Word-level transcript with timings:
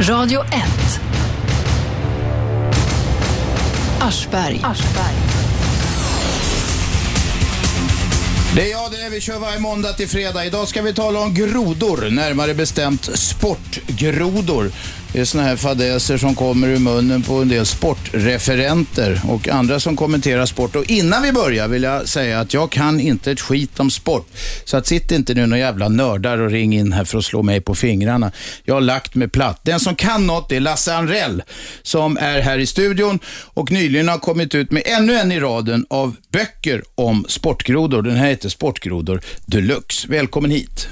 Radio 0.00 0.40
1. 0.40 1.00
Aschberg. 4.00 4.60
Det 8.54 8.62
är 8.62 8.70
jag 8.70 8.90
det. 8.90 9.08
Vi 9.10 9.20
kör 9.20 9.38
varje 9.38 9.58
måndag 9.58 9.92
till 9.92 10.08
fredag. 10.08 10.44
Idag 10.44 10.68
ska 10.68 10.82
vi 10.82 10.94
tala 10.94 11.20
om 11.20 11.34
grodor, 11.34 12.10
närmare 12.10 12.54
bestämt 12.54 13.18
sportgrodor. 13.18 14.70
Det 15.12 15.20
är 15.20 15.24
såna 15.24 15.44
här 15.44 15.56
fadäser 15.56 16.18
som 16.18 16.34
kommer 16.34 16.68
ur 16.68 16.78
munnen 16.78 17.22
på 17.22 17.34
en 17.34 17.48
del 17.48 17.66
sportreferenter 17.66 19.20
och 19.28 19.48
andra 19.48 19.80
som 19.80 19.96
kommenterar 19.96 20.46
sport. 20.46 20.76
Och 20.76 20.84
innan 20.90 21.22
vi 21.22 21.32
börjar 21.32 21.68
vill 21.68 21.82
jag 21.82 22.08
säga 22.08 22.40
att 22.40 22.54
jag 22.54 22.70
kan 22.70 23.00
inte 23.00 23.32
ett 23.32 23.40
skit 23.40 23.80
om 23.80 23.90
sport. 23.90 24.28
Så 24.64 24.76
att 24.76 24.86
sitt 24.86 25.12
inte 25.12 25.34
nu 25.34 25.46
några 25.46 25.58
jävla 25.58 25.88
nördar 25.88 26.38
och 26.38 26.50
ring 26.50 26.74
in 26.74 26.92
här 26.92 27.04
för 27.04 27.18
att 27.18 27.24
slå 27.24 27.42
mig 27.42 27.60
på 27.60 27.74
fingrarna. 27.74 28.32
Jag 28.64 28.74
har 28.74 28.80
lagt 28.80 29.14
mig 29.14 29.28
platt. 29.28 29.60
Den 29.62 29.80
som 29.80 29.96
kan 29.96 30.26
något 30.26 30.52
är 30.52 30.60
Lasse 30.60 30.94
Anrell 30.94 31.42
som 31.82 32.16
är 32.16 32.40
här 32.40 32.58
i 32.58 32.66
studion 32.66 33.18
och 33.54 33.70
nyligen 33.72 34.08
har 34.08 34.18
kommit 34.18 34.54
ut 34.54 34.70
med 34.70 34.82
ännu 34.86 35.14
en 35.14 35.32
i 35.32 35.40
raden 35.40 35.86
av 35.90 36.16
böcker 36.32 36.82
om 36.94 37.24
sportgrodor. 37.28 38.02
Den 38.02 38.16
här 38.16 38.28
heter 38.28 38.48
Sportgrodor 38.48 39.20
Deluxe. 39.46 40.08
Välkommen 40.08 40.50
hit. 40.50 40.88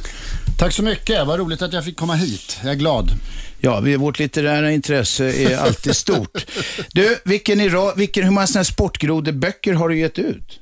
Tack 0.59 0.73
så 0.73 0.83
mycket. 0.83 1.27
Vad 1.27 1.39
roligt 1.39 1.63
att 1.63 1.73
jag 1.73 1.85
fick 1.85 1.97
komma 1.97 2.15
hit. 2.15 2.59
Jag 2.63 2.73
är 2.73 2.77
glad. 2.77 3.11
Ja, 3.61 3.81
vi, 3.81 3.97
vårt 3.97 4.19
litterära 4.19 4.73
intresse 4.73 5.25
är 5.25 5.57
alltid 5.67 5.97
stort. 5.97 6.47
Du, 6.93 7.19
vilken, 7.25 7.61
i 7.61 7.69
ra- 7.69 7.97
vilken, 7.97 8.25
hur 8.25 8.31
många 8.31 8.47
sportgrodeböcker 8.47 9.73
har 9.75 9.89
du 9.89 9.99
gett 9.99 10.19
ut? 10.19 10.61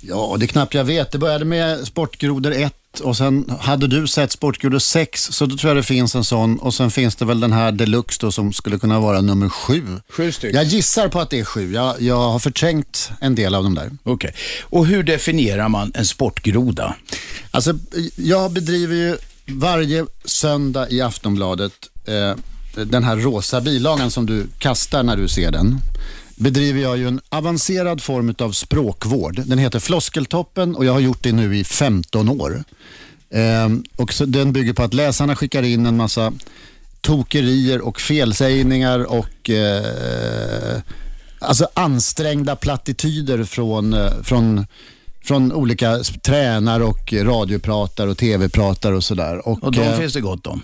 Ja, 0.00 0.36
det 0.38 0.44
är 0.44 0.46
knappt 0.46 0.74
jag 0.74 0.84
vet. 0.84 1.10
Det 1.12 1.18
började 1.18 1.44
med 1.44 1.86
Sportgrodor 1.86 2.52
1 2.52 2.74
och 3.02 3.16
sen 3.16 3.50
hade 3.60 3.86
du 3.86 4.06
sett 4.06 4.32
Sportgrodor 4.32 4.78
6 4.78 5.22
så 5.22 5.46
då 5.46 5.56
tror 5.56 5.70
jag 5.70 5.76
det 5.76 5.82
finns 5.82 6.14
en 6.14 6.24
sån 6.24 6.58
och 6.58 6.74
sen 6.74 6.90
finns 6.90 7.16
det 7.16 7.24
väl 7.24 7.40
den 7.40 7.52
här 7.52 7.72
Deluxe 7.72 8.18
då 8.20 8.32
som 8.32 8.52
skulle 8.52 8.78
kunna 8.78 9.00
vara 9.00 9.20
nummer 9.20 9.48
7. 9.48 9.82
Sju 10.08 10.32
stycken. 10.32 10.56
Jag 10.56 10.64
gissar 10.64 11.08
på 11.08 11.20
att 11.20 11.30
det 11.30 11.38
är 11.40 11.44
7. 11.44 11.72
Jag, 11.72 12.00
jag 12.02 12.16
har 12.30 12.38
förträngt 12.38 13.10
en 13.20 13.34
del 13.34 13.54
av 13.54 13.62
dem 13.64 13.74
där. 13.74 13.90
Okej. 14.02 14.34
Och 14.62 14.86
hur 14.86 15.02
definierar 15.02 15.68
man 15.68 15.92
en 15.94 16.04
sportgroda? 16.06 16.94
Alltså, 17.50 17.78
jag 18.16 18.52
bedriver 18.52 18.94
ju 18.96 19.16
varje 19.46 20.06
söndag 20.24 20.90
i 20.90 21.00
Aftonbladet 21.00 21.72
eh, 22.04 22.36
den 22.84 23.04
här 23.04 23.16
rosa 23.16 23.60
bilagan 23.60 24.10
som 24.10 24.26
du 24.26 24.46
kastar 24.58 25.02
när 25.02 25.16
du 25.16 25.28
ser 25.28 25.50
den. 25.50 25.78
Bedriver 26.36 26.80
jag 26.80 26.98
ju 26.98 27.08
en 27.08 27.20
avancerad 27.28 28.02
form 28.02 28.34
av 28.38 28.52
språkvård. 28.52 29.42
Den 29.46 29.58
heter 29.58 29.80
Floskeltoppen 29.80 30.76
och 30.76 30.84
jag 30.84 30.92
har 30.92 31.00
gjort 31.00 31.22
det 31.22 31.32
nu 31.32 31.56
i 31.56 31.64
15 31.64 32.28
år. 32.28 32.64
Eh, 33.30 33.68
och 33.96 34.12
så, 34.12 34.24
den 34.24 34.52
bygger 34.52 34.72
på 34.72 34.82
att 34.82 34.94
läsarna 34.94 35.36
skickar 35.36 35.62
in 35.62 35.86
en 35.86 35.96
massa 35.96 36.32
tokerier 37.00 37.80
och 37.80 38.00
felsägningar 38.00 39.12
och 39.12 39.50
eh, 39.50 40.80
alltså 41.38 41.68
ansträngda 41.74 42.56
plattityder 42.56 43.44
från, 43.44 43.94
eh, 43.94 44.12
från, 44.22 44.66
från 45.24 45.52
olika 45.52 45.98
tränare 46.22 46.84
och 46.84 47.12
radiopratare 47.12 48.10
och 48.10 48.18
tv-pratare 48.18 48.96
och 48.96 49.04
sådär. 49.04 49.48
Och 49.48 49.72
de 49.72 49.80
eh, 49.80 49.98
finns 49.98 50.12
det 50.12 50.20
gott 50.20 50.46
om. 50.46 50.62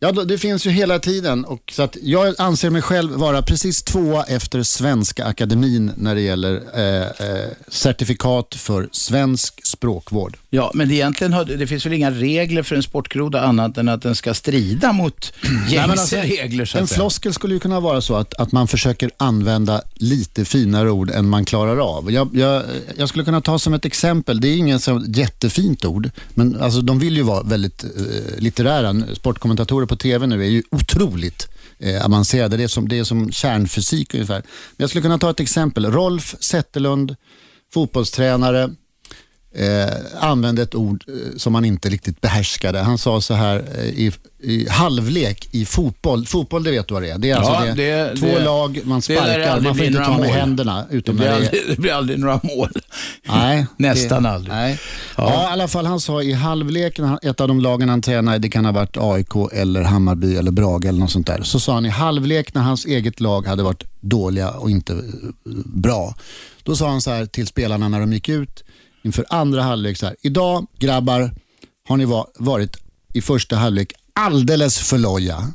Ja, 0.00 0.12
det 0.12 0.38
finns 0.38 0.66
ju 0.66 0.70
hela 0.70 0.98
tiden. 0.98 1.44
Och 1.44 1.72
så 1.72 1.82
att 1.82 1.96
jag 2.02 2.34
anser 2.38 2.70
mig 2.70 2.82
själv 2.82 3.12
vara 3.12 3.42
precis 3.42 3.82
tvåa 3.82 4.24
efter 4.24 4.62
Svenska 4.62 5.24
Akademin 5.24 5.92
när 5.96 6.14
det 6.14 6.20
gäller 6.20 6.62
eh, 6.74 7.02
eh, 7.02 7.48
certifikat 7.68 8.54
för 8.54 8.88
svensk 8.92 9.66
språkvård. 9.66 10.36
Ja, 10.50 10.70
men 10.74 10.88
det 10.88 10.94
egentligen 10.94 11.32
har, 11.32 11.44
det 11.44 11.66
finns 11.66 11.86
väl 11.86 11.92
inga 11.92 12.10
regler 12.10 12.62
för 12.62 12.76
en 12.76 12.82
sportgroda 12.82 13.40
annat 13.40 13.78
än 13.78 13.88
att 13.88 14.02
den 14.02 14.14
ska 14.14 14.34
strida 14.34 14.92
mot 14.92 15.32
gängse 15.68 15.90
alltså, 15.90 16.16
regler 16.16 16.64
så 16.64 16.78
En 16.78 16.86
säga. 16.86 16.96
floskel 16.96 17.34
skulle 17.34 17.54
ju 17.54 17.60
kunna 17.60 17.80
vara 17.80 18.00
så 18.00 18.14
att, 18.16 18.34
att 18.34 18.52
man 18.52 18.68
försöker 18.68 19.10
använda 19.16 19.82
lite 19.94 20.44
finare 20.44 20.90
ord 20.90 21.10
än 21.10 21.28
man 21.28 21.44
klarar 21.44 21.76
av. 21.96 22.12
Jag, 22.12 22.28
jag, 22.36 22.62
jag 22.96 23.08
skulle 23.08 23.24
kunna 23.24 23.40
ta 23.40 23.58
som 23.58 23.74
ett 23.74 23.84
exempel, 23.84 24.40
det 24.40 24.48
är 24.48 24.56
ingen 24.56 24.80
så 24.80 25.04
jättefint 25.08 25.84
ord, 25.84 26.10
men 26.34 26.60
alltså, 26.60 26.80
de 26.80 26.98
vill 26.98 27.16
ju 27.16 27.22
vara 27.22 27.42
väldigt 27.42 27.84
eh, 27.84 28.38
litterära. 28.38 28.94
Sportkommentatorer 29.14 29.87
på 29.88 29.96
tv 29.96 30.26
nu 30.26 30.42
är 30.44 30.48
ju 30.48 30.62
otroligt 30.70 31.48
eh, 31.78 32.04
avancerade. 32.04 32.56
Det 32.56 32.62
är, 32.62 32.68
som, 32.68 32.88
det 32.88 32.98
är 32.98 33.04
som 33.04 33.32
kärnfysik 33.32 34.14
ungefär. 34.14 34.40
Men 34.40 34.76
jag 34.76 34.90
skulle 34.90 35.02
kunna 35.02 35.18
ta 35.18 35.30
ett 35.30 35.40
exempel. 35.40 35.92
Rolf 35.92 36.34
Zetterlund, 36.40 37.16
fotbollstränare, 37.72 38.70
eh, 39.54 39.94
använde 40.20 40.62
ett 40.62 40.74
ord 40.74 41.04
eh, 41.08 41.36
som 41.36 41.54
han 41.54 41.64
inte 41.64 41.88
riktigt 41.88 42.20
behärskade. 42.20 42.78
Han 42.78 42.98
sa 42.98 43.20
så 43.20 43.34
här 43.34 43.64
eh, 43.78 43.84
i, 43.84 44.12
i 44.42 44.68
halvlek 44.68 45.48
i 45.50 45.64
fotboll. 45.64 46.26
Fotboll, 46.26 46.62
det 46.64 46.70
vet 46.70 46.88
du 46.88 46.94
vad 46.94 47.02
det 47.02 47.10
är. 47.10 47.18
Det 47.18 47.30
är 47.30 47.36
alltså 47.36 47.52
Ja, 47.66 47.74
det, 47.74 47.74
det- 47.74 48.16
två 48.16 48.26
det- 48.26 48.44
lag, 48.44 48.80
man 48.84 49.02
sparkar, 49.02 49.60
man 49.60 49.74
får 49.76 49.86
inte 49.86 49.98
ta 50.04 50.10
med 50.10 50.18
mål. 50.18 50.26
händerna. 50.28 50.84
Det 50.90 50.96
Utom 50.96 51.16
blir, 51.16 51.26
det 51.26 51.32
är, 51.32 51.36
aldrig, 51.36 51.62
det 51.68 51.78
blir 51.80 51.92
aldrig 51.92 52.18
några 52.18 52.40
mål. 52.42 52.70
Nej, 53.28 53.66
Nästan 53.76 54.26
aldrig. 54.26 54.54
Nej. 54.54 54.78
Ja. 55.16 55.42
i 55.42 55.46
alla 55.52 55.68
fall 55.68 55.86
han 55.86 56.00
sa 56.00 56.22
i 56.22 56.32
halvlek, 56.32 56.98
ett 57.22 57.40
av 57.40 57.48
de 57.48 57.60
lagen 57.60 57.88
han 57.88 58.02
tränade, 58.02 58.38
det 58.38 58.48
kan 58.48 58.64
ha 58.64 58.72
varit 58.72 58.96
AIK 58.96 59.52
eller 59.52 59.82
Hammarby 59.82 60.36
eller 60.36 60.50
Brage 60.50 60.84
eller 60.84 60.98
något 61.00 61.10
sånt 61.10 61.26
där. 61.26 61.42
Så 61.42 61.60
sa 61.60 61.74
han 61.74 61.86
i 61.86 61.88
halvlek 61.88 62.54
när 62.54 62.62
hans 62.62 62.84
eget 62.86 63.20
lag 63.20 63.46
hade 63.46 63.62
varit 63.62 63.84
dåliga 64.00 64.50
och 64.50 64.70
inte 64.70 64.92
eh, 64.92 64.98
bra. 65.64 66.14
Då 66.62 66.76
sa 66.76 66.88
han 66.88 67.00
så 67.00 67.10
här 67.10 67.26
till 67.26 67.46
spelarna 67.46 67.88
när 67.88 68.00
de 68.00 68.12
gick 68.12 68.28
ut 68.28 68.64
inför 69.08 69.24
andra 69.30 69.62
halvlek 69.62 69.96
så 69.98 70.06
här. 70.06 70.16
Idag 70.22 70.66
grabbar 70.78 71.30
har 71.88 71.96
ni 71.96 72.04
va- 72.04 72.26
varit 72.38 72.76
i 73.14 73.20
första 73.22 73.56
halvlek 73.56 73.92
alldeles 74.12 74.78
för 74.78 74.98
loja. 74.98 75.48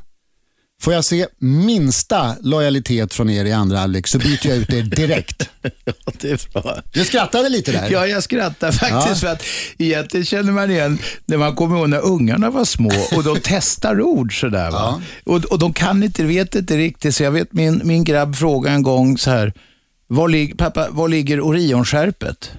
Får 0.81 0.93
jag 0.93 1.05
se 1.05 1.27
minsta 1.39 2.35
lojalitet 2.41 3.13
från 3.13 3.29
er 3.29 3.45
i 3.45 3.51
andra 3.51 3.77
halvlek 3.77 4.07
så 4.07 4.17
byter 4.17 4.47
jag 4.47 4.57
ut 4.57 4.73
er 4.73 4.81
direkt. 4.81 5.49
Ja, 5.85 5.93
det 6.21 6.31
är 6.31 6.51
bra. 6.53 6.81
Du 6.93 7.05
skrattade 7.05 7.49
lite 7.49 7.71
där. 7.71 7.89
Ja, 7.91 8.07
jag 8.07 8.23
skrattar 8.23 8.71
faktiskt 8.71 9.07
Ja. 9.07 9.15
för 9.15 9.27
att 9.27 9.43
egentligen 9.77 10.25
känner 10.25 10.51
man 10.51 10.71
igen 10.71 10.97
när 11.25 11.37
man 11.37 11.55
kommer 11.55 11.77
ihåg 11.77 11.89
när 11.89 12.05
ungarna 12.05 12.49
var 12.49 12.65
små 12.65 12.91
och 13.15 13.23
de 13.23 13.37
testar 13.43 14.01
ord 14.01 14.39
sådär. 14.39 14.71
Va? 14.71 15.01
Och, 15.25 15.45
och 15.45 15.59
de 15.59 15.73
kan 15.73 16.03
inte, 16.03 16.23
vet 16.23 16.55
inte 16.55 16.77
riktigt. 16.77 17.15
Så 17.15 17.23
jag 17.23 17.31
vet 17.31 17.53
min, 17.53 17.81
min 17.83 18.03
grabb 18.03 18.35
frågade 18.35 18.75
en 18.75 18.83
gång 18.83 19.17
så 19.17 19.29
här, 19.29 19.53
var, 20.07 20.27
lig, 20.29 20.57
pappa, 20.57 20.87
var 20.89 21.07
ligger 21.07 21.41
Orionskärpet? 21.41 22.51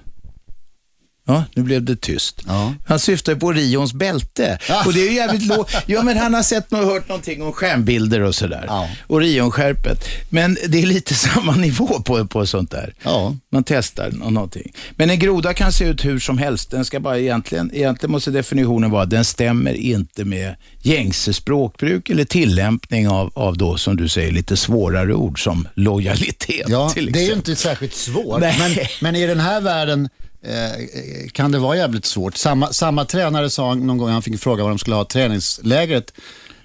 Ja, 1.27 1.43
nu 1.55 1.63
blev 1.63 1.83
det 1.83 1.95
tyst. 2.01 2.41
Ja. 2.47 2.73
Han 2.87 2.99
syftar 2.99 3.35
på 3.35 3.45
Orions 3.47 3.93
bälte. 3.93 4.57
Ja. 4.69 4.83
Och 4.85 4.93
det 4.93 4.99
är 5.01 5.09
ju 5.09 5.15
jävligt 5.15 5.45
lågt. 5.45 5.71
Ja, 5.85 6.03
men 6.03 6.17
han 6.17 6.33
har 6.33 6.43
sett 6.43 6.71
och 6.73 6.79
hört 6.79 7.07
någonting 7.09 7.41
om 7.43 7.53
stjärnbilder 7.53 8.21
och 8.21 8.35
sådär. 8.35 8.65
Ja. 8.67 8.89
Orionskärpet. 9.07 10.03
Men 10.29 10.57
det 10.67 10.81
är 10.81 10.85
lite 10.85 11.13
samma 11.15 11.55
nivå 11.55 11.87
på, 12.01 12.27
på 12.27 12.45
sånt 12.45 12.71
där. 12.71 12.93
Ja. 13.03 13.35
Man 13.51 13.63
testar 13.63 14.11
nå- 14.11 14.29
någonting. 14.29 14.73
Men 14.95 15.09
en 15.09 15.19
groda 15.19 15.53
kan 15.53 15.71
se 15.71 15.85
ut 15.85 16.05
hur 16.05 16.19
som 16.19 16.37
helst. 16.37 16.71
Den 16.71 16.85
ska 16.85 16.99
bara 16.99 17.19
egentligen, 17.19 17.71
egentligen 17.73 18.11
måste 18.11 18.31
definitionen 18.31 18.91
vara 18.91 19.03
att 19.03 19.09
den 19.09 19.25
stämmer 19.25 19.73
inte 19.73 20.25
med 20.25 20.55
gängse 20.81 21.33
språkbruk 21.33 22.09
eller 22.09 22.25
tillämpning 22.25 23.09
av, 23.09 23.31
av 23.35 23.57
då, 23.57 23.77
som 23.77 23.97
du 23.97 24.07
säger, 24.09 24.31
lite 24.31 24.57
svårare 24.57 25.13
ord 25.13 25.43
som 25.43 25.67
lojalitet 25.73 26.65
Ja, 26.69 26.91
det 26.95 27.19
är 27.19 27.27
ju 27.27 27.33
inte 27.33 27.55
särskilt 27.55 27.95
svårt. 27.95 28.39
Nej. 28.39 28.55
Men, 28.59 28.71
men 29.01 29.15
i 29.15 29.27
den 29.27 29.39
här 29.39 29.61
världen 29.61 30.09
eh, 30.45 31.27
kan 31.31 31.51
det 31.51 31.59
vara 31.59 31.77
jävligt 31.77 32.05
svårt. 32.05 32.37
Samma, 32.37 32.73
samma 32.73 33.05
tränare 33.05 33.49
sa 33.49 33.73
någon 33.73 33.97
gång, 33.97 34.09
han 34.09 34.21
fick 34.21 34.39
fråga 34.39 34.63
vad 34.63 34.71
de 34.71 34.79
skulle 34.79 34.95
ha 34.95 35.05
träningslägret. 35.05 36.13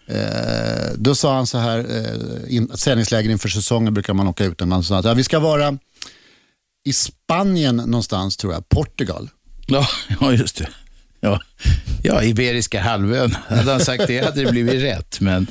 Eh, 0.06 0.92
då 0.96 1.14
sa 1.14 1.34
han 1.34 1.46
så 1.46 1.58
här, 1.58 1.78
eh, 1.78 2.56
in, 2.56 2.68
träningsläger 2.68 3.30
inför 3.30 3.48
säsongen 3.48 3.94
brukar 3.94 4.14
man 4.14 4.28
åka 4.28 4.44
ut. 4.44 4.66
Man 4.66 4.84
sa 4.84 4.98
att 4.98 5.04
ja, 5.04 5.14
vi 5.14 5.24
ska 5.24 5.38
vara 5.38 5.78
i 6.84 6.92
Spanien 6.92 7.76
någonstans 7.76 8.36
tror 8.36 8.52
jag, 8.52 8.68
Portugal. 8.68 9.28
Ja, 9.66 9.88
ja, 10.20 10.32
just 10.32 10.56
det. 10.56 10.68
Ja. 11.20 11.40
ja, 12.02 12.22
Iberiska 12.24 12.80
halvön. 12.80 13.36
Hade 13.48 13.70
han 13.70 13.80
sagt 13.80 14.06
det 14.06 14.24
hade 14.24 14.44
det 14.44 14.50
blivit 14.50 14.82
rätt. 14.82 15.20
Men, 15.20 15.46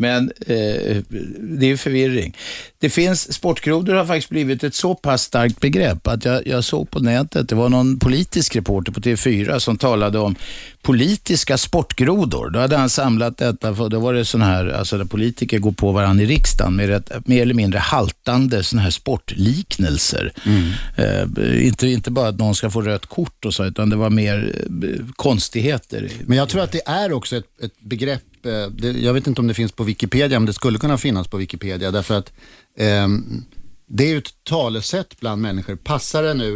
men 0.00 0.32
eh, 0.46 0.96
det 1.40 1.66
är 1.70 1.76
förvirring. 1.76 2.36
Det 2.78 2.90
finns, 2.90 3.32
sportgrodor 3.32 3.94
har 3.94 4.06
faktiskt 4.06 4.30
blivit 4.30 4.64
ett 4.64 4.74
så 4.74 4.94
pass 4.94 5.22
starkt 5.22 5.60
begrepp 5.60 6.06
att 6.06 6.24
jag, 6.24 6.46
jag 6.46 6.64
såg 6.64 6.90
på 6.90 7.00
nätet, 7.00 7.48
det 7.48 7.54
var 7.54 7.68
någon 7.68 7.98
politisk 7.98 8.56
reporter 8.56 8.92
på 8.92 9.00
TV4 9.00 9.58
som 9.58 9.78
talade 9.78 10.18
om 10.18 10.36
politiska 10.82 11.58
sportgrodor. 11.58 12.50
Då 12.50 12.58
hade 12.58 12.76
han 12.76 12.90
samlat 12.90 13.36
detta, 13.36 13.74
för 13.74 13.88
då 13.88 14.00
var 14.00 14.14
det 14.14 14.24
sån 14.24 14.42
här, 14.42 14.66
alltså 14.68 14.98
där 14.98 15.04
politiker 15.04 15.58
går 15.58 15.72
på 15.72 15.92
varandra 15.92 16.24
i 16.24 16.26
riksdagen 16.26 16.76
med 16.76 16.90
ett, 16.90 17.26
mer 17.26 17.42
eller 17.42 17.54
mindre 17.54 17.78
haltande 17.78 18.62
såna 18.62 18.82
här 18.82 18.90
sportliknelser. 18.90 20.32
Eh, 20.96 21.66
inte, 21.66 21.88
inte 21.88 22.10
bara 22.10 22.28
att 22.28 22.38
någon 22.38 22.54
ska 22.54 22.70
få 22.70 22.82
rött 22.82 23.06
kort 23.06 23.44
och 23.44 23.54
så, 23.54 23.64
utan 23.64 23.90
det 23.90 23.96
var 23.96 24.10
mer 24.10 24.54
eh, 24.82 25.06
konstigheter. 25.16 26.08
Men 26.26 26.38
jag 26.38 26.48
tror 26.48 26.62
att 26.62 26.72
det 26.72 26.82
är 26.86 27.12
också 27.12 27.36
ett, 27.36 27.62
ett 27.62 27.80
begrepp, 27.80 28.22
det, 28.42 28.90
jag 28.90 29.12
vet 29.12 29.26
inte 29.26 29.40
om 29.40 29.46
det 29.46 29.54
finns 29.54 29.72
på 29.72 29.84
Wikipedia, 29.84 30.38
men 30.38 30.46
det 30.46 30.52
skulle 30.52 30.78
kunna 30.78 30.98
finnas 30.98 31.28
på 31.28 31.36
Wikipedia. 31.36 31.90
Därför 31.90 32.18
att 32.18 32.32
ehm, 32.78 33.44
det 33.86 34.04
är 34.04 34.08
ju 34.08 34.18
ett 34.18 34.44
talesätt 34.44 35.20
bland 35.20 35.42
människor. 35.42 35.76
Passar 35.76 36.22
det 36.22 36.34
nu 36.34 36.52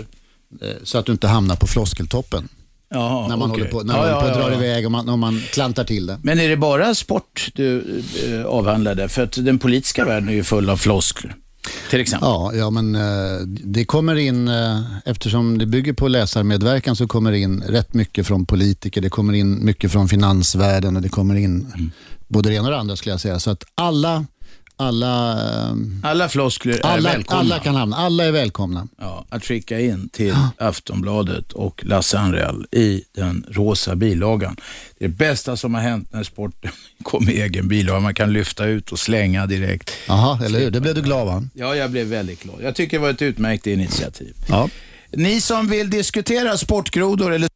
eh, 0.61 0.69
så 0.83 0.99
att 0.99 1.07
du 1.07 1.13
inte 1.13 1.27
hamnar 1.29 1.57
på 1.57 1.67
floskeltoppen? 1.67 2.49
Jaha, 2.91 3.29
när 3.29 3.37
man 3.37 3.51
okej. 3.51 3.61
håller 3.61 3.73
på, 3.73 3.83
när 3.83 3.97
man 3.97 4.09
ja, 4.09 4.15
håller 4.15 4.21
på 4.21 4.39
att 4.39 4.43
ja, 4.43 4.49
dra 4.49 4.53
ja. 4.53 4.59
iväg 4.59 4.87
och 4.87 4.93
man, 4.93 5.09
och 5.09 5.19
man 5.19 5.41
klantar 5.41 5.85
till 5.85 6.07
det. 6.07 6.21
Men 6.23 6.41
är 6.41 6.49
det 6.49 6.57
bara 6.57 6.95
sport 6.95 7.49
du 7.55 8.03
eh, 8.27 8.45
avhandlade? 8.45 9.09
För 9.09 9.23
att 9.23 9.45
den 9.45 9.59
politiska 9.59 10.05
världen 10.05 10.29
är 10.29 10.33
ju 10.33 10.45
full 10.45 10.71
av 10.71 10.77
floskler. 10.77 11.37
Till 11.91 12.01
exempel. 12.01 12.29
Ja, 12.29 12.53
ja 12.55 12.71
men 12.71 12.95
eh, 12.95 13.41
det 13.47 13.85
kommer 13.85 14.15
in, 14.17 14.49
eh, 14.49 14.81
eftersom 15.05 15.59
det 15.59 15.67
bygger 15.67 15.93
på 15.93 16.09
läsarmedverkan 16.09 16.97
så 16.97 17.07
kommer 17.07 17.33
det 17.33 17.39
in 17.39 17.63
rätt 17.69 17.95
mycket 17.95 18.27
från 18.27 18.47
politiker, 18.47 19.01
det 19.01 19.11
kommer 19.11 19.33
in 19.33 19.65
mycket 19.65 19.93
från 19.93 20.09
finansvärlden 20.09 20.97
och 20.97 21.03
det 21.03 21.09
kommer 21.09 21.35
in 21.35 21.67
Mm. 21.75 21.91
både 22.29 22.49
det 22.49 22.55
ena 22.55 22.65
och 22.65 22.71
det 22.71 22.79
andra 22.79 22.97
skulle 22.97 23.13
jag 23.13 23.21
säga. 23.21 23.39
Så 23.41 23.51
att 23.51 23.65
alla, 23.75 24.27
alla, 24.77 25.39
Alla 26.03 26.29
floskler 26.29 26.75
är 26.75 26.87
alla, 26.87 27.13
välkomna. 27.13 27.41
alla 27.41 27.59
kan 27.59 27.75
hamna, 27.75 27.97
alla 27.97 28.25
är 28.25 28.33
välkomna. 28.33 28.89
ja, 28.99 29.25
att 29.29 29.45
skicka 29.45 29.81
in 29.81 30.09
till 30.09 30.35
Aftonbladet 30.59 31.53
och 31.53 31.85
Lasse 31.85 32.19
Anrell 32.19 32.67
i 32.71 33.03
den 33.15 33.47
rosa 33.51 33.95
bilagan. 33.97 34.57
Det 34.99 35.05
är 35.05 35.09
det 35.09 35.15
bästa 35.15 35.57
som 35.57 35.75
har 35.75 35.81
hänt 35.81 36.09
när 36.13 36.23
sporten 36.23 36.71
kom 37.03 37.29
i 37.29 37.41
egen 37.41 37.69
bilaga. 37.69 38.01
Man 38.01 38.15
kan 38.15 38.33
lyfta 38.33 38.65
ut 38.67 38.93
och 38.93 38.99
slänga 38.99 39.47
direkt. 39.47 39.91
Jaha, 40.09 40.45
eller 40.45 40.59
hur? 40.61 40.71
Det 40.71 40.81
blev 40.81 40.95
du 40.95 41.03
glad 41.03 41.27
va? 41.27 41.43
Ja, 41.55 41.77
jag 41.77 41.91
blev 41.91 42.07
väldigt 42.07 42.43
glad. 42.43 42.57
Jag 42.63 42.75
tycker 42.75 42.97
det 42.99 43.03
var 43.03 43.11
ett 43.11 43.23
utmärkt 43.23 43.67
initiativ. 43.67 44.35
Ja. 44.49 44.69
Ni 45.13 45.41
som 45.41 45.67
vill 45.69 45.91
diskutera 45.91 46.57
sportgrodor 46.57 47.33
eller 47.35 47.49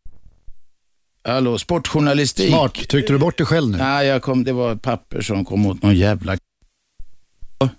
Hallå, 1.29 1.59
sportjournalistik. 1.59 2.49
Smart. 2.49 2.75
Tryckte 2.89 3.13
du 3.13 3.19
bort 3.19 3.37
dig 3.39 3.47
själv 3.47 3.71
nu? 3.71 3.77
Nej, 3.79 4.07
jag 4.07 4.23
kom, 4.23 4.45
det 4.45 4.53
var 4.53 4.77
papper 4.77 5.21
som 5.21 5.45
kom 5.45 5.67
åt 5.67 5.83
någon 5.83 5.97
jävla... 5.97 6.37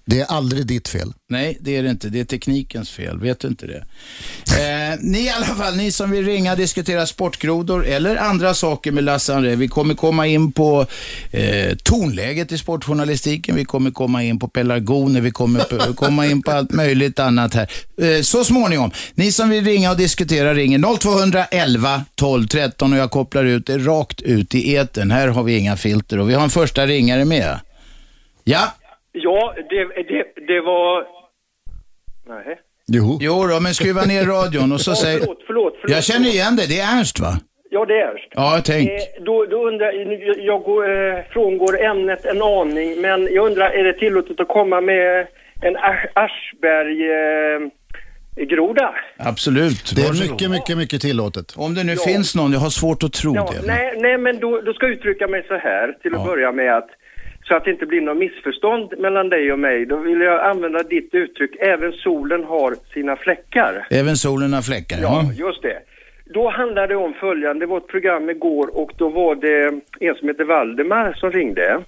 Det 0.06 0.20
är 0.20 0.26
aldrig 0.26 0.66
ditt 0.66 0.88
fel. 0.88 1.14
Nej, 1.30 1.58
det 1.62 1.78
är 1.78 1.84
det 1.84 1.90
inte. 1.90 2.10
Det 2.10 2.20
är 2.20 2.26
teknikens 2.26 2.90
fel. 2.90 3.20
Vet 3.20 3.40
du 3.40 3.48
inte 3.48 3.68
det? 3.68 3.86
Eh, 4.60 4.98
ni 5.00 5.26
i 5.26 5.30
alla 5.30 5.46
fall, 5.46 5.76
ni 5.76 5.92
som 5.92 6.12
vill 6.12 6.26
ringa 6.26 6.52
och 6.52 6.58
diskutera 6.58 7.06
sportgrodor 7.06 7.86
eller 7.86 8.16
andra 8.16 8.54
saker 8.54 8.92
med 8.92 9.04
Lasse 9.04 9.36
André. 9.36 9.56
Vi 9.56 9.68
kommer 9.68 9.94
komma 9.94 10.28
in 10.28 10.52
på 10.52 10.86
eh, 11.32 11.76
tonläget 11.84 12.52
i 12.52 12.58
sportjournalistiken. 12.58 13.56
Vi 13.56 13.66
kommer 13.66 13.92
komma 13.92 14.24
in 14.24 14.40
på 14.40 14.48
pelargoner. 14.48 15.22
Vi 15.22 15.32
kommer 15.32 15.94
komma 15.96 16.26
in 16.26 16.42
på 16.42 16.52
allt 16.52 16.72
möjligt 16.72 17.20
annat 17.20 17.54
här. 17.54 17.72
Eh, 18.02 18.22
så 18.22 18.44
småningom. 18.44 18.92
Ni 19.14 19.32
som 19.32 19.50
vill 19.50 19.66
ringa 19.66 19.92
och 19.92 19.98
diskutera 19.98 20.54
ringer 20.54 20.98
0211 20.98 22.06
12 22.16 22.48
13 22.48 22.94
och 22.94 23.00
jag 23.00 23.12
kopplar 23.12 23.46
ut 23.46 23.66
det 23.66 23.78
rakt 23.78 24.22
ut 24.22 24.56
i 24.56 24.76
etern. 24.76 25.12
Här 25.12 25.28
har 25.28 25.44
vi 25.44 25.58
inga 25.58 25.78
filter 25.78 26.20
och 26.20 26.30
vi 26.30 26.34
har 26.34 26.44
en 26.44 26.50
första 26.50 26.88
ringare 26.88 27.26
med. 27.26 27.60
Ja, 28.44 28.74
Ja, 29.12 29.54
det, 29.70 29.84
det, 30.04 30.24
det 30.48 30.62
var... 30.62 31.04
Nej. 32.28 32.60
Jo. 32.92 33.18
jo 33.22 33.48
då, 33.48 33.60
men 33.60 33.74
skruva 33.74 34.02
ner 34.02 34.24
radion 34.26 34.72
och 34.72 34.82
så 34.82 34.92
Ja, 34.92 34.96
säger... 34.96 35.20
förlåt, 35.20 35.44
förlåt, 35.48 35.74
förlåt. 35.82 35.96
Jag 35.96 36.04
känner 36.04 36.30
igen 36.30 36.56
det, 36.56 36.68
det 36.70 36.80
är 36.80 36.98
Ernst 36.98 37.20
va? 37.20 37.34
Ja, 37.72 37.86
det 37.86 37.94
är 37.94 38.08
Ernst. 38.08 38.28
Ja, 38.32 38.62
tänk. 38.66 38.90
Eh, 38.90 38.98
då, 39.26 39.46
då 39.46 39.68
undrar 39.68 39.92
jag, 39.92 40.38
jag 40.40 40.62
går, 40.64 40.90
eh, 40.90 41.24
frångår 41.34 41.82
ämnet 41.84 42.26
en 42.26 42.42
aning, 42.42 43.02
men 43.02 43.28
jag 43.34 43.46
undrar, 43.46 43.70
är 43.70 43.84
det 43.84 43.94
tillåtet 43.94 44.40
att 44.40 44.48
komma 44.48 44.82
med 44.82 45.28
en 45.62 45.78
Asch- 45.78 46.10
Aschberg-groda? 48.36 48.96
Absolut. 49.18 49.94
Det 49.96 50.02
är 50.02 50.30
mycket, 50.32 50.50
mycket, 50.52 50.78
mycket 50.78 51.02
tillåtet. 51.02 51.54
Om 51.58 51.76
det 51.76 51.84
nu 51.84 51.96
finns 51.96 52.36
någon, 52.36 52.52
jag 52.54 52.60
har 52.60 52.70
svårt 52.70 53.04
att 53.04 53.14
tro 53.14 53.36
Ja, 53.36 53.50
det. 53.52 53.58
men- 53.68 53.76
nej, 53.76 53.94
nej, 53.98 54.18
men 54.18 54.40
då, 54.40 54.62
då 54.62 54.74
ska 54.74 54.86
jag 54.86 54.94
uttrycka 54.96 55.28
mig 55.28 55.46
så 55.48 55.58
här 55.58 55.94
till 56.02 56.16
att 56.16 56.26
börja 56.26 56.52
med 56.52 56.78
att 56.78 56.90
så 57.50 57.56
att 57.56 57.66
det 57.66 57.72
inte 57.72 57.86
blir 57.86 58.02
något 58.02 58.18
missförstånd 58.18 58.94
mellan 59.00 59.30
dig 59.30 59.54
och 59.54 59.60
mig. 59.60 59.86
Då 59.86 59.98
vill 59.98 60.22
jag 60.22 60.44
använda 60.52 60.84
ditt 60.84 61.14
uttryck, 61.14 61.56
även 61.60 61.92
solen 61.92 62.44
har 62.44 62.76
sina 62.94 63.16
fläckar. 63.16 63.88
Även 63.90 64.16
solen 64.18 64.54
har 64.54 64.62
fläckar, 64.62 64.98
ja. 65.02 65.24
Ja, 65.38 65.46
just 65.48 65.62
det. 65.62 65.80
Då 66.34 66.50
handlade 66.50 66.88
det 66.88 66.96
om 66.96 67.14
följande, 67.14 67.66
det 67.66 67.70
var 67.70 67.78
ett 67.78 67.88
program 67.88 68.30
igår 68.30 68.78
och 68.78 68.92
då 68.98 69.10
var 69.10 69.36
det 69.36 69.82
en 70.00 70.16
som 70.16 70.28
heter 70.28 70.44
Valdemar 70.44 71.14
som 71.14 71.32
ringde. 71.32 71.84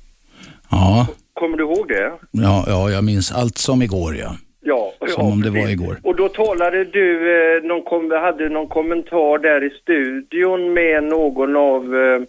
Ja, 0.72 1.08
Kommer 1.34 1.58
du 1.58 1.64
ihåg 1.64 1.88
det? 1.88 2.12
ja, 2.32 2.64
ja 2.68 2.90
jag 2.90 3.04
minns 3.04 3.32
allt 3.32 3.58
som 3.58 3.82
igår, 3.82 4.16
ja. 4.16 4.36
Ja. 4.64 4.94
Som 5.00 5.26
ja, 5.26 5.32
om 5.34 5.42
det 5.42 5.50
var 5.50 5.70
igår. 5.70 5.98
Och 6.04 6.16
då 6.16 6.30
talade 6.30 6.84
du, 6.84 7.08
eh, 7.36 7.64
någon 7.64 7.84
kom, 7.84 8.12
hade 8.12 8.50
någon 8.50 8.68
kommentar 8.68 9.38
där 9.38 9.64
i 9.64 9.70
studion 9.70 10.74
med 10.74 11.04
någon 11.04 11.56
av 11.56 11.96
eh, 11.96 12.22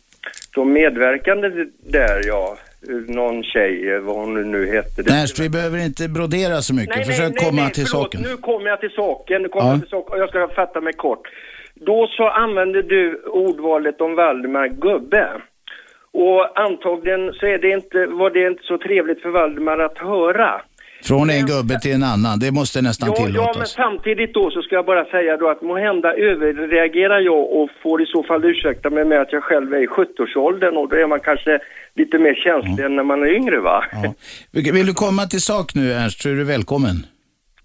de 0.54 0.72
medverkande 0.72 1.48
där, 1.92 2.20
ja. 2.26 2.56
Någon 3.06 3.42
tjej, 3.42 4.00
vad 4.00 4.16
hon 4.16 4.50
nu 4.50 4.66
hette. 4.66 5.12
Ernst, 5.12 5.38
vi 5.40 5.48
behöver 5.50 5.78
inte 5.84 6.08
brodera 6.08 6.56
så 6.56 6.74
mycket. 6.74 7.06
Försök 7.06 7.36
komma 7.38 7.68
till 7.70 7.86
förlåt. 7.86 8.12
saken. 8.12 8.20
Nu 8.30 8.36
kommer 8.36 8.68
jag 8.70 8.80
till 8.80 8.90
saken. 8.90 9.42
Nu 9.42 9.48
kommer 9.48 9.66
Ja. 9.66 9.72
jag 9.72 9.80
till 9.80 9.90
saken. 9.90 10.18
Jag 10.18 10.28
ska 10.28 10.48
fatta 10.48 10.80
mig 10.80 10.92
kort. 10.92 11.28
Då 11.74 12.06
så 12.16 12.28
använde 12.28 12.82
du 12.82 13.22
ordvalet 13.26 14.00
om 14.00 14.14
Valdemar 14.14 14.68
Gubbe. 14.68 15.28
Och 16.12 16.60
antagligen 16.60 17.32
så 17.32 17.46
är 17.46 17.58
det 17.58 17.70
inte, 17.70 18.06
var 18.06 18.30
det 18.30 18.46
inte 18.46 18.62
så 18.62 18.78
trevligt 18.78 19.22
för 19.22 19.28
Valdemar 19.30 19.78
att 19.78 19.98
höra. 19.98 20.60
Från 21.02 21.30
en 21.30 21.46
gubbe 21.46 21.80
till 21.80 21.92
en 21.92 22.02
annan, 22.02 22.38
det 22.38 22.50
måste 22.52 22.82
nästan 22.82 23.08
Ja, 23.08 23.14
ja, 23.18 23.22
men 23.24 23.32
tillåtas. 23.32 23.70
samtidigt 23.72 24.34
då 24.34 24.50
så 24.50 24.62
ska 24.62 24.74
jag 24.74 24.86
bara 24.86 25.04
säga 25.04 25.36
då 25.36 25.48
att 25.50 25.62
måhända 25.62 26.08
överreagerar 26.14 27.20
jag 27.20 27.52
och 27.52 27.68
får 27.82 28.02
i 28.02 28.06
så 28.06 28.22
fall 28.22 28.44
ursäkta 28.44 28.90
mig 28.90 29.04
med 29.04 29.20
att 29.20 29.32
jag 29.32 29.42
själv 29.42 29.74
är 29.74 29.82
i 29.82 29.86
70-årsåldern 29.86 30.76
och 30.76 30.88
då 30.88 30.96
är 30.96 31.06
man 31.06 31.20
kanske 31.20 31.58
lite 31.94 32.18
mer 32.18 32.34
känslig 32.34 32.84
än 32.84 32.96
när 32.96 33.02
man 33.02 33.22
är 33.22 33.34
yngre 33.34 33.60
va? 33.60 33.84
Ja. 33.92 34.14
Vill 34.72 34.86
du 34.86 34.94
komma 34.94 35.22
till 35.26 35.42
sak 35.42 35.74
nu, 35.74 35.92
Ernst, 35.92 36.22
så 36.22 36.28
är 36.28 36.34
du 36.34 36.44
välkommen. 36.44 37.06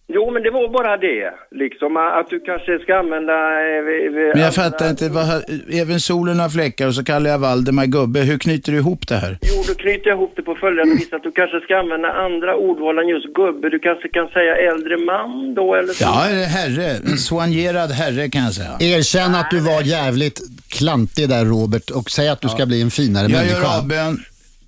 Jo, 0.10 0.32
men 0.34 0.44
det 0.44 0.52
var 0.52 0.68
bara 0.74 0.98
det, 0.98 1.34
liksom 1.52 1.98
att 1.98 2.30
du 2.30 2.40
kanske 2.40 2.80
ska 2.80 2.96
använda... 2.98 3.34
eh, 3.34 4.34
Men 4.36 4.42
jag 4.44 4.56
fattar 4.56 4.90
inte, 4.90 5.10
vad, 5.10 5.44
även 5.82 6.00
solen 6.00 6.40
har 6.40 6.50
fläckar 6.50 6.88
och 6.88 6.96
så 6.96 7.04
kallar 7.04 7.30
jag 7.30 7.40
Valdemar 7.40 7.86
gubbe. 7.86 8.20
Hur 8.20 8.38
knyter 8.38 8.72
du 8.72 8.78
ihop 8.78 9.08
det 9.08 9.16
här? 9.16 9.38
Jo, 9.42 9.64
då 9.68 9.74
knyter 9.74 10.08
jag 10.10 10.16
ihop 10.18 10.34
det 10.36 10.42
på 10.42 10.56
följande 10.56 10.96
vis 10.96 11.14
att 11.14 11.24
du 11.24 11.32
kanske 11.32 11.60
ska 11.60 11.78
använda 11.78 12.08
andra 12.14 12.56
ordval 12.56 12.98
än 13.00 13.08
just 13.08 13.34
gubbe. 13.34 13.70
Du 13.70 13.80
kanske 13.80 14.08
kan 14.08 14.28
säga 14.28 14.56
äldre 14.72 14.98
man 14.98 15.54
då 15.54 15.76
eller 15.76 15.94
så. 15.94 16.04
Ja, 16.04 16.20
herre, 16.58 16.88
en 17.12 17.18
soignerad 17.18 17.92
herre 17.92 18.30
kan 18.30 18.44
jag 18.44 18.54
säga. 18.54 18.78
Erkänn 18.80 19.36
att 19.36 19.52
du 19.52 19.60
var 19.60 19.82
jävligt 19.82 20.40
klantig 20.70 21.30
där 21.30 21.46
Robert 21.46 21.90
och 21.90 22.10
säg 22.12 22.30
att 22.30 22.42
du 22.42 22.50
ska 22.50 22.66
bli 22.66 22.82
en 22.82 22.92
finare 22.92 23.24
Jag 23.24 23.32
människa. 23.32 23.58
gör 23.62 23.78
avbön. 23.80 24.18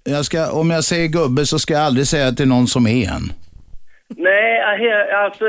Jag 0.03 0.25
ska, 0.25 0.51
om 0.51 0.69
jag 0.69 0.83
säger 0.83 1.07
gubbe 1.07 1.45
så 1.45 1.59
ska 1.59 1.73
jag 1.73 1.83
aldrig 1.83 2.07
säga 2.07 2.31
till 2.31 2.47
någon 2.47 2.67
som 2.67 2.87
är 2.87 3.07
en. 3.09 3.31
Nej, 4.17 4.61
alltså 5.25 5.45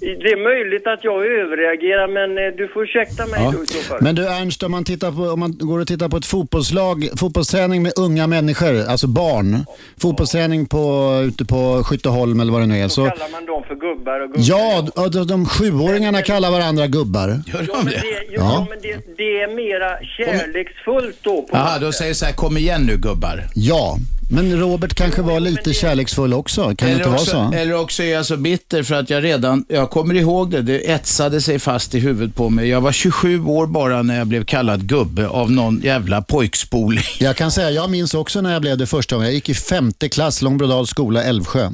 det 0.00 0.30
är 0.32 0.44
möjligt 0.44 0.86
att 0.86 1.04
jag 1.04 1.26
överreagerar 1.26 2.08
men 2.08 2.38
eh, 2.38 2.56
du 2.56 2.68
får 2.68 2.82
ursäkta 2.84 3.26
mig 3.26 3.40
Ja. 3.42 3.50
då 3.56 3.62
i 3.64 3.66
så 3.66 3.78
fall. 3.78 3.98
Men 4.02 4.14
du 4.14 4.26
Ernst, 4.28 4.62
om 4.62 4.70
man, 4.70 4.84
tittar 4.84 5.12
på, 5.12 5.22
om 5.22 5.40
man 5.40 5.56
går 5.58 5.78
och 5.80 5.86
tittar 5.86 6.08
på 6.08 6.16
ett 6.16 6.26
fotbollslag, 6.26 7.08
fotbollsträning 7.16 7.82
med 7.82 7.92
unga 7.98 8.26
människor, 8.26 8.84
alltså 8.88 9.06
barn. 9.06 9.64
Fotbollsträning 10.02 10.66
på, 10.66 11.12
ute 11.28 11.44
på 11.44 11.82
Skytteholm 11.84 12.40
eller 12.40 12.52
vad 12.52 12.62
det 12.62 12.66
nu 12.66 12.78
är. 12.78 12.82
Då 12.82 12.88
Så, 12.88 13.04
kallar 13.10 13.30
man 13.32 13.46
dem 13.46 13.62
för 13.68 13.74
gubbar 13.74 14.20
och 14.20 14.28
gubbar. 14.28 14.44
ja, 14.48 14.86
och 15.02 15.10
de, 15.10 15.26
de 15.26 15.46
sjuåringarna 15.46 16.22
kallar 16.22 16.50
varandra 16.50 16.86
gubbar. 16.86 17.28
Gör 17.28 17.40
Ja, 17.46 17.60
de 17.66 17.84
men, 17.84 17.84
det? 17.84 17.90
det, 17.90 18.24
ja. 18.30 18.34
Ja. 18.38 18.66
men 18.70 18.78
det, 18.82 19.16
det 19.16 19.40
är 19.42 19.48
mera 19.56 19.98
kärleksfullt 20.16 21.18
då. 21.22 21.42
På 21.42 21.48
Jaha, 21.56 21.78
då 21.78 21.92
säger 21.92 22.14
så 22.14 22.24
här, 22.24 22.32
kom 22.32 22.56
igen 22.56 22.82
nu 22.86 22.96
gubbar. 22.96 23.44
Ja, 23.54 23.96
men 24.32 24.60
Robert 24.60 24.94
kanske 24.94 25.22
var 25.22 25.40
lite 25.40 25.72
kärleksfull 25.72 26.34
också. 26.34 26.74
Kan 26.76 26.88
det 26.88 26.94
inte 26.94 27.08
vara 27.08 27.18
så? 27.18 27.52
eller 27.54 27.80
också 27.80 28.02
är 28.02 28.12
jag 28.12 28.26
så 28.26 28.36
bitter 28.36 28.82
för 28.82 28.94
att 28.94 29.10
jag 29.10 29.24
redan, 29.24 29.64
jag 29.68 29.90
kommer 29.90 30.14
ihåg 30.14 30.50
det, 30.50 30.62
det 30.62 30.90
etsade 30.90 31.40
sig 31.40 31.58
fast 31.58 31.94
i 31.94 31.98
huvudet 31.98 32.34
på 32.36 32.50
mig. 32.50 32.68
Jag 32.68 32.80
var 32.80 32.92
27 32.92 33.44
år 33.44 33.66
bara 33.66 34.02
när 34.02 34.18
jag 34.18 34.26
blev 34.26 34.44
kallad 34.44 34.88
gubbe 34.88 35.28
av 35.28 35.50
någon 35.50 35.80
jävla 35.80 36.22
pojkspoling. 36.22 37.04
Jag 37.20 37.36
kan 37.36 37.50
säga, 37.50 37.70
jag 37.70 37.90
minns 37.90 38.14
också 38.14 38.40
när 38.40 38.52
jag 38.52 38.62
blev 38.62 38.78
det 38.78 38.86
första 38.86 39.14
gången. 39.14 39.26
Jag 39.26 39.34
gick 39.34 39.48
i 39.48 39.54
femte 39.54 40.08
klass, 40.08 40.42
Långbrodals 40.42 40.90
skola, 40.90 41.22
Älvsjö. 41.22 41.68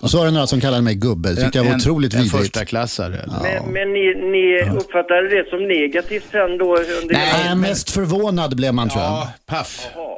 Och 0.00 0.10
så 0.10 0.18
var 0.18 0.24
det 0.24 0.30
några 0.30 0.46
som 0.46 0.60
kallade 0.60 0.82
mig 0.82 0.94
gubbe. 0.94 1.28
Det 1.28 1.42
tyckte 1.42 1.58
jag 1.58 1.64
var 1.64 1.76
otroligt 1.76 2.14
en, 2.14 2.18
en 2.18 2.24
vidrigt. 2.24 2.42
första 2.44 2.64
klassare. 2.64 3.16
eller? 3.16 3.42
Men, 3.42 3.72
men 3.72 3.92
ni, 3.92 4.30
ni 4.30 4.78
uppfattade 4.78 5.28
det 5.28 5.50
som 5.50 5.68
negativt 5.68 6.24
sen 6.30 6.58
då? 6.58 6.76
Under 7.02 7.14
Nej, 7.14 7.54
mest 7.54 7.90
förvånad 7.90 8.56
blev 8.56 8.74
man 8.74 8.88
tror 8.88 9.02
jag. 9.02 9.12
Ja, 9.12 9.32
paff. 9.46 9.88
Jaha. 9.94 10.12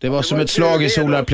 Det 0.00 0.08
var 0.08 0.22
som 0.22 0.36
var 0.38 0.44
ett 0.44 0.50
slag 0.50 0.82
i 0.82 0.84
det 0.84 0.94
då, 0.96 1.02
solar 1.02 1.24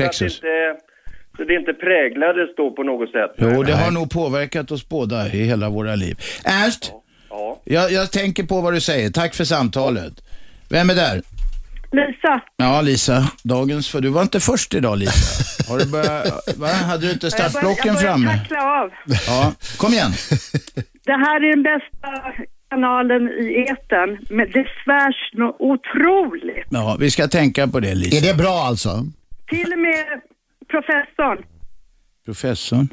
så 1.37 1.43
det 1.43 1.55
inte 1.55 1.73
präglades 1.73 2.55
då 2.57 2.71
på 2.71 2.83
något 2.83 3.09
sätt? 3.11 3.31
Jo, 3.37 3.63
det 3.63 3.73
har 3.73 3.91
nog 3.91 4.09
påverkat 4.11 4.71
oss 4.71 4.89
båda 4.89 5.27
i 5.27 5.43
hela 5.43 5.69
våra 5.69 5.95
liv. 5.95 6.19
Ernst, 6.45 6.91
Ja. 7.29 7.61
jag, 7.63 7.91
jag 7.91 8.11
tänker 8.11 8.43
på 8.43 8.61
vad 8.61 8.73
du 8.73 8.81
säger. 8.81 9.09
Tack 9.09 9.35
för 9.35 9.43
samtalet. 9.43 10.13
Vem 10.69 10.89
är 10.89 10.95
där? 10.95 11.21
Lisa, 11.91 12.41
Ja, 12.57 12.81
Lisa. 12.81 13.31
Dagens 13.43 13.89
för 13.89 14.01
Du 14.01 14.09
var 14.09 14.21
inte 14.21 14.39
först 14.39 14.73
idag, 14.73 14.97
Lisa. 14.97 15.43
Har 15.71 15.79
du 15.79 15.85
börjat, 15.85 16.57
va? 16.57 16.67
Hade 16.67 17.05
du 17.07 17.11
inte 17.11 17.31
startblocken 17.31 17.75
jag 17.85 17.95
börjar 17.95 18.07
framme? 18.07 18.37
tackla 18.39 18.61
av. 18.81 18.91
Ja, 19.27 19.53
kom 19.77 19.93
igen. 19.93 20.11
Det 21.05 21.11
här 21.11 21.35
är 21.45 21.49
den 21.55 21.63
bästa 21.63 22.31
kanalen 22.69 23.27
i 23.27 23.65
etern, 23.69 24.17
men 24.29 24.51
det 24.51 24.67
svärs 24.83 25.33
något 25.33 25.55
otroligt. 25.59 26.67
Ja, 26.69 26.97
vi 26.99 27.11
ska 27.11 27.27
tänka 27.27 27.67
på 27.67 27.79
det, 27.79 27.89
Är 27.89 27.95
Lisa. 27.95 28.27
det 28.27 28.37
bra 28.37 28.53
alltså? 28.63 29.05
Till 29.49 29.73
och 29.73 29.79
med 29.79 30.05
professorn, 30.71 31.43
Professorn. 32.25 32.89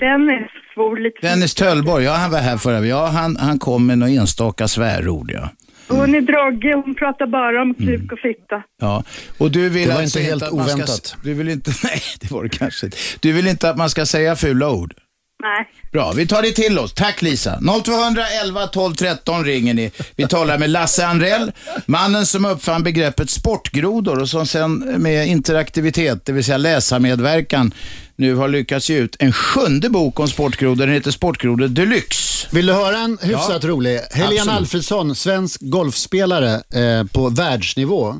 Dennis, 0.00 0.50
svor 0.74 0.96
lite. 0.96 1.18
Dennis 1.28 1.54
Töllborg, 1.54 2.04
ja 2.04 2.12
han 2.12 2.30
var 2.30 2.38
här 2.38 2.56
förra 2.56 2.86
Ja, 2.86 3.06
han, 3.06 3.36
han 3.36 3.58
kom 3.58 3.86
med 3.86 3.98
några 3.98 4.12
enstaka 4.12 4.68
svärord, 4.68 5.30
ja. 5.34 5.48
Hon 5.88 6.14
är 6.14 6.20
droggig, 6.20 6.72
hon 6.74 6.94
pratar 6.94 7.26
bara 7.26 7.62
om 7.62 7.74
kuk 7.74 8.12
och 8.12 8.18
fitta. 8.18 8.62
Ja, 8.80 9.04
och 9.38 9.50
du 9.50 9.68
vill 9.68 9.88
Det 9.88 9.94
var 9.94 10.00
alltså 10.00 10.18
inte 10.18 10.30
helt 10.30 10.42
man 10.52 10.64
ska, 10.68 10.74
oväntat. 10.74 11.16
du 11.24 11.34
vill 11.34 11.48
inte, 11.48 11.70
nej 11.84 12.00
det 12.20 12.30
var 12.30 12.42
det 12.42 12.48
kanske 12.48 12.86
inte. 12.86 12.96
Du 13.20 13.32
vill 13.32 13.46
inte 13.46 13.70
att 13.70 13.76
man 13.76 13.90
ska 13.90 14.06
säga 14.06 14.36
fula 14.36 14.70
ord? 14.70 14.94
Nej. 15.42 15.68
Bra, 15.92 16.12
vi 16.12 16.26
tar 16.26 16.42
det 16.42 16.52
till 16.52 16.78
oss. 16.78 16.92
Tack 16.92 17.22
Lisa. 17.22 17.60
0211 17.84 18.66
12 18.66 18.94
13 18.94 19.44
ringer 19.44 19.74
ni. 19.74 19.90
Vi 20.16 20.28
talar 20.28 20.58
med 20.58 20.70
Lasse 20.70 21.06
Anrell, 21.06 21.52
mannen 21.86 22.26
som 22.26 22.44
uppfann 22.44 22.82
begreppet 22.82 23.30
sportgrodor 23.30 24.20
och 24.20 24.28
som 24.28 24.46
sen 24.46 24.78
med 24.78 25.28
interaktivitet, 25.28 26.24
det 26.24 26.32
vill 26.32 26.44
säga 26.44 26.58
läsarmedverkan, 26.58 27.74
nu 28.16 28.34
har 28.34 28.48
lyckats 28.48 28.90
ge 28.90 28.96
ut 28.96 29.16
en 29.18 29.32
sjunde 29.32 29.88
bok 29.90 30.20
om 30.20 30.28
sportgrodor. 30.28 30.86
Den 30.86 30.94
heter 30.94 31.10
Sportgrodor 31.10 31.68
Deluxe. 31.68 32.48
Vill 32.50 32.66
du 32.66 32.72
höra 32.72 32.98
en 32.98 33.18
hyfsat 33.22 33.64
rolig? 33.64 34.00
Helena. 34.10 34.52
Alfredsson, 34.52 35.14
svensk 35.14 35.60
golfspelare 35.60 36.54
eh, 36.54 37.06
på 37.12 37.28
världsnivå. 37.28 38.14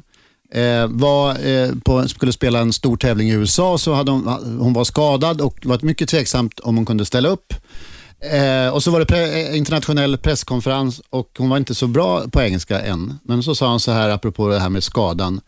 Eh, 0.51 0.87
var, 0.87 1.47
eh, 1.47 1.71
på, 1.85 2.09
skulle 2.09 2.33
spela 2.33 2.59
en 2.61 2.73
stor 2.73 2.97
tävling 2.97 3.29
i 3.31 3.33
USA 3.33 3.79
så 3.79 3.95
hade 3.95 4.11
hon, 4.11 4.27
hon 4.61 4.73
var 4.73 4.85
skadad 4.85 5.41
och 5.41 5.59
det 5.63 5.69
var 5.69 5.79
mycket 5.83 6.09
tveksamt 6.09 6.61
om 6.61 6.77
hon 6.77 6.87
kunde 6.87 7.05
ställa 7.05 7.29
upp. 7.29 7.55
Eh, 8.21 8.69
och 8.69 8.83
så 8.83 8.91
var 8.91 9.01
det 9.01 9.07
pre- 9.07 9.51
eh, 9.51 9.57
internationell 9.57 10.19
presskonferens 10.19 11.03
och 11.11 11.31
hon 11.39 11.49
var 11.49 11.57
inte 11.57 11.75
så 11.75 11.87
bra 11.87 12.29
på 12.29 12.43
engelska 12.43 12.81
än. 12.81 13.19
Men 13.25 13.43
så 13.43 13.55
sa 13.55 13.71
hon 13.71 13.81
så 13.81 13.93
här 13.93 14.09
apropå 14.09 14.49
det 14.49 14.59
här 14.59 14.69
med 14.69 14.85
skadan, 14.85 15.41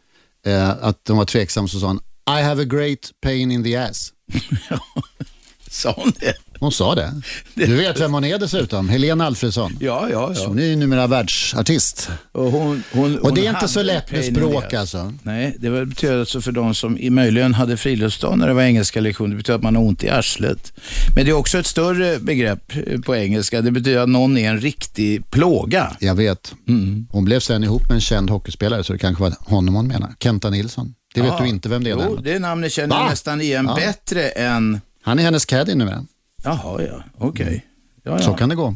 eh, 0.47 0.69
att 0.69 1.01
hon 1.09 1.17
var 1.17 1.25
tveksam 1.25 1.69
så 1.69 1.81
sa 1.81 1.87
hon 1.87 2.01
I 2.39 2.43
have 2.43 2.63
a 2.63 2.65
great 2.65 3.11
pain 3.23 3.51
in 3.51 3.65
the 3.65 3.77
ass. 3.77 4.13
Sa 5.71 5.95
hon 5.97 6.13
det? 6.21 6.35
Hon 6.61 6.73
sa 6.73 6.95
det. 6.95 7.13
Du 7.55 7.77
vet 7.77 8.01
vem 8.01 8.13
hon 8.13 8.25
är 8.25 8.39
dessutom, 8.39 8.89
Helena 8.89 9.27
Alfredsson. 9.27 9.77
Ja, 9.81 10.09
ja, 10.11 10.35
Så 10.35 10.43
ja. 10.43 10.49
hon 10.49 10.59
är 10.59 10.63
ju 10.65 10.77
numera 10.77 11.07
världsartist. 11.07 12.11
Och, 12.33 12.45
hon, 12.53 12.83
hon, 12.93 13.19
Och 13.19 13.35
det 13.35 13.47
är 13.47 13.51
inte 13.51 13.69
så 13.69 13.83
lätt 13.83 14.13
med 14.13 14.25
språk 14.25 14.73
alltså. 14.75 15.13
Nej, 15.23 15.57
det 15.59 15.87
betyder 15.87 16.21
alltså 16.21 16.41
för 16.41 16.53
de 16.53 16.75
som 16.75 16.99
i 16.99 17.11
möjligen 17.11 17.55
hade 17.55 17.77
friluftsdag 17.77 18.39
när 18.39 18.47
det 18.47 18.55
var 18.55 18.63
engelska 18.63 19.01
lektioner, 19.01 19.31
det 19.31 19.37
betyder 19.37 19.57
att 19.57 19.63
man 19.63 19.77
har 19.77 19.83
ont 19.83 20.05
i 20.05 20.09
arslet. 20.11 20.73
Men 21.17 21.25
det 21.25 21.31
är 21.31 21.35
också 21.37 21.59
ett 21.59 21.67
större 21.67 22.19
begrepp 22.19 22.73
eh, 22.87 23.01
på 23.01 23.17
engelska. 23.17 23.61
Det 23.61 23.71
betyder 23.71 23.99
att 24.01 24.09
någon 24.09 24.39
är 24.39 24.51
en 24.51 24.61
riktig 24.61 25.31
plåga. 25.31 25.97
Jag 26.01 26.15
vet. 26.15 26.55
Mm. 26.69 27.07
Hon 27.11 27.25
blev 27.25 27.41
sen 27.41 27.65
ihop 27.65 27.83
med 27.89 27.95
en 27.95 28.01
känd 28.01 28.31
hockeyspelare 28.31 28.85
så 28.85 28.93
det 28.93 28.99
kanske 28.99 29.23
var 29.23 29.33
honom 29.41 29.75
hon 29.75 29.89
menar. 29.89 30.15
Kenta 30.21 30.51
Nilsson. 30.51 30.95
Det 31.15 31.21
vet 31.23 31.31
Ja. 31.39 31.41
du 31.43 31.49
inte 31.49 31.69
vem 31.69 31.85
det 31.85 31.91
är. 31.91 31.93
Jo, 31.93 31.99
däremot. 32.01 32.25
det 32.25 32.39
namnet 32.39 32.73
känner 32.73 32.97
jag 32.97 33.11
nästan 33.11 33.41
igen 33.41 33.67
Ja. 33.69 33.75
bättre 33.75 34.29
än... 34.29 34.81
Han 35.03 35.19
är 35.19 35.23
hennes 35.23 35.45
caddy 35.45 35.75
numera. 35.75 36.05
Jaha, 36.43 36.83
ja. 36.83 37.03
Okej. 37.19 37.67
Ja, 38.03 38.19
Så 38.19 38.31
ja. 38.31 38.37
kan 38.37 38.49
det 38.49 38.55
gå. 38.55 38.75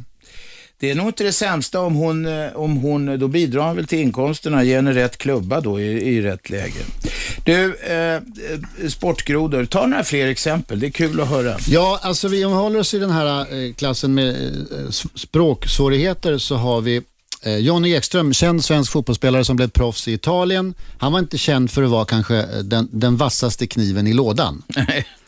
Det 0.81 0.91
är 0.91 0.95
nog 0.95 1.07
inte 1.07 1.25
det 1.25 1.33
sämsta 1.33 1.81
om 1.81 1.95
hon, 1.95 2.27
eh, 2.27 2.53
om 2.57 2.77
hon 2.77 3.19
då 3.19 3.29
bidrar 3.29 3.63
han 3.63 3.77
väl 3.77 3.87
till 3.87 3.99
inkomsterna, 3.99 4.65
ger 4.65 4.77
henne 4.77 4.93
rätt 4.95 5.19
klubba 5.19 5.61
då 5.61 5.81
i, 5.81 5.85
i 5.85 6.23
rätt 6.23 6.51
läge. 6.51 6.81
Du, 7.45 7.77
eh, 7.77 7.97
eh, 8.15 8.21
sportgrodor, 8.89 9.65
ta 9.65 9.87
några 9.87 10.05
fler 10.05 10.27
exempel, 10.27 10.81
det 10.81 10.87
är 10.87 10.91
kul 10.91 11.21
att 11.21 11.29
höra. 11.29 11.57
Ja, 11.69 11.99
alltså 12.03 12.29
vi 12.29 12.43
håller 12.43 12.79
oss 12.79 12.95
i 12.95 12.99
den 12.99 13.11
här 13.11 13.55
eh, 13.67 13.73
klassen 13.75 14.15
med 14.15 14.35
eh, 14.55 14.91
språksvårigheter 15.15 16.39
så 16.39 16.57
har 16.57 16.81
vi 16.81 17.03
eh, 17.43 17.57
Johnny 17.57 17.95
Ekström, 17.95 18.33
känd 18.33 18.65
svensk 18.65 18.93
fotbollsspelare 18.93 19.45
som 19.45 19.57
blev 19.57 19.69
proffs 19.69 20.09
i 20.09 20.13
Italien. 20.13 20.75
Han 20.99 21.13
var 21.13 21.19
inte 21.19 21.39
känd 21.39 21.71
för 21.71 21.83
att 21.83 21.91
vara 21.91 22.05
kanske 22.05 22.37
eh, 22.37 22.59
den, 22.59 22.89
den 22.93 23.17
vassaste 23.17 23.67
kniven 23.67 24.07
i 24.07 24.13
lådan. 24.13 24.63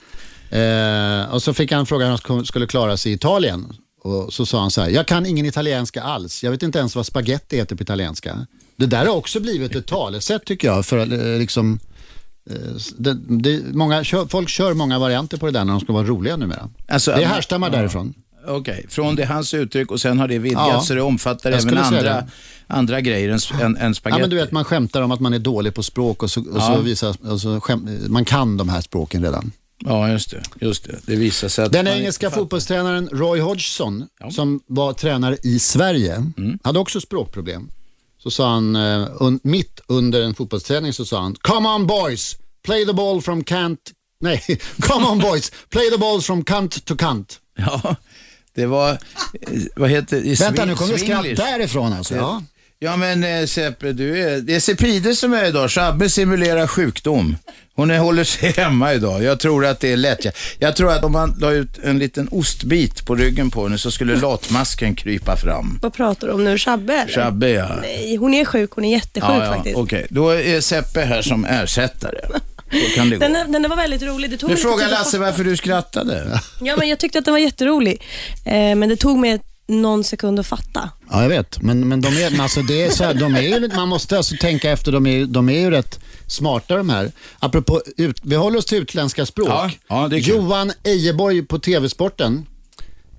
Eh, 0.54 1.34
och 1.34 1.42
så 1.42 1.54
fick 1.54 1.73
han 1.73 1.87
frågan 1.87 2.11
hur 2.11 2.34
han 2.34 2.44
skulle 2.46 2.66
klara 2.66 2.96
sig 2.96 3.12
i 3.12 3.14
Italien. 3.14 3.73
Och 4.02 4.32
så 4.32 4.46
sa 4.46 4.61
han 4.61 4.70
så 4.70 4.80
här, 4.80 4.88
jag 4.88 5.06
kan 5.06 5.26
ingen 5.26 5.46
italienska 5.46 6.02
alls. 6.02 6.44
Jag 6.44 6.50
vet 6.50 6.62
inte 6.62 6.78
ens 6.78 6.96
vad 6.96 7.06
spaghetti 7.06 7.56
heter 7.56 7.76
på 7.76 7.82
italienska. 7.82 8.46
Det 8.76 8.87
där 8.87 9.06
har 9.06 9.16
också 9.16 9.40
blivit 9.40 9.75
ett 9.75 9.87
talesätt 9.87 10.44
tycker 10.44 10.68
jag. 10.68 10.87
För 10.87 10.99
eh, 10.99 11.38
liksom, 11.38 11.78
eh, 12.50 12.56
det, 12.99 13.14
det, 13.14 13.62
många, 13.75 14.04
folk 14.28 14.49
kör 14.49 14.75
många 14.75 14.99
varianter 14.99 15.37
på 15.37 15.46
det 15.46 15.52
där 15.52 15.64
när 15.64 15.73
de 15.73 15.80
ska 15.80 15.92
vara 15.92 16.06
roliga 16.06 16.37
numera. 16.37 16.70
Alltså, 16.88 17.11
det 17.11 17.25
härstammar 17.25 17.70
ja. 17.73 17.76
därifrån. 17.78 18.14
Okej, 18.46 18.87
från 18.88 19.16
det 19.16 19.25
hans 19.25 19.54
uttryck 19.54 19.90
och 19.90 20.00
sen 20.00 20.18
har 20.18 20.28
det 20.28 20.38
vidgats 20.38 20.68
Ja, 20.73 20.80
så 20.80 20.94
det 20.94 21.02
omfattar 21.02 21.52
även 21.52 21.78
andra, 21.78 22.25
andra 22.66 23.00
grejer 23.00 23.28
än, 23.28 23.61
än, 23.61 23.76
än 23.76 23.87
Ja, 23.88 23.94
spagetti. 23.94 24.20
men 24.20 24.30
du 24.30 24.37
vet, 24.37 24.52
man 24.52 24.64
skämtar 24.64 25.02
om 25.02 25.11
att 25.11 25.20
man 25.20 25.34
är 25.34 25.38
dålig 25.38 25.75
på 25.75 25.82
språk 25.82 26.23
och 26.23 26.30
så, 26.30 26.40
och 26.40 26.46
Ja. 26.54 26.75
så 26.75 26.80
visar 26.80 27.30
och 27.30 27.40
så 27.40 27.61
skäm, 27.61 27.99
man 28.08 28.25
kan 28.25 28.56
de 28.56 28.68
här 28.68 28.80
språken 28.80 29.23
redan. 29.23 29.52
Ja, 29.78 30.11
just 30.11 30.31
det. 30.31 30.43
Just 30.61 30.85
det. 30.85 30.99
det 31.07 31.16
visar 31.16 31.49
sig 31.49 31.64
att 31.64 31.73
Den 31.73 31.87
engelska 31.87 32.31
fotbollstränaren 32.31 33.09
Roy 33.12 33.40
Hodgson, 33.40 34.09
Ja. 34.21 34.31
som 34.31 34.61
var 34.66 34.93
tränare 34.93 35.37
i 35.43 35.59
Sverige, 35.59 36.14
Mm. 36.37 36.59
hade 36.64 36.78
också 36.78 37.00
språkproblem. 37.00 37.71
Så 38.23 38.31
sa 38.31 38.49
han, 38.50 38.76
eh, 38.76 39.07
un, 39.21 39.40
mitt 39.43 39.81
under 39.87 40.23
en 40.23 40.35
fotbollsträning 40.35 40.93
så 40.93 41.04
sa 41.04 41.21
han, 41.21 41.35
Come 41.35 41.69
on 41.69 41.87
boys, 41.87 42.37
play 42.64 42.87
the 42.87 42.93
ball 42.93 43.23
from 43.23 43.45
cant, 43.45 43.81
nej, 44.21 44.43
come 44.81 45.07
on 45.07 45.19
boys, 45.19 45.52
play 45.71 45.90
the 45.90 45.99
balls 45.99 46.26
from 46.26 46.45
kant 46.45 46.85
to 46.85 46.97
kant. 46.97 47.40
Ja, 47.57 47.97
det 48.54 48.66
var, 48.66 48.90
eh, 48.90 48.99
vad 49.76 49.90
heter 49.90 50.21
det? 50.23 50.40
Vänta 50.40 50.64
nu 50.64 50.75
kommer 50.75 50.97
skratt 50.99 51.25
därifrån 51.37 51.93
alltså. 51.93 52.14
Ja. 52.14 52.43
Ja 52.84 52.96
men 52.96 53.24
eh, 53.24 53.46
Seppe, 53.46 53.92
du 53.92 54.22
är, 54.22 54.40
det 54.40 54.54
är 54.54 54.60
Sepide 54.60 55.14
som 55.14 55.34
är 55.34 55.44
idag. 55.44 55.70
Shabbe 55.70 56.08
simulerar 56.08 56.66
sjukdom. 56.66 57.36
Hon 57.74 57.90
är, 57.90 57.98
håller 57.98 58.24
sig 58.24 58.52
hemma 58.56 58.94
idag. 58.94 59.22
Jag 59.22 59.40
tror 59.40 59.66
att 59.66 59.80
det 59.80 59.92
är 59.92 59.96
lätt. 59.96 60.24
Jag, 60.24 60.34
jag 60.58 60.76
tror 60.76 60.92
att 60.92 61.04
om 61.04 61.12
man 61.12 61.36
la 61.40 61.50
ut 61.50 61.78
en 61.84 61.98
liten 61.98 62.28
ostbit 62.28 63.06
på 63.06 63.14
ryggen 63.14 63.50
på 63.50 63.64
henne 63.64 63.78
så 63.78 63.90
skulle 63.90 64.16
latmasken 64.16 64.94
krypa 64.94 65.36
fram. 65.36 65.78
Vad 65.82 65.92
pratar 65.92 66.26
du 66.26 66.32
om 66.32 66.44
nu? 66.44 66.58
Shabbe 66.58 66.94
eller? 66.94 67.12
Shabbe 67.12 67.50
ja. 67.50 67.68
Nej, 67.82 68.16
hon 68.16 68.34
är 68.34 68.44
sjuk. 68.44 68.70
Hon 68.70 68.84
är 68.84 68.92
jättesjuk 68.92 69.30
ja, 69.30 69.44
ja. 69.44 69.54
faktiskt. 69.54 69.76
Okej, 69.76 70.06
då 70.10 70.30
är 70.30 70.60
Seppe 70.60 71.00
här 71.00 71.22
som 71.22 71.44
ersättare. 71.44 72.20
Då 72.70 72.94
kan 72.94 73.10
det 73.10 73.16
gå. 73.16 73.20
Den, 73.28 73.52
den 73.52 73.68
var 73.70 73.76
väldigt 73.76 74.02
rolig. 74.02 74.30
Det 74.30 74.36
tog 74.36 74.50
Nu 74.50 74.54
mig 74.54 74.56
lite 74.56 74.68
frågar 74.68 74.84
tid 74.84 74.94
att 74.94 74.98
Lasse 74.98 75.10
fatta. 75.10 75.30
varför 75.30 75.44
du 75.44 75.56
skrattade. 75.56 76.40
Ja, 76.60 76.76
men 76.76 76.88
jag 76.88 76.98
tyckte 76.98 77.18
att 77.18 77.24
den 77.24 77.34
var 77.34 77.38
jätterolig. 77.38 78.02
Eh, 78.44 78.52
men 78.52 78.88
det 78.88 78.96
tog 78.96 79.18
mig 79.18 79.40
någon 79.66 80.04
sekund 80.04 80.40
att 80.40 80.47
fatta. 80.47 80.90
Ja, 81.11 81.23
jag 81.23 81.28
vet. 81.28 81.62
Men, 81.62 81.88
men 81.88 82.00
de 82.00 82.09
är, 82.09 82.30
men 82.30 82.40
alltså 82.40 82.62
det 82.62 82.83
är 82.83 82.90
så 82.90 83.04
här, 83.04 83.14
de 83.14 83.35
är 83.35 83.42
ju, 83.42 83.68
man 83.76 83.88
måste 83.88 84.16
alltså 84.16 84.37
tänka 84.40 84.71
efter, 84.71 84.92
de 84.92 85.06
är, 85.06 85.26
de 85.26 85.49
är 85.49 85.61
ju 85.61 85.71
rätt 85.71 86.00
smarta 86.26 86.76
de 86.76 86.88
här. 86.88 87.12
Apropå, 87.38 87.83
ut, 87.97 88.21
vi 88.23 88.37
håller 88.37 88.59
oss 88.59 88.64
till 88.64 88.78
utländska 88.78 89.26
språk. 89.26 89.49
Ja, 89.49 89.71
ja, 89.88 90.09
det 90.09 90.16
är 90.16 90.21
kul. 90.21 90.35
Johan 90.35 90.73
Ejeborg 90.83 91.42
på 91.42 91.59
TV-sporten. 91.59 92.47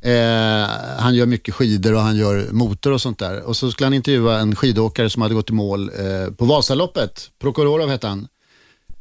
Eh, 0.02 0.70
han 1.00 1.16
gör 1.16 1.26
mycket 1.26 1.54
skidor 1.54 1.94
och 1.94 2.02
han 2.02 2.18
gör 2.18 2.48
motor 2.52 2.92
och 2.92 3.02
sånt 3.02 3.20
där. 3.20 3.42
Och 3.42 3.58
så 3.58 3.72
skulle 3.72 3.86
han 3.86 3.94
intervjua 3.94 4.40
en 4.40 4.56
skidåkare 4.56 5.10
som 5.10 5.22
hade 5.22 5.36
gått 5.36 5.50
i 5.50 5.54
mål 5.54 5.90
eh, 5.90 6.34
på 6.34 6.46
Vasaloppet. 6.46 7.32
Prokororov 7.40 7.90
hette 7.90 8.08
han. 8.08 8.28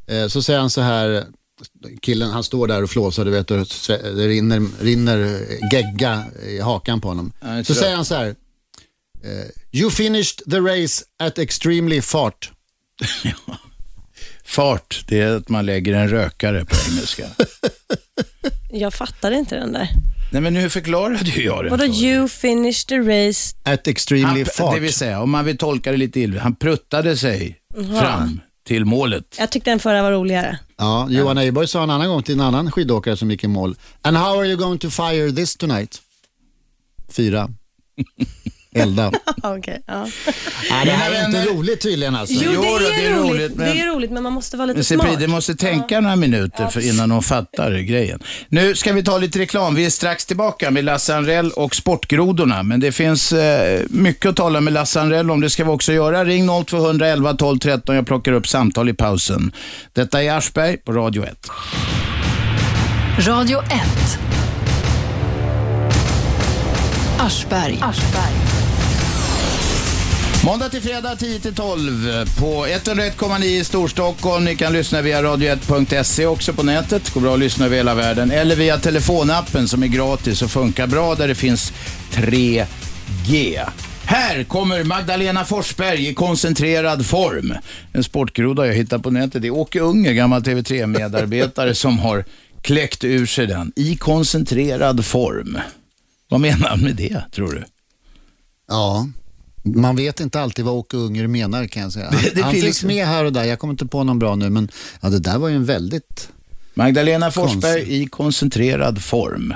Eh, 0.06 0.26
så 0.26 0.42
säger 0.42 0.60
han 0.60 0.70
så 0.70 0.80
här, 0.80 1.24
killen 2.00 2.30
han 2.30 2.44
står 2.44 2.68
där 2.68 2.82
och 2.82 2.90
flåsar, 2.90 3.24
du 3.24 3.30
vet, 3.30 3.50
och 3.50 3.66
det 3.88 4.28
rinner, 4.28 4.62
rinner 4.80 5.40
gegga 5.72 6.24
i 6.46 6.60
hakan 6.60 7.00
på 7.00 7.08
honom. 7.08 7.32
Ja, 7.40 7.64
så 7.64 7.74
säger 7.74 7.96
han 7.96 8.04
så 8.04 8.14
här, 8.14 8.26
eh, 9.24 9.80
you 9.80 9.90
finished 9.90 10.50
the 10.50 10.58
race 10.58 11.04
at 11.18 11.38
extremely 11.38 12.00
fart. 12.02 12.50
Fart, 14.46 15.04
det 15.08 15.20
är 15.20 15.36
att 15.36 15.48
man 15.48 15.66
lägger 15.66 15.92
en 15.94 16.08
rökare 16.08 16.64
på 16.64 16.76
engelska. 16.90 17.26
Jag 18.70 18.94
fattade 18.94 19.36
inte 19.36 19.56
den 19.56 19.72
där. 19.72 19.88
Nej 20.32 20.42
men 20.42 20.54
nu 20.54 20.70
förklarade 20.70 21.30
ju 21.30 21.44
jag 21.44 21.64
det. 21.64 21.70
Vadå 21.70 21.84
you 21.84 22.28
finished 22.28 22.88
the 22.88 22.98
race? 22.98 23.56
At 23.62 23.88
extremely 23.88 24.26
Han, 24.26 24.44
fart. 24.44 24.74
det 24.74 24.80
vill 24.80 24.92
säga, 24.92 25.20
om 25.20 25.30
man 25.30 25.44
vill 25.44 25.58
tolka 25.58 25.90
det 25.90 25.96
lite 25.96 26.20
illa, 26.20 26.40
han 26.40 26.56
pruttade 26.56 27.16
sig 27.16 27.58
fram 28.00 28.40
till 28.66 28.84
målet. 28.84 29.36
Jag 29.38 29.50
tyckte 29.50 29.70
den 29.70 29.78
förra 29.78 30.02
var 30.02 30.12
roligare. 30.12 30.58
Ja, 30.76 31.06
Johan 31.10 31.38
Ejeborg 31.38 31.68
sa 31.68 31.82
en 31.82 31.90
annan 31.90 32.08
gång 32.08 32.22
till 32.22 32.34
en 32.34 32.40
annan 32.40 32.70
skidåkare 32.70 33.16
som 33.16 33.30
gick 33.30 33.44
i 33.44 33.48
mål. 33.48 33.76
And 34.02 34.16
how 34.16 34.38
are 34.38 34.46
you 34.46 34.56
going 34.56 34.78
to 34.78 34.90
fire 34.90 35.32
this 35.32 35.56
tonight? 35.56 36.00
Fyra. 37.08 37.48
Elda. 38.74 39.12
Okej, 39.42 39.82
ja. 39.86 40.06
Nej, 40.70 40.84
det 40.86 40.90
här 40.92 41.10
är 41.12 41.26
inte 41.26 41.44
roligt 41.44 41.80
tydligen 41.80 42.16
alltså. 42.16 42.34
Jo, 42.44 42.50
Jo, 42.54 42.62
det, 42.62 42.68
är 42.86 42.90
det 43.00 43.06
är 43.06 43.10
roligt. 43.14 43.30
roligt, 43.30 43.56
men- 43.56 43.66
Det 43.76 43.80
är 43.80 43.86
roligt, 43.94 44.10
men 44.10 44.22
man 44.22 44.32
måste 44.32 44.56
vara 44.56 44.66
lite 44.66 44.76
Men 44.76 44.84
smart. 44.84 45.06
Sepide 45.06 45.26
måste 45.28 45.54
tänka 45.54 46.00
några 46.00 46.16
minuter 46.16 46.66
för 46.66 46.88
innan 46.88 47.08
de 47.08 47.22
fattar 47.22 47.70
grejen. 47.78 48.20
Nu 48.48 48.74
ska 48.74 48.92
vi 48.92 49.02
ta 49.04 49.18
lite 49.18 49.38
reklam. 49.38 49.74
Vi 49.74 49.84
är 49.86 49.90
strax 49.90 50.26
tillbaka 50.26 50.70
med 50.70 50.84
Lasse 50.84 51.16
Anrell 51.16 51.50
och 51.50 51.74
Sportgrodorna. 51.74 52.62
Men 52.62 52.80
det 52.80 52.92
finns 52.92 53.32
eh, 53.32 53.80
mycket 53.90 54.26
att 54.30 54.36
tala 54.36 54.60
med 54.60 54.72
Lasse 54.72 55.00
Anrell 55.00 55.30
om. 55.30 55.40
Det 55.40 55.50
ska 55.50 55.64
vi 55.64 55.70
också 55.70 55.92
göra. 55.92 56.24
Ring 56.24 56.48
0211 56.66 57.34
12 57.34 57.58
13. 57.58 57.94
Jag 57.96 58.06
plockar 58.06 58.32
upp 58.32 58.48
samtal 58.48 58.88
i 58.88 58.94
pausen. 58.94 59.52
Detta 59.92 60.22
är 60.22 60.32
Aschberg 60.32 60.76
på 60.76 60.92
Radio 60.92 61.24
1. 61.24 61.48
Radio 63.26 63.58
1. 63.62 64.18
Aschberg. 67.18 67.78
Måndag 70.44 70.68
till 70.68 70.82
fredag 70.82 71.16
10 71.16 71.40
till 71.40 71.54
12 71.54 72.08
på 72.40 72.66
101,9 72.66 73.44
i 73.44 73.64
Storstockholm. 73.64 74.44
Ni 74.44 74.56
kan 74.56 74.72
lyssna 74.72 75.02
via 75.02 75.22
radio1.se 75.22 76.26
också 76.26 76.52
på 76.52 76.62
nätet. 76.62 77.10
Går 77.10 77.20
bra 77.20 77.34
att 77.34 77.40
lyssna 77.40 77.66
över 77.66 77.76
hela 77.76 77.94
världen. 77.94 78.30
Eller 78.30 78.56
via 78.56 78.78
telefonappen 78.78 79.68
som 79.68 79.82
är 79.82 79.86
gratis 79.86 80.42
och 80.42 80.50
funkar 80.50 80.86
bra 80.86 81.14
där 81.14 81.28
det 81.28 81.34
finns 81.34 81.72
3G. 82.12 83.60
Här 84.04 84.44
kommer 84.44 84.84
Magdalena 84.84 85.44
Forsberg 85.44 86.08
i 86.08 86.14
koncentrerad 86.14 87.06
form. 87.06 87.54
En 87.92 88.04
sportgroda 88.04 88.66
jag 88.66 88.74
hittat 88.74 89.02
på 89.02 89.10
nätet. 89.10 89.42
Det 89.42 89.48
är 89.48 89.54
Åke 89.54 89.80
Unger, 89.80 90.12
gammal 90.12 90.42
TV3-medarbetare, 90.42 91.74
som 91.74 91.98
har 91.98 92.24
kläckt 92.62 93.04
ur 93.04 93.26
sig 93.26 93.46
den. 93.46 93.72
I 93.76 93.96
koncentrerad 93.96 95.04
form. 95.04 95.58
Vad 96.28 96.40
menar 96.40 96.68
han 96.68 96.80
med 96.80 96.96
det, 96.96 97.22
tror 97.32 97.52
du? 97.52 97.64
Ja, 98.68 99.06
man 99.64 99.96
vet 99.96 100.20
inte 100.20 100.40
alltid 100.40 100.64
vad 100.64 100.74
Åke 100.74 100.96
Unger 100.96 101.26
menar 101.26 101.66
kan 101.66 101.82
jag 101.82 101.92
säga. 101.92 102.10
Han, 102.10 102.20
Det- 102.22 102.30
det 102.34 102.42
han 102.42 102.52
finns 102.52 102.64
liksom- 102.64 102.86
med 102.86 103.06
här 103.06 103.24
och 103.24 103.32
där, 103.32 103.44
jag 103.44 103.58
kommer 103.58 103.74
inte 103.74 103.86
på 103.86 104.04
någon 104.04 104.18
bra 104.18 104.34
nu, 104.36 104.50
men 104.50 104.68
ja, 105.00 105.08
det 105.08 105.18
där 105.18 105.38
var 105.38 105.48
ju 105.48 105.56
en 105.56 105.64
väldigt... 105.64 106.28
Magdalena 106.74 107.30
Forsberg 107.30 108.02
i 108.02 108.06
koncentrerad 108.06 109.02
form. 109.02 109.54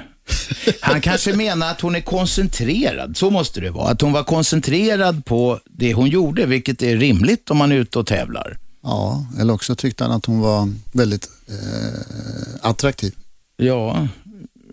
Han 0.80 1.00
kanske 1.00 1.32
menar 1.32 1.70
att 1.70 1.80
hon 1.80 1.94
är 1.96 2.00
koncentrerad, 2.00 3.16
så 3.16 3.30
måste 3.30 3.60
det 3.60 3.70
vara. 3.70 3.90
Att 3.90 4.00
hon 4.00 4.12
var 4.12 4.24
koncentrerad 4.24 5.24
på 5.24 5.60
det 5.64 5.94
hon 5.94 6.08
gjorde, 6.08 6.46
vilket 6.46 6.82
är 6.82 6.96
rimligt 6.96 7.50
om 7.50 7.56
man 7.56 7.72
är 7.72 7.76
ute 7.76 7.98
och 7.98 8.06
tävlar. 8.06 8.58
Ja, 8.82 9.26
eller 9.40 9.52
också 9.54 9.74
tyckte 9.76 10.04
han 10.04 10.12
att 10.12 10.26
hon 10.26 10.40
var 10.40 10.72
väldigt 10.92 11.28
eh, 11.48 12.68
attraktiv. 12.70 13.14
Ja, 13.56 14.08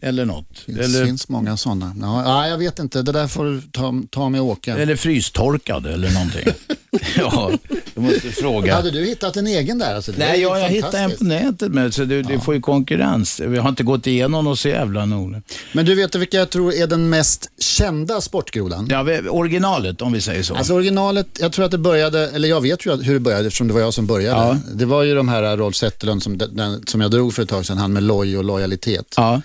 eller 0.06 0.26
något. 0.26 0.64
Det 0.66 0.84
Eller, 0.84 1.06
finns 1.06 1.30
många 1.30 1.58
sådana. 1.58 1.96
Ja, 2.02 2.24
ja, 2.24 2.48
jag 2.48 2.58
vet 2.58 2.80
inte, 2.80 3.02
det 3.02 3.12
där 3.12 3.28
får 3.28 3.46
du 3.46 3.62
ta, 3.72 3.94
ta 4.10 4.30
med 4.30 4.42
Åke. 4.42 4.74
eller 4.74 4.96
frystorkad 4.96 5.86
eller 5.88 6.12
någonting. 6.12 6.46
ja, 7.18 7.52
du 7.96 8.02
måste 8.02 8.32
fråga. 8.32 8.76
Hade 8.76 8.92
du 8.92 9.06
hittat 9.06 9.38
en 9.38 9.48
egen 9.48 9.78
där? 9.80 9.96
Alltså, 9.96 10.12
Nej, 10.18 10.42
jag, 10.42 10.60
jag 10.60 10.70
hittade 10.70 10.98
en 10.98 11.12
på 11.12 11.24
nätet 11.24 11.72
med, 11.72 11.94
så 11.94 12.06
du, 12.06 12.22
du 12.22 12.40
får 12.40 12.56
ju 12.56 12.62
konkurrens. 12.62 13.40
Vi 13.40 13.58
har 13.58 13.70
inte 13.70 13.84
gått 13.84 14.08
igenom 14.08 14.48
och 14.48 14.60
så 14.60 14.68
jävla 14.68 15.06
noga. 15.06 15.42
Men 15.74 15.86
du 15.86 15.96
vet 15.96 16.16
vilka 16.16 16.38
jag 16.38 16.50
tror 16.50 16.74
är 16.74 16.88
den 16.88 17.10
mest 17.10 17.50
kända 17.60 18.22
sportgrodan? 18.22 18.88
Ja, 18.90 19.06
originalet 19.30 20.02
om 20.02 20.14
vi 20.14 20.22
säger 20.22 20.44
så. 20.44 20.56
Alltså 20.56 20.74
originalet, 20.74 21.28
jag 21.40 21.52
tror 21.52 21.66
att 21.66 21.72
det 21.72 21.78
började, 21.78 22.30
eller 22.30 22.48
jag 22.50 22.62
vet 22.62 22.86
ju 22.86 22.96
hur 23.04 23.14
det 23.14 23.20
började 23.20 23.48
eftersom 23.48 23.68
det 23.68 23.74
var 23.74 23.82
jag 23.82 23.94
som 23.94 24.08
började. 24.08 24.40
Ja. 24.42 24.58
Det 24.74 24.86
var 24.86 25.04
ju 25.04 25.16
de 25.16 25.30
här 25.30 25.58
Rolf 25.58 25.76
Zetterlund 25.76 26.24
som, 26.24 26.38
den, 26.38 26.84
som 26.88 27.02
jag 27.02 27.12
drog 27.12 27.34
för 27.34 27.44
ett 27.44 27.50
tag 27.50 27.66
sedan, 27.66 27.78
han 27.78 27.94
med 27.94 28.04
loj 28.04 28.38
och 28.38 28.44
lojalitet. 28.44 29.14
ja. 29.18 29.42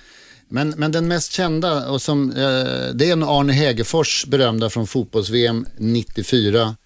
Men, 0.52 0.75
men 0.76 0.92
den 0.92 1.09
mest 1.09 1.33
kända, 1.33 1.90
och 1.90 2.02
som, 2.02 2.30
eh, 2.30 2.95
det 2.95 3.09
är 3.09 3.12
en 3.12 3.23
Arne 3.23 3.52
Hegerfors 3.52 4.26
berömda 4.26 4.71
från 4.71 4.87
fotbolls-VM 4.87 5.66
94 5.78 6.76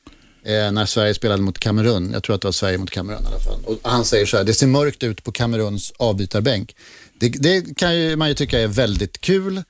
eh, 0.44 0.72
när 0.72 0.86
Sverige 0.86 1.14
spelade 1.14 1.42
mot 1.42 1.58
Kamerun. 1.58 2.10
Jag 2.12 2.22
tror 2.22 2.36
att 2.36 2.42
det 2.42 2.46
var 2.46 2.52
Sverige 2.52 2.78
mot 2.78 2.90
Kamerun 2.90 3.22
i 3.22 3.26
alla 3.26 3.40
fall. 3.40 3.60
Och 3.64 3.78
han 3.82 4.04
säger 4.04 4.26
så 4.26 4.36
här, 4.36 4.44
det 4.44 4.54
ser 4.54 4.66
mörkt 4.66 5.02
ut 5.02 5.24
på 5.24 5.32
Kameruns 5.32 5.92
avbytarbänk. 5.96 6.76
Det, 7.20 7.28
det 7.28 7.76
kan 7.76 7.96
ju, 7.96 8.16
man 8.16 8.28
ju 8.28 8.34
tycka 8.34 8.60
är 8.60 8.66
väldigt 8.66 9.20
kul. 9.20 9.62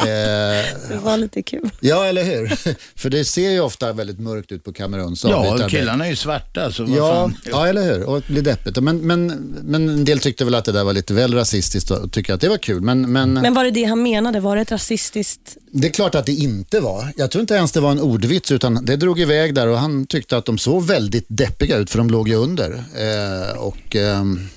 Eh, 0.00 0.64
Det 0.88 0.98
var 1.02 1.16
lite 1.16 1.42
kul. 1.42 1.70
ja, 1.80 2.04
eller 2.06 2.24
hur? 2.24 2.46
För 2.96 3.10
det 3.10 3.24
ser 3.24 3.50
ju 3.50 3.60
ofta 3.60 3.92
väldigt 3.92 4.18
mörkt 4.20 4.52
ut 4.52 4.64
på 4.64 4.72
Kameruns 4.72 5.24
ja, 5.24 5.68
killarna 5.70 6.06
är 6.06 6.10
ju 6.10 6.16
svarta, 6.16 6.72
så 6.72 6.84
vad 6.84 6.98
Ja, 6.98 7.12
fan. 7.14 7.36
ja, 7.50 7.66
eller 7.66 7.82
hur? 7.82 8.02
Och 8.02 8.20
det 8.26 8.32
blir 8.32 8.42
deppigt. 8.42 8.80
Men, 8.82 8.98
men, 9.06 9.26
men 9.64 9.88
en 9.88 10.04
del 10.04 10.18
tyckte 10.18 10.44
väl 10.44 10.54
att 10.54 10.64
det 10.64 10.72
där 10.72 10.84
var 10.84 10.92
lite 10.92 11.14
väl 11.14 11.34
rasistiskt 11.34 11.90
och 11.90 12.12
tycker 12.12 12.34
att 12.34 12.40
det 12.40 12.48
var 12.48 12.58
kul. 12.58 12.80
Men, 12.82 13.12
men, 13.12 13.32
Men 13.32 13.54
var 13.54 13.64
det 13.64 13.70
det 13.70 13.84
han 13.84 14.02
menade? 14.02 14.40
Var 14.40 14.56
det 14.56 14.62
ett 14.62 14.72
rasistiskt... 14.72 15.56
det 15.72 15.88
är 15.88 15.92
klart 15.92 16.14
att 16.14 16.26
det 16.26 16.32
inte 16.32 16.80
var. 16.80 17.12
Jag 17.16 17.30
tror 17.30 17.40
inte 17.40 17.54
ens 17.54 17.72
det 17.72 17.80
var 17.80 17.90
en 17.90 18.00
ordvits 18.00 18.52
utan 18.52 18.84
det 18.84 18.96
drog 18.96 19.20
iväg 19.20 19.54
där 19.54 19.66
och 19.68 19.78
han 19.78 20.06
tyckte 20.06 20.36
att 20.36 20.44
de 20.44 20.58
såg 20.58 20.86
väldigt 20.86 21.24
deppiga 21.28 21.76
ut 21.76 21.90
för 21.90 21.98
de 21.98 22.10
låg 22.10 22.28
ju 22.28 22.34
under. 22.34 22.70
Eh, 22.96 23.58
och, 23.58 23.96
ehm, 23.96 24.48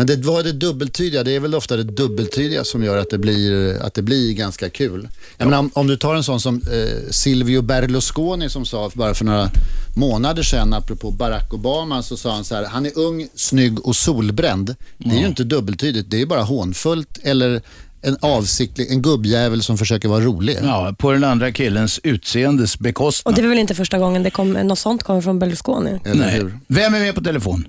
men 0.00 0.06
det 0.06 0.16
var 0.16 0.42
det 0.42 0.52
dubbeltydiga, 0.52 1.24
det 1.24 1.32
är 1.32 1.40
väl 1.40 1.54
ofta 1.54 1.76
det 1.76 1.82
dubbeltydiga 1.82 2.64
som 2.64 2.84
gör 2.84 2.98
att 2.98 3.10
det 3.10 3.18
blir, 3.18 3.76
att 3.82 3.94
det 3.94 4.02
blir 4.02 4.32
ganska 4.32 4.70
kul. 4.70 5.08
Jag 5.38 5.44
menar, 5.44 5.58
om, 5.58 5.70
om 5.74 5.86
du 5.86 5.96
tar 5.96 6.14
en 6.14 6.24
sån 6.24 6.40
som 6.40 6.54
eh, 6.56 7.10
Silvio 7.10 7.62
Berlusconi 7.62 8.50
som 8.50 8.66
sa 8.66 8.90
bara 8.94 9.14
för 9.14 9.24
några 9.24 9.50
månader 9.96 10.42
sedan 10.42 10.72
apropå 10.72 11.10
Barack 11.10 11.54
Obama 11.54 12.02
så 12.02 12.16
sa 12.16 12.34
han 12.34 12.44
så 12.44 12.54
här, 12.54 12.64
han 12.64 12.86
är 12.86 12.98
ung, 12.98 13.28
snygg 13.34 13.86
och 13.86 13.96
solbränd. 13.96 14.74
Det 14.98 15.10
är 15.16 15.20
ju 15.20 15.26
inte 15.26 15.44
dubbeltydigt, 15.44 16.10
det 16.10 16.20
är 16.20 16.26
bara 16.26 16.42
hånfullt 16.42 17.18
eller 17.22 17.62
en 18.02 18.16
avsiktlig, 18.20 18.90
en 18.90 19.02
gubbjävel 19.02 19.62
som 19.62 19.78
försöker 19.78 20.08
vara 20.08 20.24
rolig. 20.24 20.58
Ja, 20.62 20.94
på 20.98 21.12
den 21.12 21.24
andra 21.24 21.52
killens 21.52 22.00
utseendes 22.02 22.74
Och 22.74 22.82
bekostnad. 22.82 23.34
det 23.34 23.42
var 23.42 23.48
väl 23.48 23.58
inte 23.58 23.74
första 23.74 23.98
gången 23.98 24.22
det 24.22 24.30
kom, 24.30 24.52
något 24.52 24.78
sånt 24.78 25.02
kommer 25.02 25.20
från 25.20 25.38
Berlusconi? 25.38 26.00
Eller 26.04 26.26
Nej. 26.26 26.34
hur? 26.34 26.58
Vem 26.66 26.94
är 26.94 27.00
med 27.00 27.14
på 27.14 27.20
telefon? 27.20 27.64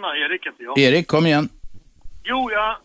Tjena, 0.00 0.16
Erik 0.16 0.46
heter 0.46 0.64
jag. 0.64 0.78
Erik, 0.78 1.06
kom 1.06 1.26
igen. 1.26 1.48
Jo, 2.24 2.50
jag 2.52 2.76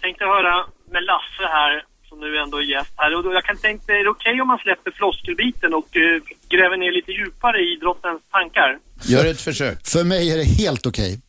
tänkte 0.00 0.24
höra 0.24 0.66
med 0.90 1.02
Lasse 1.02 1.46
här, 1.58 1.84
som 2.08 2.20
nu 2.20 2.38
ändå 2.38 2.58
är 2.58 2.62
gäst 2.62 2.94
här. 2.96 3.14
Och 3.16 3.22
då, 3.22 3.32
jag 3.32 3.44
kan 3.44 3.56
tänka, 3.56 3.92
är 3.92 4.04
det 4.04 4.10
okej 4.10 4.40
om 4.40 4.48
man 4.48 4.58
släpper 4.58 4.90
floskelbiten 4.90 5.74
och 5.74 5.96
eh, 5.96 6.22
gräver 6.48 6.76
ner 6.76 6.92
lite 6.92 7.12
djupare 7.12 7.58
i 7.60 7.72
idrottens 7.72 8.22
tankar? 8.30 8.78
Gör 9.08 9.30
ett 9.30 9.40
försök. 9.40 9.86
För 9.86 10.04
mig 10.04 10.32
är 10.32 10.36
det 10.36 10.48
helt 10.62 10.86
okej. 10.86 11.20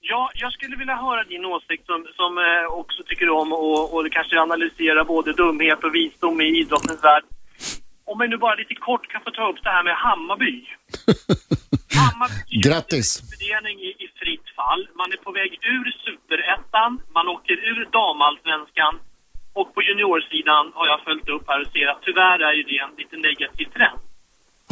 Ja, 0.00 0.30
jag 0.34 0.52
skulle 0.52 0.76
vilja 0.76 0.96
höra 0.96 1.24
din 1.24 1.44
åsikt 1.44 1.86
som, 1.86 2.06
som 2.16 2.38
eh, 2.38 2.78
också 2.80 3.02
tycker 3.06 3.28
om 3.30 3.52
och, 3.52 3.94
och 3.94 4.12
kanske 4.12 4.40
analysera 4.40 5.04
både 5.04 5.32
dumhet 5.32 5.84
och 5.84 5.94
visdom 5.94 6.40
i 6.40 6.46
idrottens 6.60 7.04
värld. 7.04 7.24
Om 8.10 8.20
jag 8.20 8.30
nu 8.30 8.36
bara 8.36 8.54
lite 8.54 8.74
kort 8.74 9.04
kan 9.12 9.20
få 9.26 9.30
ta 9.30 9.44
upp 9.50 9.60
det 9.62 9.70
här 9.76 9.84
med 9.88 9.96
Hammarby. 10.06 10.54
Hammarby 12.00 12.56
Grattis. 12.66 13.08
förening 13.30 13.76
i, 13.88 13.90
i 14.04 14.06
fritt 14.20 14.48
fall. 14.58 14.82
Man 15.00 15.08
är 15.14 15.20
på 15.26 15.30
väg 15.40 15.50
ur 15.74 15.86
superettan, 16.04 16.90
man 17.16 17.26
åker 17.28 17.56
ur 17.70 17.80
damallsvenskan 17.98 18.94
och 19.58 19.74
på 19.74 19.82
juniorsidan 19.82 20.64
har 20.74 20.86
jag 20.92 21.00
följt 21.06 21.28
upp 21.28 21.44
här 21.50 21.60
och 21.62 21.70
ser 21.74 21.86
att 21.92 22.02
tyvärr 22.02 22.38
är 22.48 22.54
ju 22.58 22.62
det 22.62 22.78
en 22.84 22.94
lite 23.00 23.16
negativ 23.28 23.66
trend. 23.76 23.98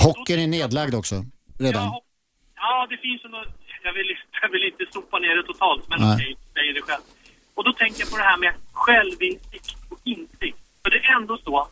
Hockeyn 0.04 0.40
är 0.40 0.46
nedlagd 0.46 0.94
också, 0.94 1.16
redan. 1.58 1.82
Ja, 1.82 2.00
ja, 2.54 2.86
det 2.90 2.96
finns 2.96 3.22
något, 3.24 3.54
jag 3.82 3.92
vill, 3.92 4.10
jag 4.42 4.48
vill 4.48 4.64
inte 4.70 4.84
sopa 4.92 5.18
ner 5.18 5.36
det 5.36 5.42
totalt, 5.42 5.88
men 5.88 5.98
okej, 6.14 6.36
säger 6.54 6.74
det 6.74 6.82
själv. 6.82 7.02
Och 7.54 7.64
då 7.64 7.72
tänker 7.72 8.00
jag 8.00 8.10
på 8.10 8.16
det 8.16 8.22
här 8.22 8.36
med 8.44 8.52
självinsikt 8.72 9.76
och 9.90 9.98
insikt. 10.04 10.58
För 10.82 10.90
det 10.90 10.98
är 10.98 11.16
ändå 11.16 11.38
så, 11.44 11.68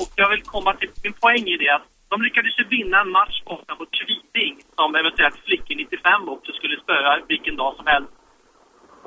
och 0.00 0.10
jag 0.22 0.28
vill 0.30 0.42
komma 0.54 0.70
till 0.74 0.90
min 1.04 1.12
poäng 1.12 1.44
i 1.54 1.56
det, 1.62 1.70
att 1.76 1.86
de 2.10 2.22
lyckades 2.22 2.58
ju 2.60 2.64
vinna 2.76 3.00
en 3.00 3.10
match 3.18 3.36
borta 3.50 3.72
mot 3.78 3.90
Kviding 3.98 4.54
som 4.78 4.94
eventuellt 4.94 5.36
Flickor 5.46 5.74
95 5.74 6.28
också 6.36 6.52
skulle 6.52 6.76
spöa 6.84 7.12
vilken 7.28 7.56
dag 7.56 7.72
som 7.76 7.86
helst. 7.86 8.12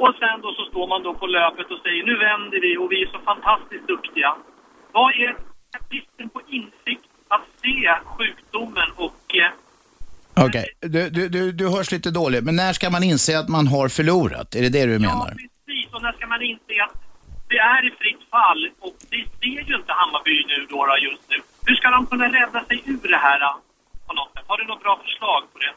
Och 0.04 0.13
sen 0.19 0.41
då 0.41 0.50
så 0.58 0.63
står 0.71 0.88
man 0.88 1.04
då 1.04 1.13
på 1.21 1.28
löpet 1.28 1.71
och 1.73 1.80
säger 1.86 2.04
nu 2.10 2.15
vänder 2.28 2.60
vi 2.65 2.78
och 2.78 2.91
vi 2.91 2.97
är 3.04 3.08
så 3.15 3.19
fantastiskt 3.19 3.88
duktiga. 3.88 4.36
Vad 4.91 5.10
är 5.23 5.36
bristen 5.89 6.30
på 6.30 6.41
insikt 6.47 7.10
att 7.28 7.45
se 7.63 7.78
sjukdomen 8.17 8.89
och 8.95 9.36
eh, 9.36 9.52
Okej, 10.45 10.67
du, 10.82 11.10
du, 11.10 11.30
du, 11.30 11.52
du 11.52 11.67
hörs 11.69 11.91
lite 11.91 12.12
dåligt, 12.12 12.43
men 12.43 12.56
när 12.56 12.73
ska 12.73 12.89
man 12.89 13.04
inse 13.04 13.39
att 13.39 13.50
man 13.50 13.67
har 13.67 13.89
förlorat? 13.89 14.56
Är 14.56 14.62
det 14.62 14.69
det 14.69 14.86
du 14.86 14.93
Ja, 14.93 15.00
menar? 15.00 15.30
precis. 15.30 15.93
Och 15.93 16.02
när 16.02 16.12
ska 16.12 16.28
man 16.28 16.41
inse 16.41 16.84
att 16.84 17.07
det 17.49 17.57
är 17.57 17.81
i 17.89 17.91
fritt 18.01 18.23
fall 18.36 18.62
och 18.79 18.95
det 19.12 19.23
ser 19.39 19.62
ju 19.69 19.75
inte 19.81 19.93
Hammarby 19.99 20.38
nu 20.51 20.57
då, 20.69 20.86
då 20.86 20.95
just 21.07 21.23
nu. 21.29 21.38
Hur 21.65 21.75
ska 21.75 21.89
de 21.89 22.05
kunna 22.05 22.25
rädda 22.25 22.65
sig 22.65 22.77
ur 22.86 23.07
det 23.13 23.21
här 23.27 23.39
på 24.07 24.13
något 24.13 24.31
sätt? 24.33 24.43
Har 24.47 24.57
du 24.57 24.65
något 24.65 24.83
bra 24.83 24.99
förslag 25.05 25.41
på 25.53 25.57
det? 25.60 25.73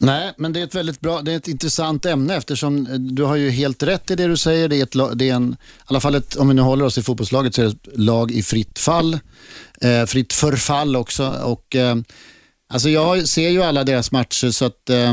Nej, 0.00 0.32
men 0.36 0.52
det 0.52 0.60
är 0.60 0.64
ett 0.64 0.74
väldigt 0.74 1.00
bra, 1.00 1.22
det 1.22 1.32
är 1.32 1.36
ett 1.36 1.48
intressant 1.48 2.06
ämne 2.06 2.36
eftersom 2.36 2.86
eh, 2.86 2.92
du 2.92 3.22
har 3.22 3.36
ju 3.36 3.50
helt 3.50 3.82
rätt 3.82 4.10
i 4.10 4.14
det 4.14 4.26
du 4.26 4.36
säger. 4.36 4.68
Det 4.68 4.76
är, 4.76 4.82
ett, 4.82 5.18
det 5.18 5.28
är 5.28 5.34
en, 5.34 5.52
i 5.52 5.56
alla 5.86 6.00
fall 6.00 6.14
ett, 6.14 6.36
om 6.36 6.48
vi 6.48 6.54
nu 6.54 6.62
håller 6.62 6.84
oss 6.84 6.98
i 6.98 7.02
fotbollslaget 7.02 7.54
så 7.54 7.62
är 7.62 7.64
det 7.64 7.70
ett 7.70 7.98
lag 7.98 8.30
i 8.30 8.42
fritt 8.42 8.78
fall, 8.78 9.18
eh, 9.80 10.06
fritt 10.06 10.32
förfall 10.32 10.96
också. 10.96 11.28
Och, 11.44 11.76
eh, 11.76 11.96
alltså 12.72 12.88
jag 12.88 13.28
ser 13.28 13.48
ju 13.48 13.62
alla 13.62 13.84
deras 13.84 14.12
matcher 14.12 14.50
så 14.50 14.64
att 14.64 14.90
eh, 14.90 15.12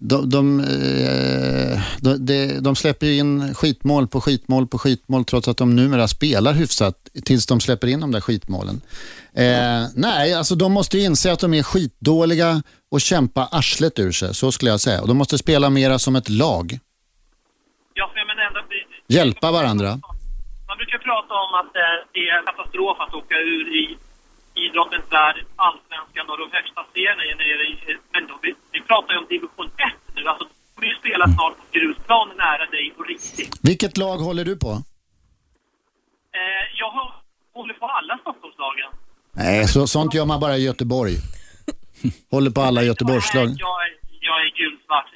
de, 0.00 0.30
de, 0.30 0.60
eh, 0.60 1.80
de, 2.00 2.26
de, 2.26 2.60
de 2.60 2.76
släpper 2.76 3.06
ju 3.06 3.18
in 3.18 3.54
skitmål 3.54 4.08
på 4.08 4.20
skitmål 4.20 4.66
på 4.66 4.78
skitmål 4.78 5.24
trots 5.24 5.48
att 5.48 5.56
de 5.56 5.76
numera 5.76 6.08
spelar 6.08 6.52
hyfsat 6.52 7.08
tills 7.24 7.46
de 7.46 7.60
släpper 7.60 7.86
in 7.86 8.00
de 8.00 8.12
där 8.12 8.20
skitmålen. 8.20 8.80
Eh, 9.34 9.86
nej, 9.94 10.34
alltså 10.34 10.54
de 10.54 10.72
måste 10.72 10.98
inse 10.98 11.32
att 11.32 11.40
de 11.40 11.54
är 11.54 11.62
skitdåliga 11.62 12.62
och 12.90 13.00
kämpa 13.00 13.48
arslet 13.52 13.98
ur 13.98 14.12
sig, 14.12 14.34
så 14.34 14.52
skulle 14.52 14.70
jag 14.70 14.80
säga. 14.80 15.00
Och 15.00 15.08
de 15.08 15.16
måste 15.16 15.38
spela 15.38 15.70
mera 15.70 15.98
som 15.98 16.16
ett 16.16 16.28
lag. 16.28 16.78
Ja, 17.94 18.10
menar 18.14 18.42
ändå... 18.48 18.60
Hjälpa 19.08 19.50
varandra. 19.50 19.88
Man 20.68 20.76
brukar 20.76 20.98
prata 20.98 21.34
om 21.34 21.52
att 21.60 21.76
eh, 21.76 21.96
det 22.14 22.28
är 22.28 22.46
katastrof 22.46 22.96
att 23.00 23.14
åka 23.14 23.34
ur 23.34 23.66
i 23.82 23.98
idrottens 24.64 25.06
värld, 25.16 25.36
allsvenskan 25.56 26.26
och 26.30 26.38
de 26.42 26.46
högsta 26.56 26.80
serierna. 26.92 27.22
Men 28.12 28.22
vi 28.42 28.50
pratar 28.88 29.12
ju 29.14 29.18
om 29.22 29.26
division 29.34 29.66
1 29.66 29.72
nu. 30.16 30.22
Alltså, 30.30 30.44
de 30.44 30.54
kommer 30.74 30.88
ju 30.92 30.94
spela 31.02 31.24
snart 31.34 31.54
på 31.60 31.64
grusplan 31.72 32.28
nära 32.44 32.64
dig 32.76 32.84
på 32.96 33.02
riktigt. 33.02 33.52
Vilket 33.62 33.96
lag 33.96 34.18
håller 34.28 34.44
du 34.44 34.56
på? 34.56 34.70
Eh, 36.38 36.64
jag 36.80 36.90
håller 37.54 37.74
på 37.74 37.86
alla 37.86 38.18
Stockholmslagen. 38.18 38.90
Nej, 39.32 39.68
så, 39.68 39.86
sånt 39.86 40.14
gör 40.14 40.26
man 40.26 40.40
bara 40.40 40.56
i 40.56 40.64
Göteborg. 40.64 41.14
Håller 42.30 42.50
på 42.50 42.60
alla 42.60 42.82
Göteborgslag. 42.82 43.48
Jag 43.66 43.78
är, 43.84 43.92
jag 44.20 44.36
är 44.40 44.50
gul 44.56 44.70
gulsvart. 44.70 45.08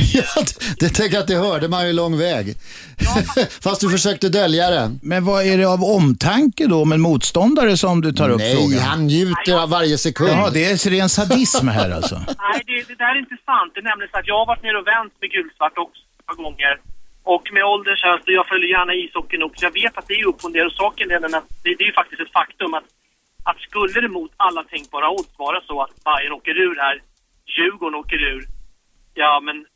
Ja, 0.14 0.42
det 0.80 0.88
tänker 0.88 1.14
jag 1.14 1.22
att 1.22 1.28
det 1.28 1.34
hörde 1.34 1.68
man 1.68 1.86
ju 1.86 1.92
lång 1.92 2.18
väg. 2.18 2.54
Fast 3.62 3.80
du 3.80 3.90
försökte 3.90 4.28
dölja 4.28 4.70
det. 4.70 4.96
Men 5.02 5.24
vad 5.24 5.46
är 5.46 5.58
det 5.58 5.64
av 5.64 5.84
omtanke 5.84 6.66
då 6.66 6.82
om 6.82 6.92
en 6.92 7.00
motståndare 7.00 7.76
som 7.76 8.00
du 8.00 8.12
tar 8.12 8.30
upp 8.30 8.38
Nej, 8.38 8.56
frågan? 8.56 8.78
han 8.78 9.06
njuter 9.06 9.62
av 9.62 9.70
varje 9.70 9.98
sekund. 9.98 10.30
Jaha, 10.30 10.50
det 10.50 10.64
är 10.64 10.90
ren 10.90 11.08
sadism 11.08 11.68
här 11.68 11.90
alltså. 11.90 12.14
Nej, 12.26 12.62
det, 12.66 12.88
det 12.88 12.94
där 12.94 13.10
är 13.14 13.18
inte 13.18 13.38
sant. 13.50 13.72
Det 13.74 13.80
är 13.80 13.88
nämligen 13.90 14.10
så 14.12 14.18
att 14.18 14.26
jag 14.26 14.38
har 14.38 14.46
varit 14.46 14.62
nere 14.62 14.78
och 14.78 14.86
vänt 14.86 15.12
med 15.20 15.30
gulsvart 15.30 15.78
också 15.78 16.02
ett 16.18 16.26
par 16.26 16.34
gånger. 16.44 16.72
Och 17.22 17.44
med 17.52 17.64
ålderns 17.64 18.02
höst, 18.02 18.24
jag 18.26 18.46
följer 18.52 18.68
gärna 18.76 18.94
ishockeyn 18.94 19.42
också, 19.42 19.64
jag 19.68 19.74
vet 19.82 19.98
att 19.98 20.08
det 20.08 20.14
är 20.14 20.24
upp 20.30 20.44
och 20.44 20.52
ner. 20.52 20.66
Och 20.66 20.72
saken 20.72 21.10
är 21.10 21.20
den 21.20 21.34
att 21.34 21.48
det, 21.62 21.70
det 21.78 21.84
är 21.84 21.90
ju 21.92 21.92
faktiskt 21.92 22.20
ett 22.20 22.32
faktum 22.32 22.74
att, 22.74 22.88
att 23.44 23.58
skulle 23.68 24.00
det 24.00 24.08
mot 24.08 24.32
alla 24.36 24.62
tänkbara 24.62 25.10
odds 25.10 25.38
vara 25.38 25.60
så 25.68 25.82
att 25.82 25.94
Bayern 26.04 26.32
åker 26.32 26.54
ur 26.66 26.76
här, 26.84 26.96
Djurgården 27.54 27.94
åker 28.02 28.20
ur, 28.32 28.42
ja 29.14 29.40
men 29.46 29.66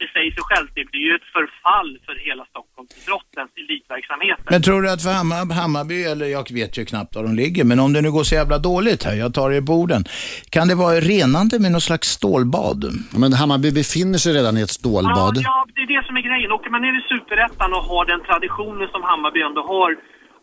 det 0.00 0.08
säger 0.16 0.30
sig 0.36 0.44
självt, 0.50 0.72
det 0.74 0.84
blir 0.90 1.04
ju 1.08 1.12
ett 1.14 1.28
förfall 1.36 1.90
för 2.06 2.14
hela 2.28 2.44
Stockholmsidrottens 2.52 3.50
elitverksamheter. 3.62 4.44
Men 4.54 4.62
tror 4.62 4.82
du 4.82 4.88
att 4.90 5.02
för 5.06 5.12
Hammar, 5.20 5.54
Hammarby, 5.60 5.98
eller 6.12 6.26
jag 6.26 6.44
vet 6.60 6.72
ju 6.78 6.84
knappt 6.84 7.16
var 7.16 7.22
de 7.22 7.34
ligger, 7.42 7.64
men 7.64 7.78
om 7.84 7.92
det 7.92 8.00
nu 8.02 8.10
går 8.12 8.24
så 8.24 8.34
jävla 8.34 8.58
dåligt 8.58 9.02
här, 9.04 9.14
jag 9.24 9.34
tar 9.34 9.50
det 9.50 9.56
i 9.56 9.66
borden, 9.72 10.02
kan 10.50 10.68
det 10.68 10.74
vara 10.74 10.96
renande 11.12 11.54
med 11.64 11.70
någon 11.72 11.86
slags 11.90 12.08
stålbad? 12.08 12.80
Men 13.22 13.32
Hammarby 13.32 13.70
befinner 13.80 14.18
sig 14.18 14.30
redan 14.38 14.54
i 14.58 14.62
ett 14.66 14.76
stålbad. 14.80 15.34
Ja, 15.36 15.42
ja, 15.50 15.66
det 15.74 15.80
är 15.86 15.90
det 15.96 16.02
som 16.06 16.16
är 16.16 16.24
grejen. 16.28 16.52
Åker 16.52 16.70
man 16.70 16.82
ner 16.82 16.94
i 17.00 17.02
Superettan 17.12 17.70
och 17.76 17.84
har 17.92 18.04
den 18.12 18.22
traditionen 18.28 18.88
som 18.94 19.02
Hammarby 19.02 19.40
ändå 19.48 19.62
har 19.72 19.90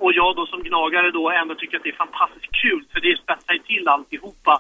och 0.03 0.11
jag 0.13 0.35
då 0.35 0.45
som 0.45 0.59
gnagare 0.69 1.11
då 1.11 1.23
ändå 1.41 1.55
tycker 1.55 1.77
att 1.77 1.83
det 1.83 1.93
är 1.95 2.03
fantastiskt 2.05 2.51
kul 2.63 2.81
för 2.91 2.99
det 3.05 3.13
spetsar 3.23 3.53
ju 3.53 3.59
till 3.59 3.87
alltihopa. 3.87 4.53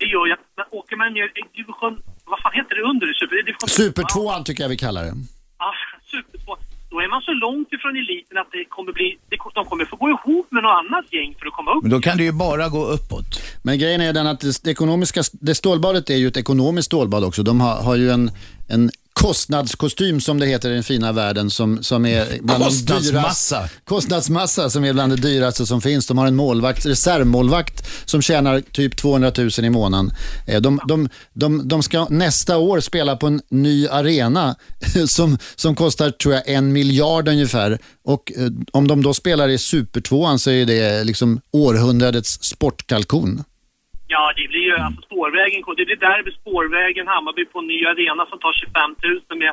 Det 0.00 0.06
gör 0.14 0.26
ju 0.26 0.32
att 0.32 0.46
men 0.56 0.66
åker 0.78 0.96
man 0.96 1.12
ner 1.12 1.28
i 1.40 1.42
division, 1.60 1.94
vad 2.30 2.40
fan 2.44 2.52
heter 2.60 2.74
det 2.78 2.84
under? 2.90 3.06
Super, 3.20 3.36
division 3.36 3.68
Supertvåan 3.68 4.44
tycker 4.44 4.62
jag 4.64 4.68
vi 4.76 4.80
kallar 4.86 5.02
det. 5.08 5.14
Ja, 5.58 5.70
super 6.12 6.38
två. 6.44 6.52
Då 6.90 6.96
är 7.00 7.08
man 7.08 7.22
så 7.22 7.32
långt 7.32 7.68
ifrån 7.72 7.96
eliten 7.96 8.38
att 8.38 8.50
det 8.52 8.64
kommer 8.64 8.92
bli, 8.92 9.18
det, 9.28 9.36
de 9.54 9.64
kommer 9.64 9.84
få 9.84 9.96
gå 9.96 10.08
ihop 10.10 10.46
med 10.50 10.62
något 10.62 10.76
annat 10.82 11.06
gäng 11.12 11.34
för 11.38 11.46
att 11.46 11.52
komma 11.52 11.70
upp. 11.74 11.82
Men 11.82 11.90
då 11.90 12.00
kan 12.00 12.16
det 12.16 12.24
ju 12.24 12.32
bara 12.32 12.68
gå 12.68 12.82
uppåt. 12.96 13.30
Men 13.62 13.78
grejen 13.78 14.00
är 14.00 14.12
den 14.12 14.26
att 14.26 14.40
det, 14.40 14.64
det 14.64 14.70
ekonomiska, 14.70 15.22
det 15.32 15.54
stålbadet 15.54 16.10
är 16.10 16.16
ju 16.16 16.28
ett 16.28 16.36
ekonomiskt 16.36 16.86
stålbad 16.86 17.24
också. 17.24 17.42
De 17.42 17.60
har, 17.60 17.82
har 17.82 17.96
ju 17.96 18.10
en, 18.10 18.30
en 18.68 18.90
kostnadskostym 19.20 20.20
som 20.20 20.38
det 20.38 20.46
heter 20.46 20.70
i 20.70 20.74
den 20.74 20.82
fina 20.84 21.12
världen 21.12 21.50
som, 21.50 21.82
som 21.82 22.06
är 22.06 22.26
bland 22.42 22.60
de 22.62 22.64
Kostnadsmassa. 22.64 23.56
dyras- 23.62 23.68
kostnadsmassa 23.84 24.70
som 24.70 24.84
är 24.84 24.92
bland 24.92 25.12
det 25.12 25.16
dyraste 25.28 25.66
som 25.66 25.80
finns. 25.80 26.06
De 26.06 26.18
har 26.18 26.26
en 26.26 26.36
målvakt, 26.36 26.86
reservmålvakt 26.86 27.88
som 28.04 28.22
tjänar 28.22 28.60
typ 28.60 28.96
200 28.96 29.32
000 29.38 29.50
i 29.58 29.70
månaden. 29.70 30.12
Eh, 30.46 30.60
De, 30.60 30.80
de, 30.88 31.08
de, 31.34 31.68
de 31.68 31.82
ska 31.82 32.06
nästa 32.10 32.56
år 32.58 32.80
spela 32.80 33.16
på 33.16 33.26
en 33.26 33.40
ny 33.50 33.88
arena 33.88 34.56
som, 35.06 35.38
som 35.56 35.74
kostar 35.76 36.10
tror 36.10 36.34
jag 36.34 36.48
en 36.48 36.72
miljard 36.72 37.28
ungefär. 37.28 37.78
Och 38.04 38.32
eh, 38.36 38.48
om 38.72 38.88
de 38.88 39.02
då 39.02 39.14
spelar 39.14 39.48
i 39.48 39.58
supertvåan 39.58 40.38
så 40.38 40.50
är 40.50 40.66
det 40.66 41.04
liksom 41.04 41.40
århundradets 41.52 42.38
sportkalkon. 42.42 43.44
Ja, 44.12 44.32
det 44.36 44.48
blir 44.52 44.64
ju 44.70 44.76
alltså 44.76 45.02
spårvägen, 45.02 45.58
det 45.76 45.84
blir 45.88 46.00
derby 46.08 46.30
spårvägen, 46.40 47.04
Hammarby 47.14 47.44
på 47.52 47.58
en 47.58 47.66
ny 47.66 47.80
arena 47.92 48.22
som 48.30 48.38
tar 48.44 48.52
25 48.52 48.94
000 49.30 49.38
med 49.38 49.52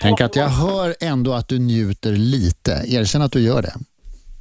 Tänk 0.00 0.20
att 0.20 0.36
jag 0.36 0.48
hör 0.48 0.88
ändå 1.00 1.30
att 1.32 1.48
du 1.48 1.58
njuter 1.58 2.12
lite. 2.36 2.72
Erkänn 2.96 3.22
att 3.22 3.32
du 3.32 3.40
gör 3.50 3.62
det. 3.62 3.74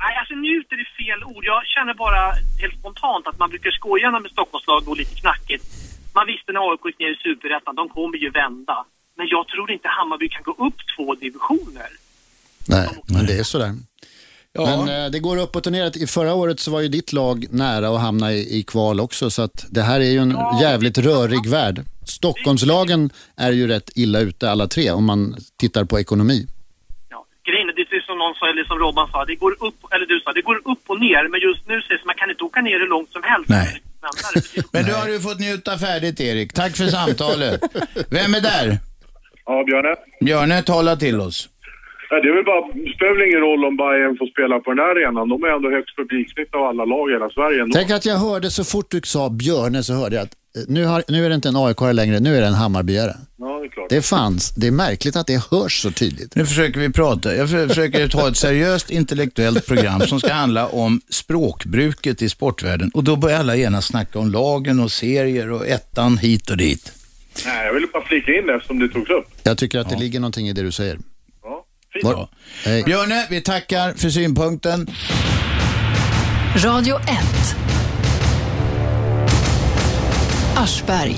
Nej, 0.04 0.14
alltså 0.20 0.36
njuter 0.36 0.76
är 0.84 0.90
fel 1.02 1.22
ord. 1.24 1.44
Jag 1.54 1.62
känner 1.74 1.94
bara 1.94 2.22
helt 2.62 2.76
spontant 2.80 3.28
att 3.28 3.40
man 3.40 3.50
brukar 3.50 3.72
skoja 3.72 4.12
när 4.12 4.20
med 4.20 4.32
Stockholmslag 4.32 4.86
går 4.86 4.96
lite 4.96 5.16
knackigt. 5.16 5.64
Man 6.18 6.26
visste 6.28 6.52
när 6.52 6.72
AIK 6.72 6.86
gick 6.86 7.00
ner 7.00 7.12
i 7.18 7.20
Superettan, 7.26 7.76
de 7.76 7.90
kommer 7.90 8.18
ju 8.18 8.30
vända. 8.30 8.86
Men 9.18 9.28
jag 9.28 9.48
tror 9.48 9.72
inte 9.72 9.88
Hammarby 9.88 10.30
kan 10.30 10.44
gå 10.44 10.54
upp 10.68 10.80
två 10.96 11.16
divisioner. 11.16 11.90
Nej, 12.68 12.88
men 13.14 13.26
det 13.26 13.36
är 13.40 13.44
sådär. 13.44 13.72
Ja. 14.60 14.86
Men 14.86 15.06
eh, 15.06 15.12
det 15.12 15.20
går 15.20 15.38
uppåt 15.38 15.66
och 15.66 15.72
ner. 15.72 16.04
I 16.04 16.08
förra 16.08 16.34
året 16.34 16.60
så 16.60 16.72
var 16.72 16.82
ju 16.82 16.88
ditt 16.88 17.14
lag 17.14 17.46
nära 17.50 17.90
att 17.90 18.02
hamna 18.02 18.34
i, 18.34 18.60
i 18.60 18.64
kval 18.64 19.00
också. 19.00 19.30
Så 19.30 19.42
att 19.42 19.66
det 19.70 19.82
här 19.82 20.00
är 20.00 20.12
ju 20.12 20.18
en 20.18 20.38
jävligt 20.62 20.98
rörig 20.98 21.50
värld. 21.50 21.86
Stockholmslagen 22.06 23.10
är 23.38 23.52
ju 23.52 23.68
rätt 23.68 23.90
illa 23.96 24.20
ute 24.20 24.52
alla 24.52 24.68
tre 24.68 24.92
om 24.92 25.06
man 25.06 25.36
tittar 25.58 25.84
på 25.86 26.00
ekonomi. 26.00 26.48
Ja. 27.10 27.26
Grejen 27.48 27.70
är, 27.70 27.74
det 27.74 27.82
är 27.82 28.02
som 28.02 28.18
någon 28.18 28.36
sa, 28.36 28.50
eller 28.50 28.64
som 28.64 28.80
Robban 28.80 29.10
sa, 29.12 29.26
det 29.26 29.36
går 29.36 29.52
upp, 29.52 29.76
eller 29.92 30.06
du 30.06 30.20
sa, 30.20 30.34
det 30.34 30.42
går 30.42 30.56
upp 30.72 30.84
och 30.88 31.00
ner. 31.00 31.30
Men 31.32 31.40
just 31.42 31.68
nu 31.68 31.82
sägs 31.82 32.06
man 32.06 32.16
kan 32.16 32.30
inte 32.30 32.44
åka 32.44 32.62
ner 32.62 32.80
hur 32.80 32.88
långt 32.88 33.12
som 33.12 33.24
helst. 33.24 33.50
Nej. 33.50 33.82
Men 34.72 34.86
du 34.86 34.94
har 34.94 35.08
ju 35.08 35.20
fått 35.20 35.40
njuta 35.40 35.78
färdigt 35.78 36.20
Erik. 36.20 36.54
Tack 36.54 36.78
för 36.78 36.88
samtalet. 36.88 37.62
Vem 38.10 38.36
är 38.36 38.42
där? 38.42 38.80
Ja, 39.46 39.64
Björne. 39.64 39.96
Björne, 40.22 40.64
tala 40.64 40.96
till 40.96 41.22
oss. 41.22 41.50
Ja, 42.10 42.16
det, 42.22 42.28
är 42.30 42.36
väl 42.36 42.46
bara, 42.52 42.62
det 42.86 42.94
spelar 42.96 43.14
väl 43.18 43.28
ingen 43.30 43.42
roll 43.48 43.66
om 43.66 43.78
Bayern 43.78 44.18
får 44.18 44.28
spela 44.34 44.60
på 44.60 44.70
den 44.74 44.80
här 44.80 44.90
arenan. 44.96 45.30
De 45.30 45.44
är 45.44 45.48
ändå 45.56 45.70
högst 45.78 45.96
publiksnitt 45.96 46.56
av 46.56 46.64
alla 46.64 46.86
lag 46.86 47.10
i 47.10 47.14
hela 47.14 47.30
Sverige. 47.30 47.62
ändå. 47.64 47.74
Tänk 47.78 47.92
att 47.92 48.06
jag 48.06 48.18
hörde 48.18 48.52
så 48.52 48.64
fort 48.64 48.92
du 48.92 49.02
sa 49.04 49.30
Björne 49.30 49.84
så 49.84 49.94
hörde 49.94 50.16
jag 50.16 50.24
att 50.24 50.36
eh, 50.58 50.62
nu, 50.68 50.86
har, 50.86 51.04
nu 51.08 51.26
är 51.26 51.30
det 51.30 51.36
inte 51.36 51.50
en 51.50 51.56
aik 51.56 51.82
längre, 51.94 52.20
nu 52.20 52.38
är 52.38 52.42
det 52.42 52.48
en 52.48 52.54
Hammarbyare. 52.54 53.14
Ja, 53.38 53.60
det 53.60 53.66
är 53.66 53.70
klart. 53.70 53.90
Det 53.90 54.02
fanns. 54.02 54.50
Det 54.56 54.68
är 54.68 54.72
märkligt 54.72 55.16
att 55.16 55.28
det 55.28 55.44
hörs 55.52 55.82
så 55.82 55.92
tydligt. 55.92 56.36
Nu 56.36 56.46
försöker 56.46 56.80
vi 56.80 56.90
prata. 56.90 57.36
Jag 57.36 57.50
för- 57.50 57.68
försöker 57.68 58.08
ta 58.08 58.28
ett 58.28 58.38
seriöst 58.38 58.92
intellektuellt 58.92 59.68
program 59.68 60.02
som 60.02 60.20
ska 60.20 60.34
handla 60.34 60.68
om 60.68 61.02
språkbruket 61.10 62.22
i 62.22 62.30
sportvärlden. 62.30 62.92
Och 62.94 63.04
då 63.04 63.16
börjar 63.16 63.40
alla 63.40 63.56
genast 63.56 63.88
snacka 63.88 64.20
om 64.20 64.32
lagen 64.32 64.80
och 64.80 64.92
serier 64.92 65.52
och 65.52 65.68
ettan 65.68 66.18
hit 66.18 66.50
och 66.50 66.58
dit. 66.58 66.92
Nej, 67.46 67.66
jag 67.66 67.74
ville 67.74 67.88
bara 67.94 68.04
flika 68.06 68.32
in 68.34 68.46
det 68.48 68.54
eftersom 68.54 68.80
det 68.80 68.88
togs 68.90 69.10
upp. 69.10 69.26
Jag 69.44 69.58
tycker 69.58 69.80
att 69.80 69.90
det 69.90 69.96
ligger 70.00 70.20
någonting 70.20 70.48
i 70.50 70.54
det 70.54 70.62
du 70.62 70.72
säger. 70.72 70.98
Ja, 71.94 72.30
hej. 72.64 72.84
Björne, 72.84 73.28
vi 73.30 73.42
tackar 73.42 73.94
för 73.94 74.10
synpunkten. 74.10 74.88
Radio 76.56 77.00
1. 77.00 77.06
Aschberg. 80.56 81.18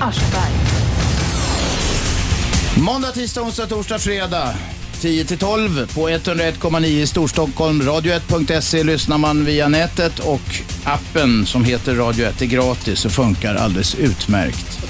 Måndag, 2.78 3.12
tisdag, 3.12 3.42
onsdag, 3.42 3.68
torsdag, 3.68 4.00
fredag. 4.00 4.54
10 5.02 5.26
till 5.26 5.38
12 5.38 5.94
på 5.94 6.10
101,9 6.10 6.86
i 6.86 7.08
Storstockholm. 7.08 7.82
Radio1.se 7.82 8.84
lyssnar 8.84 9.18
man 9.18 9.46
via 9.46 9.68
nätet 9.68 10.20
och 10.20 10.62
appen 10.84 11.46
som 11.46 11.64
heter 11.64 11.96
Radio 11.96 12.26
1 12.26 12.42
är 12.42 12.46
gratis 12.46 13.06
och 13.06 13.12
funkar 13.12 13.56
alldeles 13.56 13.96
utmärkt. 13.96 14.81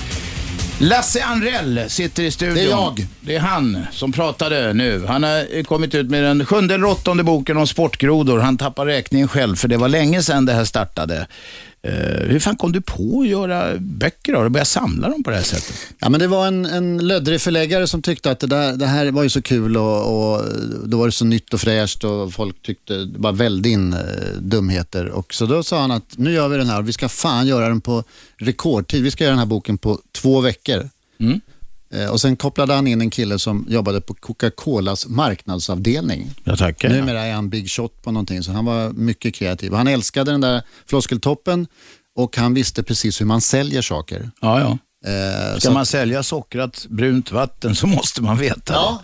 Lasse 0.81 1.23
Anrell 1.23 1.89
sitter 1.89 2.23
i 2.23 2.31
studion. 2.31 2.55
Det 2.55 2.61
är 2.61 2.69
jag. 2.69 3.07
Det 3.21 3.35
är 3.35 3.39
han 3.39 3.85
som 3.91 4.11
pratade 4.11 4.73
nu. 4.73 5.05
Han 5.07 5.23
har 5.23 5.63
kommit 5.63 5.95
ut 5.95 6.09
med 6.09 6.23
den 6.23 6.45
sjunde 6.45 6.75
eller 6.75 6.85
åttonde 6.87 7.23
boken 7.23 7.57
om 7.57 7.67
sportgrodor. 7.67 8.39
Han 8.39 8.57
tappar 8.57 8.85
räkningen 8.85 9.27
själv 9.27 9.55
för 9.55 9.67
det 9.67 9.77
var 9.77 9.89
länge 9.89 10.23
sedan 10.23 10.45
det 10.45 10.53
här 10.53 10.65
startade. 10.65 11.27
Eh, 11.83 12.27
hur 12.27 12.39
fan 12.39 12.57
kom 12.57 12.71
du 12.71 12.81
på 12.81 13.21
att 13.21 13.27
göra 13.27 13.77
böcker 13.79 14.35
och 14.35 14.51
börja 14.51 14.65
samla 14.65 15.09
dem 15.09 15.23
på 15.23 15.29
det 15.29 15.35
här 15.35 15.43
sättet? 15.43 15.75
Ja, 15.99 16.09
men 16.09 16.19
det 16.19 16.27
var 16.27 16.47
en, 16.47 16.65
en 16.65 17.07
löddrig 17.07 17.41
förläggare 17.41 17.87
som 17.87 18.01
tyckte 18.01 18.31
att 18.31 18.39
det, 18.39 18.47
där, 18.47 18.73
det 18.73 18.85
här 18.85 19.11
var 19.11 19.23
ju 19.23 19.29
så 19.29 19.41
kul 19.41 19.77
och, 19.77 20.33
och 20.33 20.45
då 20.85 20.97
var 20.97 21.05
det 21.05 21.11
så 21.11 21.25
nytt 21.25 21.53
och 21.53 21.61
fräscht 21.61 22.03
och 22.03 22.33
folk 22.33 22.61
tyckte 22.61 22.93
det 22.93 23.19
bara 23.19 23.31
välde 23.31 23.69
in 23.69 23.93
eh, 23.93 23.99
dumheter. 24.39 25.05
Och 25.05 25.33
så 25.33 25.45
då 25.45 25.63
sa 25.63 25.81
han 25.81 25.91
att 25.91 26.17
nu 26.17 26.31
gör 26.31 26.47
vi 26.47 26.57
den 26.57 26.69
här, 26.69 26.81
vi 26.81 26.93
ska 26.93 27.09
fan 27.09 27.47
göra 27.47 27.67
den 27.67 27.81
på 27.81 28.03
rekordtid. 28.37 29.03
Vi 29.03 29.11
ska 29.11 29.23
göra 29.23 29.31
den 29.31 29.39
här 29.39 29.45
boken 29.45 29.77
på 29.77 29.99
två 30.11 30.41
veckor. 30.41 30.89
Mm. 31.19 31.41
Eh, 31.93 32.09
och 32.09 32.21
sen 32.21 32.35
kopplade 32.35 32.73
han 32.73 32.87
in 32.87 33.01
en 33.01 33.09
kille 33.09 33.39
som 33.39 33.65
jobbade 33.69 34.01
på 34.01 34.13
Coca-Colas 34.13 35.07
marknadsavdelning. 35.07 36.29
Jag 36.43 36.57
tackar. 36.57 36.89
Numera 36.89 37.21
är 37.21 37.33
han 37.33 37.49
big 37.49 37.69
shot 37.69 38.01
på 38.01 38.11
någonting, 38.11 38.43
så 38.43 38.51
han 38.51 38.65
var 38.65 38.89
mycket 38.89 39.35
kreativ. 39.35 39.73
Han 39.73 39.87
älskade 39.87 40.31
den 40.31 40.41
där 40.41 40.61
floskeltoppen 40.87 41.67
och 42.15 42.37
han 42.37 42.53
visste 42.53 42.83
precis 42.83 43.21
hur 43.21 43.25
man 43.25 43.41
säljer 43.41 43.81
saker. 43.81 44.31
Ja, 44.41 44.59
ja. 44.59 44.77
Eh, 45.11 45.59
Ska 45.59 45.71
man 45.71 45.85
sälja 45.85 46.23
sockrat 46.23 46.85
brunt 46.89 47.31
vatten 47.31 47.75
så 47.75 47.87
måste 47.87 48.21
man 48.21 48.37
veta 48.37 48.73
Ja. 48.73 49.01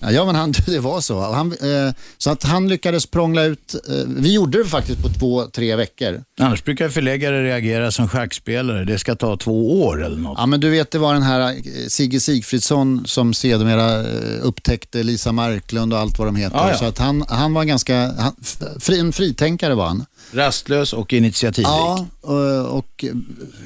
Ja, 0.00 0.24
men 0.24 0.34
han, 0.34 0.54
det 0.66 0.78
var 0.78 1.00
så. 1.00 1.20
Han, 1.20 1.52
eh, 1.52 1.94
så 2.18 2.30
att 2.30 2.42
han 2.42 2.68
lyckades 2.68 3.06
prångla 3.06 3.44
ut, 3.44 3.74
eh, 3.88 3.94
vi 4.06 4.32
gjorde 4.32 4.62
det 4.62 4.68
faktiskt 4.68 5.02
på 5.02 5.08
två, 5.08 5.46
tre 5.46 5.76
veckor. 5.76 6.24
Annars 6.40 6.64
brukar 6.64 6.88
förläggare 6.88 7.44
reagera 7.44 7.90
som 7.90 8.08
schackspelare. 8.08 8.84
Det 8.84 8.98
ska 8.98 9.14
ta 9.14 9.36
två 9.36 9.82
år 9.82 10.04
eller 10.04 10.16
något. 10.16 10.38
Ja, 10.38 10.46
men 10.46 10.60
du 10.60 10.70
vet, 10.70 10.90
det 10.90 10.98
var 10.98 11.14
den 11.14 11.22
här 11.22 11.50
eh, 11.50 11.58
Sigge 11.88 12.20
Sigfridsson 12.20 13.02
som 13.06 13.34
sedermera 13.34 14.00
eh, 14.00 14.06
upptäckte 14.42 15.02
Lisa 15.02 15.32
Marklund 15.32 15.92
och 15.92 15.98
allt 15.98 16.18
vad 16.18 16.28
de 16.28 16.36
heter. 16.36 16.56
Ja, 16.56 16.70
ja. 16.70 16.78
Så 16.78 16.84
att 16.84 16.98
han, 16.98 17.24
han 17.28 17.54
var 17.54 17.64
ganska, 17.64 18.12
han, 18.18 18.36
fri, 18.80 19.00
en 19.00 19.12
fritänkare 19.12 19.74
var 19.74 19.86
han. 19.86 20.04
Rastlös 20.32 20.92
och 20.92 21.12
initiativrik. 21.12 21.66
Ja, 21.68 22.06
och, 22.20 22.78
och 22.78 23.04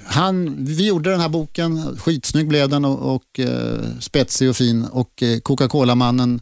han, 0.07 0.65
vi 0.65 0.87
gjorde 0.87 1.11
den 1.11 1.21
här 1.21 1.29
boken, 1.29 1.97
skitsnygg 1.97 2.49
blev 2.49 2.69
den 2.69 2.85
och, 2.85 3.15
och 3.15 3.41
eh, 3.41 3.81
spetsig 4.01 4.51
och 4.51 4.57
fin 4.57 4.85
och 4.85 5.23
eh, 5.23 5.39
Coca-Cola-mannen 5.39 6.41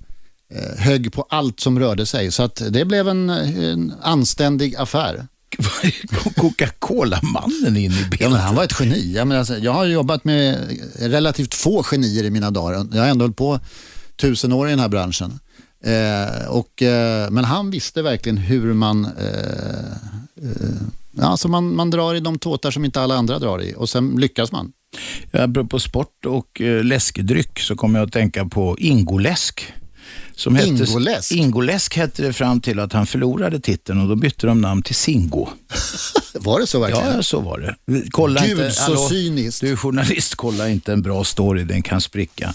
eh, 0.55 0.79
högg 0.79 1.13
på 1.13 1.27
allt 1.31 1.61
som 1.61 1.79
rörde 1.79 2.07
sig 2.07 2.33
så 2.33 2.43
att 2.43 2.63
det 2.71 2.85
blev 2.85 3.09
en, 3.09 3.31
en 3.31 3.93
anständig 4.03 4.77
affär. 4.77 5.27
Coca-Cola-mannen 6.37 7.77
in 7.77 7.93
i 7.93 8.01
Ja, 8.01 8.07
bilden? 8.11 8.31
men 8.33 8.41
han 8.41 8.55
var 8.55 8.65
ett 8.65 8.81
geni. 8.81 9.13
Jag, 9.15 9.27
menar, 9.27 9.39
alltså, 9.39 9.59
jag 9.59 9.73
har 9.73 9.85
jobbat 9.85 10.25
med 10.25 10.59
relativt 10.99 11.55
få 11.55 11.83
genier 11.83 12.25
i 12.25 12.31
mina 12.31 12.51
dagar. 12.51 12.87
Jag 12.93 13.01
har 13.03 13.09
ändå 13.09 13.23
hållit 13.25 13.37
på 13.37 13.61
tusen 14.17 14.53
år 14.53 14.67
i 14.67 14.71
den 14.71 14.81
här 14.81 14.89
branschen. 14.89 15.39
Eh, 15.85 16.49
och, 16.49 16.83
eh, 16.83 17.31
men 17.31 17.45
han 17.45 17.71
visste 17.71 18.03
verkligen 18.03 18.37
hur 18.39 18.75
man, 18.75 19.05
eh, 19.05 19.93
eh, 20.43 21.29
alltså 21.29 21.49
man, 21.49 21.77
man 21.77 21.91
drar 21.91 22.15
i 22.15 22.21
de 22.21 22.39
tåtar 22.39 22.71
som 22.71 22.85
inte 22.85 23.01
alla 23.01 23.15
andra 23.17 23.39
drar 23.39 23.63
i 23.63 23.75
och 23.77 23.89
sen 23.89 24.17
lyckas 24.19 24.53
man. 24.53 24.73
Apropå 25.33 25.81
sport 25.81 26.27
och 26.27 26.61
eh, 26.61 26.85
läskedryck 26.85 27.59
så 27.61 27.77
kommer 27.77 27.99
jag 27.99 28.07
att 28.07 28.13
tänka 28.13 28.45
på 28.45 28.77
Ingoläsk. 28.79 29.73
Som 30.37 30.57
hette, 30.57 30.69
Ingoläsk? 30.69 31.33
Ingoläsk 31.33 31.97
hette 31.97 32.23
det 32.23 32.33
fram 32.33 32.61
till 32.61 32.79
att 32.79 32.93
han 32.93 33.07
förlorade 33.07 33.61
titeln 33.61 34.01
och 34.01 34.09
då 34.09 34.17
bytte 34.17 34.47
de 34.47 34.61
namn 34.61 34.83
till 34.83 34.95
Singo. 34.95 35.49
Var 36.35 36.61
det 36.61 36.67
så 36.67 36.81
verkligen? 36.81 37.17
Ja, 37.17 37.23
så 37.23 37.41
var 37.41 37.59
det. 37.59 38.03
Kolla 38.11 38.41
Gud, 38.41 38.51
inte, 38.51 38.71
så 38.71 38.83
hallå, 38.83 39.09
cyniskt. 39.09 39.61
Du 39.61 39.73
är 39.73 39.77
journalist, 39.77 40.35
kolla 40.35 40.69
inte 40.69 40.93
en 40.93 41.03
bra 41.03 41.25
story, 41.25 41.65
den 41.65 41.83
kan 41.83 42.01
spricka. 42.01 42.55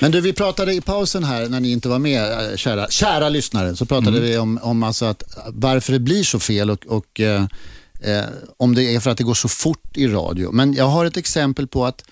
Men 0.00 0.10
du, 0.10 0.20
vi 0.20 0.32
pratade 0.32 0.74
i 0.74 0.80
pausen 0.80 1.24
här 1.24 1.48
när 1.48 1.60
ni 1.60 1.72
inte 1.72 1.88
var 1.88 1.98
med, 1.98 2.32
eh, 2.32 2.56
kära, 2.56 2.90
kära 2.90 3.28
lyssnare, 3.28 3.76
så 3.76 3.86
pratade 3.86 4.20
vi 4.20 4.38
om, 4.38 4.58
om 4.62 4.82
alltså 4.82 5.04
att 5.04 5.22
varför 5.48 5.92
det 5.92 5.98
blir 5.98 6.22
så 6.24 6.38
fel 6.40 6.70
och, 6.70 6.86
och 6.86 7.20
eh, 7.20 7.44
eh, 8.00 8.24
om 8.56 8.74
det 8.74 8.94
är 8.94 9.00
för 9.00 9.10
att 9.10 9.18
det 9.18 9.24
går 9.24 9.34
så 9.34 9.48
fort 9.48 9.96
i 9.96 10.06
radio. 10.06 10.52
Men 10.52 10.74
jag 10.74 10.88
har 10.88 11.04
ett 11.04 11.16
exempel 11.16 11.66
på 11.66 11.86
att, 11.86 12.04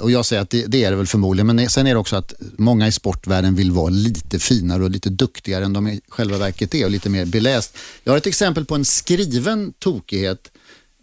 och 0.00 0.10
jag 0.10 0.26
säger 0.26 0.42
att 0.42 0.50
det, 0.50 0.66
det 0.66 0.84
är 0.84 0.90
det 0.90 0.96
väl 0.96 1.06
förmodligen, 1.06 1.46
men 1.46 1.70
sen 1.70 1.86
är 1.86 1.90
det 1.94 2.00
också 2.00 2.16
att 2.16 2.34
många 2.58 2.88
i 2.88 2.92
sportvärlden 2.92 3.54
vill 3.54 3.70
vara 3.70 3.88
lite 3.88 4.38
finare 4.38 4.84
och 4.84 4.90
lite 4.90 5.10
duktigare 5.10 5.64
än 5.64 5.72
de 5.72 5.88
i 5.88 6.00
själva 6.08 6.38
verket 6.38 6.74
är 6.74 6.84
och 6.84 6.90
lite 6.90 7.08
mer 7.08 7.24
beläst. 7.24 7.76
Jag 8.04 8.12
har 8.12 8.16
ett 8.18 8.26
exempel 8.26 8.64
på 8.64 8.74
en 8.74 8.84
skriven 8.84 9.72
tokighet 9.78 10.50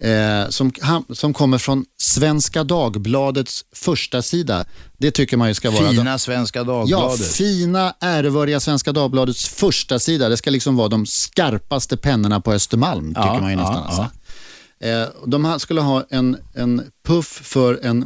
eh, 0.02 0.50
som, 0.50 0.72
som 1.14 1.34
kommer 1.34 1.58
från 1.58 1.86
Svenska 1.98 2.64
Dagbladets 2.64 3.66
första 3.74 4.22
sida. 4.22 4.66
Det 4.98 5.12
tycker 5.12 5.38
man 5.38 5.48
ju 5.48 5.54
ska 5.54 5.72
vara... 5.72 5.90
Fina 5.90 6.20
Svenska 6.20 6.60
Ja, 6.60 6.64
Dagbladet. 6.66 7.26
fina, 7.28 7.96
ärevördiga 8.00 8.60
Svenska 8.60 8.92
Dagbladets 8.92 9.48
första 9.48 10.00
sida. 10.00 10.30
Det 10.30 10.38
ska 10.38 10.50
liksom 10.50 10.76
vara 10.76 10.88
de 10.88 11.06
skarpaste 11.06 11.98
pennorna 11.98 12.42
på 12.42 12.54
Östermalm, 12.54 13.08
tycker 13.08 13.22
Ja, 13.22 13.40
man 13.42 13.52
ju 13.52 13.58
ja, 13.58 13.62
nästan. 13.62 13.84
Alltså. 13.84 14.10
Eh, 14.80 15.08
de 15.28 15.60
skulle 15.60 15.82
ha 15.82 16.06
en, 16.10 16.38
en 16.54 16.82
puff 17.08 17.42
för 17.44 17.80
en 17.84 18.06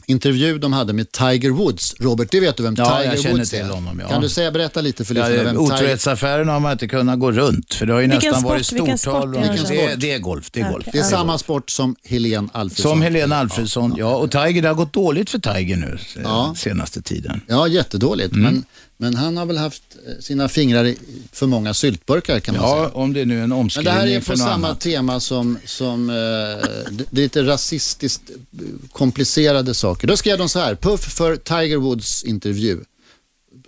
intervju 0.11 0.57
de 0.59 0.73
hade 0.73 0.93
med 0.93 1.11
Tiger 1.11 1.49
Woods. 1.49 1.95
Robert, 1.99 2.27
det 2.31 2.39
vet 2.39 2.57
du 2.57 2.63
vem 2.63 2.75
Ja, 2.77 2.85
Tiger 2.97 3.13
jag 3.13 3.21
känner 3.23 3.35
Woods 3.37 3.49
till 3.49 3.59
är? 3.59 3.63
honom, 3.69 3.99
ja. 4.03 4.09
Kan 4.09 4.21
du 4.21 4.29
säga, 4.29 4.51
berätta 4.51 4.81
lite 4.81 5.05
för 5.05 5.15
Ja, 5.15 5.27
lyssnarna 5.29 5.43
vem 5.53 5.65
Tiger... 5.65 5.75
Otrohetsaffären 5.75 6.47
har 6.49 6.59
man 6.59 6.71
inte 6.71 6.87
kunnat 6.87 7.19
gå 7.19 7.31
runt 7.31 7.73
för 7.73 7.85
det 7.85 7.93
har 7.93 7.99
ju 7.99 8.07
Vilken 8.07 8.27
nästan 8.31 8.41
sport? 8.41 8.51
varit 8.51 8.71
Vilken 8.73 8.97
stortal. 8.97 9.21
sport 9.21 9.35
om- 9.35 9.43
är 9.43 9.57
det? 9.57 9.69
det, 9.69 9.81
är, 9.85 9.95
det 9.97 10.11
är 10.11 10.19
golf. 10.19 10.51
Det 10.51 10.61
är 10.61 10.71
golf. 10.71 10.85
Det 10.91 10.99
är 10.99 11.03
samma 11.03 11.37
sport 11.37 11.69
som 11.69 11.95
Helene 12.03 12.47
Alfredsson. 12.53 12.91
Som 12.91 13.01
Helena 13.01 13.35
Alfredsson, 13.37 13.95
ja. 13.97 14.15
Och 14.15 14.31
Tiger, 14.31 14.61
det 14.61 14.67
har 14.67 14.75
gått 14.75 14.93
dåligt 14.93 15.29
för 15.29 15.39
Tiger 15.39 15.75
nu 15.77 15.97
eh, 16.15 16.21
Ja. 16.23 16.53
senaste 16.57 17.01
tiden. 17.01 17.41
Ja, 17.47 17.67
jättedåligt. 17.67 18.33
Mm. 18.33 18.43
Men, 18.53 18.63
men 18.97 19.15
han 19.15 19.37
har 19.37 19.45
väl 19.45 19.57
haft 19.57 19.83
eh, 20.07 20.21
sina 20.21 20.49
fingrar 20.49 20.85
i 20.85 20.97
för 21.31 21.47
många 21.47 21.73
syltburkar 21.73 22.39
kan 22.39 22.55
man 22.55 22.63
säga. 22.69 22.75
Ja, 22.83 22.89
om 22.93 23.13
det 23.13 23.25
nu 23.25 23.39
är 23.39 23.43
en 23.43 23.49
Men 23.49 23.57
omskrivning 23.59 23.93
det 23.93 23.99
här 23.99 24.07
är 24.07 24.21
för 24.21 24.33
på 24.33 24.37
samma 24.39 24.53
annat. 24.67 24.79
tema 24.79 25.19
som, 25.19 25.57
som 25.65 26.09
eh, 26.09 26.15
det 26.15 27.05
det 27.09 27.21
är 27.21 27.23
lite 27.23 27.43
rasistiskt 27.43 28.29
eh, 28.29 28.59
komplicerade 28.91 29.73
saker. 29.73 30.00
Då 30.01 30.17
skrev 30.17 30.37
de 30.37 30.49
så 30.49 30.59
här, 30.59 30.75
puff 30.75 31.01
för 31.01 31.35
Tiger 31.35 31.77
Woods 31.77 32.23
intervju. 32.23 32.79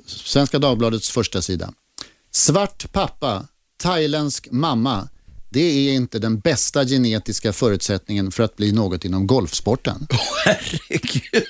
Svenska 0.06 0.60
Dagbladets 0.60 1.10
första 1.10 1.42
sida. 1.42 1.74
Svart 2.32 2.92
pappa, 2.92 3.48
thailändsk 3.82 4.48
mamma. 4.52 5.10
Det 5.50 5.60
är 5.90 5.94
inte 5.94 6.20
den 6.20 6.40
bästa 6.40 6.86
genetiska 6.86 7.54
förutsättningen 7.54 8.32
för 8.32 8.44
att 8.44 8.56
bli 8.56 8.72
något 8.72 9.06
inom 9.06 9.28
golfsporten. 9.28 10.08
Herregud. 10.46 11.44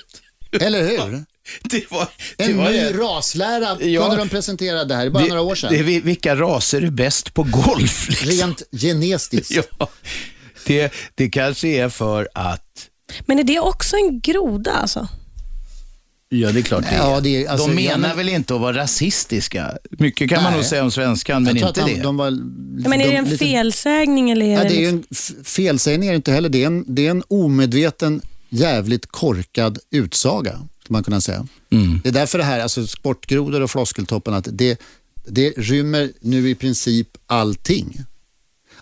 Eller 0.52 0.82
hur? 0.88 1.24
Det 1.62 1.90
var, 1.90 2.08
det 2.36 2.44
En 2.44 2.56
var 2.56 2.70
ny 2.70 2.76
det. 2.76 2.92
raslära 2.92 3.78
Ja. 3.82 4.02
kunde 4.02 4.16
de 4.16 4.28
presentera. 4.28 4.84
Det 4.84 4.94
här 4.94 5.06
är 5.06 5.10
bara 5.10 5.24
några 5.26 5.40
år 5.40 5.54
sedan. 5.54 5.72
Det, 5.72 5.82
det, 5.82 6.00
vilka 6.00 6.36
raser 6.36 6.82
är 6.82 6.90
bäst 6.90 7.34
på 7.34 7.42
golf? 7.42 8.08
Liksom? 8.08 8.28
Rent 8.30 8.62
genetiskt. 8.72 9.50
Ja, 9.78 9.88
det, 10.66 10.92
det 11.14 11.28
kanske 11.30 11.68
är 11.68 11.88
för 11.88 12.28
att 12.34 12.88
Men 13.26 13.38
är 13.38 13.44
det 13.44 13.60
också 13.60 13.96
en 13.96 14.20
groda 14.20 14.72
alltså? 14.72 15.08
Ja, 16.28 16.52
det 16.52 16.58
är 16.60 16.62
klart 16.62 16.82
det 16.82 16.88
är. 16.88 16.96
Ja, 17.10 17.20
det 17.20 17.44
är- 17.44 17.48
alltså, 17.50 17.66
de 17.68 17.74
menar 17.74 17.98
men- 17.98 18.16
väl 18.16 18.28
inte 18.28 18.54
att 18.54 18.60
vara 18.60 18.76
rasistiska? 18.76 19.78
Mycket 19.90 20.30
kan 20.30 20.42
man 20.42 20.52
Nej. 20.52 20.60
nog 20.60 20.64
säga 20.68 20.82
om 20.84 20.90
svenskan, 20.90 21.42
men 21.42 21.56
inte 21.56 21.68
att 21.68 21.74
det. 21.74 21.84
de, 21.84 22.00
de 22.02 22.16
var, 22.16 22.26
Ja, 22.26 22.88
Men 22.88 23.00
är 23.00 23.08
det 23.10 23.16
en 23.16 23.24
lite- 23.24 23.44
felsägning 23.44 24.30
eller 24.30 24.46
är 24.46 24.50
Ja, 24.52 24.62
det 24.62 24.68
det 24.68 24.84
är 24.84 24.88
en 24.88 25.04
felsägning 25.44 26.08
är 26.08 26.12
det 26.12 26.16
inte 26.16 26.32
heller. 26.32 26.48
Det 26.48 26.62
är, 26.62 26.66
en, 26.66 26.84
det 26.94 27.06
är 27.06 27.10
en 27.10 27.22
omedveten, 27.28 28.20
jävligt 28.48 29.06
korkad 29.06 29.78
utsaga, 29.90 30.50
skulle 30.52 30.92
man 30.94 31.04
kunna 31.04 31.20
säga. 31.20 31.46
Mm. 31.70 32.00
Det 32.02 32.08
är 32.08 32.12
därför 32.12 32.38
det 32.38 32.44
här, 32.44 32.60
alltså 32.60 32.86
sportgrodor 32.86 33.60
och 33.60 33.70
floskeltoppen, 33.70 34.34
att 34.34 34.48
det, 34.52 34.80
det 35.26 35.50
rymmer 35.56 36.12
nu 36.20 36.50
i 36.50 36.54
princip 36.54 37.08
allting. 37.26 37.98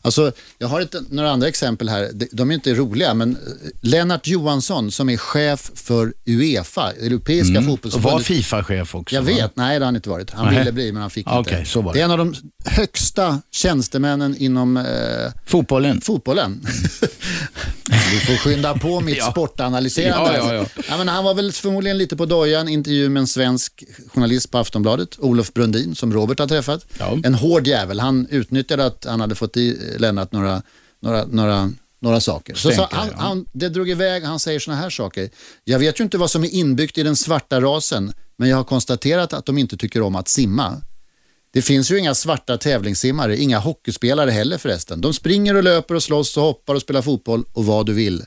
Alltså, 0.02 0.32
jag 0.58 0.68
har 0.68 0.80
ett, 0.80 0.94
några 1.10 1.30
andra 1.30 1.48
exempel 1.48 1.88
här. 1.88 2.10
De, 2.32 2.50
är 2.50 2.54
inte 2.54 2.74
roliga, 2.74 3.14
men 3.14 3.30
eh, 3.30 3.38
Lennart 3.80 4.26
Johansson 4.26 4.92
som 4.92 5.08
är 5.08 5.16
chef 5.16 5.70
för 5.74 6.12
Uefa, 6.26 6.92
Europeiska 6.92 7.52
Mm. 7.58 7.64
Och 7.64 7.70
var 7.70 7.76
fotbollsförbundet. 7.76 8.26
Fifa-chef 8.26 8.94
också. 8.94 9.14
Jag 9.14 9.22
va? 9.22 9.26
vet, 9.34 9.56
nej 9.56 9.78
det 9.78 9.84
har 9.84 9.86
han 9.86 9.96
inte 9.96 10.08
varit. 10.10 10.30
Han 10.30 10.46
Nej. 10.46 10.58
ville 10.58 10.72
bli 10.72 10.92
men 10.92 11.02
han 11.02 11.10
fick 11.10 11.26
Ah, 11.28 11.38
inte. 11.38 11.64
så 11.64 11.82
var 11.82 11.92
det. 11.92 11.98
det 11.98 12.00
är 12.00 12.04
en 12.04 12.10
av 12.10 12.18
de 12.18 12.34
högsta 12.64 13.42
tjänstemännen 13.50 14.36
inom 14.36 14.76
eh, 14.76 14.84
Fotbollen. 15.46 16.00
fotbollen. 16.00 16.66
Vi 18.12 18.18
får 18.20 18.36
skynda 18.36 18.74
på 18.78 19.00
mitt 19.00 19.16
Ja. 19.18 19.30
sportanalyserande. 19.30 20.36
Ja, 20.36 20.54
ja, 20.54 20.64
ja. 20.88 20.96
men 20.98 21.08
han 21.08 21.24
var 21.24 21.34
väl 21.34 21.52
förmodligen 21.52 21.98
lite 21.98 22.16
på 22.16 22.26
dojan, 22.26 22.68
intervju 22.68 23.08
med 23.08 23.20
en 23.20 23.26
svensk 23.26 23.84
journalist 24.14 24.50
på 24.50 24.58
Aftonbladet, 24.58 25.18
Olof 25.18 25.52
Brundin, 25.52 25.94
som 25.94 26.12
Robert 26.12 26.38
har 26.38 26.46
träffat. 26.46 26.86
En 27.24 27.34
hård 27.34 27.66
jävel. 27.66 28.00
Han 28.00 28.26
utnyttjade 28.30 28.84
att 28.86 29.04
han 29.08 29.20
hade 29.20 29.34
fått 29.34 29.56
i 29.56 29.91
Lennart 29.98 30.32
några, 30.32 30.62
några, 31.00 31.24
några, 31.24 31.72
några 32.00 32.20
saker. 32.20 32.54
Så, 32.54 32.70
så 32.70 32.88
han, 32.90 33.10
han, 33.14 33.46
det 33.52 33.68
drog 33.68 33.90
iväg, 33.90 34.22
han 34.24 34.40
säger 34.40 34.58
såna 34.58 34.76
här 34.76 34.90
saker. 34.90 35.30
Jag 35.64 35.78
vet 35.78 36.00
ju 36.00 36.04
inte 36.04 36.18
vad 36.18 36.30
som 36.30 36.44
är 36.44 36.54
inbyggt 36.54 36.98
i 36.98 37.02
den 37.02 37.16
svarta 37.16 37.60
rasen, 37.60 38.12
men 38.36 38.48
jag 38.48 38.56
har 38.56 38.64
konstaterat 38.64 39.32
att 39.32 39.46
de 39.46 39.58
inte 39.58 39.76
tycker 39.76 40.02
om 40.02 40.16
att 40.16 40.28
simma. 40.28 40.82
Det 41.52 41.62
finns 41.62 41.90
ju 41.90 41.98
inga 41.98 42.14
svarta 42.14 42.58
tävlingssimmare, 42.58 43.36
inga 43.36 43.58
hockeyspelare 43.58 44.30
heller 44.30 44.58
förresten. 44.58 45.00
De 45.00 45.12
springer 45.12 45.54
och 45.54 45.62
löper 45.62 45.94
och 45.94 46.02
slåss 46.02 46.36
och 46.36 46.42
hoppar 46.42 46.74
och 46.74 46.82
spelar 46.82 47.02
fotboll 47.02 47.44
och 47.52 47.66
vad 47.66 47.86
du 47.86 47.92
vill. 47.92 48.24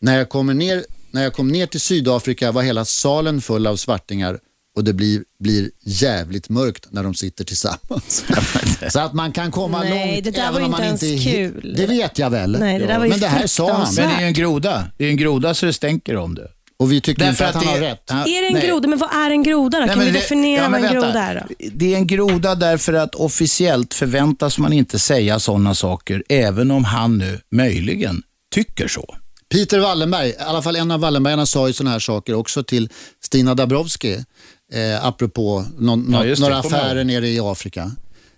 När 0.00 0.18
jag, 0.18 0.28
kommer 0.28 0.54
ner, 0.54 0.84
när 1.10 1.22
jag 1.22 1.32
kom 1.32 1.48
ner 1.48 1.66
till 1.66 1.80
Sydafrika 1.80 2.52
var 2.52 2.62
hela 2.62 2.84
salen 2.84 3.40
full 3.40 3.66
av 3.66 3.76
svartingar 3.76 4.38
och 4.76 4.84
det 4.84 4.92
blir, 4.92 5.22
blir 5.38 5.70
jävligt 5.84 6.48
mörkt 6.48 6.86
när 6.90 7.02
de 7.02 7.14
sitter 7.14 7.44
tillsammans. 7.44 8.24
Så 8.90 9.00
att 9.00 9.12
man 9.12 9.32
kan 9.32 9.50
komma 9.50 9.80
Nej, 9.82 10.12
långt 10.14 10.24
det 10.24 10.30
där 10.30 10.40
även 10.48 10.54
var 10.54 10.60
om 10.62 10.70
man 10.70 10.84
inte 10.84 11.06
inte 11.06 11.28
ens 11.30 11.52
kul. 11.62 11.74
Det 11.76 11.86
vet 11.86 12.18
jag 12.18 12.30
väl. 12.30 12.56
Nej, 12.60 12.78
det 12.78 12.86
där 12.86 12.98
var 12.98 13.04
ju 13.04 13.10
Men 13.10 13.20
det 13.20 13.26
här 13.26 13.46
sa 13.46 13.72
han. 13.72 13.94
Men 13.94 14.08
det 14.08 14.14
är 14.14 14.20
ju 14.20 14.26
en 14.26 14.32
groda. 14.32 14.84
Det 14.98 15.04
är 15.04 15.08
en 15.10 15.16
groda 15.16 15.54
så 15.54 15.66
det 15.66 15.72
stänker 15.72 16.16
om 16.16 16.34
det. 16.34 16.48
Och 16.78 16.92
vi 16.92 17.00
tycker 17.00 17.22
inte 17.28 17.44
Därför 17.44 17.44
att, 17.44 17.56
att 17.56 17.64
han 17.64 17.74
det- 17.74 17.80
har 17.86 17.90
rätt. 17.90 18.02
Ja, 18.08 18.14
Är 18.26 18.40
det 18.42 18.46
en 18.48 18.52
nej. 18.54 18.66
groda? 18.68 18.88
Men 18.88 18.98
vad 18.98 19.14
är 19.14 19.30
en 19.30 19.42
groda 19.42 19.78
då? 19.80 19.86
Nej, 19.86 19.94
kan 19.94 20.04
det- 20.04 20.10
definiera 20.10 20.62
ja, 20.62 20.68
vad 20.68 20.76
en 20.76 20.82
vänta. 20.82 21.00
groda 21.06 21.18
är 21.22 21.34
då? 21.48 21.66
Det 21.72 21.92
är 21.94 21.96
en 21.96 22.06
groda 22.06 22.54
därför 22.54 22.92
att 22.92 23.14
officiellt 23.14 23.94
förväntas 23.94 24.58
man 24.58 24.72
inte 24.72 24.98
säga 24.98 25.38
sådana 25.38 25.74
saker, 25.74 26.22
även 26.28 26.70
om 26.70 26.84
han 26.84 27.18
nu 27.18 27.40
möjligen 27.52 28.22
tycker 28.54 28.88
så. 28.88 29.14
Peter 29.52 29.78
Wallenberg, 29.78 30.28
i 30.28 30.34
alla 30.38 30.62
fall 30.62 30.76
en 30.76 30.90
av 30.90 31.00
Wallenbergarna 31.00 31.46
sa 31.46 31.66
ju 31.66 31.72
sådana 31.72 31.90
här 31.90 31.98
saker 31.98 32.34
också 32.34 32.62
till 32.62 32.88
Stina 33.24 33.54
Dabrowski 33.54 34.24
eh, 34.72 35.04
apropå 35.06 35.64
någon, 35.78 36.06
Ja, 36.12 36.18
nå- 36.18 36.24
just 36.24 36.42
det, 36.42 36.48
några 36.48 36.60
affärer 36.60 36.96
ihåg. 36.96 37.06
nere 37.06 37.28
i 37.28 37.40
Afrika. 37.40 37.92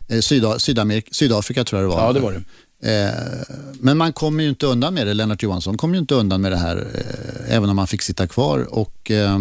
Eh, 0.09 0.21
Syda, 0.21 0.59
Sydamerika, 0.59 1.09
Sydafrika 1.13 1.65
tror 1.65 1.83
jag 1.83 1.91
det 1.91 1.95
var. 1.97 2.05
Ja, 2.07 2.13
det 2.13 2.21
var 2.21 2.33
det. 2.33 2.43
Eh, 2.85 3.11
men 3.81 3.97
man 3.99 4.13
kommer 4.13 4.43
ju 4.43 4.49
inte 4.49 4.67
undan 4.67 4.95
med 4.95 5.07
det. 5.07 5.15
Lennart 5.15 5.43
Johansson 5.43 5.77
kommer 5.77 5.95
ju 5.95 6.01
inte 6.01 6.15
undan 6.15 6.41
med 6.41 6.53
det 6.53 6.57
här 6.59 6.77
eh, 6.95 7.57
även 7.57 7.71
om 7.71 7.79
han 7.79 7.87
fick 7.87 8.03
sitta 8.03 8.27
kvar 8.27 8.67
och 8.71 9.11
eh, 9.11 9.39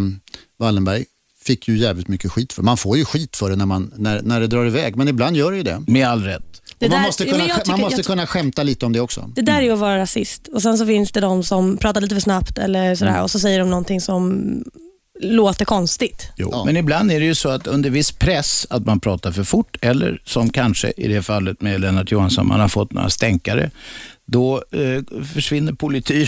Wallenberg 0.60 1.06
fick 1.44 1.68
ju 1.68 1.78
jävligt 1.78 2.08
mycket 2.08 2.32
skit 2.32 2.54
för 2.54 2.64
Man 2.64 2.78
får 2.78 2.98
ju 2.98 3.06
skit 3.06 3.36
för 3.38 3.50
det 3.50 3.56
när, 3.56 3.66
man, 3.66 3.94
när, 3.96 4.22
när 4.22 4.40
det 4.40 4.48
drar 4.48 4.66
iväg, 4.66 4.96
men 4.96 5.08
ibland 5.08 5.38
gör 5.38 5.52
det 5.52 5.58
ju 5.58 5.64
det. 5.64 5.84
Med 5.88 6.08
all 6.08 6.24
rätt. 6.24 6.44
Det 6.78 6.86
Och 6.86 6.92
man 6.92 7.00
där- 7.02 7.08
måste, 7.08 7.26
kunna, 7.26 7.38
jag 7.38 7.48
man 7.50 7.60
tycker- 7.66 7.78
måste 7.78 8.04
kunna 8.04 8.28
skämta 8.28 8.64
lite 8.64 8.86
om 8.86 8.94
det 8.94 9.00
också. 9.00 9.30
Det 9.36 9.42
där 9.42 9.58
är 9.58 9.62
ju 9.62 9.72
att 9.72 9.80
vara 9.80 9.98
rasist 9.98 10.48
och 10.48 10.62
sen 10.62 10.78
så 10.78 10.86
finns 10.86 11.12
det 11.12 11.20
de 11.20 11.44
som 11.44 11.78
pratar 11.78 12.02
lite 12.02 12.16
för 12.16 12.22
snabbt 12.22 12.58
eller 12.58 12.96
sådär 12.96 13.12
Mm. 13.12 13.24
och 13.24 13.32
så 13.32 13.40
säger 13.40 13.60
de 13.60 13.70
någonting 13.70 14.02
som 14.02 14.44
låter 15.22 15.66
konstigt. 15.66 16.28
Jo. 16.38 16.50
Ja. 16.52 16.66
Men 16.66 16.78
ibland 16.78 17.12
är 17.12 17.20
det 17.20 17.26
ju 17.26 17.36
så 17.36 17.50
att 17.50 17.68
under 17.68 17.90
viss 17.90 18.12
press 18.12 18.68
att 18.70 18.86
man 18.86 19.00
pratar 19.00 19.32
för 19.32 19.44
fort 19.44 19.78
eller 19.82 20.22
som 20.26 20.50
kanske 20.50 20.94
i 20.98 21.08
det 21.08 21.22
fallet 21.22 21.62
med 21.62 21.82
Lennart 21.82 22.12
Johansson, 22.12 22.48
man 22.48 22.60
har 22.60 22.68
fått 22.68 22.94
några 22.94 23.10
stänkare, 23.10 23.72
då 24.26 24.64
eh, 24.72 25.24
försvinner 25.34 25.74
polityren. 25.74 26.28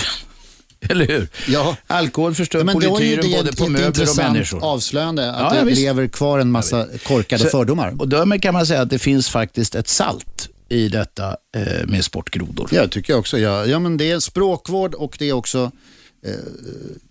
Eller 0.89 1.07
hur? 1.07 1.27
Ja. 1.47 1.75
Alkohol 1.87 2.35
förstör 2.35 2.63
Men 2.63 2.73
polityren 2.75 3.21
det 3.31 3.37
både 3.37 3.49
ett, 3.49 3.57
på 3.57 3.63
ett 3.63 3.71
möbler 3.71 4.09
och 4.09 4.17
människor. 4.17 4.63
avslöjande 4.63 5.31
att 5.31 5.39
Ja, 5.39 5.55
ja, 5.55 5.59
det 5.59 5.65
visst. 5.65 5.81
lever 5.81 6.07
kvar 6.07 6.39
en 6.39 6.51
massa 6.51 6.87
korkade 7.07 7.43
Så- 7.43 7.49
fördomar. 7.49 7.95
Och 7.99 8.07
därmed 8.09 8.41
kan 8.41 8.53
man 8.53 8.65
säga 8.65 8.81
att 8.81 8.89
det 8.89 8.99
finns 8.99 9.29
faktiskt 9.29 9.75
ett 9.75 9.87
salt 9.87 10.49
i 10.69 10.87
detta 10.87 11.27
eh, 11.57 11.87
med 11.87 12.05
sportgrodor. 12.05 12.67
Ja, 12.71 12.87
tycker 12.87 13.13
jag 13.13 13.19
också. 13.19 13.39
Ja, 13.39 13.65
ja, 13.65 13.79
men 13.79 13.97
det 13.97 14.11
är 14.11 14.19
språkvård 14.19 14.93
och 14.93 15.15
det 15.19 15.29
är 15.29 15.33
också... 15.33 15.71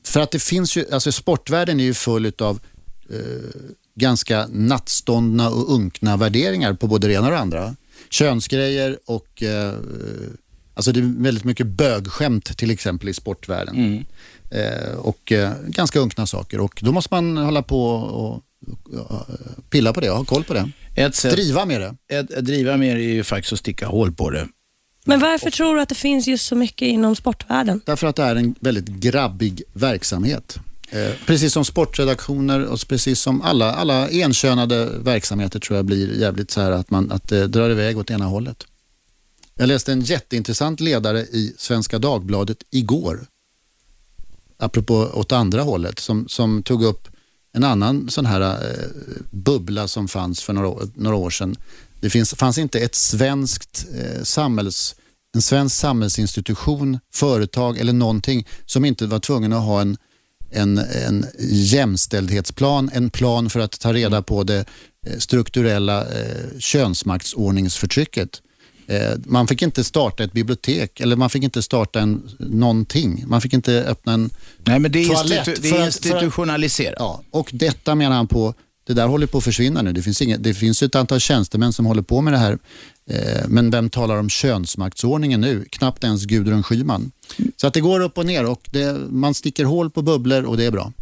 För 0.04 0.20
att 0.20 0.30
det 0.30 0.38
finns 0.38 0.76
ju... 0.76 0.84
Alltså 0.92 1.12
sportvärlden 1.12 1.80
är 1.80 1.84
ju 1.84 1.94
full 1.94 2.32
av 2.38 2.60
eh, 3.10 3.18
ganska 3.94 4.46
nattståndna 4.50 5.50
och 5.50 5.74
unkna 5.74 6.16
värderingar 6.16 6.74
på 6.74 6.86
både 6.86 7.06
det 7.06 7.14
ena 7.14 7.26
och 7.26 7.32
det 7.32 7.38
andra. 7.38 7.76
Könsgrejer 8.10 8.98
och... 9.06 9.42
Eh, 9.42 9.74
alltså 10.74 10.92
det 10.92 11.00
är 11.00 11.22
väldigt 11.22 11.44
mycket 11.44 11.66
bögskämt 11.66 12.58
till 12.58 12.70
exempel 12.70 13.08
i 13.08 13.14
sportvärlden. 13.14 13.76
Mm. 13.76 14.04
Eh, 14.50 14.94
och 14.94 15.32
eh, 15.32 15.52
ganska 15.66 15.98
unkna 15.98 16.26
saker. 16.26 16.60
Och 16.60 16.80
då 16.82 16.92
måste 16.92 17.14
man 17.14 17.36
hålla 17.36 17.62
på 17.62 17.86
och, 17.92 18.34
och 18.34 19.26
pilla 19.70 19.92
på 19.92 20.00
det 20.00 20.10
och 20.10 20.16
ha 20.16 20.24
koll 20.24 20.44
på 20.44 20.54
det. 20.54 20.70
Ett 20.96 21.14
sätt, 21.14 21.32
Driva 21.32 21.64
med 21.64 21.80
det. 21.80 22.16
Ett, 22.16 22.34
att 22.34 22.44
driva 22.44 22.76
med 22.76 22.96
det 22.96 23.02
är 23.02 23.14
ju 23.14 23.24
faktiskt 23.24 23.52
att 23.52 23.58
sticka 23.58 23.86
hål 23.86 24.12
på 24.12 24.30
det. 24.30 24.48
Men 25.04 25.20
varför 25.20 25.50
tror 25.50 25.74
du 25.74 25.80
att 25.80 25.88
det 25.88 25.94
finns 25.94 26.26
just 26.26 26.46
så 26.46 26.56
mycket 26.56 26.86
inom 26.86 27.16
sportvärlden? 27.16 27.80
Därför 27.84 28.06
att 28.06 28.16
det 28.16 28.22
är 28.22 28.36
en 28.36 28.54
väldigt 28.60 28.88
grabbig 28.88 29.62
verksamhet. 29.72 30.58
Eh, 30.90 31.12
precis 31.26 31.52
som 31.52 31.64
sportredaktioner 31.64 32.64
och 32.64 32.88
precis 32.88 33.20
som 33.20 33.42
alla, 33.42 33.74
alla 33.74 34.08
enkönade 34.08 34.88
verksamheter 34.98 35.60
tror 35.60 35.76
jag 35.76 35.84
blir 35.84 36.20
jävligt 36.20 36.50
så 36.50 36.60
här 36.60 36.70
att, 36.70 36.90
man, 36.90 37.12
att 37.12 37.28
det 37.28 37.46
drar 37.46 37.70
iväg 37.70 37.98
åt 37.98 38.10
ena 38.10 38.24
hållet. 38.24 38.66
Jag 39.54 39.68
läste 39.68 39.92
en 39.92 40.00
jätteintressant 40.00 40.80
ledare 40.80 41.20
i 41.20 41.54
Svenska 41.58 41.98
Dagbladet 41.98 42.58
igår. 42.70 43.26
Apropå 44.58 45.10
åt 45.14 45.32
andra 45.32 45.62
hållet 45.62 45.98
som, 45.98 46.28
som 46.28 46.62
tog 46.62 46.84
upp 46.84 47.08
en 47.52 47.64
annan 47.64 48.10
sån 48.10 48.26
här 48.26 48.40
eh, 48.40 48.86
bubbla 49.30 49.88
som 49.88 50.08
fanns 50.08 50.42
för 50.42 50.52
några, 50.52 50.88
några 50.94 51.16
år 51.16 51.30
sedan. 51.30 51.56
Det 52.02 52.10
finns, 52.10 52.34
fanns 52.34 52.58
inte 52.58 52.80
ett 52.80 52.94
svenskt 52.94 53.86
eh, 54.00 54.22
samhälls, 54.22 54.94
en 55.34 55.42
svensk 55.42 55.76
samhällsinstitution, 55.76 56.98
företag 57.14 57.78
eller 57.78 57.92
någonting 57.92 58.46
som 58.66 58.84
inte 58.84 59.06
var 59.06 59.18
tvungen 59.18 59.52
att 59.52 59.62
ha 59.62 59.80
en, 59.80 59.96
en, 60.50 60.78
en 60.78 61.26
jämställdhetsplan, 61.48 62.90
en 62.92 63.10
plan 63.10 63.50
för 63.50 63.60
att 63.60 63.80
ta 63.80 63.92
reda 63.92 64.22
på 64.22 64.42
det 64.44 64.64
eh, 65.06 65.18
strukturella 65.18 66.00
eh, 66.02 66.58
könsmaktsordningsförtrycket. 66.58 68.42
Eh, 68.86 69.12
man 69.24 69.46
fick 69.46 69.62
inte 69.62 69.84
starta 69.84 70.24
ett 70.24 70.32
bibliotek 70.32 71.00
eller 71.00 71.16
man 71.16 71.30
fick 71.30 71.42
inte 71.42 71.62
starta 71.62 72.00
en, 72.00 72.30
någonting. 72.38 73.24
Man 73.26 73.40
fick 73.40 73.52
inte 73.52 73.84
öppna 73.84 74.12
en 74.12 74.30
Nej, 74.64 74.78
men 74.78 74.92
det 74.92 74.98
är, 75.04 75.06
toalett. 75.08 75.46
institu- 75.48 75.62
det 75.62 75.68
för 75.68 75.76
är 75.76 75.88
att- 75.88 75.94
för 75.94 76.08
institutionaliserat. 76.14 76.94
Ja, 76.98 77.22
och 77.30 77.50
detta 77.52 77.94
menar 77.94 78.16
han 78.16 78.26
på, 78.26 78.54
det 78.86 78.92
där 78.94 79.06
håller 79.06 79.26
på 79.26 79.38
att 79.38 79.44
försvinna 79.44 79.82
nu. 79.82 79.92
Det 79.92 80.02
finns, 80.02 80.22
inga, 80.22 80.36
det 80.38 80.54
finns 80.54 80.82
ett 80.82 80.94
antal 80.94 81.20
tjänstemän 81.20 81.72
som 81.72 81.86
håller 81.86 82.02
på 82.02 82.20
med 82.20 82.32
det 82.32 82.38
här. 82.38 82.58
Eh, 83.10 83.48
men 83.48 83.70
vem 83.70 83.90
talar 83.90 84.16
om 84.16 84.28
könsmaktsordningen 84.28 85.40
nu? 85.40 85.64
Knappt 85.70 86.04
ens 86.04 86.24
Gudrun 86.24 86.62
Schyman. 86.62 87.12
Så 87.56 87.66
att 87.66 87.74
det 87.74 87.80
går 87.80 88.00
upp 88.00 88.18
och 88.18 88.26
ner 88.26 88.44
och 88.46 88.60
det, 88.70 88.92
man 89.10 89.34
sticker 89.34 89.64
hål 89.64 89.90
på 89.90 90.02
bubblor 90.02 90.42
och 90.44 90.56
det 90.56 90.64
är 90.64 90.70
bra. 90.70 90.92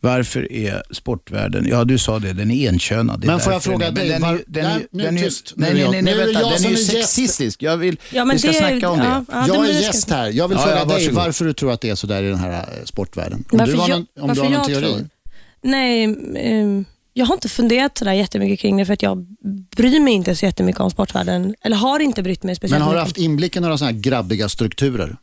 Varför 0.00 0.52
är 0.52 0.82
sportvärlden, 0.90 1.66
ja 1.68 1.84
du 1.84 1.98
sa 1.98 2.18
det, 2.18 2.32
den 2.32 2.50
är 2.50 2.68
enkönad. 2.70 3.24
Men 3.24 3.40
får 3.40 3.52
jag 3.52 3.62
fråga 3.62 3.90
den 3.90 3.96
är- 3.96 4.00
dig, 4.00 4.08
den 4.08 4.22
var- 4.22 4.42
den 4.46 4.64
Nej, 4.64 4.86
nu 4.90 5.02
den 5.02 5.16
tyst. 5.18 5.52
Nej, 5.56 5.74
Nu 5.74 5.80
är 5.80 5.88
nej, 5.90 5.94
jag- 5.98 6.04
nej, 6.04 6.14
nu 6.14 6.20
är 6.22 6.26
vänta, 6.26 6.40
jag 6.40 6.52
den 6.52 6.64
är 6.64 6.70
ju 6.70 6.76
sexistisk. 6.76 7.62
Jag 7.62 7.76
vill, 7.76 7.96
Ja, 8.12 8.24
men 8.24 8.36
vi 8.36 8.40
ska 8.40 8.48
det- 8.48 8.54
snacka 8.58 8.90
om 8.90 8.98
ja, 8.98 9.04
det. 9.04 9.24
ja, 9.32 9.40
det- 9.40 9.46
jag 9.46 9.68
är 9.76 9.80
gäst 9.80 10.10
här. 10.10 10.30
Jag 10.30 10.48
vill 10.48 10.58
Ja, 10.58 10.64
fråga 10.64 10.78
ja, 10.78 10.84
dig 10.84 11.10
varför 11.10 11.44
du 11.44 11.52
tror 11.52 11.72
att 11.72 11.80
det 11.80 11.88
är 11.90 11.94
så 11.94 12.06
där 12.06 12.22
i 12.22 12.28
den 12.28 12.38
här 12.38 12.50
eh, 12.52 12.84
sportvärlden. 12.84 13.44
Om 13.50 13.58
Varför 13.58 13.72
du 13.72 13.78
har 13.78 13.88
jag- 13.88 13.98
någon, 13.98 14.06
om 14.30 14.34
du 14.34 14.40
har 14.40 14.48
någon 14.50 14.52
jag 14.58 14.66
teori. 14.66 14.82
tror? 14.92 15.08
Nej, 15.62 16.04
ehm, 16.36 16.84
jag 17.18 17.26
har 17.26 17.34
inte 17.34 17.48
funderat 17.48 17.98
sådär 17.98 18.12
jättemycket 18.12 18.60
kring 18.60 18.76
det 18.76 18.86
för 18.86 18.92
att 18.92 19.02
jag 19.02 19.26
bryr 19.76 20.00
mig 20.00 20.14
inte 20.14 20.36
så 20.36 20.44
jättemycket 20.46 20.80
om 20.80 20.90
sportvärlden. 20.90 21.54
Eller 21.60 21.76
har 21.76 22.00
inte 22.00 22.22
brytt 22.22 22.42
mig 22.42 22.54
speciellt 22.56 22.78
Men 22.80 22.86
har 22.86 22.94
du 22.94 23.00
mycket. 23.00 23.08
haft 23.08 23.18
inblick 23.18 23.56
i 23.56 23.60
några 23.60 23.78
sådana 23.78 23.92
här 23.92 24.00
grabbiga 24.02 24.48
strukturer? 24.48 25.16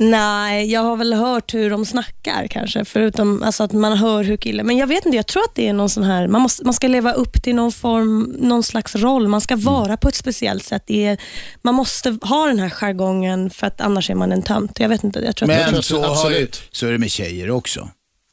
Nej, 0.00 0.72
jag 0.72 0.80
har 0.80 0.96
väl 0.96 1.12
hört 1.12 1.54
hur 1.54 1.70
de 1.70 1.86
snackar 1.86 2.46
kanske, 2.46 2.84
förutom 2.84 3.42
alltså 3.42 3.62
att 3.64 3.72
man 3.72 3.98
hör 3.98 4.24
hur 4.24 4.36
killar... 4.36 4.64
Men 4.64 4.76
jag 4.76 4.86
vet 4.86 5.06
inte, 5.06 5.16
jag 5.16 5.26
tror 5.26 5.42
att 5.42 5.54
det 5.54 5.68
är 5.68 5.72
någon 5.72 5.88
sån 5.90 6.02
här... 6.04 6.28
Man, 6.28 6.40
måste, 6.42 6.64
man 6.64 6.74
ska 6.74 6.88
leva 6.88 7.12
upp 7.12 7.42
till 7.42 7.54
någon 7.54 7.72
form, 7.72 8.36
någon 8.38 8.62
slags 8.62 8.94
roll. 8.96 9.28
Man 9.28 9.40
ska 9.40 9.54
Mm. 9.54 9.64
vara 9.64 9.96
på 9.96 10.08
ett 10.08 10.14
speciellt 10.14 10.64
sätt. 10.64 10.82
Det 10.86 11.04
är, 11.06 11.18
man 11.62 11.74
måste 11.74 12.18
ha 12.22 12.46
den 12.46 12.58
här 12.58 12.70
jargongen 12.70 13.50
för 13.50 13.66
att 13.66 13.80
annars 13.80 14.10
är 14.10 14.14
man 14.14 14.32
en 14.32 14.42
tönt. 14.42 14.80
Jag 14.80 14.88
vet 14.88 15.04
inte, 15.04 15.18
jag 15.20 15.36
tror 15.36 15.50
att 15.50 15.56
Men 15.60 15.70
tror 15.72 15.82
så, 15.82 15.96
har 15.96 16.02
det, 16.02 16.10
absolut. 16.12 16.62
så 16.70 16.86
är 16.86 16.92
det 16.92 16.98
med 16.98 17.10
tjejer 17.10 17.50
också. 17.50 17.88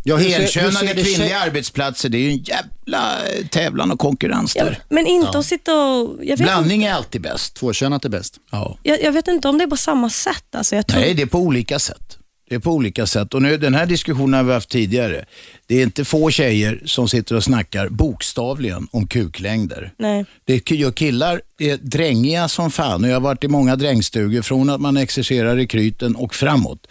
Ja, 0.08 0.16
hur 0.18 0.30
ser- 0.30 0.62
hur 0.62 0.68
Enkönade 0.68 0.94
det 0.94 1.04
kvinnliga 1.04 1.28
tjej- 1.28 1.34
arbetsplatser, 1.48 2.10
det 2.10 2.18
är 2.18 2.22
ju 2.22 2.32
en 2.32 2.38
jävla 2.44 3.28
eh, 3.28 3.48
tävlan 3.48 3.92
och 3.92 4.00
konkurrens 4.00 4.56
ja, 4.56 4.64
där. 4.64 4.80
Men 4.90 5.08
inte 5.08 5.38
att 5.38 5.46
sitta 5.46 5.74
och... 5.76 6.10
Jag 6.20 6.20
vet, 6.20 6.30
inte, 6.30 6.44
Blandning 6.44 6.84
är 6.84 6.94
alltid 6.94 7.22
bäst. 7.22 7.56
Tvåkönat 7.56 8.06
är 8.06 8.10
bäst. 8.10 8.36
Ja. 8.52 8.78
jag, 8.84 9.04
jag 9.04 9.12
vet 9.12 9.28
inte 9.28 9.48
om 9.48 9.58
det 9.58 9.64
är 9.64 9.68
på 9.68 9.78
samma 9.78 10.10
sätt. 10.10 10.56
Alltså, 10.56 10.76
jag 10.76 10.88
tror, 10.88 11.00
Nej, 11.00 11.14
det 11.14 11.22
är 11.22 11.26
på 11.26 11.40
olika 11.40 11.80
sätt. 11.80 12.18
Det 12.50 12.56
är 12.56 12.60
på 12.60 12.72
olika 12.72 13.06
sätt. 13.08 13.34
Och 13.34 13.42
nu, 13.42 13.58
den 13.58 13.74
här 13.74 13.86
diskussionen 13.86 14.34
har 14.34 14.44
vi 14.44 14.54
haft 14.54 14.70
tidigare. 14.70 15.26
Det 15.68 15.76
är 15.80 15.84
inte 15.84 16.06
få 16.06 16.30
tjejer 16.30 16.82
som 16.86 17.08
sitter 17.08 17.36
och 17.36 17.44
snackar 17.44 17.90
bokstavligen 17.90 18.88
om 18.92 19.08
kuklängder. 19.08 19.94
Nej. 19.98 20.26
Det 20.46 20.72
gör 20.72 20.92
killar 20.92 21.42
är 21.60 21.78
drängiga 21.78 22.48
som 22.48 22.72
fan 22.72 23.04
och 23.04 23.10
jag 23.10 23.16
har 23.16 23.22
varit 23.22 23.44
i 23.44 23.48
många 23.48 23.76
drängstugor 23.76 24.42
från 24.42 24.70
att 24.70 24.82
man 24.82 24.98
exercerar 24.98 25.60
i 25.60 25.68
kryten 25.68 26.16
och 26.16 26.36
framåt. 26.36 26.88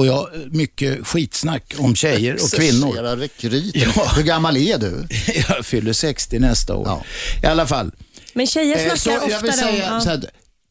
Och 0.00 0.06
jag 0.06 0.28
mycket 0.50 1.06
skitsnack 1.06 1.74
om 1.78 1.94
tjejer 1.94 2.34
och 2.34 2.50
kvinnor. 2.50 3.16
Rekryter. 3.16 3.92
Ja. 3.96 4.12
Hur 4.16 4.22
gammal 4.22 4.56
är 4.56 4.78
du? 4.78 5.06
Jag 5.48 5.66
fyller 5.66 5.92
60 5.92 6.38
nästa 6.38 6.76
år. 6.76 6.86
Ja. 6.86 7.04
I 7.42 7.46
alla 7.46 7.66
fall. 7.66 7.90
Men 8.34 8.46
tjejer 8.46 8.76
Eh, 8.76 8.82
snackar 8.82 8.96
så 8.96 9.10
jag 9.10 9.40
vill 9.40 9.50
oftare 9.50 9.70
om... 9.70 9.78
ja. 9.78 10.00
så 10.00 10.20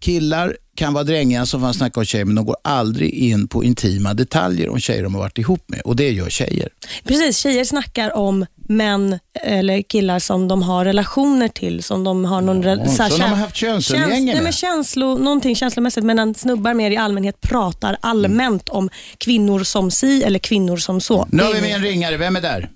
killar 0.02 0.58
kan 0.80 0.94
vara 0.94 1.04
drängiga 1.04 1.46
som 1.46 1.62
fan 1.62 1.74
snackar 1.74 2.02
om 2.02 2.06
tjejer 2.06 2.26
men 2.26 2.36
de 2.36 2.46
går 2.46 2.56
aldrig 2.62 3.14
in 3.14 3.48
på 3.48 3.64
intima 3.64 4.14
detaljer 4.14 4.70
om 4.70 4.80
tjejer 4.80 5.04
de 5.04 5.16
har 5.16 5.22
varit 5.22 5.38
ihop 5.38 5.64
med 5.68 5.82
och 5.82 5.96
det 5.96 6.10
gör 6.10 6.30
tjejer. 6.30 6.70
Precis, 7.04 7.38
tjejer 7.38 7.64
snackar 7.64 8.18
om 8.18 8.46
män 8.70 9.20
eller 9.42 9.82
killar 9.82 10.20
som 10.20 10.48
de 10.48 10.62
har 10.64 10.86
relationer 10.86 11.48
till, 11.48 11.84
som 11.84 12.04
de 12.04 12.26
har 12.26 12.42
någon... 12.42 12.62
Ja, 12.62 12.86
så 12.86 13.04
här 13.04 13.10
som 13.10 13.20
de 13.20 13.26
har 13.26 13.36
haft 13.36 13.56
könsumgänge 13.56 14.12
käns- 14.12 14.26
nej, 14.26 14.36
med. 14.36 14.44
men 14.44 14.52
känslo, 14.52 15.18
Någonting 15.18 15.56
känslomässigt, 15.56 16.04
medan 16.04 16.36
snubbar 16.36 16.74
mer 16.74 16.92
i 16.92 16.98
allmänhet 16.98 17.42
pratar 17.42 17.98
allmänt 18.02 18.70
om 18.70 18.90
kvinnor 19.18 19.64
som 19.64 19.92
si 19.92 20.24
eller 20.24 20.40
kvinnor 20.40 20.78
som 20.78 21.02
så. 21.02 21.28
Nu 21.32 21.44
har 21.44 21.54
vi 21.54 21.62
med 21.62 21.76
en 21.76 21.82
ringare, 21.82 22.18
vem 22.18 22.36
är 22.36 22.42
där? 22.42 22.70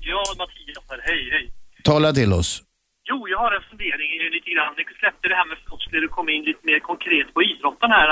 Ja, 0.00 0.24
Mattias 0.38 0.84
här. 0.88 1.00
Hej, 1.04 1.28
hej. 1.32 1.50
Tala 1.84 2.12
till 2.12 2.32
oss. 2.32 2.62
Jo, 3.10 3.28
jag 3.32 3.38
har 3.44 3.52
en 3.58 3.66
fundering 3.70 4.10
lite 4.36 4.50
grann. 4.54 4.74
Ni 4.76 4.84
släppte 5.00 5.28
det 5.28 5.36
här 5.40 5.48
med 5.50 5.58
floskler 5.64 6.04
och 6.04 6.10
kom 6.10 6.28
in 6.28 6.42
lite 6.50 6.62
mer 6.70 6.78
konkret 6.90 7.34
på 7.34 7.42
idrotten 7.42 7.90
här. 7.90 8.10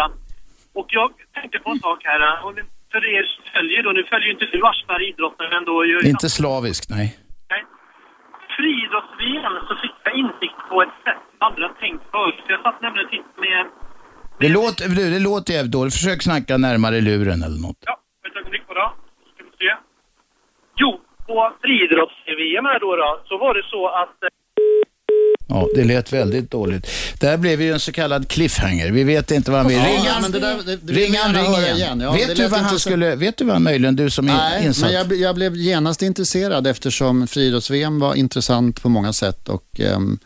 Och 0.78 0.88
jag 0.98 1.10
tänkte 1.36 1.58
på 1.64 1.70
en 1.70 1.80
sak 1.86 2.00
här. 2.04 2.20
För 2.92 3.02
er 3.16 3.24
som 3.34 3.44
följer 3.54 3.82
då, 3.82 3.90
nu 3.98 4.04
följer 4.12 4.26
ju 4.28 4.32
inte 4.36 4.48
du 4.52 4.60
Aschberg 4.70 5.08
idrotten, 5.08 5.46
men 5.54 5.64
då 5.64 5.84
gör 5.84 6.06
Inte 6.06 6.28
slaviskt, 6.28 6.90
nej. 6.90 7.06
Nej. 7.52 7.62
Friidrotts-VM 8.56 9.54
så 9.68 9.74
fick 9.82 9.96
jag 10.04 10.14
insikt 10.22 10.60
på 10.70 10.82
ett 10.82 10.96
sätt 11.04 11.22
jag 11.42 11.46
aldrig 11.46 11.68
har 11.68 11.74
tänkt 11.84 12.04
förut. 12.10 12.44
Jag 12.48 12.62
satt 12.62 12.82
nämligen 12.82 13.06
och 13.06 13.12
tittade 13.16 13.40
med... 13.48 13.66
Det 14.42 14.48
låter, 14.58 14.84
du, 14.98 15.10
det 15.16 15.22
låter 15.30 15.52
jävligt 15.52 15.76
dåligt. 15.78 15.94
Försök 15.94 16.22
snacka 16.22 16.52
närmare 16.56 16.96
luren 17.08 17.40
eller 17.46 17.60
något. 17.66 17.80
Ja, 17.90 17.94
ett 18.26 18.36
ögonblick 18.36 18.66
bara. 18.66 18.86
Ska 19.30 19.40
vi 19.48 19.52
se. 19.60 19.70
Jo, 20.82 20.90
på 21.26 21.36
friidrotts-VM 21.62 22.64
här 22.70 22.80
då, 22.84 22.96
då 22.96 23.08
så 23.28 23.34
var 23.38 23.54
det 23.54 23.64
så 23.74 23.82
att... 23.88 24.18
Ja, 25.52 25.68
det 25.74 25.84
lät 25.84 26.12
väldigt 26.12 26.50
dåligt. 26.50 26.86
Det 27.18 27.26
här 27.26 27.36
blev 27.36 27.62
ju 27.62 27.72
en 27.72 27.80
så 27.80 27.92
kallad 27.92 28.28
cliffhanger. 28.28 28.90
Vi 28.90 29.04
vet 29.04 29.30
inte 29.30 29.50
vad 29.50 29.60
han 29.60 29.68
vill. 29.68 29.76
Ja, 29.78 29.84
Ring 29.86 30.06
han, 30.06 30.22
men 30.22 30.32
det 30.32 30.38
där- 30.40 30.56
det- 30.56 30.76
det 30.76 30.92
vill 30.92 30.96
ring 30.96 31.14
han, 31.16 31.36
igen. 31.36 31.76
igen. 31.76 32.00
Ja, 32.00 32.12
vet, 32.12 32.36
du 32.36 32.48
vad 32.48 32.60
han 32.60 32.78
skulle, 32.78 33.16
vet 33.16 33.36
du 33.36 33.44
vad 33.44 33.60
möjligen 33.60 33.96
du 33.96 34.10
som 34.10 34.28
är 34.28 34.32
Nej, 34.36 34.66
insatt? 34.66 34.82
men 34.90 34.92
jag, 34.92 35.12
jag 35.20 35.34
blev 35.34 35.56
genast 35.56 36.02
intresserad 36.02 36.66
eftersom 36.66 37.26
friidrotts-VM 37.26 37.98
var 38.00 38.14
intressant 38.14 38.82
på 38.82 38.88
många 38.88 39.12
sätt 39.12 39.48
och 39.48 39.80
ehm, 39.80 40.18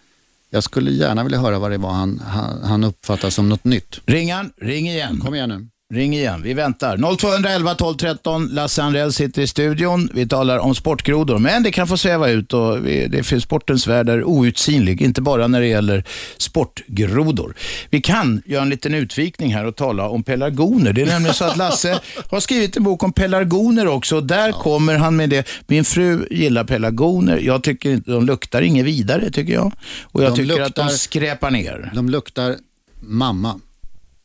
jag 0.50 0.62
skulle 0.64 0.90
gärna 0.90 1.22
vilja 1.24 1.38
höra 1.38 1.58
vad 1.58 1.70
det 1.70 1.78
var 1.78 1.90
han, 1.92 2.22
han, 2.26 2.62
han 2.64 2.84
uppfattar 2.84 3.30
som 3.30 3.48
något 3.48 3.64
nytt. 3.64 4.00
Ring 4.06 4.32
han, 4.32 4.52
ring 4.60 4.88
igen. 4.88 5.20
Kom 5.24 5.34
igen 5.34 5.48
nu. 5.48 5.66
Ring 5.94 6.14
igen, 6.14 6.42
vi 6.42 6.54
väntar. 6.54 7.16
0211 7.16 7.74
12 7.74 7.96
13. 7.96 8.46
Lasse 8.46 8.82
Andrell 8.82 9.12
sitter 9.12 9.42
i 9.42 9.46
studion. 9.46 10.10
Vi 10.14 10.28
talar 10.28 10.58
om 10.58 10.74
sportgrodor, 10.74 11.38
men 11.38 11.62
det 11.62 11.70
kan 11.70 11.86
få 11.88 11.96
sväva 11.96 12.28
ut 12.30 12.52
och 12.52 12.86
vi, 12.86 13.06
det 13.08 13.22
finns 13.22 13.44
sportens 13.44 13.86
värld 13.86 14.08
är 14.08 14.24
outsinlig, 14.24 15.02
inte 15.02 15.22
bara 15.22 15.46
när 15.48 15.60
det 15.60 15.66
gäller 15.66 16.04
sportgrodor. 16.38 17.54
Vi 17.90 18.00
kan 18.00 18.42
göra 18.46 18.62
en 18.62 18.68
liten 18.68 18.94
utvikning 18.94 19.54
här 19.54 19.64
och 19.64 19.76
tala 19.76 20.08
om 20.08 20.22
pelargoner. 20.22 20.92
Det 20.92 21.02
är 21.02 21.06
nämligen 21.06 21.34
så 21.34 21.44
att 21.44 21.56
Lasse 21.56 22.00
har 22.30 22.40
skrivit 22.40 22.76
en 22.76 22.82
bok 22.84 23.02
om 23.02 23.12
pelargoner 23.12 23.86
också 23.86 24.16
och 24.16 24.24
där 24.26 24.52
kommer 24.52 24.94
han 24.96 25.16
med 25.16 25.30
det. 25.30 25.48
Min 25.66 25.84
fru 25.84 26.26
gillar 26.30 26.64
pelargoner. 26.64 27.38
Jag 27.38 27.62
tycker 27.62 27.90
inte, 27.90 28.10
de 28.10 28.26
luktar 28.26 28.62
inget 28.62 28.84
vidare 28.86 29.30
tycker 29.30 29.52
jag. 29.52 29.72
Och 30.02 30.22
jag 30.22 30.32
De 30.32 30.36
tycker 30.36 30.62
att 30.62 30.74
de 30.74 30.82
luktar- 30.82 30.88
skräpar 30.96 31.50
ner. 31.50 31.90
De 31.94 32.10
luktar 32.10 32.56
mamma. 33.00 33.60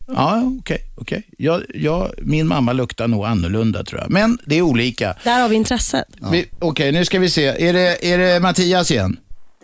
Ja, 0.08 0.42
okej. 0.62 0.78
okej. 1.02 1.24
Jag, 1.38 1.62
jag, 1.74 2.10
min 2.18 2.48
mamma 2.48 2.74
luktar 2.74 3.08
nog 3.08 3.26
annorlunda 3.26 3.84
tror 3.84 4.02
jag. 4.02 4.10
Men 4.12 4.38
det 4.46 4.56
är 4.58 4.62
olika. 4.62 5.08
Där 5.24 5.42
har 5.42 5.50
vi 5.50 5.56
intresset. 5.56 6.08
Vi- 6.32 6.50
Okej, 6.62 6.92
nu 6.92 7.06
ska 7.06 7.20
vi 7.20 7.30
se. 7.30 7.46
Är 7.68 7.74
det, 7.74 7.90
är 8.14 8.18
det 8.18 8.40
Mattias 8.42 8.92
igen? 8.92 9.18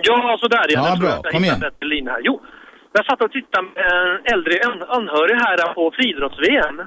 Ja, 0.10 0.38
sådär 0.42 0.66
ja. 0.70 0.90
Ja, 0.90 0.96
bra. 1.02 1.32
Kom 1.32 1.44
igen. 1.44 1.62
här. 1.62 2.20
Jo, 2.28 2.42
Jag 2.94 3.06
satt 3.06 3.22
och 3.26 3.32
tittade 3.32 3.64
med 3.76 3.86
en 4.02 4.34
äldre 4.34 4.54
an- 4.70 4.90
anhörig 4.98 5.36
här 5.46 5.74
på 5.78 5.92
friidrotts-VM. 5.98 6.78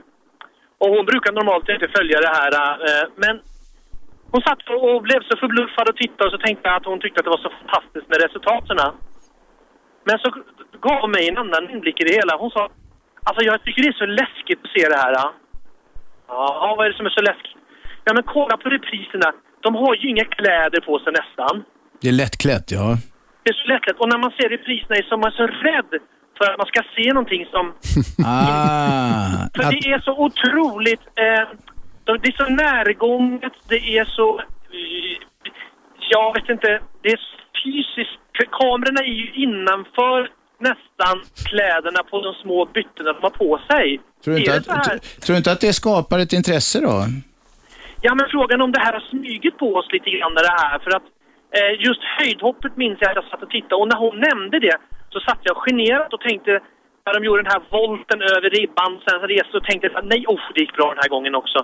Och 0.83 0.91
hon 0.95 1.05
brukar 1.11 1.33
normalt 1.33 1.69
inte 1.75 1.89
följa 1.97 2.19
det 2.27 2.33
här, 2.41 2.53
eh, 2.89 3.05
men 3.23 3.35
hon 4.33 4.43
satt 4.49 4.63
och 4.95 5.03
blev 5.09 5.21
så 5.29 5.35
förbluffad 5.43 5.87
och 5.91 5.97
tittade 6.03 6.25
och 6.29 6.35
så 6.37 6.41
tänkte 6.47 6.65
jag 6.69 6.77
att 6.79 6.89
hon 6.91 7.01
tyckte 7.01 7.19
att 7.21 7.27
det 7.29 7.35
var 7.37 7.45
så 7.47 7.53
fantastiskt 7.61 8.09
med 8.13 8.19
resultaten. 8.27 8.77
Men 10.09 10.17
så 10.23 10.29
gav 10.87 10.97
hon 11.03 11.11
mig 11.17 11.25
en 11.29 11.39
annan 11.45 11.65
inblick 11.75 11.97
i 12.01 12.05
det 12.09 12.15
hela. 12.21 12.33
Hon 12.43 12.51
sa, 12.57 12.63
alltså 13.25 13.45
jag 13.45 13.65
tycker 13.65 13.83
det 13.83 13.89
är 13.89 14.03
så 14.05 14.07
läskigt 14.07 14.61
att 14.65 14.71
se 14.77 14.89
det 14.89 14.97
här. 15.05 15.13
Ja, 16.29 16.75
vad 16.77 16.87
är 16.87 16.91
det 16.91 16.97
som 16.97 17.07
är 17.07 17.11
så 17.11 17.23
läskigt? 17.23 17.57
Ja, 18.05 18.15
men 18.15 18.23
kolla 18.23 18.57
på 18.57 18.69
repriserna. 18.69 19.33
De 19.61 19.75
har 19.75 19.95
ju 19.95 20.09
inga 20.09 20.25
kläder 20.25 20.81
på 20.81 20.99
sig 20.99 21.13
nästan. 21.13 21.65
Det 22.01 22.09
är 22.09 22.13
lättklätt, 22.13 22.67
ja. 22.71 22.97
Det 23.43 23.51
är 23.51 23.55
så 23.63 23.69
lättklätt. 23.69 23.99
Och 24.01 24.09
när 24.09 24.19
man 24.19 24.31
ser 24.31 24.49
repriserna 24.49 24.95
är 24.97 25.17
man 25.17 25.33
så 25.33 25.47
rädd 25.47 25.93
för 26.39 26.51
att 26.51 26.59
man 26.59 26.67
ska 26.67 26.83
se 26.97 27.13
någonting 27.13 27.47
som... 27.51 27.65
Ah, 28.27 29.49
För 29.55 29.63
att, 29.63 29.71
det 29.71 29.91
är 29.93 30.01
så 30.01 30.13
otroligt... 30.27 31.01
Eh, 31.01 31.45
det 32.23 32.29
är 32.29 32.45
så 32.45 32.49
närgånget, 32.49 33.53
det 33.69 33.99
är 33.99 34.05
så... 34.05 34.39
Eh, 34.41 35.17
jag 36.11 36.35
vet 36.35 36.49
inte, 36.49 36.81
det 37.03 37.09
är 37.09 37.21
fysiskt. 37.65 38.19
Kamerorna 38.51 39.01
är 39.01 39.15
ju 39.23 39.31
innanför 39.35 40.31
nästan 40.69 41.15
kläderna 41.49 42.03
på 42.11 42.17
de 42.27 42.35
små 42.43 42.65
byttorna 42.65 43.13
de 43.13 43.23
har 43.23 43.31
på 43.31 43.61
sig. 43.71 44.01
tror, 44.25 44.35
du 44.35 44.41
inte 44.41 44.55
att, 44.55 45.03
tror 45.23 45.35
du 45.35 45.37
inte 45.37 45.53
att 45.53 45.61
det 45.61 45.73
skapar 45.73 46.19
ett 46.19 46.33
intresse 46.33 46.81
då? 46.81 46.97
Ja, 48.03 48.15
men 48.15 48.27
frågan 48.31 48.61
om 48.61 48.73
det 48.73 48.81
här 48.81 48.93
har 48.93 49.05
smugit 49.13 49.57
på 49.59 49.69
oss 49.79 49.89
lite 49.93 50.11
grann 50.11 50.35
det 50.35 50.57
här. 50.63 50.79
För 50.79 50.91
att 50.97 51.07
eh, 51.57 51.73
just 51.87 52.03
höjdhoppet 52.19 52.77
minns 52.77 52.99
jag 53.01 53.11
att 53.11 53.17
jag 53.17 53.31
satt 53.31 53.43
och 53.43 53.51
tittade 53.51 53.75
och 53.75 53.89
när 53.89 54.01
hon 54.05 54.17
nämnde 54.29 54.59
det 54.59 54.77
så 55.13 55.21
satt 55.21 55.41
jag 55.43 55.57
generat 55.67 56.13
och 56.13 56.21
tänkte 56.21 56.53
när 57.05 57.13
de 57.15 57.25
gjorde 57.25 57.43
den 57.43 57.53
här 57.55 57.63
volten 57.71 58.23
över 58.23 58.51
ribban 58.51 59.01
sen 59.05 59.21
reste 59.21 59.57
och 59.57 59.65
tänkte 59.65 59.87
nej, 60.03 60.25
oh, 60.29 60.45
det 60.55 60.61
gick 60.61 60.77
bra 60.77 60.89
den 60.89 61.03
här 61.03 61.09
gången 61.15 61.35
också. 61.35 61.59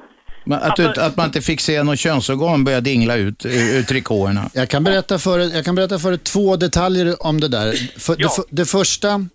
Men 0.48 0.62
Att, 0.62 0.76
du, 0.76 0.86
Alltså- 0.86 1.00
att 1.00 1.16
man 1.16 1.26
inte 1.26 1.40
fick 1.42 1.60
se 1.60 1.82
någon 1.82 1.96
könsorgan 1.96 2.64
börja 2.64 2.80
dingla 2.80 3.16
ut 3.16 3.46
ur, 3.46 3.82
trikåerna. 3.82 4.50
Jag 4.52 4.68
kan 4.68 4.84
berätta 4.84 5.18
för, 5.18 5.38
jag 5.38 5.64
kan 5.64 5.74
berätta 5.74 5.98
för 5.98 6.16
två 6.16 6.56
detaljer 6.56 7.26
om 7.26 7.40
det 7.40 7.48
där. 7.48 7.90
För, 7.98 8.16
Ja. 8.18 8.34
det, 8.50 8.62
det 8.62 8.66
första 8.66 9.26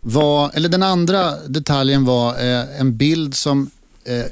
var, 0.00 0.50
eller 0.54 0.68
den 0.68 0.82
andra 0.82 1.36
detaljen 1.48 2.04
var 2.04 2.30
eh, 2.30 2.80
en 2.80 2.96
bild 2.96 3.34
som 3.34 3.70
eh, 4.06 4.24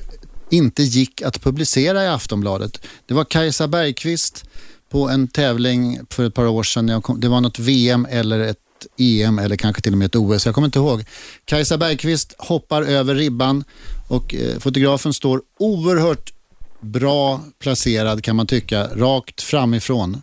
inte 0.50 0.82
gick 0.82 1.22
att 1.22 1.42
publicera 1.42 2.04
i 2.04 2.08
Aftonbladet. 2.08 2.80
Det 3.06 3.14
var 3.14 3.24
Kajsa 3.24 3.68
Bergqvist 3.68 4.44
på 4.90 5.08
en 5.08 5.28
tävling 5.28 6.00
för 6.10 6.24
ett 6.26 6.34
par 6.34 6.46
år 6.46 6.62
sedan. 6.62 6.88
Jag 6.88 7.02
kom, 7.02 7.20
det 7.20 7.28
var 7.28 7.40
något 7.40 7.58
VM 7.58 8.06
eller 8.10 8.40
ett 8.40 8.58
EM 8.98 9.38
eller 9.38 9.56
kanske 9.56 9.82
till 9.82 9.92
och 9.92 9.98
med 9.98 10.06
ett 10.06 10.16
OS. 10.16 10.46
Jag 10.46 10.54
kommer 10.54 10.66
inte 10.68 10.78
ihåg. 10.78 11.04
Kajsa 11.44 11.78
Bergqvist 11.78 12.34
hoppar 12.38 12.82
över 12.82 13.14
ribban 13.14 13.64
och 14.12 14.34
eh, 14.34 14.58
fotografen 14.58 15.12
står 15.12 15.42
oerhört 15.58 16.32
bra 16.80 17.40
placerad 17.58 18.24
kan 18.24 18.36
man 18.36 18.46
tycka, 18.46 18.84
rakt 18.86 19.42
framifrån. 19.42 20.22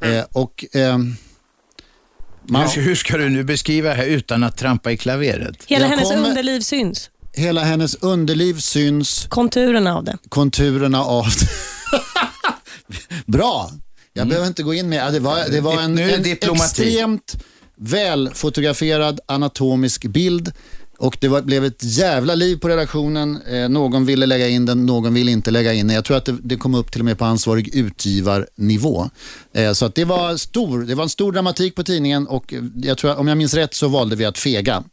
Eh, 0.00 0.24
och 0.32 0.64
ehm, 0.72 1.14
man, 2.46 2.68
Hur, 2.68 2.82
hur 2.82 2.94
ska 2.94 3.16
du 3.16 3.28
nu 3.28 3.44
beskriva 3.44 3.88
det 3.88 3.94
här 3.94 4.06
utan 4.06 4.44
att 4.44 4.56
trampa 4.56 4.92
i 4.92 4.96
klaveret? 4.96 5.56
Hela 5.66 5.84
Jag 5.84 5.90
hennes 5.90 6.08
kommer- 6.10 6.28
underliv 6.28 6.60
syns. 6.60 7.10
hela 7.32 7.64
hennes 7.64 7.94
underliv 7.94 8.58
syns, 8.58 9.26
Konturerna 9.28 9.96
av 9.96 10.04
det. 10.04 10.18
konturerna 10.28 11.04
av 11.04 11.24
Bra! 13.26 13.70
Jag 14.12 14.28
behöver 14.28 14.46
inte 14.48 14.62
gå 14.62 14.74
in 14.74 14.88
med, 14.88 14.98
ja, 15.06 15.10
det 15.10 15.20
var, 15.20 15.48
det 15.50 15.60
var 15.60 15.80
en, 15.80 15.96
det 15.96 16.02
en 16.44 16.54
extremt 16.54 17.36
välfotograferad 17.76 19.20
anatomisk 19.26 20.06
bild 20.06 20.52
och 21.00 21.16
det 21.20 21.28
var, 21.28 21.42
blev 21.42 21.64
ett 21.64 21.84
jävla 21.84 22.34
liv 22.34 22.56
på 22.56 22.68
redaktionen. 22.68 23.38
Eh, 23.46 23.68
någon 23.68 24.06
ville 24.06 24.26
lägga 24.26 24.48
in 24.48 24.66
den, 24.66 24.86
någon 24.86 25.14
ville 25.14 25.30
inte 25.30 25.50
lägga 25.50 25.72
in 25.72 25.86
den. 25.86 25.94
Jag 25.94 26.04
tror 26.04 26.16
att 26.16 26.24
det, 26.24 26.36
det 26.42 26.56
kom 26.56 26.74
upp 26.74 26.92
till 26.92 27.00
och 27.00 27.04
med 27.04 27.18
på 27.18 27.24
ansvarig 27.24 27.74
utgivarnivå. 27.74 29.10
Eh, 29.52 29.72
så 29.72 29.86
att 29.86 29.94
det, 29.94 30.04
var 30.04 30.36
stor, 30.36 30.82
det 30.82 30.94
var 30.94 31.02
en 31.02 31.08
stor 31.08 31.32
dramatik 31.32 31.74
på 31.74 31.82
tidningen 31.82 32.26
och 32.26 32.54
eh, 32.54 32.62
jag 32.82 32.98
tror, 32.98 33.18
om 33.18 33.28
jag 33.28 33.38
minns 33.38 33.54
rätt 33.54 33.74
så 33.74 33.88
valde 33.88 34.16
vi 34.16 34.24
att 34.24 34.38
fega. 34.38 34.84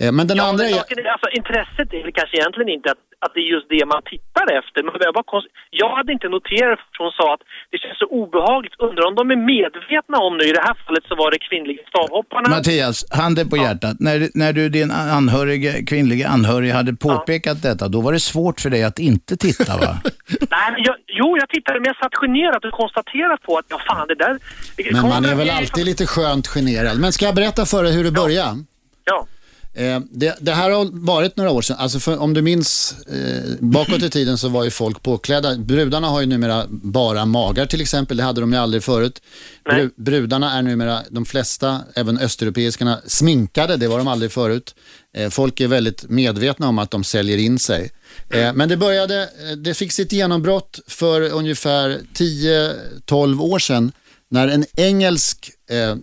Eh, 0.00 0.12
men 0.16 0.24
den 0.30 0.36
Ja, 0.36 0.44
andra 0.50 0.64
men 0.64 0.72
är... 0.72 0.76
saken 0.78 0.98
är, 0.98 1.04
alltså, 1.16 1.28
intresset 1.40 1.88
är 1.98 2.02
väl 2.06 2.12
kanske 2.20 2.36
egentligen 2.36 2.70
inte 2.76 2.88
att, 2.94 3.02
att 3.24 3.32
det 3.34 3.40
är 3.46 3.48
just 3.56 3.68
det 3.74 3.82
man 3.94 4.02
tittar 4.14 4.46
efter. 4.60 4.78
Men 4.84 4.90
jag, 5.06 5.14
bara 5.18 5.28
konst... 5.34 5.48
jag 5.82 5.90
hade 5.98 6.10
inte 6.16 6.28
noterat 6.36 6.78
för 6.94 7.00
hon 7.04 7.14
sa 7.20 7.26
att 7.34 7.44
det 7.72 7.78
känns 7.82 7.98
så 8.04 8.06
obehagligt. 8.20 8.74
Undrar 8.86 9.04
om 9.10 9.14
de 9.20 9.24
är 9.36 9.40
medvetna 9.54 10.16
om 10.26 10.32
nu, 10.38 10.44
i 10.50 10.52
det 10.58 10.64
här 10.68 10.76
fallet 10.84 11.04
så 11.10 11.14
var 11.22 11.28
det 11.34 11.38
kvinnliga 11.48 11.82
stavhopparna. 11.92 12.46
Mattias, 12.56 12.96
handen 13.20 13.46
på 13.52 13.56
hjärtat. 13.64 13.96
När, 14.06 14.16
när 14.42 14.52
du, 14.58 14.62
din 14.78 14.90
anhörige, 15.20 15.70
kvinnliga 15.90 16.26
anhörig 16.36 16.70
hade 16.70 16.92
påpekat 17.08 17.62
detta, 17.68 17.84
då 17.94 17.98
var 18.06 18.12
det 18.12 18.20
svårt 18.32 18.60
för 18.60 18.70
dig 18.70 18.82
att 18.84 18.98
inte 18.98 19.36
titta 19.36 19.72
va? 19.84 19.92
Nej, 20.54 20.68
men 20.72 20.82
jag, 20.88 20.96
jo, 21.20 21.28
jag 21.40 21.48
tittade 21.48 21.80
men 21.80 21.86
jag 21.92 21.96
satt 21.96 22.14
generat 22.14 22.64
och 22.64 22.72
konstaterat 22.72 23.42
på 23.42 23.58
att 23.58 23.66
ja, 23.68 23.78
fan 23.88 24.08
det 24.08 24.14
där... 24.14 24.34
Men 24.92 25.08
man 25.08 25.24
är 25.24 25.34
väl 25.34 25.50
alltid 25.50 25.84
lite 25.84 26.06
skönt 26.06 26.46
generad. 26.46 27.00
Men 27.00 27.12
ska 27.12 27.24
jag 27.24 27.34
berätta 27.34 27.66
för 27.66 27.82
dig 27.82 27.92
hur 27.96 28.04
det 28.04 28.10
började? 28.10 28.64
Ja. 29.04 29.26
Eh, 29.74 30.00
det, 30.10 30.36
det 30.40 30.52
här 30.52 30.70
har 30.70 30.88
varit 30.92 31.36
några 31.36 31.50
år 31.50 31.62
sedan. 31.62 31.76
Alltså 31.78 32.00
för, 32.00 32.18
om 32.18 32.34
du 32.34 32.42
minns 32.42 32.94
eh, 33.08 33.52
bakåt 33.60 34.02
i 34.02 34.10
tiden 34.10 34.38
så 34.38 34.48
var 34.48 34.64
ju 34.64 34.70
folk 34.70 35.02
påklädda. 35.02 35.56
Brudarna 35.56 36.08
har 36.08 36.20
ju 36.20 36.26
numera 36.26 36.66
bara 36.68 37.26
magar 37.26 37.66
till 37.66 37.80
exempel. 37.80 38.16
Det 38.16 38.22
hade 38.22 38.40
de 38.40 38.52
ju 38.52 38.58
aldrig 38.58 38.84
förut. 38.84 39.22
Bru, 39.64 39.90
brudarna 39.96 40.52
är 40.58 40.62
numera, 40.62 41.02
de 41.10 41.24
flesta, 41.24 41.80
även 41.94 42.18
östeuropeiskarna, 42.18 43.00
sminkade. 43.06 43.76
Det 43.76 43.88
var 43.88 43.98
de 43.98 44.08
aldrig 44.08 44.32
förut. 44.32 44.74
Eh, 45.16 45.30
folk 45.30 45.60
är 45.60 45.68
väldigt 45.68 46.10
medvetna 46.10 46.68
om 46.68 46.78
att 46.78 46.90
de 46.90 47.04
säljer 47.04 47.38
in 47.38 47.58
sig. 47.58 47.90
Eh, 48.30 48.52
men 48.52 48.68
det 48.68 48.76
började, 48.76 49.22
eh, 49.22 49.56
det 49.56 49.74
fick 49.74 49.92
sitt 49.92 50.12
genombrott 50.12 50.80
för 50.86 51.20
ungefär 51.20 52.00
10-12 52.14 53.42
år 53.42 53.58
sedan 53.58 53.92
när 54.30 54.48
en 54.48 54.64
engelsk 54.76 55.50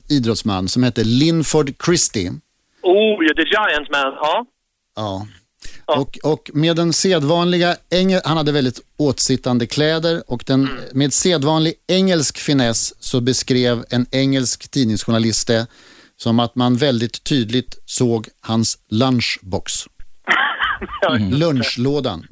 idrottsman 0.10 0.70
som 0.70 0.84
hette 0.84 1.04
Linford 1.04 1.74
Christie 1.86 2.34
Oh, 2.84 3.18
The 3.36 3.44
Giant 3.44 3.90
Man. 3.92 4.14
Ja. 4.22 4.46
Ja. 4.96 5.28
Och, 5.98 6.18
och 6.24 6.52
med 6.54 6.76
den 6.76 6.94
sedvanliga, 6.94 7.76
engel, 7.92 8.22
han 8.26 8.38
hade 8.38 8.52
väldigt 8.52 8.80
åtsittande 8.98 9.68
kläder 9.68 10.24
och 10.28 10.44
den, 10.48 10.70
med 10.94 11.14
sedvanlig 11.14 11.74
engelsk 11.88 12.38
finess 12.38 13.04
så 13.04 13.22
beskrev 13.22 13.86
en 13.90 14.06
engelsk 14.12 14.72
tidningsjournalist 14.72 15.48
det 15.48 15.68
som 16.18 16.40
att 16.40 16.56
man 16.56 16.76
väldigt 16.78 17.24
tydligt 17.24 17.82
såg 17.86 18.28
hans 18.42 18.78
lunchbox. 18.90 19.74
Lunchlådan. 21.32 22.28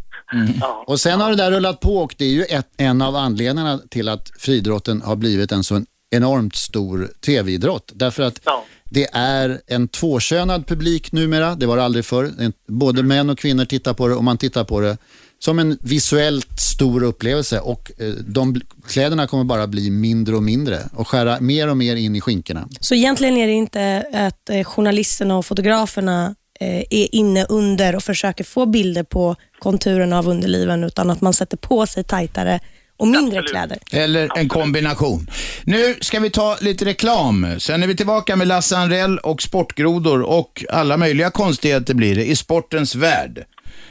Och 0.86 1.00
sen 1.00 1.22
har 1.22 1.30
det 1.30 1.36
där 1.36 1.52
rullat 1.52 1.80
på 1.80 1.98
och 1.98 2.16
det 2.18 2.26
är 2.26 2.30
ju 2.30 2.44
ett, 2.44 2.68
en 2.78 3.02
av 3.02 3.16
anledningarna 3.16 3.80
till 3.90 4.10
att 4.10 4.32
friidrotten 4.40 5.02
har 5.02 5.16
blivit 5.16 5.52
en 5.52 5.64
så 5.64 5.82
enormt 6.12 6.56
stor 6.56 7.12
tv-idrott. 7.26 7.92
Därför 7.96 8.24
att 8.24 8.40
Ja 8.46 8.66
det 8.90 9.08
är 9.14 9.62
en 9.68 9.88
tvåkönad 9.88 10.68
publik 10.68 11.12
numera, 11.12 11.56
det 11.56 11.66
var 11.66 11.78
det 11.78 11.84
aldrig 11.84 12.06
förr. 12.06 12.32
Både 12.68 13.04
män 13.04 13.30
och 13.30 13.38
kvinnor 13.38 13.66
tittar 13.66 13.94
på 13.94 14.08
det 14.08 14.16
och 14.16 14.24
man 14.24 14.38
tittar 14.38 14.64
på 14.64 14.80
det 14.80 14.98
som 15.40 15.60
en 15.60 15.78
visuellt 15.82 16.60
stor 16.60 17.04
upplevelse 17.04 17.60
och 17.60 17.92
eh, 17.98 18.08
de 18.08 18.62
kläderna 18.88 19.28
kommer 19.28 19.44
bara 19.44 19.68
bli 19.68 19.90
mindre 19.90 20.36
och 20.36 20.44
mindre 20.44 20.80
och 20.94 21.08
skära 21.08 21.40
mer 21.40 21.68
och 21.68 21.78
mer 21.78 21.96
in 21.96 22.16
i 22.16 22.22
skinkorna. 22.22 22.68
Så 22.80 22.96
egentligen 22.96 23.38
är 23.38 23.48
det 23.48 23.54
inte 23.54 24.06
att 24.14 24.50
eh, 24.50 24.64
journalisterna 24.64 25.38
och 25.38 25.46
fotograferna 25.46 26.36
eh, 26.60 26.80
är 26.90 27.16
inne 27.16 27.46
under 27.46 27.96
och 27.96 28.04
försöker 28.04 28.44
få 28.44 28.66
bilder 28.66 29.04
på 29.04 29.36
konturerna 29.60 30.20
av 30.20 30.28
underliven, 30.28 30.84
utan 30.84 31.10
att 31.10 31.22
man 31.22 31.34
sätter 31.34 31.58
på 31.58 31.86
sig 31.86 32.04
tajtare 32.04 32.60
och 33.00 33.08
mindre 33.08 33.40
Absolut. 33.40 33.50
kläder. 33.52 33.80
Eller 33.92 34.38
en 34.38 34.50
kombination. 34.50 35.30
Nu 35.64 35.98
ska 36.02 36.20
vi 36.20 36.30
ta 36.30 36.58
lite 36.62 36.86
reklam. 36.86 37.48
Sen 37.60 37.84
är 37.84 37.88
vi 37.88 37.96
tillbaka 37.96 38.36
med 38.36 38.48
Lasse 38.48 38.78
Anrell 38.78 39.18
och 39.18 39.42
sportgrodor 39.42 40.22
och 40.22 40.66
alla 40.70 40.98
möjliga 40.98 41.30
konstigheter 41.32 41.94
blir 41.94 42.16
det 42.16 42.26
i 42.26 42.36
sportens 42.36 42.96
värld. 42.96 43.46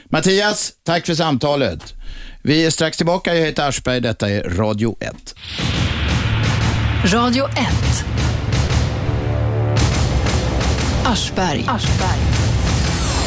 Mattias, 0.09 0.71
tack 0.85 1.05
för 1.05 1.15
samtalet. 1.15 1.93
Vi 2.43 2.65
är 2.65 2.69
strax 2.69 2.97
tillbaka. 2.97 3.35
Jag 3.35 3.45
heter 3.45 3.67
Aschberg. 3.67 4.01
Detta 4.01 4.29
är 4.29 4.43
Radio 4.43 4.95
1. 4.99 5.35
Radio 7.13 7.45
1. 7.47 7.55
Aschberg. 11.05 11.65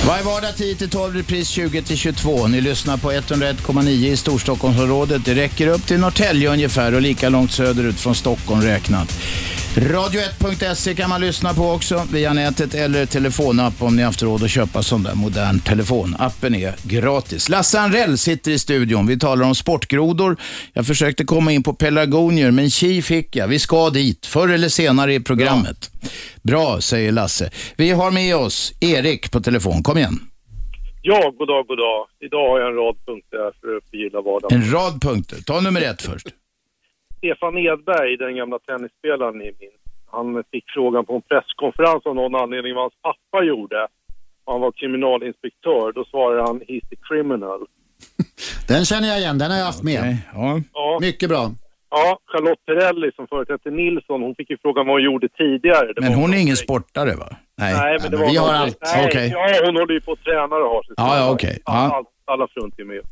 Varje 0.07 0.25
vardag 0.25 0.51
10-12, 0.57 1.13
repris 1.13 1.59
20-22. 1.59 2.49
Ni 2.49 2.61
lyssnar 2.61 2.97
på 2.97 3.13
101,9 3.13 3.89
i 3.89 4.17
Storstockholmsområdet. 4.17 5.25
Det 5.25 5.35
räcker 5.35 5.67
upp 5.67 5.87
till 5.87 6.01
Norrtälje 6.01 6.51
ungefär 6.53 6.95
och 6.95 7.03
lika 7.03 7.29
långt 7.29 7.53
söderut 7.53 8.01
från 8.01 8.15
Stockholm 8.15 8.63
räknat. 8.63 9.19
Radio1.se 9.77 10.95
kan 10.95 11.11
man 11.11 11.21
lyssna 11.21 11.55
på 11.55 11.71
också 11.71 12.03
via 12.13 12.33
nätet 12.33 12.75
eller 12.75 13.07
telefonapp 13.07 13.83
om 13.83 13.97
ni 13.97 14.03
haft 14.03 14.23
råd 14.23 14.43
att 14.45 14.51
köpa 14.51 14.83
sån 14.83 15.03
där 15.03 15.15
modern 15.15 15.61
telefon. 15.61 16.17
Appen 16.19 16.55
är 16.55 16.75
gratis. 16.83 17.49
Lasse 17.49 17.81
Anrell 17.81 18.19
sitter 18.19 18.51
i 18.51 18.59
studion. 18.59 19.07
Vi 19.07 19.19
talar 19.19 19.47
om 19.47 19.55
sportgrodor. 19.55 20.37
Jag 20.73 20.87
försökte 20.87 21.25
komma 21.25 21.53
in 21.53 21.63
på 21.63 21.75
pelargonier, 21.75 22.51
men 22.51 22.71
tji 22.71 23.03
fick 23.03 23.37
jag. 23.37 23.49
Vi 23.49 23.59
ska 23.59 23.91
dit, 23.91 24.27
förr 24.27 24.49
eller 24.49 24.69
senare 24.69 25.15
i 25.15 25.21
programmet. 25.21 25.91
Bra, 26.43 26.81
säger 26.81 27.13
Lasse. 27.13 27.51
Vi 27.77 27.91
har 27.91 28.11
med 28.11 28.37
oss 28.37 28.73
Erik 28.81 29.31
på 29.31 29.41
telefon. 29.41 29.83
Kom 29.83 29.99
igen. 29.99 30.21
Ja, 31.03 31.33
god 31.39 31.49
dag, 31.49 31.67
god 31.67 31.79
dag. 31.79 32.07
Idag 32.21 32.49
har 32.49 32.61
jag 32.61 32.69
en 32.69 32.77
rad 32.77 32.97
punkter 33.07 33.39
för 33.61 33.77
att 33.77 33.85
förgylla 33.91 34.21
vardagen. 34.21 34.63
En 34.63 34.73
rad 34.73 35.03
punkter. 35.03 35.37
Ta 35.47 35.61
nummer 35.61 35.81
ett 35.81 36.03
först. 36.03 36.27
Stefan 37.23 37.59
Edberg, 37.59 38.17
den 38.17 38.37
gamla 38.37 38.59
tennisspelaren 38.59 39.39
ni 39.39 39.45
minns, 39.45 39.81
han 40.11 40.45
fick 40.53 40.65
frågan 40.77 41.05
på 41.07 41.15
en 41.15 41.23
presskonferens 41.23 42.07
av 42.07 42.15
någon 42.15 42.35
anledning 42.35 42.75
vad 42.75 42.83
hans 42.83 42.99
pappa 43.03 43.45
gjorde. 43.45 43.87
Han 44.47 44.61
var 44.61 44.73
kriminalinspektör. 44.73 45.93
Då 45.93 46.05
svarade 46.05 46.43
han 46.43 46.61
“He's 46.61 46.87
a 46.95 46.99
criminal”. 47.09 47.61
Den 48.69 48.85
känner 48.85 49.09
jag 49.09 49.19
igen, 49.19 49.39
den 49.39 49.51
har 49.51 49.59
jag 49.59 49.65
haft 49.65 49.83
med. 49.83 50.01
Okej, 50.01 50.17
Ja. 50.35 50.61
Ja, 50.73 50.99
Mycket 51.01 51.29
bra. 51.29 51.51
ja, 51.91 52.19
Charlotte 52.27 52.65
Perrelli 52.67 53.11
som 53.17 53.27
företrädde 53.27 53.71
Nilsson, 53.71 54.23
hon 54.23 54.35
fick 54.35 54.51
ju 54.51 54.57
frågan 54.63 54.87
vad 54.87 54.95
hon 54.95 55.03
gjorde 55.03 55.29
tidigare. 55.29 55.93
Det 55.93 56.01
Men 56.01 56.13
hon 56.15 56.35
är 56.35 56.39
ingen 56.39 56.57
sportare 56.57 57.15
va? 57.17 57.29
Nej. 57.59 57.75
Nej, 57.75 57.99
men 58.03 58.11
det 58.11 58.17
men 58.17 58.21
var 58.27 58.31
vi 58.33 58.37
har 58.37 58.55
allt. 58.55 58.79
Nej, 58.95 59.07
Okej. 59.07 59.29
Ja, 59.29 59.61
hon 59.67 59.77
håller 59.77 59.95
ju 59.95 60.01
på 60.01 60.13
att 60.13 60.25
träna 60.25 60.57
och 60.57 60.71
har 60.75 60.83
sitt 60.83 60.95
Ja, 60.97 61.19
ja, 61.19 61.31
okej. 61.33 61.59
Ja. 61.65 61.73
All, 61.97 62.05
alla 62.25 62.47
fruntimmer 62.55 62.95
med. 62.95 63.05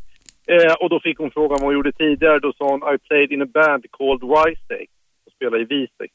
Eh, 0.55 0.73
och 0.83 0.89
då 0.91 1.01
fick 1.07 1.19
hon 1.19 1.31
frågan 1.31 1.51
vad 1.61 1.63
hon 1.69 1.75
gjorde 1.75 1.93
tidigare. 1.93 2.39
Då 2.47 2.53
sa 2.59 2.65
hon 2.73 2.81
I 2.95 2.99
played 3.09 3.31
in 3.33 3.43
a 3.43 3.51
band 3.55 3.83
called 3.99 4.23
Wisek 4.33 4.89
och 5.27 5.33
spelade 5.37 5.63
i 5.63 5.67
Wisek. 5.75 6.11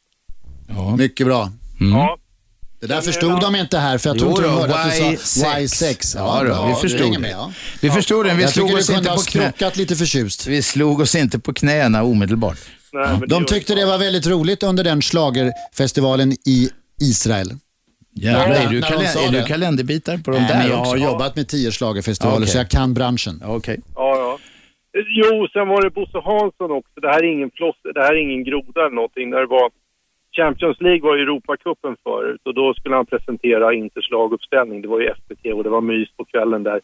Ja. 0.67 0.95
Mycket 0.95 1.27
bra. 1.27 1.49
Ja, 1.79 2.17
Det 2.81 2.88
där 2.88 3.01
förstod 3.01 3.41
de 3.41 3.55
inte 3.55 3.77
här, 3.77 3.97
för 3.97 4.09
jag 4.09 4.19
tror 4.19 4.29
inte 4.31 4.41
de 4.41 4.47
hörde 4.53 4.75
att 4.75 4.91
du 5.11 5.17
sa 5.17 5.45
Y6. 5.45 5.59
Y6. 5.59 6.13
Ja, 6.17 6.43
då, 6.43 6.67
vi 6.67 6.73
förstod 6.89 7.13
det. 7.13 7.19
med, 7.19 7.31
ja. 7.31 7.51
Vi 7.81 7.89
förstod 7.89 8.25
den. 8.25 8.38
Vi 8.38 8.43
Jag 8.43 8.51
slog 8.51 8.73
oss 8.73 8.89
inte 8.89 9.09
på 9.09 9.21
knä. 9.21 9.71
lite 9.75 9.95
förtjust. 9.95 10.47
Vi 10.47 10.61
slog 10.61 10.99
oss 10.99 11.15
inte 11.15 11.39
på 11.39 11.53
knäna 11.53 12.03
omedelbart. 12.03 12.57
nej, 12.93 13.07
De 13.27 13.45
tyckte 13.45 13.75
det 13.75 13.86
var 13.86 13.97
väldigt 13.97 14.27
roligt 14.27 14.63
under 14.63 14.83
den 14.83 15.01
schlagerfestivalen 15.01 16.31
i 16.31 16.69
Israel. 17.01 17.51
Jävlar, 18.17 18.49
är 18.55 18.69
du, 18.69 18.79
när 18.79 18.89
de 18.91 18.95
kalen- 18.97 19.13
sa 19.13 19.19
är 19.27 19.31
du 19.31 19.38
det. 19.39 19.47
kalenderbitare 19.47 20.17
på 20.17 20.31
de 20.31 20.38
Nej, 20.38 20.47
men 20.53 20.59
där 20.61 20.69
jag 20.69 20.75
har 20.77 20.81
också? 20.86 20.97
jobbat 20.97 21.36
med 21.36 21.47
tio 21.47 21.71
schlagerfestivaler 21.71 22.38
Okej. 22.38 22.47
så 22.47 22.57
jag 22.57 22.69
kan 22.69 22.93
branschen. 22.93 23.39
Ja, 23.41 23.47
Okej. 23.55 23.79
Ja, 23.95 24.15
ja. 24.17 24.31
Eh, 24.33 24.39
Jo, 24.96 25.48
sen 25.54 25.68
var 25.68 25.82
det 25.82 25.89
Bosse 25.89 26.20
Hansson 26.20 26.72
också. 26.72 27.00
Det 27.02 27.08
här 27.08 27.24
är 27.24 27.28
ingen 27.28 27.50
plåster, 27.50 27.93
det 27.93 28.02
här 28.02 28.14
är 28.14 28.20
ingen 28.20 28.43
groda 28.43 28.82
eller 28.82 28.96
någonting. 28.96 29.30
När 29.30 29.39
det 29.39 29.46
var 29.46 29.72
Champions 30.36 30.82
League 30.82 31.02
var 31.02 31.16
ju 31.16 31.22
Europacupen 31.22 31.96
förut 32.04 32.41
och 32.43 32.54
då 32.54 32.74
skulle 32.74 32.96
han 32.96 33.06
presentera 33.06 33.74
Inters 33.74 34.12
laguppställning. 34.12 34.82
Det 34.82 34.88
var 34.88 35.00
ju 35.00 35.08
FBT 35.08 35.54
och 35.54 35.64
det 35.64 35.70
var 35.70 35.82
mys 35.82 36.10
på 36.18 36.26
kvällen 36.26 36.64
där. 36.64 36.82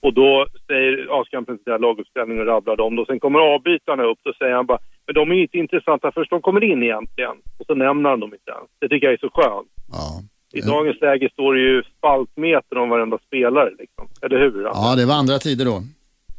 Och 0.00 0.14
då 0.14 0.46
säger, 0.66 1.06
ja, 1.08 1.24
ska 1.26 1.36
han 1.36 1.44
presentera 1.44 1.78
laguppställning 1.78 2.40
och 2.40 2.46
rabblar 2.46 2.76
dem. 2.76 2.96
Då 2.96 3.04
sen 3.04 3.20
kommer 3.20 3.38
avbytarna 3.38 4.02
upp, 4.04 4.18
då 4.22 4.32
säger 4.32 4.54
han 4.54 4.66
bara, 4.66 4.78
men 5.06 5.14
de 5.14 5.30
är 5.30 5.34
ju 5.34 5.42
inte 5.42 5.58
intressanta 5.58 6.12
först 6.12 6.30
de 6.30 6.42
kommer 6.42 6.64
in 6.64 6.82
egentligen. 6.82 7.36
Och 7.58 7.66
så 7.66 7.74
nämner 7.74 8.10
han 8.10 8.20
dem 8.20 8.34
inte 8.34 8.50
ens. 8.50 8.70
Det 8.78 8.88
tycker 8.88 9.06
jag 9.06 9.14
är 9.14 9.18
så 9.18 9.30
skönt. 9.30 9.68
Ja. 9.92 10.22
I 10.52 10.60
dagens 10.60 11.00
läge 11.00 11.28
står 11.32 11.54
det 11.54 11.60
ju 11.60 11.82
spaltmeter 11.98 12.78
om 12.78 12.88
varenda 12.88 13.18
spelare 13.26 13.70
liksom. 13.78 14.08
Eller 14.22 14.38
hur? 14.38 14.62
ja, 14.62 14.94
det 14.96 15.06
var 15.06 15.14
andra 15.14 15.38
tider 15.38 15.64
då. 15.64 15.82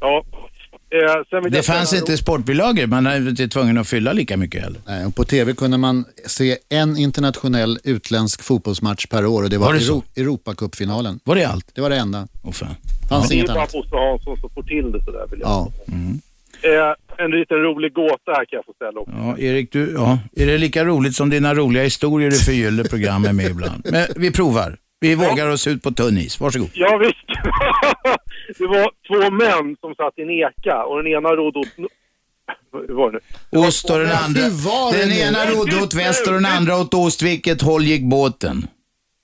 Ja. 0.02 0.24
Eh, 0.94 1.50
Det 1.52 1.64
fanns 1.64 1.94
inte 1.94 2.18
sportbilagor. 2.18 2.88
Man 2.88 3.08
är 3.08 3.30
inte 3.30 3.48
tvungen 3.48 3.78
att 3.78 3.88
fylla 3.88 4.14
lika 4.14 4.38
mycket 4.38 4.62
heller. 4.64 4.80
Nej, 4.88 5.06
och 5.06 5.16
på 5.16 5.24
tv 5.24 5.54
kunde 5.54 5.78
man 5.78 6.06
se 6.26 6.58
en 6.70 6.98
internationell 6.98 7.80
utländsk 7.84 8.44
fotbollsmatch 8.44 9.06
per 9.06 9.26
år 9.26 9.44
och 9.44 9.50
det 9.50 9.58
var, 9.58 9.68
Var 9.68 9.74
det? 9.74 9.80
Euro 9.86 10.04
Europacupfinalen. 10.16 11.20
Var 11.24 11.36
det 11.36 11.46
allt? 11.46 11.72
Det 11.76 11.82
var 11.82 11.90
det 11.90 11.96
enda. 11.98 12.28
Åh 12.44 12.52
fan. 12.52 12.76
fanns 13.10 13.30
Det 13.30 13.34
är 13.34 13.36
inget 13.36 13.48
bara 13.48 13.58
annat. 13.60 13.72
Bosse 13.72 13.96
Hansson 13.96 14.38
som 14.38 14.50
får 14.50 14.64
till 14.64 14.92
det 14.92 15.04
sådär 15.04 15.26
vill 15.32 15.40
jag 15.40 15.50
Ja. 15.50 15.72
eh, 16.70 17.26
En 17.26 17.32
liten 17.32 17.58
rolig 17.58 17.94
gåta 17.94 18.32
här 18.32 18.36
kan 18.46 18.58
jag 18.58 18.66
få 18.66 18.74
ställa 18.74 19.00
också. 19.00 19.14
Ja, 19.18 19.38
Erik, 19.38 19.72
du, 19.72 19.92
ja. 19.94 20.20
är 20.36 20.46
det 20.46 20.58
lika 20.58 20.86
roligt 20.86 21.16
som 21.16 21.30
dina 21.30 21.54
roliga 21.56 21.84
historier 21.84 22.32
du 22.32 22.38
förgyller 22.38 22.84
programmet 22.84 23.36
med 23.36 23.46
ibland? 23.46 23.82
Men 23.92 24.08
vi 24.16 24.32
provar. 24.32 24.78
Vi 25.00 25.16
vågar 25.16 25.48
oss 25.50 25.68
ut 25.68 25.84
på 25.84 25.92
tunn 25.92 26.18
is. 26.18 26.40
Varsågod. 26.40 26.70
Ja 26.74 26.98
visst. 26.98 27.16
det 28.58 28.68
var 28.68 28.92
två 29.08 29.32
män 29.32 29.78
som 29.82 29.96
satt 29.96 30.20
i 30.20 30.22
en 30.22 30.30
eka 30.30 30.84
och 30.84 31.04
den 31.04 31.08
ena 31.14 31.30
rodde 31.30 31.60
åt... 31.60 31.68
Hur 32.88 32.96
var 32.96 33.12
det 33.12 33.20
nu? 33.52 33.58
Ost 33.60 33.90
och 33.90 34.00
den 34.00 34.12
andra. 34.12 34.42
Den 34.92 35.10
nu? 35.10 35.20
ena 35.20 35.46
rodde 35.46 35.84
åt 35.84 35.94
väster 35.94 36.34
och 36.36 36.42
den 36.42 36.52
andra 36.52 36.78
åt 36.78 36.94
ost. 36.94 37.22
Vilket 37.22 37.62
håll 37.62 37.84
gick 37.84 38.04
båten? 38.04 38.68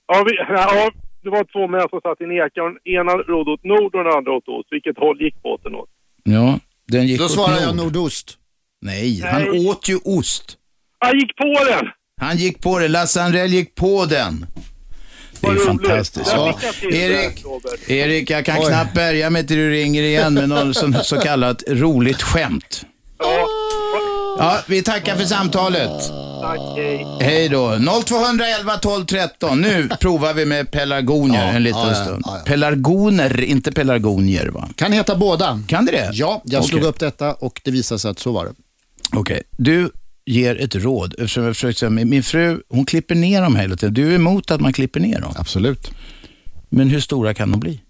Ja, 0.06 0.24
vi, 0.26 0.36
ja, 0.36 0.90
det 1.22 1.30
var 1.30 1.44
två 1.44 1.68
män 1.68 1.86
som 1.90 2.00
satt 2.00 2.20
i 2.20 2.24
en 2.24 2.32
eka 2.32 2.62
och 2.62 2.70
den 2.70 2.94
ena 2.94 3.12
rodde 3.12 3.50
åt 3.50 3.64
nord 3.64 3.94
och 3.94 4.04
den 4.04 4.12
andra 4.16 4.32
åt 4.32 4.48
ost. 4.48 4.68
Vilket 4.70 4.98
håll 4.98 5.22
gick 5.22 5.42
båten 5.42 5.74
åt? 5.74 5.88
Ja, 6.24 6.58
den 6.88 7.06
gick 7.06 7.18
Då 7.18 7.24
åt 7.24 7.30
svarar 7.30 7.54
nord. 7.54 7.62
jag 7.62 7.76
nordost. 7.76 8.38
Nej, 8.80 9.20
han 9.20 9.42
Nej. 9.42 9.68
åt 9.68 9.88
ju 9.88 9.96
ost. 10.04 10.56
Han 10.98 11.18
gick 11.18 11.36
på 11.36 11.54
den! 11.70 11.88
Han 12.20 12.36
gick 12.36 12.62
på 12.62 12.78
det. 12.78 12.88
Lasse 12.88 13.22
Andrell 13.22 13.50
gick 13.50 13.74
på 13.74 14.04
den. 14.04 14.46
Det 15.40 15.46
är 15.46 15.66
fantastiskt. 15.66 16.30
Ja. 16.34 16.58
Erik. 16.92 17.44
Erik, 17.86 18.30
jag 18.30 18.44
kan 18.44 18.58
Oj. 18.58 18.66
knappt 18.66 18.94
bärga 18.94 19.30
mig 19.30 19.46
till 19.46 19.56
du 19.56 19.70
ringer 19.70 20.02
igen 20.02 20.34
med 20.34 20.48
någon 20.48 20.74
sån, 20.74 20.96
så 21.04 21.16
kallat 21.16 21.62
roligt 21.68 22.22
skämt. 22.22 22.84
Ja, 24.38 24.58
vi 24.66 24.82
tackar 24.82 25.16
för 25.16 25.24
samtalet. 25.24 25.90
tack, 26.42 26.58
hej. 26.76 27.06
Hej 27.20 27.48
då. 27.48 27.78
0211 28.06 28.76
12 28.76 29.04
13. 29.06 29.60
Nu 29.60 29.88
provar 30.00 30.34
vi 30.34 30.44
med 30.44 30.70
pelargonier 30.70 31.46
Ja, 31.46 31.52
en 31.52 31.62
liten 31.62 31.80
ja, 31.80 31.88
ja, 31.88 32.04
stund. 32.04 32.22
ja, 32.26 32.36
ja. 32.38 32.44
Pelargoner, 32.44 33.40
inte 33.40 33.72
pelargonier 33.72 34.46
va? 34.46 34.68
Kan 34.76 34.92
heta 34.92 35.16
båda. 35.16 35.62
Kan 35.66 35.86
det 35.86 35.92
det? 35.92 36.10
Ja, 36.12 36.42
jag 36.44 36.58
Okej. 36.60 36.68
slog 36.68 36.82
upp 36.82 36.98
detta 36.98 37.32
och 37.34 37.60
det 37.64 37.70
visade 37.70 37.98
sig 37.98 38.10
att 38.10 38.18
så 38.18 38.32
var 38.32 38.44
det. 38.44 38.52
Okej, 39.12 39.42
du 39.50 39.90
ger 40.30 40.60
ett 40.60 40.74
råd. 40.74 41.14
Eftersom 41.18 41.44
jag 41.44 41.56
försökt 41.56 41.78
säga, 41.78 41.90
min 41.90 42.22
fru, 42.22 42.60
hon 42.68 42.84
klipper 42.84 43.14
ner 43.14 43.42
dem 43.42 43.56
hela 43.56 43.76
tiden. 43.76 43.94
Du 43.94 44.10
är 44.10 44.14
emot 44.14 44.50
att 44.50 44.60
man 44.60 44.72
klipper 44.72 45.00
ner 45.00 45.20
dem. 45.20 45.32
Absolut. 45.36 45.90
Men 46.68 46.88
hur 46.90 47.00
stora 47.00 47.34
kan 47.34 47.50
de 47.50 47.60
bli? 47.60 47.80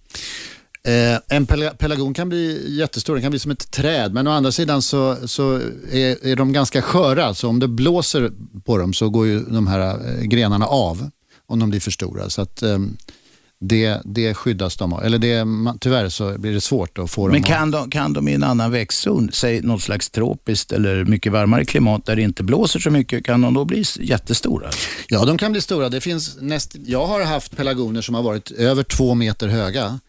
Eh, 0.84 1.36
en 1.36 1.46
pela- 1.46 1.70
pelargon 1.70 2.14
kan 2.14 2.28
bli 2.28 2.76
jättestor, 2.78 3.14
den 3.14 3.22
kan 3.22 3.30
bli 3.30 3.38
som 3.38 3.50
ett 3.50 3.70
träd. 3.70 4.12
Men 4.14 4.26
å 4.26 4.30
andra 4.30 4.52
sidan 4.52 4.82
så, 4.82 5.16
så 5.28 5.54
är, 5.92 6.26
är 6.26 6.36
de 6.36 6.52
ganska 6.52 6.82
sköra. 6.82 7.34
Så 7.34 7.48
om 7.48 7.58
det 7.58 7.68
blåser 7.68 8.32
på 8.64 8.78
dem 8.78 8.92
så 8.94 9.08
går 9.08 9.26
ju 9.26 9.40
de 9.44 9.66
här 9.66 9.80
eh, 10.18 10.22
grenarna 10.22 10.66
av 10.66 11.10
om 11.46 11.58
de 11.58 11.70
blir 11.70 11.80
för 11.80 11.90
stora. 11.90 12.30
Så 12.30 12.42
att 12.42 12.62
eh, 12.62 12.78
det, 13.60 14.00
det 14.04 14.34
skyddas 14.34 14.76
de 14.76 14.92
av. 14.92 15.04
Eller 15.04 15.18
det, 15.18 15.46
tyvärr 15.80 16.08
så 16.08 16.38
blir 16.38 16.52
det 16.52 16.60
svårt 16.60 16.98
att 16.98 17.10
få 17.10 17.26
dem 17.26 17.32
Men 17.32 17.42
kan 17.42 17.70
de, 17.70 17.90
kan 17.90 18.12
de 18.12 18.28
i 18.28 18.34
en 18.34 18.42
annan 18.42 18.70
växtzon, 18.70 19.30
säg 19.32 19.60
något 19.62 19.82
slags 19.82 20.10
tropiskt 20.10 20.72
eller 20.72 21.04
mycket 21.04 21.32
varmare 21.32 21.64
klimat 21.64 22.06
där 22.06 22.16
det 22.16 22.22
inte 22.22 22.42
blåser 22.42 22.80
så 22.80 22.90
mycket, 22.90 23.24
kan 23.24 23.40
de 23.40 23.54
då 23.54 23.64
bli 23.64 23.84
jättestora? 24.00 24.70
Ja, 25.08 25.24
de 25.24 25.38
kan 25.38 25.52
bli 25.52 25.60
stora. 25.60 25.88
Det 25.88 26.00
finns 26.00 26.36
näst, 26.40 26.76
jag 26.86 27.06
har 27.06 27.24
haft 27.24 27.56
pelargoner 27.56 28.00
som 28.00 28.14
har 28.14 28.22
varit 28.22 28.50
över 28.50 28.82
två 28.82 29.14
meter 29.14 29.48
höga. 29.48 30.00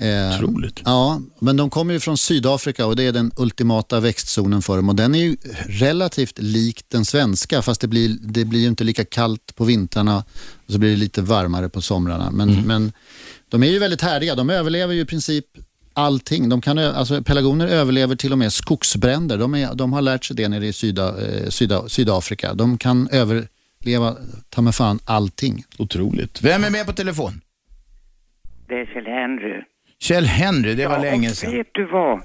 Eh, 0.00 0.34
Otroligt. 0.34 0.82
Ja, 0.84 1.20
men 1.38 1.56
de 1.56 1.70
kommer 1.70 1.94
ju 1.94 2.00
från 2.00 2.18
Sydafrika 2.18 2.86
och 2.86 2.96
det 2.96 3.02
är 3.02 3.12
den 3.12 3.32
ultimata 3.36 4.00
växtzonen 4.00 4.62
för 4.62 4.76
dem. 4.76 4.88
Och 4.88 4.94
den 4.94 5.14
är 5.14 5.18
ju 5.18 5.36
relativt 5.68 6.38
lik 6.38 6.84
den 6.88 7.04
svenska 7.04 7.62
fast 7.62 7.80
det 7.80 7.88
blir, 7.88 8.16
det 8.20 8.44
blir 8.44 8.60
ju 8.60 8.68
inte 8.68 8.84
lika 8.84 9.04
kallt 9.04 9.54
på 9.54 9.64
vintrarna 9.64 10.24
och 10.66 10.72
så 10.72 10.78
blir 10.78 10.90
det 10.90 10.96
lite 10.96 11.22
varmare 11.22 11.68
på 11.68 11.80
somrarna. 11.80 12.30
Men, 12.30 12.66
men 12.66 12.92
de 13.48 13.62
är 13.62 13.66
ju 13.66 13.78
väldigt 13.78 14.02
härdiga. 14.02 14.34
De 14.34 14.50
överlever 14.50 14.94
ju 14.94 15.00
i 15.00 15.04
princip 15.04 15.44
allting. 15.92 16.48
De 16.48 16.60
kan, 16.60 16.78
alltså, 16.78 17.22
pelargoner 17.22 17.66
överlever 17.66 18.16
till 18.16 18.32
och 18.32 18.38
med 18.38 18.52
skogsbränder. 18.52 19.38
De, 19.38 19.54
är, 19.54 19.74
de 19.74 19.92
har 19.92 20.02
lärt 20.02 20.24
sig 20.24 20.36
det 20.36 20.48
nere 20.48 20.66
i 20.66 20.72
Syda, 20.72 21.08
eh, 21.08 21.48
Syda, 21.48 21.88
Sydafrika. 21.88 22.54
De 22.54 22.78
kan 22.78 23.08
överleva, 23.12 24.16
ta 24.48 24.62
med 24.62 24.74
fan, 24.74 24.98
allting. 25.04 25.64
Otroligt. 25.78 26.42
Vem 26.42 26.64
är 26.64 26.70
med 26.70 26.86
på 26.86 26.92
telefon? 26.92 27.40
Det 28.68 28.74
är 28.74 28.86
Kjell 28.86 29.06
Henry. 29.06 29.62
Kjell 30.00 30.24
Henry, 30.26 30.74
det 30.74 30.86
var 30.86 30.94
Ja, 30.96 31.02
länge 31.10 31.28
sedan. 31.28 31.50
Mm. 31.50 31.58
Vet 31.58 31.74
du 31.74 31.84
vad? 31.84 32.20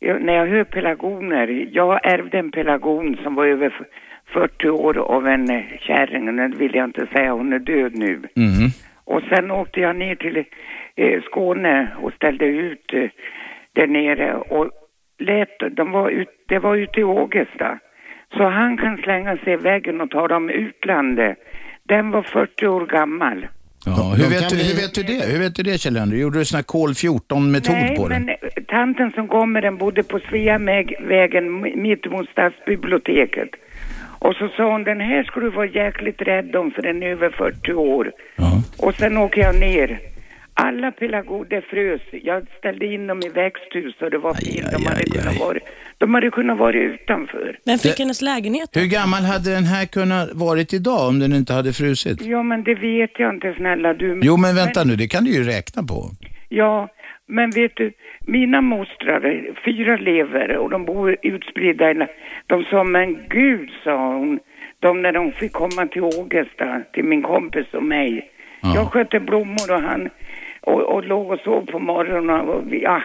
Jag, 0.00 0.22
när 0.22 0.32
jag 0.32 0.46
hör 0.46 0.64
pelargoner, 0.64 1.68
jag 1.72 2.06
ärvde 2.06 2.38
en 2.38 2.50
pelargon 2.50 3.16
som 3.22 3.34
var 3.34 3.46
över 3.46 3.66
f- 3.66 3.86
40 4.32 4.68
år 4.68 4.98
av 4.98 5.26
en 5.26 5.50
eh, 5.50 5.62
kärring, 5.80 6.36
det 6.36 6.56
vill 6.56 6.74
jag 6.74 6.84
inte 6.84 7.06
säga, 7.06 7.32
hon 7.32 7.52
är 7.52 7.58
död 7.58 7.92
nu. 7.94 8.16
Mhm. 8.36 8.68
Och 9.04 9.22
sen 9.28 9.50
åkte 9.50 9.80
jag 9.80 9.96
ner 9.96 10.14
till 10.14 10.44
eh, 10.96 11.22
Skåne 11.22 11.88
och 12.02 12.12
ställde 12.12 12.44
ut 12.44 12.92
eh, 12.92 13.10
där 13.72 13.86
nere 13.86 14.34
och 14.34 14.70
lät, 15.18 15.58
de 15.76 15.90
var 15.92 16.10
ut, 16.10 16.28
det 16.48 16.58
var 16.58 16.76
ute 16.76 17.00
i 17.00 17.04
Ågesta. 17.04 17.78
Så 18.36 18.44
han 18.48 18.76
kan 18.76 18.96
slänga 18.96 19.36
sig 19.36 19.52
i 19.52 19.56
väggen 19.56 20.00
och 20.00 20.10
ta 20.10 20.28
dem 20.28 20.50
utlandet. 20.50 21.38
Den 21.82 22.10
var 22.10 22.22
40 22.22 22.66
år 22.66 22.86
gammal. 22.86 23.46
Ja, 23.86 24.14
hur, 24.16 24.30
vet 24.30 24.48
du, 24.48 24.56
hur 24.56 24.76
vet 24.76 24.94
du 24.94 25.02
det? 25.02 25.24
Hur 25.32 25.38
vet 25.38 25.54
du 25.54 25.62
det 25.62 25.78
Kjell 25.78 25.96
Henry? 25.96 26.20
Gjorde 26.20 26.38
du 26.38 26.44
sån 26.44 26.56
här 26.56 26.62
kol 26.62 26.90
14-metod 26.92 27.74
Nej, 27.74 27.96
på 27.96 28.08
den? 28.08 28.24
men 28.24 28.28
eh, 28.28 28.62
tanten 28.68 29.10
som 29.10 29.28
kom 29.28 29.52
med 29.52 29.62
den 29.62 29.78
bodde 29.78 30.02
på 30.02 30.20
Sveavägen 30.28 31.60
mitt 31.82 32.06
emot 32.06 32.28
stadsbiblioteket. 32.28 33.48
Och 34.18 34.34
så 34.34 34.48
sa 34.56 34.72
hon, 34.72 34.84
den 34.84 35.00
här 35.00 35.22
ska 35.24 35.40
du 35.40 35.50
vara 35.50 35.66
jäkligt 35.66 36.22
rädd 36.22 36.56
om 36.56 36.70
för 36.70 36.82
den 36.82 37.02
är 37.02 37.06
över 37.06 37.30
40 37.30 37.72
år. 37.72 38.12
Och 38.78 38.94
sen 38.94 39.16
åker 39.16 39.40
jag 39.40 39.60
ner. 39.60 40.00
Alla 40.66 40.90
pelargoner 40.90 41.60
frös. 41.70 42.00
Jag 42.30 42.46
ställde 42.58 42.86
in 42.86 43.06
dem 43.06 43.20
i 43.26 43.28
växthus 43.28 43.94
och 44.00 44.10
det 44.10 44.18
var 44.18 44.34
fint. 44.34 44.66
De 44.72 44.86
hade, 44.86 45.02
kunnat 45.04 45.38
vara, 45.40 45.58
de 45.98 46.14
hade 46.14 46.30
kunnat 46.30 46.58
vara 46.58 46.72
utanför. 46.76 47.58
Vem 47.66 47.78
fick 47.78 47.96
Det- 47.96 48.02
hennes 48.02 48.22
lägenhet? 48.22 48.70
Hur 48.76 48.86
gammal 48.86 49.22
hade 49.22 49.54
den 49.54 49.64
här 49.64 49.86
kunnat 49.86 50.28
varit 50.34 50.72
idag 50.74 51.08
om 51.08 51.18
den 51.18 51.32
inte 51.32 51.52
hade 51.52 51.72
frusit? 51.72 52.22
Ja, 52.22 52.42
men 52.42 52.64
det 52.64 52.74
vet 52.74 53.10
jag 53.18 53.34
inte 53.34 53.54
snälla 53.56 53.94
du. 53.94 54.20
Jo, 54.22 54.36
men 54.36 54.54
vänta 54.54 54.84
nu, 54.84 54.96
det 54.96 55.08
kan 55.08 55.24
du 55.24 55.30
ju 55.30 55.42
räkna 55.44 55.82
på. 55.82 56.10
Ja, 56.48 56.88
men 57.26 57.50
vet 57.50 57.72
du, 57.76 57.92
mina 58.20 58.60
mostrar, 58.60 59.20
fyra 59.64 59.96
lever 59.96 60.56
och 60.56 60.70
de 60.70 60.84
bor 60.84 61.16
utspridda. 61.22 61.90
i- 61.90 62.06
De 62.46 62.64
sa, 62.64 62.84
men 62.84 63.18
gud, 63.28 63.70
sa 63.84 64.14
hon, 64.16 64.38
de 64.80 65.02
när 65.02 65.12
de 65.12 65.32
fick 65.32 65.52
komma 65.52 65.86
till 65.92 66.02
Ågesta, 66.02 66.80
till 66.92 67.04
min 67.04 67.22
kompis 67.22 67.66
och 67.72 67.82
mig. 67.82 68.30
Jag 68.74 68.86
skötte 68.92 69.20
blommor 69.20 69.72
och 69.72 69.80
han 69.82 70.08
och, 70.60 70.94
och 70.94 71.04
låg 71.04 71.30
och 71.30 71.38
sov 71.38 71.66
på 71.66 71.78
morgonen 71.78 72.48
och 72.48 72.62
ja, 72.74 73.02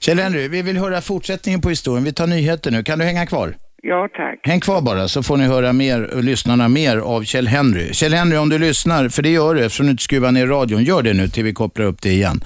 Kjell 0.00 0.18
Henry, 0.18 0.48
vi 0.48 0.62
vill 0.62 0.76
höra 0.76 1.00
fortsättningen 1.00 1.60
på 1.60 1.68
historien. 1.68 2.04
Vi 2.04 2.12
tar 2.12 2.26
nyheter 2.26 2.70
nu. 2.70 2.82
Kan 2.82 2.98
du 2.98 3.04
hänga 3.04 3.26
kvar? 3.26 3.54
ja 3.86 4.08
tack. 4.16 4.40
Häng 4.42 4.60
kvar 4.60 4.80
bara 4.80 5.08
så 5.08 5.22
får 5.22 5.36
ni 5.36 5.44
höra 5.44 5.72
mer, 5.72 6.22
lyssnarna 6.22 6.68
mer 6.68 6.96
av 6.96 7.24
Kjell 7.24 7.48
Henry. 7.48 7.94
Kjell 7.94 8.14
Henry, 8.14 8.36
om 8.36 8.48
du 8.48 8.58
lyssnar, 8.58 9.08
för 9.08 9.22
det 9.22 9.28
gör 9.28 9.54
du 9.54 9.64
eftersom 9.64 9.86
du 9.86 9.90
inte 9.90 10.02
skruvar 10.02 10.32
ner 10.32 10.46
radion, 10.46 10.84
gör 10.84 11.02
det 11.02 11.14
nu 11.14 11.28
till 11.28 11.44
vi 11.44 11.52
kopplar 11.52 11.86
upp 11.86 12.02
det 12.02 12.12
igen. 12.12 12.44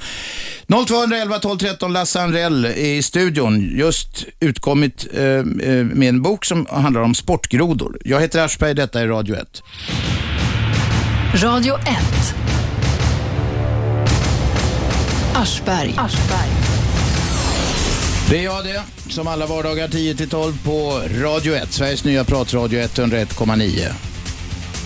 0211 0.87 1.39
12 1.39 1.59
13 1.59 1.93
Lasse 1.93 2.21
Anrell 2.21 2.65
är 2.65 2.95
i 2.95 3.03
studion, 3.03 3.61
just 3.79 4.27
utkommit 4.41 5.07
eh, 5.15 5.25
eh, 5.25 5.45
med 5.85 6.09
en 6.09 6.23
bok 6.23 6.45
som 6.45 6.67
handlar 6.71 7.03
om 7.03 7.15
sportgrodor. 7.15 7.99
Jag 8.05 8.21
heter 8.21 8.45
Aschberg, 8.45 8.75
detta 8.75 9.01
är 9.01 9.09
Radio 9.09 9.37
1. 9.37 9.63
Radio 11.43 11.75
1. 11.75 12.60
Aschberg. 15.35 15.95
Det 18.31 18.39
är 18.39 18.43
jag 18.45 18.65
det, 18.65 18.83
som 19.09 19.27
alla 19.29 19.47
vardagar 19.47 19.89
10-12 19.89 20.53
på 20.65 21.03
Radio 21.23 21.55
1, 21.55 21.73
Sveriges 21.73 22.05
nya 22.05 22.25
pratradio 22.25 22.81
101,9. 22.81 23.89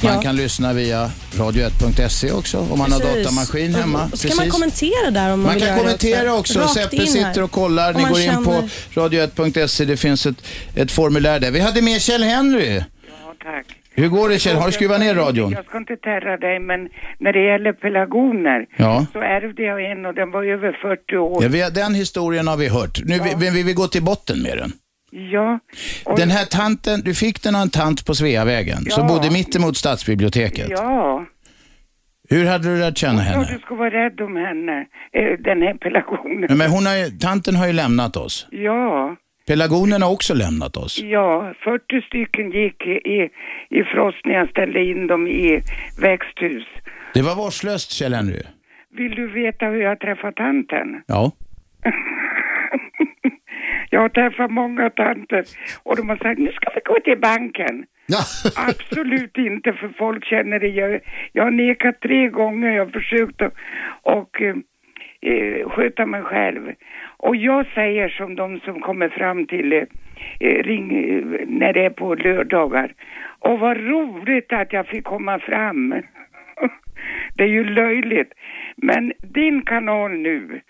Man 0.02 0.14
Ja. 0.14 0.22
kan 0.22 0.36
lyssna 0.36 0.72
via 0.72 1.10
radio1.se 1.32 2.32
också 2.32 2.58
om 2.58 2.78
man 2.78 2.92
har 2.92 3.00
Precis. 3.00 3.16
datamaskin 3.24 3.74
hemma. 3.74 4.08
Och 4.12 4.18
så 4.18 4.28
kan 4.28 4.36
man 4.36 4.50
kommentera 4.50 5.10
där 5.10 5.24
om 5.32 5.40
man, 5.40 5.42
Man 5.42 5.54
vill 5.54 5.62
kan 5.62 5.68
göra 5.68 5.76
det 5.76 5.82
kommentera 5.84 6.34
också. 6.34 6.60
Rakt 6.60 6.72
Seppe 6.74 7.06
sitter 7.06 7.42
och 7.42 7.50
kollar. 7.50 7.94
Om 7.94 8.02
Ni 8.02 8.08
går 8.08 8.20
in 8.20 8.44
på 8.44 8.68
känner- 8.94 9.08
radio1.se. 9.10 9.84
Det 9.84 9.96
finns 9.96 10.26
ett, 10.26 10.36
ett 10.76 10.90
formulär 10.92 11.40
där. 11.40 11.50
Vi 11.50 11.60
hade 11.60 11.82
med 11.82 12.00
Kjell 12.02 12.22
Henry. 12.22 12.74
Ja, 12.74 12.82
tack. 13.42 13.66
Hur 13.96 14.08
går 14.08 14.28
det 14.28 14.38
Kjell? 14.38 14.56
Har 14.56 14.66
du 14.66 14.72
skruvat 14.72 15.00
ner 15.00 15.14
radion? 15.14 15.52
Jag 15.52 15.64
ska 15.64 15.78
inte 15.78 15.96
terra 15.96 16.36
dig, 16.36 16.58
men 16.60 16.88
när 17.18 17.32
det 17.32 17.44
gäller 17.44 17.72
pelargoner 17.72 18.66
Ja. 18.76 19.06
så 19.12 19.18
ärvde 19.18 19.62
jag 19.62 19.90
en 19.90 20.06
och 20.06 20.14
den 20.14 20.30
var 20.30 20.44
över 20.44 20.72
40 20.82 21.16
år. 21.16 21.56
Ja, 21.56 21.70
den 21.70 21.94
historien 21.94 22.48
har 22.48 22.56
vi 22.56 22.68
hört. 22.68 22.98
Nu 23.04 23.18
vi, 23.18 23.34
vi, 23.38 23.50
vi 23.50 23.62
vill 23.62 23.74
gå 23.74 23.86
till 23.86 24.02
botten 24.02 24.42
med 24.42 24.58
den. 24.58 24.72
Ja. 25.32 25.58
Och, 26.04 26.18
Den 26.18 26.30
här 26.30 26.44
tanten, 26.44 27.00
du 27.00 27.14
fick 27.14 27.42
den 27.42 27.54
av 27.54 27.62
en 27.62 27.70
tant 27.70 28.06
på 28.06 28.14
Sveavägen 28.14 28.78
som 28.90 29.02
Ja. 29.02 29.08
bodde 29.14 29.30
mittemot 29.30 29.76
stadsbiblioteket. 29.76 30.68
ja. 30.70 31.26
Hur 32.30 32.46
hade 32.46 32.68
du 32.68 32.80
lärt 32.80 32.98
känna 32.98 33.18
Ja, 33.18 33.22
henne? 33.22 33.48
du 33.52 33.58
ska 33.58 33.74
vara 33.74 33.90
rädd 33.90 34.20
om 34.20 34.36
henne, 34.36 34.86
eh, 35.12 35.38
den 35.44 35.62
här 35.62 35.74
pelargonen. 35.74 36.58
Men 36.58 36.70
hon 36.70 36.86
har 36.86 36.94
ju, 36.96 37.06
tanten 37.10 37.56
har 37.56 37.66
ju 37.66 37.72
lämnat 37.72 38.16
oss. 38.16 38.46
Ja, 38.50 39.16
Pelargonen 39.46 40.02
har 40.02 40.12
också 40.12 40.34
lämnat 40.34 40.76
oss. 40.76 40.98
ja, 41.02 41.54
40 41.64 42.02
stycken 42.06 42.50
gick 42.50 42.86
i, 42.86 42.90
i, 42.90 43.30
i 43.70 43.84
frost 43.84 44.24
när 44.24 44.34
jag 44.34 44.50
ställde 44.50 44.84
in 44.84 45.06
dem 45.06 45.26
i 45.26 45.62
växthus. 46.00 46.66
Det 47.14 47.22
var 47.22 47.36
vårdslöst 47.36 47.92
Kjell 47.92 48.14
Henry. 48.14 48.42
Vill 48.90 49.14
du 49.14 49.26
veta 49.28 49.66
hur 49.66 49.82
jag 49.82 50.00
träffade 50.00 50.32
tanten? 50.32 51.02
Ja. 51.06 51.32
Jag 53.90 54.00
har 54.00 54.08
träffat 54.08 54.50
många 54.50 54.90
tanter 54.90 55.44
och 55.82 55.96
de 55.96 56.08
har 56.08 56.16
sagt 56.16 56.38
nu 56.38 56.52
ska 56.52 56.70
vi 56.74 56.80
gå 56.84 57.00
till 57.04 57.20
banken. 57.20 57.84
Absolut 58.68 59.36
inte 59.38 59.72
för 59.72 59.88
folk 59.98 60.24
känner 60.24 60.60
det. 60.60 60.68
Jag, 60.68 61.00
jag 61.32 61.44
har 61.44 61.50
nekat 61.50 62.00
tre 62.00 62.28
gånger, 62.28 62.70
jag 62.70 62.84
har 62.84 62.92
försökt 62.92 63.42
att 63.42 63.54
och, 64.02 64.42
eh, 65.24 65.68
sköta 65.68 66.06
mig 66.06 66.22
själv. 66.22 66.72
Och 67.16 67.36
jag 67.36 67.66
säger 67.74 68.08
som 68.08 68.36
de 68.36 68.60
som 68.60 68.80
kommer 68.80 69.08
fram 69.08 69.46
till 69.46 69.72
eh, 69.72 69.82
eh, 70.40 70.62
ring 70.62 70.86
eh, 71.04 71.46
när 71.46 71.72
det 71.72 71.84
är 71.84 71.90
på 71.90 72.14
lördagar. 72.14 72.94
Och 73.38 73.58
vad 73.58 73.76
roligt 73.76 74.52
att 74.52 74.72
jag 74.72 74.86
fick 74.86 75.04
komma 75.04 75.38
fram. 75.38 75.94
det 77.36 77.44
är 77.44 77.48
ju 77.48 77.64
löjligt. 77.64 78.32
Men 78.76 79.12
din 79.18 79.62
kanal 79.62 80.10
nu, 80.10 80.60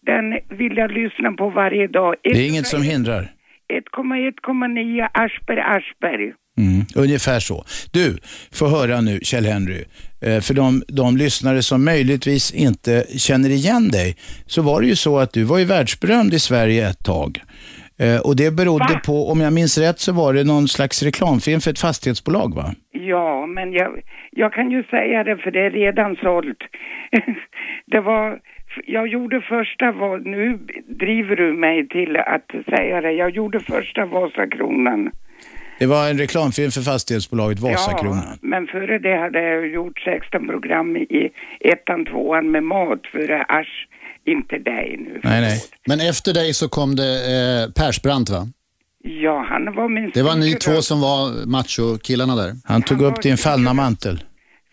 den 0.00 0.38
vill 0.48 0.76
jag 0.76 0.92
lyssna 0.92 1.32
på 1.32 1.48
varje 1.48 1.86
dag. 1.86 2.14
Det 2.22 2.30
är 2.30 2.48
inget 2.48 2.66
som 2.66 2.82
hindrar. 2.82 3.37
1,1,9 3.68 5.08
Aschberg 5.14 5.60
Aschberg. 5.60 6.32
Mm, 6.58 6.86
ungefär 6.96 7.40
så. 7.40 7.64
Du, 7.92 8.18
få 8.52 8.68
höra 8.68 9.00
nu 9.00 9.18
Kjell 9.22 9.46
Henry. 9.46 9.84
Eh, 10.22 10.40
för 10.40 10.54
de, 10.54 10.82
de 10.88 11.16
lyssnare 11.16 11.62
som 11.62 11.84
möjligtvis 11.84 12.54
inte 12.54 13.04
känner 13.18 13.50
igen 13.50 13.88
dig, 13.88 14.16
så 14.46 14.62
var 14.62 14.80
det 14.80 14.86
ju 14.86 14.96
så 14.96 15.18
att 15.18 15.32
du 15.32 15.44
var 15.44 15.58
ju 15.58 15.64
världsberömd 15.64 16.34
i 16.34 16.38
Sverige 16.38 16.88
ett 16.88 17.04
tag. 17.04 17.40
Eh, 18.00 18.20
och 18.20 18.36
det 18.36 18.50
berodde 18.50 18.94
Va? 18.94 19.00
på, 19.06 19.30
om 19.32 19.40
jag 19.40 19.52
minns 19.52 19.78
rätt, 19.78 19.98
så 19.98 20.12
var 20.12 20.34
det 20.34 20.44
någon 20.44 20.68
slags 20.68 21.02
reklamfilm 21.02 21.60
för 21.60 21.70
ett 21.70 21.80
fastighetsbolag 21.80 22.54
va? 22.54 22.66
Ja, 22.92 23.46
men 23.46 23.72
jag, 23.72 23.90
jag 24.30 24.52
kan 24.52 24.70
ju 24.70 24.82
säga 24.82 25.24
det 25.24 25.36
för 25.36 25.50
det 25.50 25.66
är 25.66 25.70
redan 25.70 26.16
sålt. 26.16 26.58
det 27.86 28.00
var, 28.00 28.38
jag 28.86 29.08
gjorde 29.08 29.40
första, 29.40 29.92
va- 29.92 30.16
nu 30.24 30.58
driver 30.86 31.36
du 31.36 31.52
mig 31.52 31.88
till 31.88 32.16
att 32.16 32.50
säga 32.76 33.00
det, 33.00 33.12
jag 33.12 33.30
gjorde 33.30 33.60
första 33.60 34.06
Vasakronan. 34.06 35.10
Det 35.78 35.86
var 35.86 36.10
en 36.10 36.18
reklamfilm 36.18 36.70
för 36.70 36.80
fastighetsbolaget 36.80 37.58
Vasakronan. 37.60 38.22
Ja, 38.30 38.36
men 38.40 38.66
före 38.66 38.98
det 38.98 39.16
hade 39.16 39.42
jag 39.42 39.68
gjort 39.68 39.98
16 39.98 40.46
program 40.46 40.96
i 40.96 41.30
ettan, 41.60 42.04
tvåan 42.04 42.50
med 42.50 42.62
mat 42.62 43.06
före 43.12 43.42
Asch, 43.48 43.88
inte 44.24 44.58
dig 44.58 44.96
nu. 44.98 45.20
Nej, 45.24 45.40
nej. 45.40 45.58
Men 45.86 46.00
efter 46.10 46.34
dig 46.34 46.54
så 46.54 46.68
kom 46.68 46.94
det 46.96 47.12
eh, 47.14 47.72
Persbrandt 47.82 48.30
va? 48.30 48.46
Ja, 49.02 49.46
han 49.48 49.74
var 49.74 49.88
min 49.88 50.10
Det 50.14 50.22
var 50.22 50.36
ni 50.36 50.52
två 50.54 50.82
som 50.82 51.00
var 51.00 51.46
macho-killarna 51.46 52.36
där. 52.36 52.52
Han 52.64 52.82
tog 52.82 53.02
upp 53.02 53.22
din 53.22 53.36
fallna 53.36 53.74
mantel. 53.74 54.16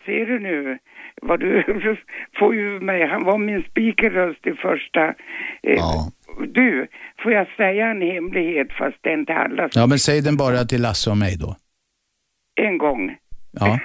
Ser 0.06 0.26
du 0.26 0.38
nu 0.40 0.78
vad 1.26 1.40
du 1.40 1.62
får 2.38 2.54
ur 2.54 2.80
mig? 2.80 3.06
Han 3.06 3.24
var 3.24 3.38
min 3.38 3.62
speakerröst 3.70 4.46
i 4.46 4.52
första. 4.52 5.04
Eh, 5.62 5.74
Ja. 5.76 6.10
Du, 6.48 6.86
får 7.22 7.32
jag 7.32 7.46
säga 7.56 7.86
en 7.86 8.02
hemlighet 8.02 8.72
fast 8.72 8.96
det 9.00 9.10
är 9.10 9.14
inte 9.14 9.34
alla. 9.34 9.68
Ja, 9.72 9.86
men 9.86 9.98
säg 9.98 10.20
den 10.20 10.36
bara 10.36 10.64
till 10.64 10.82
Lasse 10.82 11.10
och 11.10 11.16
mig 11.16 11.36
då. 11.38 11.56
En 12.60 12.78
gång. 12.78 13.16
Ja. 13.52 13.78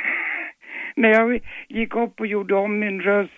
När 0.96 1.10
jag 1.10 1.40
gick 1.68 1.96
upp 1.96 2.20
och 2.20 2.28
gjorde 2.28 2.56
om 2.56 2.80
min 2.80 3.02
röst 3.02 3.32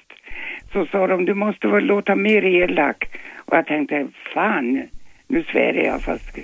så 0.74 0.86
sa 0.86 1.08
de 1.08 1.26
du 1.26 1.34
måste 1.34 1.68
väl 1.68 1.84
låta 1.86 2.16
mer 2.16 2.46
elak. 2.46 3.06
Och 3.38 3.58
jag 3.58 3.66
tänkte 3.68 4.08
fan, 4.34 4.88
nu 5.28 5.44
svär 5.44 5.74
jag 5.74 6.02
fast 6.02 6.38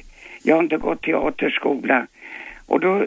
jag 0.43 0.55
har 0.55 0.64
inte 0.64 0.78
gått 0.78 1.01
teaterskola. 1.03 2.07
Och 2.68 2.80
då 2.80 3.05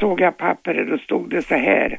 såg 0.00 0.20
jag 0.20 0.36
pappret 0.36 0.92
och 0.92 1.00
stod 1.00 1.30
det 1.30 1.42
så 1.42 1.54
här. 1.54 1.98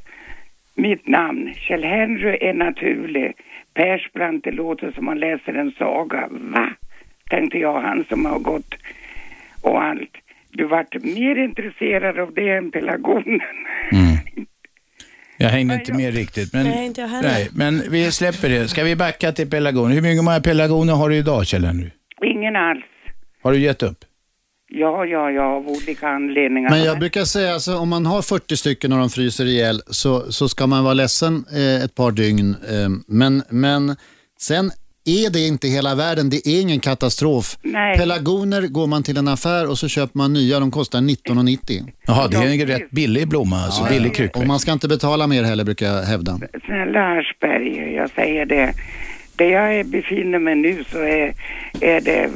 Mitt 0.75 1.07
namn, 1.07 1.53
Kjell 1.53 1.83
Henry 1.83 2.37
är 2.41 2.53
naturlig. 2.53 3.33
Persbrandt, 3.73 4.43
det 4.43 4.51
låter 4.51 4.91
som 4.91 5.05
man 5.05 5.19
läser 5.19 5.53
en 5.53 5.71
saga. 5.71 6.27
Va? 6.31 6.69
Tänkte 7.29 7.57
jag, 7.57 7.81
han 7.81 8.05
som 8.09 8.25
har 8.25 8.39
gått 8.39 8.75
och 9.61 9.83
allt. 9.83 10.11
Du 10.51 10.65
vart 10.65 11.03
mer 11.03 11.35
intresserad 11.43 12.19
av 12.19 12.33
det 12.33 12.49
än 12.49 12.71
pelargonen. 12.71 13.39
Jag 15.37 15.49
hängde 15.49 15.73
inte 15.73 15.93
med 15.93 16.13
riktigt. 16.13 16.53
Men, 16.53 16.63
Nej, 16.63 16.85
inte 16.85 17.01
jag 17.01 17.07
heller. 17.07 17.29
Nej, 17.29 17.49
men 17.55 17.81
vi 17.91 18.11
släpper 18.11 18.49
det. 18.49 18.67
Ska 18.67 18.83
vi 18.83 18.95
backa 18.95 19.31
till 19.31 19.49
pelargoner? 19.49 19.95
Hur 19.95 20.01
mycket 20.01 20.23
många 20.23 20.39
pelargoner 20.39 20.93
har 20.93 21.09
du 21.09 21.15
idag, 21.15 21.45
Kjell 21.45 21.65
Henry? 21.65 21.89
Ingen 22.25 22.55
alls. 22.55 22.83
Har 23.43 23.51
du 23.51 23.59
gett 23.59 23.83
upp? 23.83 23.97
Ja, 24.67 25.05
ja, 25.05 25.31
ja, 25.31 25.43
av 25.43 25.67
olika 25.67 26.07
anledningar. 26.07 26.69
Men 26.69 26.83
jag 26.83 26.99
brukar 26.99 27.23
säga, 27.23 27.53
alltså, 27.53 27.77
om 27.77 27.89
man 27.89 28.05
har 28.05 28.21
40 28.21 28.57
stycken 28.57 28.91
och 28.93 28.99
de 28.99 29.09
fryser 29.09 29.45
ihjäl 29.45 29.81
så, 29.87 30.31
så 30.31 30.49
ska 30.49 30.67
man 30.67 30.83
vara 30.83 30.93
ledsen 30.93 31.45
eh, 31.53 31.83
ett 31.83 31.95
par 31.95 32.11
dygn. 32.11 32.49
Eh, 32.69 32.89
men, 33.07 33.43
men 33.49 33.95
sen 34.39 34.71
är 35.07 35.29
det 35.29 35.47
inte 35.47 35.67
hela 35.67 35.95
världen, 35.95 36.29
det 36.29 36.47
är 36.47 36.61
ingen 36.61 36.79
katastrof. 36.79 37.57
Nej. 37.63 37.97
Pelargoner 37.97 38.61
går 38.61 38.87
man 38.87 39.03
till 39.03 39.17
en 39.17 39.27
affär 39.27 39.69
och 39.69 39.77
så 39.77 39.87
köper 39.87 40.17
man 40.17 40.33
nya, 40.33 40.59
de 40.59 40.71
kostar 40.71 40.99
19,90. 40.99 41.91
Jaha, 42.07 42.27
det 42.27 42.37
är 42.37 42.61
en 42.61 42.67
rätt 42.67 42.91
billig 42.91 43.27
blomma, 43.27 43.57
alltså 43.65 43.83
billig 43.89 44.09
Och 44.11 44.15
kryckväxt. 44.15 44.47
man 44.47 44.59
ska 44.59 44.71
inte 44.71 44.87
betala 44.87 45.27
mer 45.27 45.43
heller 45.43 45.63
brukar 45.63 45.87
jag 45.87 46.03
hävda. 46.03 46.39
Snälla 46.65 47.19
Aschberg, 47.19 47.93
jag 47.95 48.09
säger 48.09 48.45
det. 48.45 48.73
Där 49.35 49.45
jag 49.45 49.75
är- 49.79 49.83
befinner 49.83 50.39
mig 50.39 50.55
nu 50.55 50.83
så 50.91 50.97
är, 50.97 51.33
är 51.81 52.01
det... 52.01 52.29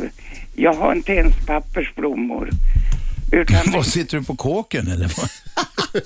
Jag 0.62 0.74
har 0.74 0.96
inte 0.96 1.14
ens 1.14 1.46
pappersblommor. 1.46 2.50
Utan, 3.32 3.74
Vad 3.74 3.86
sitter 3.86 4.18
du 4.18 4.24
på 4.26 4.36
kåken 4.36 4.88
eller? 4.88 5.12
vad? 5.18 5.30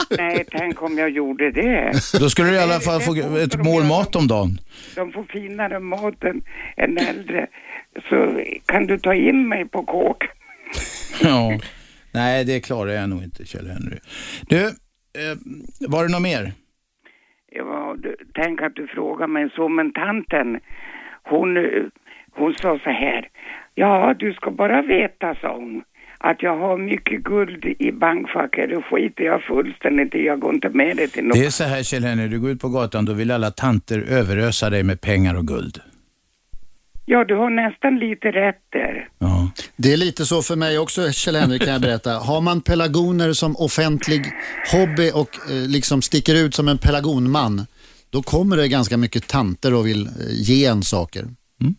nej, 0.19 0.45
tänk 0.51 0.81
om 0.81 0.97
jag 0.97 1.09
gjorde 1.09 1.51
det. 1.51 1.91
Då 2.19 2.29
skulle 2.29 2.49
du 2.49 2.55
i 2.55 2.59
alla 2.59 2.79
fall 2.79 3.01
få 3.01 3.15
ett 3.37 3.63
mål 3.63 3.83
mat 3.83 4.15
om 4.15 4.27
dagen. 4.27 4.59
De 4.95 5.11
får 5.11 5.23
finare 5.23 5.79
mat 5.79 6.23
än, 6.23 6.41
än 6.77 6.97
äldre. 6.97 7.47
Så 8.09 8.43
kan 8.65 8.87
du 8.87 8.99
ta 8.99 9.13
in 9.13 9.47
mig 9.49 9.65
på 9.65 9.83
kåk? 9.83 10.23
Ja. 11.23 11.59
Nej, 12.11 12.45
det 12.45 12.59
klarar 12.59 12.91
jag 12.91 13.09
nog 13.09 13.23
inte 13.23 13.43
Kjell-Henry. 13.43 13.99
Du, 14.47 14.65
eh, 14.65 15.37
var 15.87 16.03
det 16.05 16.11
något 16.11 16.21
mer? 16.21 16.53
Ja, 17.51 17.95
du, 17.97 18.15
tänk 18.33 18.61
att 18.61 18.75
du 18.75 18.87
frågar 18.87 19.27
mig 19.27 19.49
så, 19.55 19.69
men 19.69 19.93
tanten, 19.93 20.59
hon, 21.23 21.57
eh, 21.57 21.63
hon 22.31 22.53
sa 22.53 22.79
så 22.83 22.89
här. 22.89 23.29
Ja, 23.75 24.15
du 24.19 24.33
ska 24.33 24.51
bara 24.51 24.81
veta, 24.81 25.35
sa 25.41 25.55
hon, 25.55 25.83
att 26.17 26.43
jag 26.43 26.57
har 26.57 26.77
mycket 26.77 27.23
guld 27.23 27.65
i 27.79 27.91
bankfacket. 27.91 28.69
Det 28.69 28.81
skiter 28.81 29.23
jag 29.23 29.43
fullständigt 29.43 30.15
i. 30.15 30.25
Jag 30.25 30.39
går 30.39 30.53
inte 30.53 30.69
med 30.69 30.97
det 30.97 31.07
till 31.07 31.23
något. 31.23 31.33
Det 31.33 31.45
är 31.45 31.49
så 31.49 31.63
här 31.63 31.83
Kjell-Henry, 31.83 32.27
du 32.27 32.39
går 32.39 32.49
ut 32.51 32.61
på 32.61 32.69
gatan, 32.69 33.05
då 33.05 33.13
vill 33.13 33.31
alla 33.31 33.51
tanter 33.51 33.99
överösa 33.99 34.69
dig 34.69 34.83
med 34.83 35.01
pengar 35.01 35.35
och 35.35 35.47
guld. 35.47 35.81
Ja, 37.05 37.25
du 37.25 37.35
har 37.35 37.49
nästan 37.49 37.99
lite 37.99 38.27
rätt 38.31 38.61
där. 38.69 39.09
Det 39.75 39.93
är 39.93 39.97
lite 39.97 40.25
så 40.25 40.41
för 40.41 40.55
mig 40.55 40.79
också, 40.79 41.01
Kjell-Henrik, 41.11 41.63
kan 41.63 41.73
jag 41.73 41.81
berätta. 41.81 42.11
Har 42.11 42.41
man 42.41 42.61
pelargoner 42.61 43.33
som 43.33 43.55
offentlig 43.55 44.21
hobby 44.71 45.11
och 45.13 45.51
eh, 45.51 45.67
liksom 45.67 46.01
sticker 46.01 46.35
ut 46.45 46.55
som 46.55 46.67
en 46.67 46.77
pelargonman, 46.77 47.65
då 48.09 48.21
kommer 48.21 48.57
det 48.57 48.67
ganska 48.67 48.97
mycket 48.97 49.27
tanter 49.27 49.73
och 49.73 49.87
vill 49.87 50.05
eh, 50.05 50.11
ge 50.29 50.65
en 50.65 50.81
saker. 50.81 51.25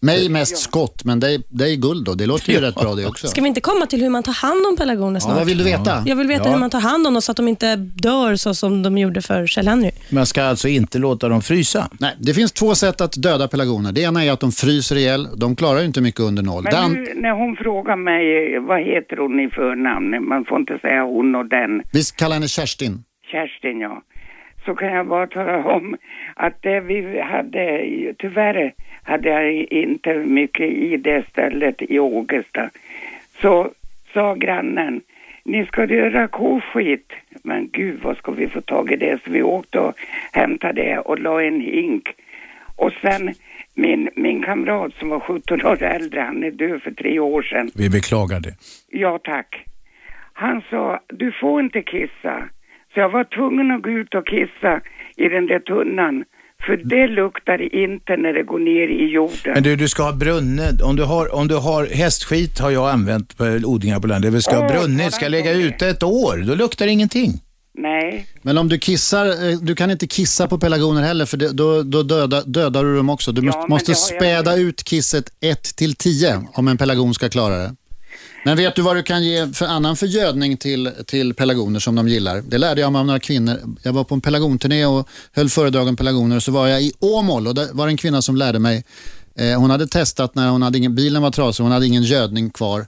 Mig 0.01 0.29
mest 0.29 0.57
skott, 0.59 1.05
men 1.05 1.21
det 1.21 1.35
är, 1.35 1.41
det 1.49 1.65
är 1.73 1.77
guld 1.77 2.05
då. 2.05 2.15
Det 2.15 2.27
låter 2.27 2.53
ju 2.53 2.61
rätt 2.67 2.75
bra 2.75 2.95
det 2.95 3.07
också. 3.07 3.27
Ska 3.29 3.41
vi 3.43 3.49
inte 3.49 3.61
komma 3.61 3.87
till 3.87 4.01
hur 4.03 4.11
man 4.11 4.23
tar 4.23 4.33
hand 4.33 4.67
om 4.67 4.77
pelargoner 4.77 5.21
snart? 5.21 5.37
vad 5.37 5.47
vill 5.47 5.59
du 5.59 5.65
veta? 5.65 6.03
Jag 6.07 6.17
vill 6.17 6.27
veta 6.27 6.45
Ja. 6.45 6.51
hur 6.53 6.59
man 6.59 6.71
tar 6.71 6.81
hand 6.81 7.07
om 7.07 7.13
dem 7.15 7.23
så 7.23 7.31
att 7.31 7.37
de 7.37 7.49
inte 7.49 7.77
dör 7.77 8.37
så 8.37 8.55
som 8.55 8.83
de 8.83 8.99
gjorde 8.99 9.23
för 9.23 9.47
Kjell-Henry. 9.47 9.91
Man 10.11 10.27
ska 10.27 10.43
alltså 10.45 10.69
inte 10.69 10.99
låta 10.99 11.29
dem 11.29 11.43
frysa? 11.43 11.89
Nej, 12.01 12.15
det 12.19 12.35
finns 12.35 12.53
två 12.53 12.75
sätt 12.75 13.01
att 13.01 13.13
döda 13.23 13.49
pelargoner. 13.49 13.93
Det 13.93 14.01
ena 14.01 14.25
är 14.25 14.33
att 14.33 14.41
de 14.41 14.53
fryser 14.53 14.97
ihjäl. 14.97 15.29
De 15.37 15.57
klarar 15.57 15.81
ju 15.81 15.87
inte 15.87 16.01
mycket 16.01 16.21
under 16.21 16.43
noll. 16.43 16.63
Men 16.65 16.75
an- 16.75 16.93
nu, 16.93 17.13
när 17.17 17.31
hon 17.33 17.57
frågar 17.57 17.97
mig, 17.97 18.59
vad 18.69 18.81
heter 18.81 19.17
hon 19.17 19.41
i 19.41 19.49
förnamn? 19.51 20.29
Man 20.29 20.45
får 20.45 20.59
inte 20.61 20.79
säga 20.83 21.03
hon 21.05 21.35
och 21.35 21.47
den. 21.49 21.83
Vi 21.93 22.03
kallar 22.17 22.35
henne 22.35 22.49
Kerstin. 22.49 23.05
Kerstin, 23.33 23.81
ja. 23.81 24.03
Så 24.65 24.75
kan 24.75 24.93
jag 24.93 25.07
bara 25.07 25.27
tala 25.27 25.65
om 25.65 25.97
att 26.35 26.63
det 26.63 26.81
vi 26.81 27.21
hade, 27.21 27.85
tyvärr 28.19 28.75
hade 29.03 29.29
jag 29.29 29.53
inte 29.55 30.15
mycket 30.15 30.71
i 30.71 30.97
det 30.97 31.29
stället 31.29 31.83
i 31.83 31.99
Ågesta. 31.99 32.71
Så 33.43 33.71
sa 34.13 34.35
grannen, 34.35 35.01
ni 35.45 35.67
ska 35.67 35.85
göra 35.85 36.29
koskit. 36.29 37.13
Men 37.43 37.69
gud, 37.73 38.01
vad 38.03 38.17
ska 38.17 38.33
vi 38.33 38.49
få 38.49 38.61
tag 38.61 38.93
i 38.93 38.97
det? 38.97 39.19
Så 39.25 39.31
vi 39.31 39.43
åkte 39.43 39.79
och 39.79 39.95
hämtade 40.33 40.83
det 40.83 40.99
och 40.99 41.19
la 41.19 41.43
en 41.43 41.61
hink. 41.61 42.09
Och 42.77 42.93
sen 43.03 43.35
min, 43.75 44.09
min 44.17 44.43
kamrat 44.43 44.95
som 44.95 45.09
var 45.09 45.21
17 45.21 45.67
år 45.67 45.83
äldre, 45.83 46.21
han 46.21 46.45
är 46.45 46.51
död 46.51 46.83
för 46.83 46.91
tre 46.91 47.19
år 47.19 47.43
sedan. 47.43 47.71
Vi 47.75 47.91
beklagar 47.91 48.41
det. 48.41 48.55
Ja 48.89 49.19
tack. 49.25 49.65
Han 50.33 50.63
sa, 50.71 51.01
du 51.09 51.33
får 51.33 51.61
inte 51.61 51.83
kissa. 51.83 52.49
Så 52.95 53.01
jag 53.01 53.09
var 53.13 53.25
tvungen 53.25 53.71
att 53.71 53.83
gå 53.83 53.91
ut 53.91 54.15
och 54.15 54.27
kissa 54.27 54.73
i 55.17 55.29
den 55.29 55.47
där 55.47 55.61
tunnan. 55.61 56.25
För 56.67 56.77
det 56.77 57.07
luktar 57.09 57.75
inte 57.85 58.17
när 58.17 58.33
det 58.33 58.43
går 58.43 58.59
ner 58.59 58.89
i 58.89 59.07
jorden. 59.13 59.53
Men 59.55 59.63
du, 59.63 59.77
du 59.77 59.89
ska 59.89 60.03
ha 60.03 60.13
brunnet. 60.13 60.83
Om 60.83 60.97
du 60.97 61.03
har, 61.03 61.35
om 61.35 61.49
du 61.49 61.55
har 61.57 61.87
hästskit 61.87 62.59
har 62.61 62.71
jag 62.71 62.91
använt 62.91 63.37
på 63.39 63.45
odlingar 63.45 64.01
på 64.01 64.07
landet. 64.07 64.33
Det 64.33 64.43
ska 64.43 64.57
ha 64.57 64.65
Åh, 64.67 64.73
brunnit, 64.73 65.13
ska 65.13 65.29
lägga 65.29 65.53
ute 65.53 65.89
ett 65.89 66.03
år. 66.03 66.45
Då 66.49 66.55
luktar 66.55 66.87
det 66.87 66.93
ingenting. 66.93 67.31
Nej. 67.79 68.27
Men 68.43 68.59
om 68.59 68.69
du 68.69 68.79
kissar, 68.79 69.27
eh, 69.27 69.59
du 69.63 69.75
kan 69.75 69.91
inte 69.91 70.07
kissa 70.07 70.49
på 70.49 70.59
pelargoner 70.59 71.03
heller 71.03 71.27
för 71.27 71.37
det, 71.37 71.53
då, 71.53 71.83
då 71.83 72.03
dödar, 72.03 72.43
dödar 72.47 72.85
du 72.85 72.97
dem 72.97 73.11
också. 73.11 73.33
Du 73.33 73.43
måste, 73.43 73.61
men 73.61 73.69
måste 73.71 73.91
jag- 73.91 73.99
späda 73.99 74.57
ut 74.57 74.85
kisset 74.85 75.25
1 75.41 75.63
till 75.77 75.95
10 75.97 76.43
om 76.55 76.69
en 76.69 76.77
pelargon 76.77 77.15
ska 77.15 77.29
klara 77.29 77.57
det. 77.57 77.75
Men 78.47 78.57
vet 78.57 78.77
du 78.77 78.83
vad 78.83 78.97
du 78.97 79.03
kan 79.03 79.25
ge 79.25 79.53
för 79.53 79.67
annan 79.67 79.97
förgödning 79.97 80.57
till, 80.57 80.91
till 81.07 81.35
pelargoner 81.35 81.81
som 81.81 81.95
de 81.95 82.09
gillar? 82.09 82.43
Det 82.49 82.59
lärde 82.59 82.81
jag 82.81 82.93
mig 82.93 83.01
av 83.01 83.07
några 83.07 83.21
kvinnor. 83.21 83.77
Jag 83.83 83.93
var 83.93 84.05
på 84.05 84.15
en 84.15 84.21
pelargonturné 84.21 84.87
och 84.87 85.09
höll 85.33 85.49
föredrag 85.49 85.89
om 85.89 85.97
pelargoner 85.97 86.37
och 86.37 86.43
så 86.43 86.53
var 86.53 86.67
jag 86.67 86.83
i 86.83 86.93
Åmål 87.01 87.47
och 87.47 87.55
där 87.55 87.69
var 87.73 87.87
det 87.87 87.93
en 87.93 87.97
kvinna 87.97 88.23
som 88.23 88.37
lärde 88.37 88.59
mig. 88.59 88.85
Eh, 89.39 89.61
hon 89.61 89.71
hade 89.71 89.87
testat 89.87 90.35
när 90.35 90.49
hon 90.49 90.63
hade 90.63 90.79
ingen, 90.79 90.95
bilen 90.95 91.23
var 91.23 91.31
trasig, 91.31 91.65
hon 91.65 91.73
hade 91.73 91.87
ingen 91.87 92.03
gödning 92.03 92.51
kvar. 92.51 92.87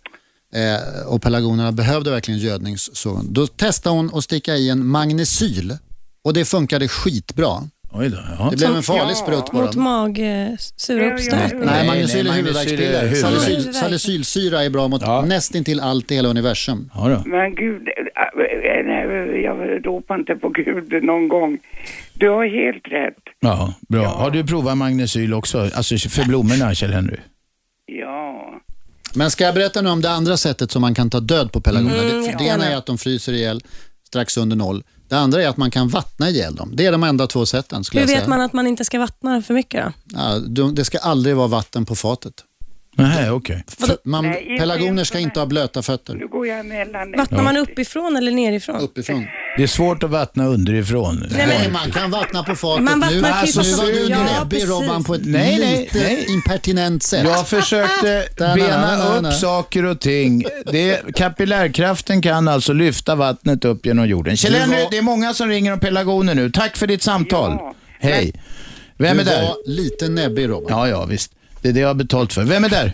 Eh, 0.54 1.06
och 1.06 1.22
pelargonerna 1.22 1.72
behövde 1.72 2.10
verkligen 2.10 2.40
gödning. 2.40 2.78
Så, 2.78 3.20
då 3.24 3.46
testade 3.46 3.96
hon 3.96 4.10
att 4.14 4.24
sticka 4.24 4.56
i 4.56 4.68
en 4.68 4.86
magnesyl 4.86 5.76
och 6.24 6.32
det 6.32 6.44
funkade 6.44 6.88
skitbra. 6.88 7.62
Oj 7.92 8.08
då, 8.10 8.16
ja. 8.38 8.48
Det 8.50 8.56
blev 8.56 8.76
en 8.76 8.82
farlig 8.82 9.16
sprutt 9.16 9.46
på 9.46 9.56
Mot 9.56 9.72
dem. 9.72 9.82
mag, 9.82 10.18
eh, 10.18 10.48
sura 10.76 11.12
uppstötning. 11.12 11.60
Nej, 11.64 11.88
är 11.88 12.24
nej, 12.24 12.32
huvudvärkspiller. 12.32 12.92
magnesyl 12.92 13.12
är 13.12 13.14
Salicyl, 13.14 13.54
huvudvärk. 13.56 13.74
salicylsyra 13.74 14.64
är 14.64 14.70
bra 14.70 14.88
mot 14.88 15.02
nästintill 15.26 15.80
allt 15.80 16.10
i 16.10 16.14
hela 16.14 16.28
universum. 16.28 16.90
Ja, 16.94 17.08
då. 17.08 17.30
Men 17.30 17.54
gud, 17.54 17.88
äh, 17.88 18.84
nej, 18.84 19.42
jag 19.42 19.86
ropar 19.86 20.14
inte 20.18 20.34
på 20.36 20.48
Gud 20.48 21.04
någon 21.04 21.28
gång. 21.28 21.58
Du 22.14 22.28
har 22.28 22.46
helt 22.46 22.88
rätt. 22.88 23.22
Ja, 23.40 23.74
bra. 23.88 24.06
Har 24.06 24.30
du 24.30 24.44
provat 24.44 24.76
magnesyl 24.78 25.34
också? 25.34 25.58
Alltså 25.74 25.96
för 26.08 26.24
blommorna, 26.24 26.74
Kjell-Henry? 26.74 27.18
Ja. 27.86 28.60
Men 29.14 29.30
ska 29.30 29.44
jag 29.44 29.54
berätta 29.54 29.82
nu 29.82 29.90
om 29.90 30.00
det 30.02 30.10
andra 30.10 30.36
sättet 30.36 30.70
som 30.70 30.82
man 30.82 30.94
kan 30.94 31.10
ta 31.10 31.20
död 31.20 31.52
på 31.52 31.60
pelargoner? 31.60 32.02
Mm, 32.10 32.22
det, 32.22 32.30
ja. 32.30 32.38
det 32.38 32.44
ena 32.44 32.64
är 32.66 32.76
att 32.76 32.86
de 32.86 32.98
fryser 32.98 33.32
ihjäl 33.32 33.60
strax 34.06 34.36
under 34.36 34.56
noll. 34.56 34.82
Det 35.08 35.16
andra 35.18 35.42
är 35.42 35.48
att 35.48 35.56
man 35.56 35.70
kan 35.70 35.88
vattna 35.88 36.30
ihjäl 36.30 36.54
dem. 36.54 36.70
Det 36.74 36.86
är 36.86 36.92
de 36.92 37.02
enda 37.02 37.26
två 37.26 37.46
sätten 37.46 37.84
Hur 37.92 38.06
vet 38.06 38.26
man 38.26 38.40
att 38.40 38.52
man 38.52 38.66
inte 38.66 38.84
ska 38.84 38.98
vattna 38.98 39.42
för 39.42 39.54
mycket 39.54 39.84
då? 39.84 39.92
Ja, 40.18 40.38
de- 40.38 40.74
det 40.74 40.84
ska 40.84 40.98
aldrig 40.98 41.36
vara 41.36 41.46
vatten 41.46 41.84
på 41.84 41.94
fatet. 41.94 42.34
Nej, 42.98 43.30
okej. 43.30 43.64
För 43.80 43.96
Man, 44.04 44.24
Nej, 44.26 44.42
inte 44.42 44.60
pelargoner 44.60 45.04
ska 45.04 45.18
inte 45.18 45.40
ha 45.40 45.46
blöta 45.46 45.82
fötter. 45.82 46.14
Nu 46.14 46.28
går 46.28 46.46
jag 46.46 46.66
mellan... 46.66 47.12
Vattnar 47.16 47.42
man 47.42 47.56
uppifrån 47.56 48.16
eller 48.16 48.32
nerifrån? 48.32 48.80
Uppifrån. 48.80 49.26
Det 49.56 49.62
är 49.62 49.66
svårt 49.66 50.02
att 50.02 50.10
vattna 50.10 50.46
underifrån. 50.46 51.26
Nej, 51.30 51.70
man 51.72 51.90
kan 51.90 52.10
vattna 52.10 52.42
på 52.42 52.54
fatet. 52.56 52.84
Man 52.84 53.00
vattnar 53.00 53.20
nu, 53.20 53.26
alltså, 53.28 53.62
nu 53.62 53.72
var 53.72 53.84
du 53.86 54.06
Ja, 54.10 54.22
näbbig 54.22 54.50
precis. 54.50 54.68
Robban 54.70 55.04
på 55.04 55.14
ett 55.14 55.20
Nej, 55.24 55.58
nej, 55.58 55.80
lite 55.80 55.98
nej. 55.98 56.26
impertinent 56.28 57.02
sätt. 57.02 57.24
Jag 57.24 57.48
försökte 57.48 58.28
bena 58.38 58.96
na, 58.96 59.20
na. 59.20 59.28
upp 59.28 59.34
saker 59.34 59.84
och 59.84 60.00
ting. 60.00 60.44
Det, 60.72 61.14
kapillärkraften 61.14 62.22
kan 62.22 62.48
alltså 62.48 62.72
lyfta 62.72 63.14
vattnet 63.14 63.64
upp 63.64 63.86
genom 63.86 64.06
jorden. 64.08 64.36
Kjell 64.36 64.52
Du 64.52 64.58
var- 64.58 64.90
det 64.90 64.98
är 64.98 65.02
många 65.02 65.34
som 65.34 65.48
ringer 65.48 65.72
om 65.72 65.80
pelargoner 65.80 66.34
nu. 66.34 66.50
Tack 66.50 66.76
för 66.76 66.86
ditt 66.86 67.02
samtal. 67.02 67.50
Ja. 67.60 67.74
Hej. 68.00 68.32
Vem 68.98 69.16
du 69.16 69.22
är 69.22 69.26
där? 69.26 69.42
var 69.42 69.56
lite 69.66 70.08
näbbig 70.08 70.48
Robban. 70.48 70.78
Ja, 70.78 70.88
ja, 70.88 71.04
visst. 71.04 71.32
Det 71.66 71.70
är 71.70 71.74
det 71.74 71.80
jag 71.80 71.94
har 71.94 72.04
betalt 72.06 72.32
för. 72.32 72.42
Vem 72.54 72.64
är 72.64 72.72
där? 72.78 72.88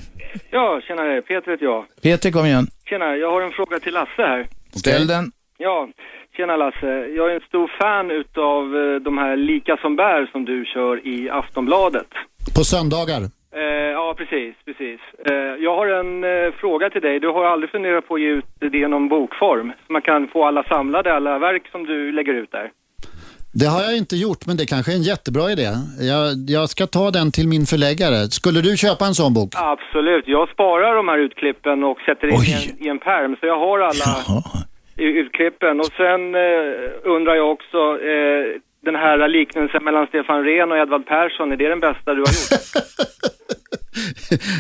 Ja, 0.50 0.80
tjenare. 0.86 1.22
Peter 1.22 1.50
heter 1.50 1.64
jag. 1.64 1.84
Peter, 2.02 2.30
kom 2.30 2.46
igen. 2.46 2.66
Tjena, 2.88 3.16
jag 3.16 3.30
har 3.30 3.42
en 3.42 3.50
fråga 3.50 3.78
till 3.78 3.94
Lasse 3.94 4.22
här. 4.32 4.46
Ställ 4.82 5.06
den. 5.06 5.24
Ja, 5.58 5.88
tjena 6.36 6.56
Lasse. 6.56 6.92
Jag 7.18 7.30
är 7.30 7.34
en 7.34 7.40
stor 7.40 7.70
fan 7.80 8.10
utav 8.10 8.62
eh, 8.76 8.94
de 9.08 9.18
här 9.18 9.36
Lika 9.36 9.76
som 9.76 9.96
bär 9.96 10.28
som 10.32 10.44
du 10.44 10.64
kör 10.64 11.06
i 11.06 11.30
Aftonbladet. 11.30 12.10
På 12.56 12.64
söndagar. 12.64 13.22
Eh, 13.60 13.90
ja, 13.98 14.14
precis, 14.18 14.54
precis. 14.64 15.00
Eh, 15.30 15.54
jag 15.66 15.76
har 15.76 15.86
en 15.86 16.24
eh, 16.24 16.52
fråga 16.60 16.90
till 16.90 17.02
dig. 17.02 17.20
Du 17.20 17.28
har 17.28 17.44
aldrig 17.44 17.70
funderat 17.70 18.08
på 18.08 18.14
att 18.14 18.20
ge 18.20 18.28
ut 18.28 18.44
det 18.58 18.78
i 18.78 18.88
någon 18.88 19.08
bokform? 19.08 19.72
Så 19.86 19.92
man 19.92 20.02
kan 20.02 20.28
få 20.28 20.44
alla 20.44 20.62
samlade, 20.62 21.14
alla 21.14 21.38
verk 21.38 21.62
som 21.72 21.86
du 21.86 22.12
lägger 22.12 22.34
ut 22.34 22.52
där. 22.52 22.70
Det 23.54 23.66
har 23.66 23.82
jag 23.82 23.96
inte 23.96 24.16
gjort, 24.16 24.46
men 24.46 24.56
det 24.56 24.66
kanske 24.66 24.92
är 24.92 24.96
en 24.96 25.02
jättebra 25.02 25.52
idé. 25.52 25.68
Jag, 26.00 26.50
jag 26.50 26.68
ska 26.70 26.86
ta 26.86 27.10
den 27.10 27.32
till 27.32 27.48
min 27.48 27.66
förläggare. 27.66 28.30
Skulle 28.30 28.60
du 28.60 28.76
köpa 28.76 29.06
en 29.06 29.14
sån 29.14 29.34
bok? 29.34 29.50
Absolut. 29.56 30.24
Jag 30.26 30.48
sparar 30.48 30.96
de 30.96 31.08
här 31.08 31.18
utklippen 31.18 31.84
och 31.84 31.98
sätter 32.06 32.26
in 32.28 32.42
i 32.42 32.52
en, 32.52 32.86
i 32.86 32.88
en 32.88 32.98
pärm. 32.98 33.36
Så 33.40 33.46
jag 33.46 33.58
har 33.58 33.78
alla 33.78 34.04
Ja. 34.26 34.42
i 34.96 35.04
utklippen. 35.04 35.80
Och 35.80 35.90
sen 35.96 36.20
eh, 36.34 37.12
undrar 37.14 37.34
jag 37.34 37.50
också, 37.52 37.78
eh, 38.12 38.42
den 38.84 38.94
här 38.94 39.28
liknelsen 39.28 39.84
mellan 39.84 40.06
Stefan 40.06 40.44
Rehn 40.44 40.72
och 40.72 40.78
Edvard 40.78 41.06
Persson, 41.06 41.52
är 41.52 41.56
det 41.56 41.68
den 41.68 41.80
bästa 41.80 42.14
du 42.14 42.20
har 42.20 42.32
gjort? 42.40 42.62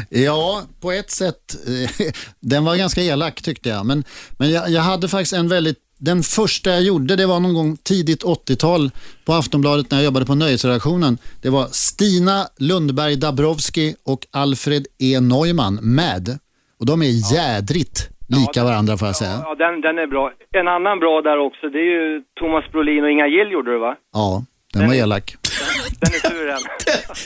Ja, 0.10 0.62
på 0.82 0.92
ett 0.92 1.10
sätt. 1.10 1.42
eh, 1.66 2.06
Den 2.40 2.64
var 2.64 2.76
ganska 2.76 3.00
elak 3.00 3.42
tyckte 3.42 3.68
jag. 3.68 3.86
Men, 3.86 4.04
men 4.38 4.50
jag, 4.50 4.68
jag 4.70 4.82
hade 4.82 5.08
faktiskt 5.08 5.32
en 5.32 5.48
väldigt... 5.48 5.78
Den 6.04 6.22
första 6.22 6.70
jag 6.70 6.82
gjorde, 6.82 7.16
det 7.16 7.26
var 7.26 7.40
någon 7.40 7.54
gång 7.54 7.76
tidigt 7.76 8.22
80-tal 8.24 8.90
på 9.24 9.32
Aftonbladet 9.32 9.90
när 9.90 9.98
jag 9.98 10.04
jobbade 10.04 10.26
på 10.26 10.34
nöjesredaktionen. 10.34 11.18
Det 11.42 11.50
var 11.50 11.66
Stina 11.72 12.46
Lundberg 12.58 13.16
Dabrowski 13.16 13.94
och 14.04 14.26
Alfred 14.30 14.86
E. 14.98 15.20
Neumann 15.20 15.74
med. 15.82 16.38
Och 16.80 16.86
de 16.86 17.02
är 17.02 17.34
jädrigt 17.34 18.08
lika 18.28 18.64
varandra 18.64 18.96
får 18.96 19.08
jag 19.08 19.16
säga. 19.16 19.40
Ja, 19.44 19.54
den, 19.54 19.80
den 19.80 19.98
är 19.98 20.06
bra. 20.06 20.32
En 20.52 20.68
annan 20.68 20.98
bra 20.98 21.22
där 21.22 21.38
också, 21.38 21.68
det 21.68 21.78
är 21.78 21.90
ju 22.00 22.22
Thomas 22.40 22.72
Brolin 22.72 23.04
och 23.04 23.10
Inga 23.10 23.26
Gill 23.26 23.52
gjorde 23.52 23.72
det 23.72 23.78
va? 23.78 23.96
Ja, 24.12 24.44
den 24.72 24.86
var 24.88 24.94
elak. 24.94 25.36
Den 26.00 26.14
är 26.14 26.28
sur 26.30 26.46
den. 26.46 26.60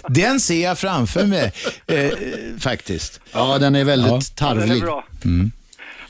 Den 0.15 0.41
ser 0.41 0.63
jag 0.63 0.79
framför 0.79 1.25
mig, 1.27 1.53
eh, 1.87 2.11
faktiskt. 2.61 3.21
Ja, 3.33 3.59
den 3.59 3.75
är 3.77 3.85
väldigt 3.85 4.11
Ja. 4.11 4.47
Den 4.47 4.59
är 4.59 4.61
tarvlig. 4.67 4.83
bra. 4.83 5.05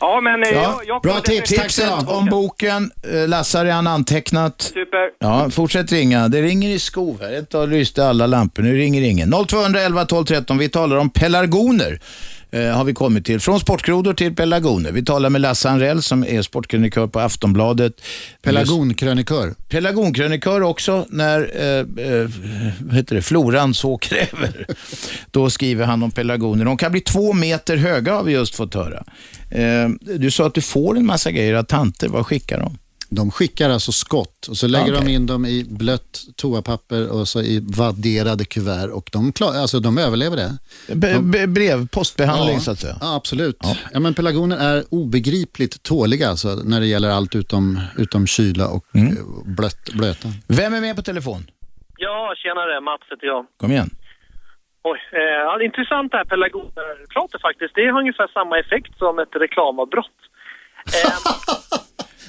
Ja, 0.01 0.21
men 0.21 0.43
eh, 0.43 0.49
jag, 0.49 0.81
jag 0.87 1.03
Bra 1.03 1.21
tips. 1.21 1.51
Tipset 1.51 1.91
om 2.07 2.27
boken. 2.27 2.91
eh, 3.13 3.29
Lasse 3.29 3.59
har 3.59 3.65
redan 3.65 3.87
antecknat. 3.87 4.63
Super. 4.63 5.11
Ja, 5.19 5.51
fortsätt 5.51 5.93
ringa. 5.93 6.29
Det 6.29 6.43
ringer 6.43 6.71
i 6.71 6.79
skov 6.79 7.21
här. 7.21 7.33
Ett 7.33 7.51
tag 7.51 7.69
lyste 7.69 8.07
alla 8.09 8.27
lampor. 8.27 8.63
Nu 8.63 8.77
ringer 8.77 9.03
ingen. 9.03 9.35
0211 9.49 10.05
12 10.05 10.25
13. 10.25 10.59
Vi 10.59 10.69
talar 10.69 10.97
om 10.97 11.11
pelargoner. 11.11 12.01
Eh, 12.57 12.77
har 12.77 12.85
vi 12.85 12.95
kommit 12.95 13.25
till. 13.25 13.41
Från 13.41 13.61
sportgrodor 13.61 14.15
till 14.15 14.35
pelargoner. 14.35 14.93
Vi 14.93 15.05
talar 15.05 15.31
med 15.31 15.41
Lasse 15.41 15.71
Anrell 15.71 16.03
som 16.03 16.25
är 16.25 16.43
sportkrönikör 16.43 17.07
på 17.07 17.21
Aftonbladet. 17.21 17.93
Pelargonkrönikör. 18.43 19.55
Pelargonkrönikör 19.69 20.61
också 20.61 21.07
när 21.11 21.51
eh, 21.55 22.07
eh, 22.07 22.29
heter 22.93 23.15
det, 23.15 23.23
floran 23.23 23.75
så 23.75 23.99
kräver. 23.99 24.67
Då 25.31 25.51
skriver 25.51 25.85
han 25.85 26.03
om 26.03 26.11
pelargoner. 26.11 26.65
De 26.65 26.77
kan 26.77 26.93
bli 26.93 27.01
två 27.01 27.33
meter 27.33 27.77
höga 27.77 28.15
har 28.15 28.23
vi 28.23 28.33
just 28.33 28.55
fått 28.55 28.75
höra. 28.75 29.05
Eh, 29.51 29.89
du 30.19 30.31
sa 30.31 30.47
att 30.47 30.55
du 30.55 30.61
får 30.61 30.97
en 30.97 31.07
massa 31.07 31.31
grejer 31.31 31.55
av 31.55 31.63
tanter. 31.63 32.09
Vad 32.09 32.27
skickar 32.27 32.61
de? 32.61 32.79
De 33.09 33.31
skickar 33.31 33.71
alltså 33.71 33.93
skott 33.93 34.47
och 34.51 34.57
så 34.57 34.67
lägger 34.69 34.93
Okej. 34.95 35.05
de 35.07 35.11
in 35.13 35.27
dem 35.27 35.47
i 35.47 35.65
blött 35.69 36.21
toapapper 36.37 37.09
och 37.13 37.29
så 37.29 37.41
i 37.43 37.61
vadderade 37.77 38.45
kuvert 38.45 38.89
och 38.93 39.09
de, 39.13 39.33
klar, 39.33 39.55
alltså, 39.55 39.81
de 39.81 39.99
överlever 39.99 40.37
det. 40.37 40.59
Be- 40.95 41.19
be- 41.23 41.47
brev, 41.47 41.89
postbehandling 41.89 42.55
Ja. 42.55 42.61
så 42.61 42.71
att 42.71 42.79
säga. 42.79 42.97
Ja, 43.01 43.15
absolut. 43.17 43.57
Ja. 43.93 44.01
men 44.01 44.15
pelargoner 44.15 44.57
är 44.57 44.85
obegripligt 44.91 45.83
tåliga 45.83 46.29
alltså, 46.29 46.49
när 46.65 46.81
det 46.81 46.87
gäller 46.87 47.11
allt 47.11 47.35
utom, 47.35 47.81
utom 47.99 48.27
kyla 48.27 48.69
och 48.69 48.85
Mm. 48.95 49.13
eh, 49.17 49.23
blött, 49.57 49.91
blöta. 49.93 50.29
Vem 50.49 50.75
är 50.75 50.81
med 50.81 50.97
på 50.97 51.03
telefon? 51.03 51.51
Ja, 51.99 52.35
tjenare. 52.37 52.81
Mats 52.81 53.03
heter 53.11 53.27
jag. 53.27 53.47
Kom 53.57 53.73
igen. 53.73 53.91
Oj, 54.85 54.99
eh, 55.13 55.19
ja, 55.21 55.63
intressant 55.65 56.13
det 56.13 56.17
här 56.19 56.25
pelargonerpratet 56.25 57.41
faktiskt. 57.41 57.75
Det 57.75 57.87
har 57.91 58.01
ungefär 58.01 58.29
samma 58.33 58.59
effekt 58.59 58.99
som 58.99 59.19
ett 59.19 59.35
reklamavbrott. 59.45 60.19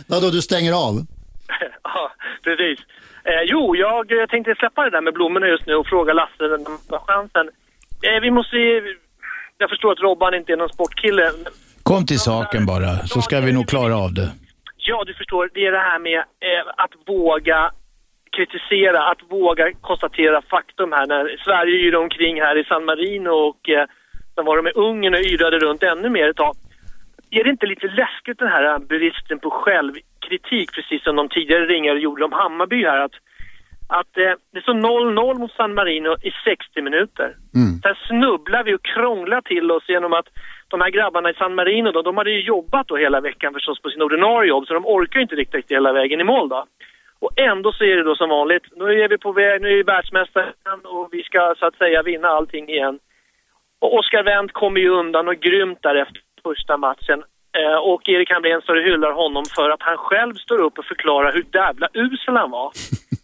Vadå, 0.08 0.28
du 0.30 0.42
stänger 0.42 0.74
av? 0.88 0.94
ja, 1.84 2.12
precis. 2.44 2.80
Eh, 3.24 3.44
jo, 3.46 3.76
jag 3.76 4.22
eh, 4.22 4.26
tänkte 4.26 4.56
släppa 4.56 4.84
det 4.84 4.90
där 4.90 5.02
med 5.02 5.14
blommorna 5.14 5.48
just 5.48 5.66
nu 5.68 5.76
och 5.76 5.88
fråga 5.88 6.14
Lasse 6.14 6.44
den 6.48 6.66
här 6.92 7.00
chansen. 7.08 7.50
Eh, 8.08 8.22
vi 8.22 8.32
måste... 8.32 8.58
Jag 9.58 9.70
förstår 9.70 9.92
att 9.92 10.00
Robban 10.00 10.34
inte 10.34 10.52
är 10.52 10.58
någon 10.58 10.70
sportkille. 10.70 11.32
Kom 11.84 12.06
till 12.06 12.20
saken 12.20 12.66
bara, 12.66 12.92
så 13.12 13.22
ska 13.22 13.40
vi 13.40 13.52
nog 13.52 13.68
klara 13.68 13.96
av 13.98 14.14
det. 14.14 14.30
Ja, 14.78 15.04
du 15.08 15.14
förstår. 15.14 15.50
Det 15.54 15.66
är 15.66 15.72
det 15.72 15.86
här 15.92 16.00
med 16.00 16.20
eh, 16.20 16.64
att 16.78 16.92
våga 17.08 17.72
kritisera, 18.36 19.00
att 19.12 19.22
våga 19.30 19.74
konstatera 19.82 20.42
faktum 20.42 20.92
här. 20.92 21.06
När 21.08 21.38
Sverige 21.46 21.76
yrade 21.86 22.04
omkring 22.04 22.42
här 22.42 22.56
i 22.58 22.64
San 22.64 22.86
Marino 22.86 23.30
och 23.30 23.70
eh, 23.70 23.86
sen 24.36 24.46
var 24.46 24.58
de 24.58 24.68
i 24.68 24.72
Ungern 24.72 25.14
och 25.14 25.20
yrade 25.34 25.60
runt 25.60 25.84
ännu 25.84 26.10
mer 26.10 26.30
ett 26.30 26.36
tag. 26.36 26.56
Är 27.30 27.44
det 27.44 27.50
inte 27.50 27.66
lite 27.66 27.88
läskigt 27.88 28.40
den 28.40 28.48
här 28.48 28.80
bristen 28.80 29.40
på 29.40 29.50
självkritik, 29.50 30.72
precis 30.72 31.04
som 31.04 31.16
de 31.16 31.30
tidigare 31.30 31.66
ringare 31.66 32.00
gjorde 32.00 32.26
om 32.26 32.32
Hammarby 32.32 32.84
här, 32.84 33.00
att, 33.00 33.16
att 33.88 34.18
eh, 34.18 34.34
det 34.54 34.62
står 34.62 34.74
0-0 34.74 35.40
mot 35.40 35.52
San 35.52 35.74
Marino 35.74 36.16
i 36.22 36.32
60 36.44 36.82
minuter. 36.82 37.36
Sen 37.82 37.96
snubblar 38.08 38.64
vi 38.64 38.74
och 38.76 38.84
krånglar 38.84 39.42
till 39.42 39.72
oss 39.72 39.84
genom 39.88 40.14
att 40.14 40.28
de 40.68 40.82
här 40.82 40.90
grabbarna 40.90 41.30
i 41.30 41.34
San 41.34 41.56
Marino 41.56 41.92
då, 41.92 42.02
de 42.02 42.18
hade 42.18 42.32
ju 42.32 42.42
jobbat 42.42 42.88
då 42.88 42.96
hela 42.96 43.22
veckan 43.22 43.54
förstås 43.54 43.82
på 43.82 43.90
sin 43.90 44.02
ordinarie 44.02 44.50
jobb, 44.50 44.68
så 44.68 44.74
de 44.74 44.86
orkar 44.86 45.20
ju 45.20 45.24
inte 45.24 45.36
riktigt 45.36 45.72
hela 45.72 45.94
vägen 45.94 46.22
i 46.22 46.24
mål 46.24 46.50
då. 46.50 46.66
Och 47.20 47.40
ändå 47.40 47.72
så 47.72 47.84
är 47.84 47.96
det 47.96 48.04
då 48.04 48.16
som 48.16 48.30
vanligt, 48.30 48.64
nu 48.76 49.04
är 49.04 49.10
vi 49.10 49.18
på 49.18 49.32
väg, 49.32 49.62
nu 49.62 49.68
är 49.68 49.76
vi 49.76 49.84
världsmästare 49.84 50.54
igen 50.66 50.80
och 50.86 51.10
vi 51.12 51.24
ska 51.24 51.56
så 51.60 51.66
att 51.66 51.78
säga 51.78 52.04
vinna 52.04 52.28
allting 52.28 52.70
igen. 52.70 53.00
Och 53.80 53.96
Oscar 53.96 54.24
Wendt 54.24 54.54
kommer 54.54 54.80
ju 54.80 54.90
undan 54.90 55.28
och 55.28 55.40
grymt 55.40 55.80
där 55.82 55.96
efter 55.96 56.22
första 56.48 56.74
matchen. 56.88 57.20
Eh, 57.60 57.80
och 57.92 58.02
Erik 58.14 58.30
Hamrén 58.34 58.62
står 58.62 58.76
och 58.80 58.86
hyllar 58.90 59.14
honom 59.24 59.44
för 59.58 59.68
att 59.74 59.84
han 59.90 59.98
själv 60.08 60.34
står 60.46 60.60
upp 60.66 60.76
och 60.80 60.88
förklarar 60.92 61.30
hur 61.38 61.46
jävla 61.54 61.88
usel 61.94 62.36
han 62.42 62.52
var. 62.52 62.70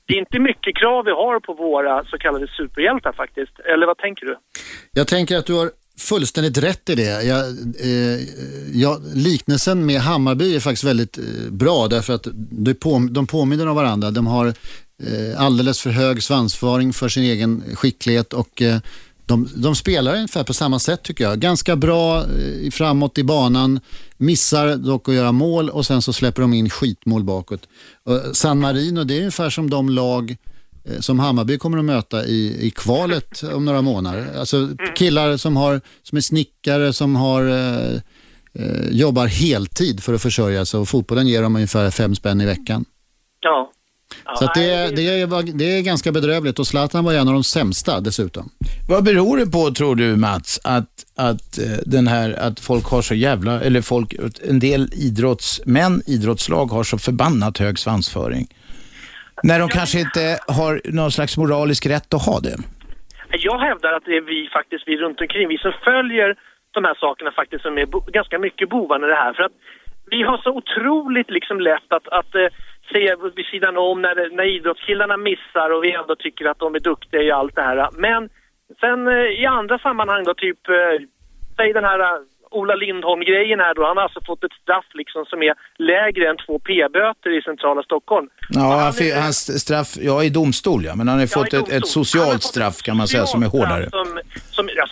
Det 0.08 0.14
är 0.14 0.20
inte 0.20 0.40
mycket 0.40 0.76
krav 0.76 1.06
vi 1.06 1.12
har 1.12 1.40
på 1.40 1.54
våra 1.54 2.06
så 2.06 2.18
kallade 2.18 2.48
superhjältar 2.48 3.14
faktiskt. 3.14 3.60
Eller 3.60 3.86
vad 3.88 3.98
tänker 3.98 4.26
du? 4.26 4.36
Jag 4.92 5.08
tänker 5.08 5.38
att 5.38 5.46
du 5.46 5.54
har 5.54 5.70
fullständigt 6.00 6.58
rätt 6.58 6.90
i 6.90 6.96
det. 6.96 7.24
Jag, 7.24 7.42
eh, 7.90 8.20
ja, 8.74 9.00
liknelsen 9.16 9.86
med 9.86 10.00
Hammarby 10.02 10.56
är 10.56 10.60
faktiskt 10.60 10.84
väldigt 10.84 11.18
eh, 11.18 11.24
bra 11.52 11.88
därför 11.88 12.14
att 12.14 12.28
de, 12.66 12.74
på, 12.74 13.08
de 13.12 13.28
påminner 13.28 13.68
om 13.68 13.76
varandra. 13.76 14.12
De 14.12 14.28
har 14.28 14.48
eh, 14.48 15.42
alldeles 15.46 15.82
för 15.82 15.90
hög 15.90 16.24
svansföring 16.24 16.94
för 16.94 17.10
sin 17.10 17.24
egen 17.24 17.64
skicklighet 17.76 18.34
och 18.34 18.62
eh, 18.62 18.78
de, 19.34 19.50
de 19.56 19.76
spelar 19.76 20.16
ungefär 20.16 20.44
på 20.44 20.54
samma 20.54 20.80
sätt 20.80 21.04
tycker 21.04 21.24
jag. 21.24 21.40
Ganska 21.40 21.76
bra 21.76 22.20
eh, 22.20 22.72
framåt 22.72 23.18
i 23.18 23.24
banan, 23.24 23.80
missar 24.18 24.76
dock 24.76 25.10
att 25.10 25.16
göra 25.16 25.32
mål 25.32 25.70
och 25.70 25.86
sen 25.86 26.02
så 26.02 26.14
släpper 26.14 26.42
de 26.42 26.54
in 26.54 26.70
skitmål 26.70 27.24
bakåt. 27.24 27.68
San 28.34 28.60
Marino, 28.60 29.04
det 29.04 29.14
är 29.14 29.20
ungefär 29.20 29.50
som 29.50 29.70
de 29.70 29.90
lag 29.90 30.36
eh, 30.86 31.00
som 31.00 31.20
Hammarby 31.20 31.58
kommer 31.58 31.78
att 31.78 31.86
möta 31.86 32.26
i, 32.26 32.68
i 32.68 32.72
kvalet 32.72 33.44
om 33.44 33.66
några 33.66 33.82
månader. 33.82 34.40
Alltså 34.40 34.70
killar 34.96 35.38
som, 35.38 35.58
har, 35.58 35.82
som 36.04 36.18
är 36.18 36.22
snickare, 36.22 36.94
som 36.94 37.16
har, 37.16 37.48
eh, 37.48 37.94
eh, 38.54 38.90
jobbar 38.92 39.28
heltid 39.28 40.04
för 40.04 40.14
att 40.14 40.22
försörja 40.22 40.66
sig 40.66 40.80
och 40.80 40.90
fotbollen 40.90 41.28
ger 41.28 41.42
dem 41.42 41.56
ungefär 41.56 41.90
fem 41.92 42.16
spänn 42.16 42.42
i 42.42 42.46
veckan. 42.46 42.86
Ja. 43.40 43.72
Så 44.36 44.46
att 44.46 44.54
det, 44.54 44.70
är- 44.70 44.92
det, 44.96 45.02
är, 45.22 45.58
det 45.58 45.78
är 45.78 45.82
ganska 45.82 46.12
bedrövligt 46.12 46.60
och 46.60 46.68
Zlatan 46.68 47.04
var 47.06 47.14
en 47.14 47.28
av 47.28 47.34
de 47.34 47.44
sämsta 47.44 48.00
dessutom. 48.00 48.50
Vad 48.90 49.04
beror 49.04 49.38
det 49.38 49.46
på, 49.46 49.72
tror 49.72 49.96
du 49.96 50.16
Mats, 50.16 50.60
att, 50.64 50.90
att, 51.18 51.58
eh, 51.58 51.78
den 51.86 52.08
här, 52.08 52.34
att 52.40 52.60
folk 52.60 52.86
har 52.86 53.02
så 53.02 53.16
jävla, 53.16 53.62
eller 53.62 53.82
folk, 53.82 54.14
en 54.50 54.60
del 54.60 54.88
idrottsmän, 54.94 56.02
idrottslag 56.08 56.66
har 56.66 56.84
så 56.84 56.98
förbannat 56.98 57.58
hög 57.58 57.80
svansföring? 57.80 58.48
När 59.44 59.60
de 59.60 59.70
kanske 59.70 60.00
inte 60.00 60.40
har 60.48 60.82
någon 60.86 61.12
slags 61.12 61.38
moralisk 61.38 61.86
rätt 61.86 62.14
att 62.14 62.26
ha 62.26 62.40
det. 62.40 62.56
Jag 63.30 63.60
hävdar 63.60 63.94
att 63.94 64.06
det 64.06 64.16
är 64.18 64.22
vi 64.22 64.50
faktiskt, 64.58 64.84
vi 64.88 64.98
runt 64.98 65.22
omkring, 65.22 65.48
vi 65.48 65.58
som 65.58 65.74
följer 65.84 66.30
de 66.74 66.84
här 66.84 66.96
sakerna 67.06 67.32
faktiskt 67.32 67.62
som 67.64 67.78
är 67.78 67.86
bo- 67.86 68.06
ganska 68.20 68.40
mycket 68.40 68.70
bovarna 68.70 69.08
i 69.08 69.10
det 69.10 69.16
här. 69.26 69.34
För 69.34 69.44
att 69.44 69.52
vi 70.14 70.24
har 70.24 70.38
så 70.38 70.50
otroligt 70.62 71.30
liksom 71.38 71.60
lätt 71.60 71.90
att, 71.98 72.08
att 72.20 72.36
eh, 72.36 72.50
se 72.94 73.16
vid 73.36 73.46
sidan 73.46 73.78
om 73.78 74.02
när, 74.02 74.36
när 74.38 74.48
idrottskillarna 74.58 75.18
missar 75.18 75.70
och 75.74 75.84
vi 75.84 75.92
ändå 75.92 76.16
tycker 76.16 76.46
att 76.46 76.60
de 76.60 76.76
är 76.76 76.80
duktiga 76.80 77.22
i 77.22 77.32
allt 77.32 77.56
det 77.56 77.62
här. 77.62 77.90
Men 77.98 78.30
sen 78.80 79.08
eh, 79.08 79.42
i 79.42 79.46
andra 79.46 79.80
sammanhang 79.80 80.24
då, 80.24 80.34
typ, 80.34 80.70
eh, 80.70 81.06
säg 81.58 81.74
den 81.74 81.84
här 81.84 82.00
eh, 82.00 82.20
Ola 82.52 82.76
Lindholm-grejen 82.76 83.60
här 83.60 83.74
då, 83.74 83.86
han 83.86 83.98
har 83.98 84.04
alltså 84.04 84.22
fått 84.26 84.44
ett 84.44 84.58
straff 84.62 84.86
liksom 84.94 85.26
som 85.26 85.44
är 85.44 85.54
lägre 85.78 86.30
än 86.30 86.38
två 86.46 86.60
p-böter 86.60 87.38
i 87.38 87.42
centrala 87.42 87.84
Stockholm. 87.84 88.30
Ja, 88.50 88.76
han 88.84 88.94
fick, 88.94 89.14
hans 89.14 89.62
straff, 89.62 89.98
ja 90.02 90.24
i 90.24 90.30
domstol 90.30 90.86
ja, 90.86 90.96
men 90.96 91.08
han 91.08 91.18
har 91.18 91.24
ju 91.24 91.28
fått 91.28 91.54
ett, 91.54 91.70
ett 91.70 91.88
socialt 91.88 92.44
straff 92.44 92.78
kan 92.82 92.98
man 92.98 93.08
säga 93.08 93.26
som 93.26 93.44
är 93.44 93.48
hårdare. 93.48 93.90
Som, 93.90 94.20
som, 94.52 94.70
ja, 94.76 94.86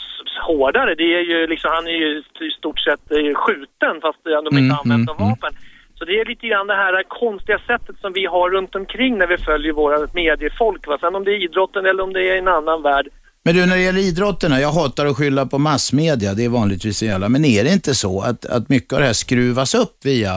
hårdare, 0.48 0.96
det 0.96 1.04
är 1.04 1.24
ju 1.32 1.48
liksom, 1.48 1.72
han 1.74 1.88
är 1.88 1.92
ju 1.92 2.18
i 2.20 2.52
stort 2.58 2.80
sett 2.80 3.06
skjuten 3.36 4.02
fast 4.02 4.20
de 4.24 4.32
inte 4.32 4.58
Mm, 4.58 4.72
använt 4.72 4.90
mm, 4.90 5.06
någon 5.06 5.30
vapen. 5.30 5.54
Så 6.02 6.06
det 6.06 6.20
är 6.20 6.26
lite 6.26 6.48
grann 6.48 6.68
det 6.68 6.76
här 6.76 7.04
konstiga 7.08 7.60
sättet 7.68 7.96
som 8.02 8.14
vi 8.14 8.26
har 8.26 8.50
runt 8.50 8.76
omkring 8.76 9.18
när 9.18 9.28
vi 9.28 9.38
följer 9.38 9.74
våra 9.74 10.08
mediefolk. 10.14 10.88
Va? 10.88 10.98
Sen 11.02 11.16
om 11.16 11.24
det 11.24 11.32
är 11.32 11.44
idrotten 11.44 11.86
eller 11.86 12.04
om 12.04 12.14
det 12.14 12.30
är 12.30 12.38
en 12.38 12.48
annan 12.48 12.82
värld. 12.82 13.08
Men 13.44 13.56
du, 13.56 13.66
när 13.66 13.76
det 13.76 13.82
gäller 13.82 14.10
idrotterna, 14.10 14.60
jag 14.60 14.72
hatar 14.72 15.06
att 15.06 15.18
skylla 15.18 15.46
på 15.46 15.58
massmedia, 15.58 16.34
det 16.34 16.46
är 16.46 16.50
vanligtvis 16.50 17.04
jävla, 17.04 17.30
men 17.30 17.46
är 17.46 17.64
det 17.64 17.74
inte 17.74 17.96
så 17.96 18.22
att, 18.22 18.46
att 18.46 18.70
mycket 18.70 18.94
av 18.94 19.00
det 19.00 19.06
här 19.06 19.14
skruvas 19.14 19.76
upp 19.76 20.06
via, 20.06 20.34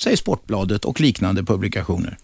säg 0.00 0.16
Sportbladet 0.16 0.84
och 0.84 1.00
liknande 1.00 1.42
publikationer? 1.42 2.16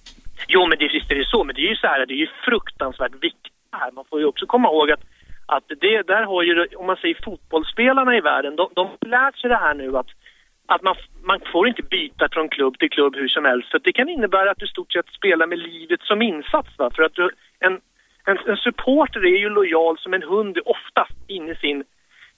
Jo, 0.49 0.67
men 0.69 0.79
det, 0.79 0.89
visst 0.89 1.11
är 1.11 1.15
det 1.15 1.29
så. 1.29 1.45
Men 1.45 1.55
det 1.55 1.61
är 1.61 1.71
ju 1.71 1.77
så 1.77 1.87
här, 1.87 2.07
det 2.07 2.15
är 2.15 2.23
ju 2.27 2.29
fruktansvärt 2.45 3.15
viktigt 3.21 3.53
här. 3.73 3.91
Man 3.93 4.05
får 4.11 4.21
ju 4.21 4.27
också 4.27 4.47
komma 4.47 4.69
ihåg 4.69 4.91
att, 4.91 5.05
att 5.47 5.65
det 5.69 6.03
där 6.03 6.25
har 6.33 6.43
ju, 6.43 6.67
om 6.77 6.87
man 6.87 6.97
säger 6.97 7.19
fotbollsspelarna 7.25 8.17
i 8.17 8.21
världen, 8.21 8.57
de, 8.57 8.67
de 8.75 8.85
lärt 9.11 9.37
sig 9.39 9.51
det 9.51 9.57
här 9.67 9.75
nu 9.75 9.97
att, 9.97 10.11
att 10.67 10.83
man, 10.83 10.95
man 11.23 11.41
får 11.53 11.69
inte 11.69 11.83
byta 11.83 12.29
från 12.33 12.49
klubb 12.49 12.79
till 12.79 12.91
klubb 12.91 13.17
hur 13.17 13.29
som 13.29 13.45
helst. 13.45 13.71
För 13.71 13.79
det 13.79 13.93
kan 13.93 14.09
innebära 14.09 14.51
att 14.51 14.59
du 14.59 14.67
i 14.67 14.69
stort 14.69 14.93
sett 14.93 15.09
spelar 15.09 15.47
med 15.47 15.59
livet 15.59 16.01
som 16.03 16.23
insats. 16.23 16.79
Va? 16.79 16.91
För 16.97 17.03
att 17.03 17.15
du, 17.15 17.31
en, 17.61 17.81
en, 18.25 18.39
en 18.47 18.57
supporter 18.57 19.25
är 19.25 19.39
ju 19.39 19.49
lojal 19.49 19.99
som 19.99 20.15
en 20.15 20.23
hund 20.23 20.59
oftast 20.65 21.19
inne 21.27 21.53
i 21.53 21.57
sin, 21.57 21.85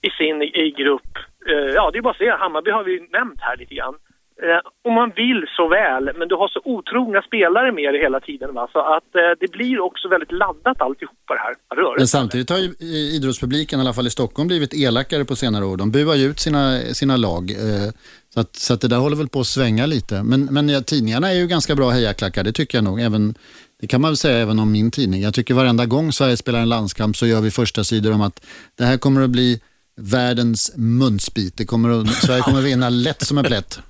i 0.00 0.10
sin 0.10 0.42
i 0.42 0.74
grupp. 0.76 1.18
Uh, 1.50 1.54
ja, 1.54 1.90
det 1.90 1.98
är 1.98 2.02
bara 2.02 2.10
att 2.10 2.16
säga, 2.16 2.36
Hammarby 2.36 2.70
har 2.70 2.84
vi 2.84 3.08
nämnt 3.12 3.40
här 3.40 3.56
lite 3.56 3.74
grann. 3.74 3.94
Eh, 4.42 4.60
och 4.84 4.92
man 4.92 5.12
vill 5.16 5.40
så 5.56 5.68
väl, 5.68 6.04
men 6.18 6.28
du 6.28 6.34
har 6.34 6.48
så 6.48 6.60
otrogna 6.64 7.22
spelare 7.22 7.72
med 7.72 7.94
dig 7.94 8.00
hela 8.02 8.20
tiden. 8.20 8.54
Va? 8.54 8.68
Så 8.72 8.78
att 8.78 9.14
eh, 9.14 9.30
det 9.40 9.50
blir 9.50 9.80
också 9.80 10.08
väldigt 10.08 10.32
laddat 10.32 10.80
alltihopa 10.80 11.34
det 11.34 11.38
här. 11.46 11.54
Rörelsen. 11.76 11.96
Men 11.98 12.06
samtidigt 12.08 12.50
har 12.50 12.58
ju 12.58 12.74
eh, 12.80 13.14
idrottspubliken, 13.16 13.78
i 13.78 13.82
alla 13.82 13.92
fall 13.92 14.06
i 14.06 14.10
Stockholm, 14.10 14.46
blivit 14.48 14.74
elakare 14.74 15.24
på 15.24 15.36
senare 15.36 15.64
år. 15.64 15.76
De 15.76 15.90
buar 15.90 16.14
ju 16.14 16.26
ut 16.30 16.40
sina, 16.40 16.80
sina 16.80 17.16
lag. 17.16 17.50
eh, 17.50 17.90
Så 18.34 18.40
att, 18.40 18.56
så 18.56 18.74
att 18.74 18.80
det 18.80 18.88
där 18.88 18.96
håller 18.96 19.16
väl 19.16 19.28
på 19.28 19.40
att 19.40 19.46
svänga 19.46 19.86
lite. 19.86 20.22
Men, 20.22 20.44
men 20.44 20.68
ja, 20.68 20.80
tidningarna 20.80 21.30
är 21.30 21.34
ju 21.34 21.46
ganska 21.46 21.74
bra 21.74 21.90
hejaklackar, 21.90 22.44
det 22.44 22.52
tycker 22.52 22.78
jag 22.78 22.84
nog. 22.84 23.00
Även, 23.00 23.34
det 23.80 23.86
kan 23.86 24.00
man 24.00 24.10
väl 24.10 24.16
säga 24.16 24.38
även 24.38 24.58
om 24.58 24.72
min 24.72 24.90
tidning. 24.90 25.22
Jag 25.22 25.34
tycker 25.34 25.54
varenda 25.54 25.86
gång 25.86 26.12
Sverige 26.12 26.36
spelar 26.36 26.60
en 26.60 26.68
landskamp 26.68 27.16
så 27.16 27.26
gör 27.26 27.40
vi 27.40 27.50
första 27.50 27.84
sidor 27.84 28.12
om 28.14 28.20
att 28.20 28.46
det 28.78 28.84
här 28.84 28.98
kommer 28.98 29.22
att 29.22 29.30
bli 29.30 29.60
världens 29.96 30.76
munsbit. 30.76 31.56
Det 31.56 31.64
kommer 31.64 31.88
att, 32.00 32.08
Sverige 32.08 32.42
kommer 32.42 32.58
att 32.58 32.64
vinna 32.64 32.88
lätt 32.88 33.22
som 33.22 33.38
en 33.38 33.44
plätt. 33.44 33.80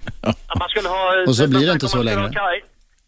Skulle 0.68 0.88
ha... 0.88 1.24
Och 1.28 1.36
så 1.36 1.48
blir 1.48 1.66
det 1.66 1.72
inte 1.72 1.88
så 1.88 2.02
längre. 2.02 2.30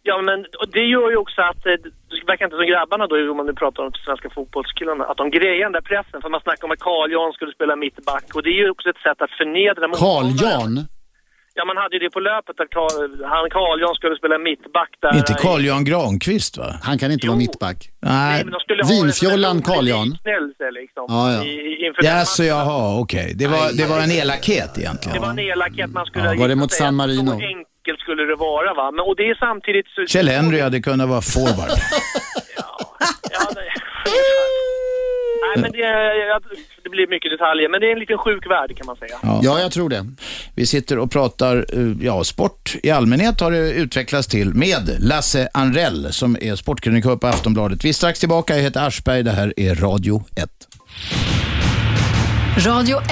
Ja, 0.02 0.22
men 0.22 0.38
och 0.60 0.68
det 0.72 0.86
gör 0.94 1.10
ju 1.10 1.16
också 1.16 1.40
att 1.50 1.66
eh, 1.66 1.72
det 1.82 2.26
verkar 2.26 2.44
inte 2.44 2.56
som 2.56 2.66
grabbarna 2.66 3.06
då, 3.06 3.30
om 3.30 3.36
man 3.36 3.46
nu 3.46 3.54
pratar 3.54 3.82
om 3.82 3.92
svenska 4.06 4.28
fotbollskillarna, 4.30 5.04
att 5.04 5.16
de 5.16 5.30
grejar 5.30 5.64
den 5.68 5.72
där 5.78 5.86
pressen. 5.90 6.22
För 6.22 6.28
man 6.28 6.40
snackar 6.40 6.64
om 6.66 6.70
att 6.70 6.84
Carl 6.88 7.12
Jan 7.12 7.32
skulle 7.32 7.52
spela 7.52 7.76
mittback 7.76 8.26
och 8.34 8.42
det 8.42 8.50
är 8.56 8.60
ju 8.64 8.70
också 8.70 8.88
ett 8.88 9.02
sätt 9.06 9.22
att 9.24 9.30
förnedra 9.40 9.84
Carl 10.04 10.24
motståndaren. 10.24 10.74
Jan? 10.76 10.97
Ja, 11.58 11.64
man 11.64 11.76
hade 11.76 11.94
ju 11.96 12.00
det 12.04 12.10
på 12.10 12.20
löpet 12.20 12.60
att 12.62 12.70
Carl, 12.70 13.24
han 13.32 13.50
Carl 13.56 13.80
Jan 13.80 13.94
skulle 13.94 14.16
spela 14.16 14.38
mittback 14.38 14.90
där. 15.02 15.16
Inte 15.20 15.34
Carl 15.34 15.62
Jan 15.70 15.84
Granqvist 15.84 16.56
va? 16.58 16.68
Han 16.82 16.98
kan 16.98 17.12
inte 17.12 17.26
vara 17.26 17.36
mittback. 17.44 17.78
Nej. 18.00 18.44
Vinfjollan 18.90 19.56
sån 19.56 19.62
där 19.62 19.74
Carl 19.74 19.88
Jan. 19.88 20.08
liknelse, 20.08 20.64
Liksom, 20.80 21.04
Ja, 21.08 21.32
ja. 21.32 21.44
I, 21.44 21.48
i- 21.48 21.86
inför 21.86 22.02
den 22.02 22.18
Ja, 22.18 22.24
så 22.24 22.44
jaha, 22.44 23.00
okej. 23.00 23.32
Det, 23.40 23.46
var, 23.46 23.64
det 23.78 23.86
var 23.92 23.98
en 24.00 24.10
elakhet 24.10 24.78
egentligen. 24.78 25.14
Det 25.16 25.20
var 25.26 25.30
en 25.30 25.38
elakhet 25.38 25.90
man 25.90 26.06
skulle 26.06 26.24
Ja. 26.24 26.34
Var 26.40 26.48
det 26.48 26.56
mot 26.56 26.72
San 26.72 26.94
Marino? 26.94 27.26
Så 27.30 27.32
enkelt 27.32 28.00
skulle 28.00 28.22
det 28.22 28.36
vara 28.36 28.74
va. 28.74 28.90
Men, 28.90 29.00
och 29.00 29.16
det 29.16 29.22
är 29.22 29.34
samtidigt... 29.34 29.86
Så, 29.94 30.06
Kjell 30.06 30.28
Henry 30.28 30.60
hade 30.60 30.80
kunnat 30.80 31.08
vara 31.08 31.20
forward. 31.20 31.70
Nej 35.46 35.62
men 35.62 35.72
det, 35.72 35.78
jag, 35.78 36.42
det 36.82 36.88
blir 36.88 37.06
mycket 37.06 37.30
detaljer. 37.30 37.68
Men 37.68 37.80
det 37.80 37.86
är 37.86 37.92
en 37.92 37.98
liten 37.98 38.18
sjuk 38.18 38.50
värld 38.50 38.76
kan 38.76 38.86
man 38.86 38.96
säga. 38.96 39.18
Ja, 39.22 39.60
jag 39.60 39.72
tror 39.72 39.88
det. 39.88 40.06
Vi 40.54 40.66
sitter 40.66 40.98
och 40.98 41.10
pratar, 41.10 41.56
eh, 41.72 42.06
ja, 42.06 42.24
sport 42.24 42.76
i 42.82 42.90
allmänhet 42.90 43.40
har 43.40 43.50
det 43.50 43.72
utvecklats 43.72 44.28
till 44.28 44.54
med 44.54 44.96
Lasse 44.98 45.48
Anrell 45.54 46.12
som 46.12 46.36
är 46.40 46.54
sportkrönikör 46.56 47.16
på 47.16 47.26
Aftonbladet. 47.26 47.84
Vi 47.84 47.88
är 47.88 47.92
strax 47.92 48.20
tillbaka, 48.20 48.56
jag 48.56 48.62
heter 48.62 48.86
Aschberg, 48.86 49.22
det 49.22 49.30
här 49.30 49.54
är 49.56 49.74
Radio 49.74 50.24
1. 50.36 50.50
Radio 52.66 52.98
1. 52.98 53.08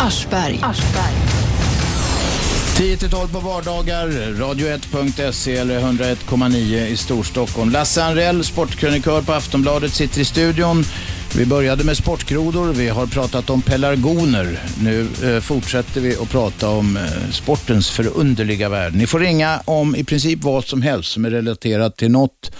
Aschberg. 0.00 0.60
10-12 2.80 3.32
på 3.32 3.38
vardagar, 3.40 4.08
radio1.se 4.08 5.56
eller 5.56 5.80
101,9 5.80 6.86
i 6.86 6.96
Storstockholm. 6.96 7.70
Lasse 7.70 8.04
Anrell, 8.04 8.44
sportkrönikör 8.44 9.22
på 9.22 9.32
Aftonbladet, 9.32 9.92
sitter 9.92 10.20
i 10.20 10.24
studion. 10.24 10.84
Vi 11.36 11.46
började 11.46 11.84
med 11.84 11.96
sportgrodor, 11.96 12.72
vi 12.72 12.88
har 12.88 13.06
pratat 13.06 13.50
om 13.50 13.62
pelargoner. 13.62 14.58
Nu 14.82 15.08
eh, 15.24 15.40
fortsätter 15.40 16.00
vi 16.00 16.16
att 16.16 16.30
prata 16.30 16.68
om 16.68 16.96
eh, 16.96 17.02
sportens 17.32 17.90
förunderliga 17.90 18.68
värld. 18.68 18.94
Ni 18.94 19.06
får 19.06 19.20
ringa 19.20 19.60
om 19.64 19.96
i 19.96 20.04
princip 20.04 20.42
vad 20.42 20.64
som 20.64 20.82
helst 20.82 21.12
som 21.12 21.24
är 21.24 21.30
relaterat 21.30 21.96
till 21.96 22.10
något 22.10 22.52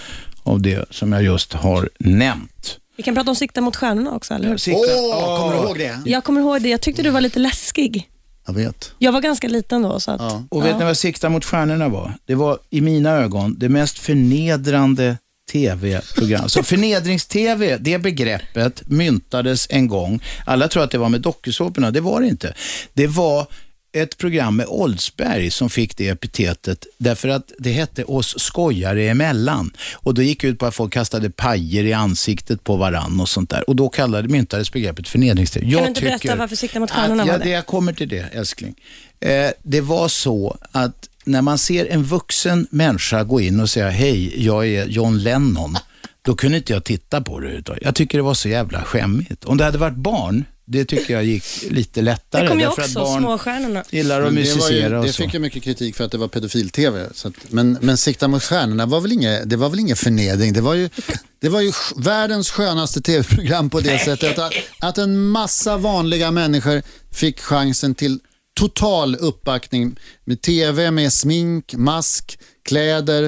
av 0.42 0.62
det 0.62 0.84
som 0.90 1.12
jag 1.12 1.22
just 1.22 1.52
har 1.52 1.88
nämnt. 1.98 2.76
Vi 2.96 3.02
kan 3.02 3.14
prata 3.14 3.30
om 3.30 3.36
Sikta 3.36 3.60
mot 3.60 3.76
stjärnorna 3.76 4.12
också, 4.12 4.34
eller 4.34 4.48
hur? 4.48 4.56
Sikta- 4.56 4.78
Åh, 4.96 5.38
kommer 5.40 5.56
du 5.56 5.62
ihåg 5.62 5.78
det? 5.78 5.98
Jag 6.10 6.24
kommer 6.24 6.40
ihåg 6.40 6.62
det. 6.62 6.68
Jag 6.68 6.80
tyckte 6.80 7.02
du 7.02 7.10
var 7.10 7.20
lite 7.20 7.38
läskig. 7.38 8.09
Jag 8.50 8.54
vet. 8.64 8.92
Jag 8.98 9.12
var 9.12 9.20
ganska 9.20 9.48
liten 9.48 9.82
då. 9.82 10.00
Så 10.00 10.10
att, 10.10 10.32
Och 10.48 10.64
vet 10.64 10.78
ni 10.78 10.84
vad 10.84 10.96
Sikta 10.96 11.28
mot 11.28 11.44
stjärnorna 11.44 11.88
var? 11.88 12.14
Det 12.24 12.34
var 12.34 12.58
i 12.70 12.80
mina 12.80 13.10
ögon 13.10 13.56
det 13.58 13.68
mest 13.68 13.98
förnedrande 13.98 15.16
tv-program. 15.52 16.48
Så 16.48 16.62
förnedrings-tv, 16.62 17.76
det 17.80 17.98
begreppet 17.98 18.82
myntades 18.88 19.66
en 19.70 19.88
gång. 19.88 20.22
Alla 20.46 20.68
tror 20.68 20.82
att 20.82 20.90
det 20.90 20.98
var 20.98 21.08
med 21.08 21.20
dokusåporna, 21.20 21.90
det 21.90 22.00
var 22.00 22.20
det 22.20 22.26
inte. 22.28 22.54
Det 22.92 23.06
var 23.06 23.46
ett 23.92 24.18
program 24.18 24.56
med 24.56 24.66
Oldsberg 24.66 25.50
som 25.50 25.70
fick 25.70 25.96
det 25.96 26.08
epitetet 26.08 26.86
därför 26.98 27.28
att 27.28 27.52
det 27.58 27.70
hette 27.70 28.04
Oss 28.04 28.38
skojare 28.38 29.08
emellan. 29.08 29.72
Och 29.94 30.14
då 30.14 30.22
gick 30.22 30.40
det 30.40 30.48
ut 30.48 30.58
på 30.58 30.66
att 30.66 30.74
folk 30.74 30.92
kastade 30.92 31.30
pajer 31.30 31.84
i 31.84 31.92
ansiktet 31.92 32.64
på 32.64 32.76
varann 32.76 33.20
och 33.20 33.28
sånt 33.28 33.50
där. 33.50 33.70
Och 33.70 33.76
då 33.76 33.88
kallade, 33.88 34.28
myntades 34.28 34.72
begreppet 34.72 35.08
förnedrings-tv. 35.08 35.70
Kan 35.70 35.82
du 35.82 35.88
inte 35.88 36.00
berätta 36.00 36.36
varför 36.36 36.56
Sikta 36.56 36.80
mot 36.80 36.90
stjärnorna 36.90 37.24
var 37.24 37.38
det? 37.38 37.44
det? 37.44 37.50
Jag 37.50 37.66
kommer 37.66 37.92
till 37.92 38.08
det, 38.08 38.28
älskling. 38.32 38.74
Eh, 39.20 39.50
det 39.62 39.80
var 39.80 40.08
så 40.08 40.56
att 40.72 41.08
när 41.24 41.42
man 41.42 41.58
ser 41.58 41.86
en 41.86 42.02
vuxen 42.02 42.66
människa 42.70 43.24
gå 43.24 43.40
in 43.40 43.60
och 43.60 43.70
säga 43.70 43.90
hej, 43.90 44.44
jag 44.44 44.68
är 44.68 44.86
John 44.86 45.18
Lennon, 45.18 45.76
då 46.22 46.36
kunde 46.36 46.56
inte 46.56 46.72
jag 46.72 46.84
titta 46.84 47.20
på 47.20 47.40
det. 47.40 47.62
Jag 47.82 47.94
tycker 47.94 48.18
det 48.18 48.22
var 48.22 48.34
så 48.34 48.48
jävla 48.48 48.82
skämmigt. 48.82 49.44
Om 49.44 49.56
det 49.56 49.64
hade 49.64 49.78
varit 49.78 49.96
barn, 49.96 50.44
det 50.70 50.84
tycker 50.84 51.14
jag 51.14 51.24
gick 51.24 51.44
lite 51.70 52.02
lättare. 52.02 52.42
Det 52.42 52.48
kom 52.48 52.60
ju 52.60 52.66
också, 52.66 52.80
att 52.80 52.94
barn 52.94 53.22
Småstjärnorna. 53.22 53.84
gillar 53.90 54.20
att 54.20 54.26
det, 54.26 54.32
musicera 54.32 54.98
och 54.98 55.04
det 55.04 55.12
så. 55.12 55.22
fick 55.22 55.34
ju 55.34 55.40
mycket 55.40 55.62
kritik 55.62 55.96
för 55.96 56.04
att 56.04 56.12
det 56.12 56.18
var 56.18 56.28
pedofil-tv. 56.28 57.08
Att, 57.24 57.34
men, 57.48 57.78
men 57.80 57.96
Sikta 57.96 58.28
mot 58.28 58.42
stjärnorna 58.42 58.86
var 58.86 59.00
väl 59.00 59.12
inget, 59.12 59.50
det 59.50 59.56
var 59.56 59.68
väl 59.68 59.78
ingen 59.78 59.96
förnedring. 59.96 60.52
Det 60.52 60.60
var 60.60 60.74
ju, 60.74 60.90
det 61.40 61.48
var 61.48 61.60
ju 61.60 61.72
världens 61.96 62.50
skönaste 62.50 63.00
tv-program 63.00 63.70
på 63.70 63.80
det 63.80 63.98
sättet 63.98 64.38
att, 64.38 64.52
att 64.78 64.98
en 64.98 65.18
massa 65.18 65.76
vanliga 65.76 66.30
människor 66.30 66.82
fick 67.12 67.40
chansen 67.40 67.94
till 67.94 68.18
total 68.60 69.16
uppbackning 69.16 69.96
med 70.24 70.40
tv, 70.40 70.90
med 70.90 71.12
smink, 71.12 71.74
mask, 71.74 72.38
kläder, 72.64 73.24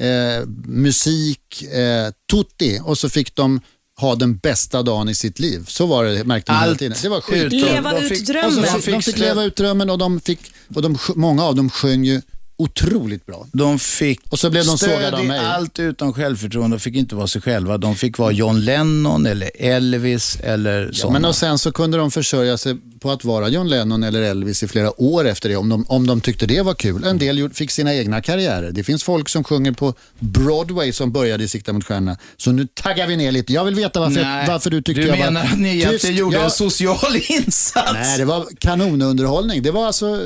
eh, 0.00 0.46
musik, 0.66 1.62
eh, 1.62 2.10
tutti 2.30 2.80
och 2.84 2.98
så 2.98 3.08
fick 3.08 3.36
de 3.36 3.60
ha 4.00 4.14
den 4.14 4.36
bästa 4.36 4.82
dagen 4.82 5.08
i 5.08 5.14
sitt 5.14 5.38
liv. 5.38 5.64
Så 5.68 5.86
var 5.86 6.04
det, 6.04 6.24
märkte 6.24 6.52
man 6.52 6.60
hela 6.60 6.70
Allt 6.70 6.78
tiden. 6.78 6.96
Det 7.02 7.08
var 7.08 7.20
skit. 7.20 7.52
Leva 7.52 7.92
de 7.92 8.00
fick- 8.08 8.20
ut 8.20 8.26
drömmen. 8.26 8.62
De 8.62 8.82
fick, 8.82 8.94
slä- 8.94 9.18
leva 9.18 9.42
ut 9.44 9.56
drömmen 9.56 9.90
och, 9.90 9.98
de 9.98 10.20
fick, 10.20 10.40
och 10.74 10.82
de, 10.82 10.98
många 11.14 11.44
av 11.44 11.54
dem 11.54 11.70
sjöng 11.70 12.04
ju 12.04 12.22
otroligt 12.58 13.26
bra. 13.26 13.46
De 13.52 13.78
fick 13.78 14.20
Och 14.30 14.38
så 14.38 14.50
blev 14.50 14.64
de 14.66 14.78
stöd 14.78 15.14
av 15.14 15.24
i 15.24 15.26
mig. 15.26 15.38
allt 15.38 15.78
utom 15.78 16.12
självförtroende. 16.12 16.76
De 16.76 16.80
fick 16.80 16.94
inte 16.96 17.14
vara 17.14 17.26
sig 17.26 17.42
själva. 17.42 17.78
De 17.78 17.94
fick 17.94 18.18
vara 18.18 18.32
John 18.32 18.60
Lennon 18.60 19.26
eller 19.26 19.50
Elvis 19.58 20.38
eller 20.42 20.86
Ja, 20.86 20.92
sådana. 20.92 21.18
men 21.18 21.24
och 21.28 21.36
sen 21.36 21.58
så 21.58 21.72
kunde 21.72 21.98
de 21.98 22.10
försörja 22.10 22.58
sig 22.58 22.76
på 23.00 23.10
att 23.10 23.24
vara 23.24 23.48
John 23.48 23.68
Lennon 23.68 24.02
eller 24.02 24.22
Elvis 24.22 24.62
i 24.62 24.68
flera 24.68 25.00
år 25.02 25.26
efter 25.26 25.48
det 25.48 25.56
om 25.56 25.68
de, 25.68 25.84
om 25.88 26.06
de 26.06 26.20
tyckte 26.20 26.46
det 26.46 26.62
var 26.62 26.74
kul. 26.74 27.04
En 27.04 27.18
del 27.18 27.50
fick 27.50 27.70
sina 27.70 27.94
egna 27.94 28.22
karriärer. 28.22 28.70
Det 28.72 28.84
finns 28.84 29.04
folk 29.04 29.28
som 29.28 29.44
sjunger 29.44 29.72
på 29.72 29.94
Broadway 30.18 30.92
som 30.92 31.12
började 31.12 31.44
i 31.44 31.48
Sikta 31.48 31.72
mot 31.72 31.84
stjärnorna. 31.84 32.18
Så 32.36 32.52
nu 32.52 32.66
taggar 32.74 33.06
vi 33.06 33.16
ner 33.16 33.32
lite. 33.32 33.52
Jag 33.52 33.64
vill 33.64 33.74
veta 33.74 34.00
varför, 34.00 34.22
Nej, 34.22 34.48
varför 34.48 34.70
du 34.70 34.82
tyckte 34.82 35.02
du 35.02 35.08
jag 35.08 35.16
var 35.16 35.24
menar 35.24 35.44
att 35.44 35.58
ni 35.58 35.86
tyst. 35.90 36.04
gjorde 36.10 36.36
Jag- 36.36 36.44
en 36.44 36.50
social 36.50 37.16
insats? 37.28 37.92
Nej, 37.92 38.18
det 38.18 38.24
var 38.24 38.46
kanonunderhållning. 38.58 39.62
Det 39.62 39.70
var 39.70 39.86
alltså, 39.86 40.20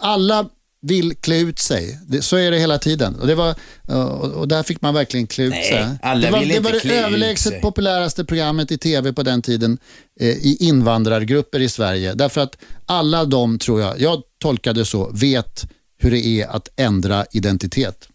alla 0.00 0.46
vill 0.82 1.14
klä 1.16 1.38
ut 1.38 1.58
sig. 1.58 1.98
Det, 2.06 2.22
så 2.22 2.36
är 2.36 2.50
det 2.50 2.58
hela 2.58 2.78
tiden. 2.78 3.14
Och, 3.20 3.26
det 3.26 3.34
var, 3.34 3.54
och, 3.88 4.24
och 4.32 4.48
där 4.48 4.62
fick 4.62 4.80
man 4.80 4.94
verkligen 4.94 5.26
klä 5.26 5.44
ut 5.44 5.50
Nej, 5.50 5.64
sig. 5.64 5.86
alla 6.02 6.26
det 6.26 6.32
var, 6.32 6.38
vill 6.38 6.48
det, 6.48 6.56
inte 6.56 6.72
var 6.72 6.80
det 6.82 6.98
överlägset 6.98 7.52
sig. 7.52 7.60
populäraste 7.60 8.24
programmet 8.24 8.70
i 8.72 8.78
tv 8.78 9.12
på 9.12 9.22
den 9.22 9.42
tiden 9.42 9.78
eh, 10.20 10.28
i 10.28 10.56
invandrargrupper 10.60 11.60
i 11.60 11.68
Sverige. 11.68 12.14
Därför 12.14 12.40
att 12.40 12.56
alla 12.86 13.24
de, 13.24 13.58
tror 13.58 13.80
jag, 13.80 14.00
jag 14.00 14.22
tolkade 14.42 14.84
så, 14.84 15.10
vet 15.14 15.66
hur 15.98 16.10
det 16.10 16.26
är 16.26 16.46
att 16.48 16.68
ändra 16.76 17.26
identitet. 17.32 18.06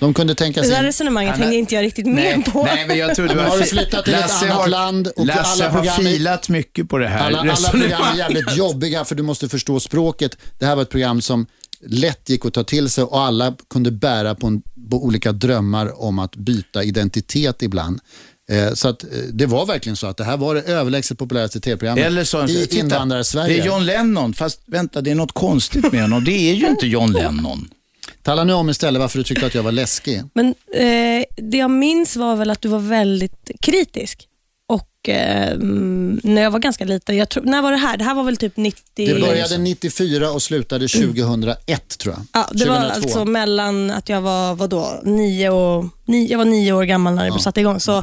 De 0.00 0.14
kunde 0.14 0.34
tänka 0.34 0.60
Det 0.60 0.66
sig... 0.66 0.76
där 0.76 0.82
resonemanget 0.82 1.30
Han 1.30 1.40
har- 1.40 1.46
hänger 1.46 1.58
inte 1.58 1.74
jag 1.74 1.82
riktigt 1.84 2.06
med 2.06 2.14
Nej, 2.14 2.42
på. 2.52 2.64
nej, 2.64 2.86
men 2.88 2.98
jag 2.98 3.16
tror 3.16 3.28
du 3.34 3.34
har 3.38 3.44
har 3.48 3.58
flyttat 3.58 4.04
till 4.04 4.14
ett 4.14 4.20
Lasse 4.20 4.44
annat 4.46 4.56
har, 4.58 4.68
land 4.68 5.06
och 5.16 5.26
Lasse 5.26 5.40
alla 5.64 5.68
har 5.68 5.78
program 5.78 6.06
är- 6.06 6.10
filat 6.12 6.48
mycket 6.48 6.88
på 6.88 6.98
det 6.98 7.08
här 7.08 7.26
Alla, 7.26 7.38
alla 7.38 7.68
program 7.70 8.02
är 8.14 8.18
jävligt 8.18 8.56
jobbiga 8.56 9.04
för 9.04 9.14
du 9.14 9.22
måste 9.22 9.48
förstå 9.48 9.80
språket. 9.80 10.36
Det 10.58 10.66
här 10.66 10.74
var 10.76 10.82
ett 10.82 10.90
program 10.90 11.20
som 11.22 11.46
lätt 11.86 12.28
gick 12.28 12.44
att 12.46 12.54
ta 12.54 12.64
till 12.64 12.90
sig 12.90 13.04
och 13.04 13.20
alla 13.20 13.56
kunde 13.70 13.90
bära 13.90 14.34
på, 14.34 14.46
en, 14.46 14.62
på 14.90 15.04
olika 15.04 15.32
drömmar 15.32 16.02
om 16.02 16.18
att 16.18 16.36
byta 16.36 16.84
identitet 16.84 17.62
ibland. 17.62 18.00
Eh, 18.50 18.72
så 18.74 18.88
att, 18.88 19.04
eh, 19.04 19.08
det 19.32 19.46
var 19.46 19.66
verkligen 19.66 19.96
så 19.96 20.06
att 20.06 20.16
det 20.16 20.24
här 20.24 20.36
var 20.36 20.54
det 20.54 20.62
överlägset 20.62 21.18
populäraste 21.18 21.60
tv-programmet 21.60 22.04
Eller 22.04 22.24
så, 22.24 22.44
i 22.44 22.66
titta, 22.66 22.76
invandrar-Sverige. 22.84 23.56
det 23.56 23.62
är 23.62 23.66
John 23.66 23.86
Lennon, 23.86 24.34
fast 24.34 24.60
vänta, 24.66 25.00
det 25.00 25.10
är 25.10 25.14
något 25.14 25.32
konstigt 25.32 25.92
med 25.92 26.02
honom. 26.02 26.24
Det 26.24 26.50
är 26.50 26.54
ju 26.54 26.66
inte 26.66 26.86
John 26.86 27.12
Lennon. 27.12 27.68
Tala 28.22 28.44
nu 28.44 28.52
om 28.52 28.70
istället 28.70 29.00
varför 29.00 29.18
du 29.18 29.24
tyckte 29.24 29.46
att 29.46 29.54
jag 29.54 29.62
var 29.62 29.72
läskig. 29.72 30.22
Men 30.34 30.46
eh, 30.74 31.24
det 31.36 31.58
jag 31.58 31.70
minns 31.70 32.16
var 32.16 32.36
väl 32.36 32.50
att 32.50 32.62
du 32.62 32.68
var 32.68 32.78
väldigt 32.78 33.50
kritisk. 33.60 34.28
Och 34.68 35.08
eh, 35.08 35.52
mm, 35.52 36.20
när 36.24 36.42
jag 36.42 36.50
var 36.50 36.58
ganska 36.58 36.84
liten, 36.84 37.16
jag 37.16 37.28
tror, 37.28 37.44
när 37.44 37.62
var 37.62 37.70
det 37.72 37.76
här? 37.78 37.96
Det 37.96 38.04
här 38.04 38.14
var 38.14 38.22
väl 38.24 38.36
typ 38.36 38.56
90... 38.56 38.82
Det 38.94 39.20
började 39.20 39.58
94 39.58 40.30
och 40.30 40.42
slutade 40.42 40.88
2001 40.88 41.98
tror 41.98 42.14
jag. 42.14 42.24
Ja, 42.32 42.48
det 42.52 42.68
var 42.68 42.76
2002. 42.76 42.94
alltså 42.94 43.24
mellan 43.24 43.90
att 43.90 44.08
jag 44.08 44.20
var 44.20 44.54
vadå, 44.54 45.00
nio 45.04 45.50
och, 45.50 45.84
nio, 46.04 46.30
jag 46.30 46.38
var 46.38 46.44
nio 46.44 46.72
år 46.72 46.84
gammal 46.84 47.14
när 47.14 47.22
det 47.22 47.28
Ja. 47.28 47.38
satte 47.38 47.60
igång. 47.60 47.80
Så 47.80 48.02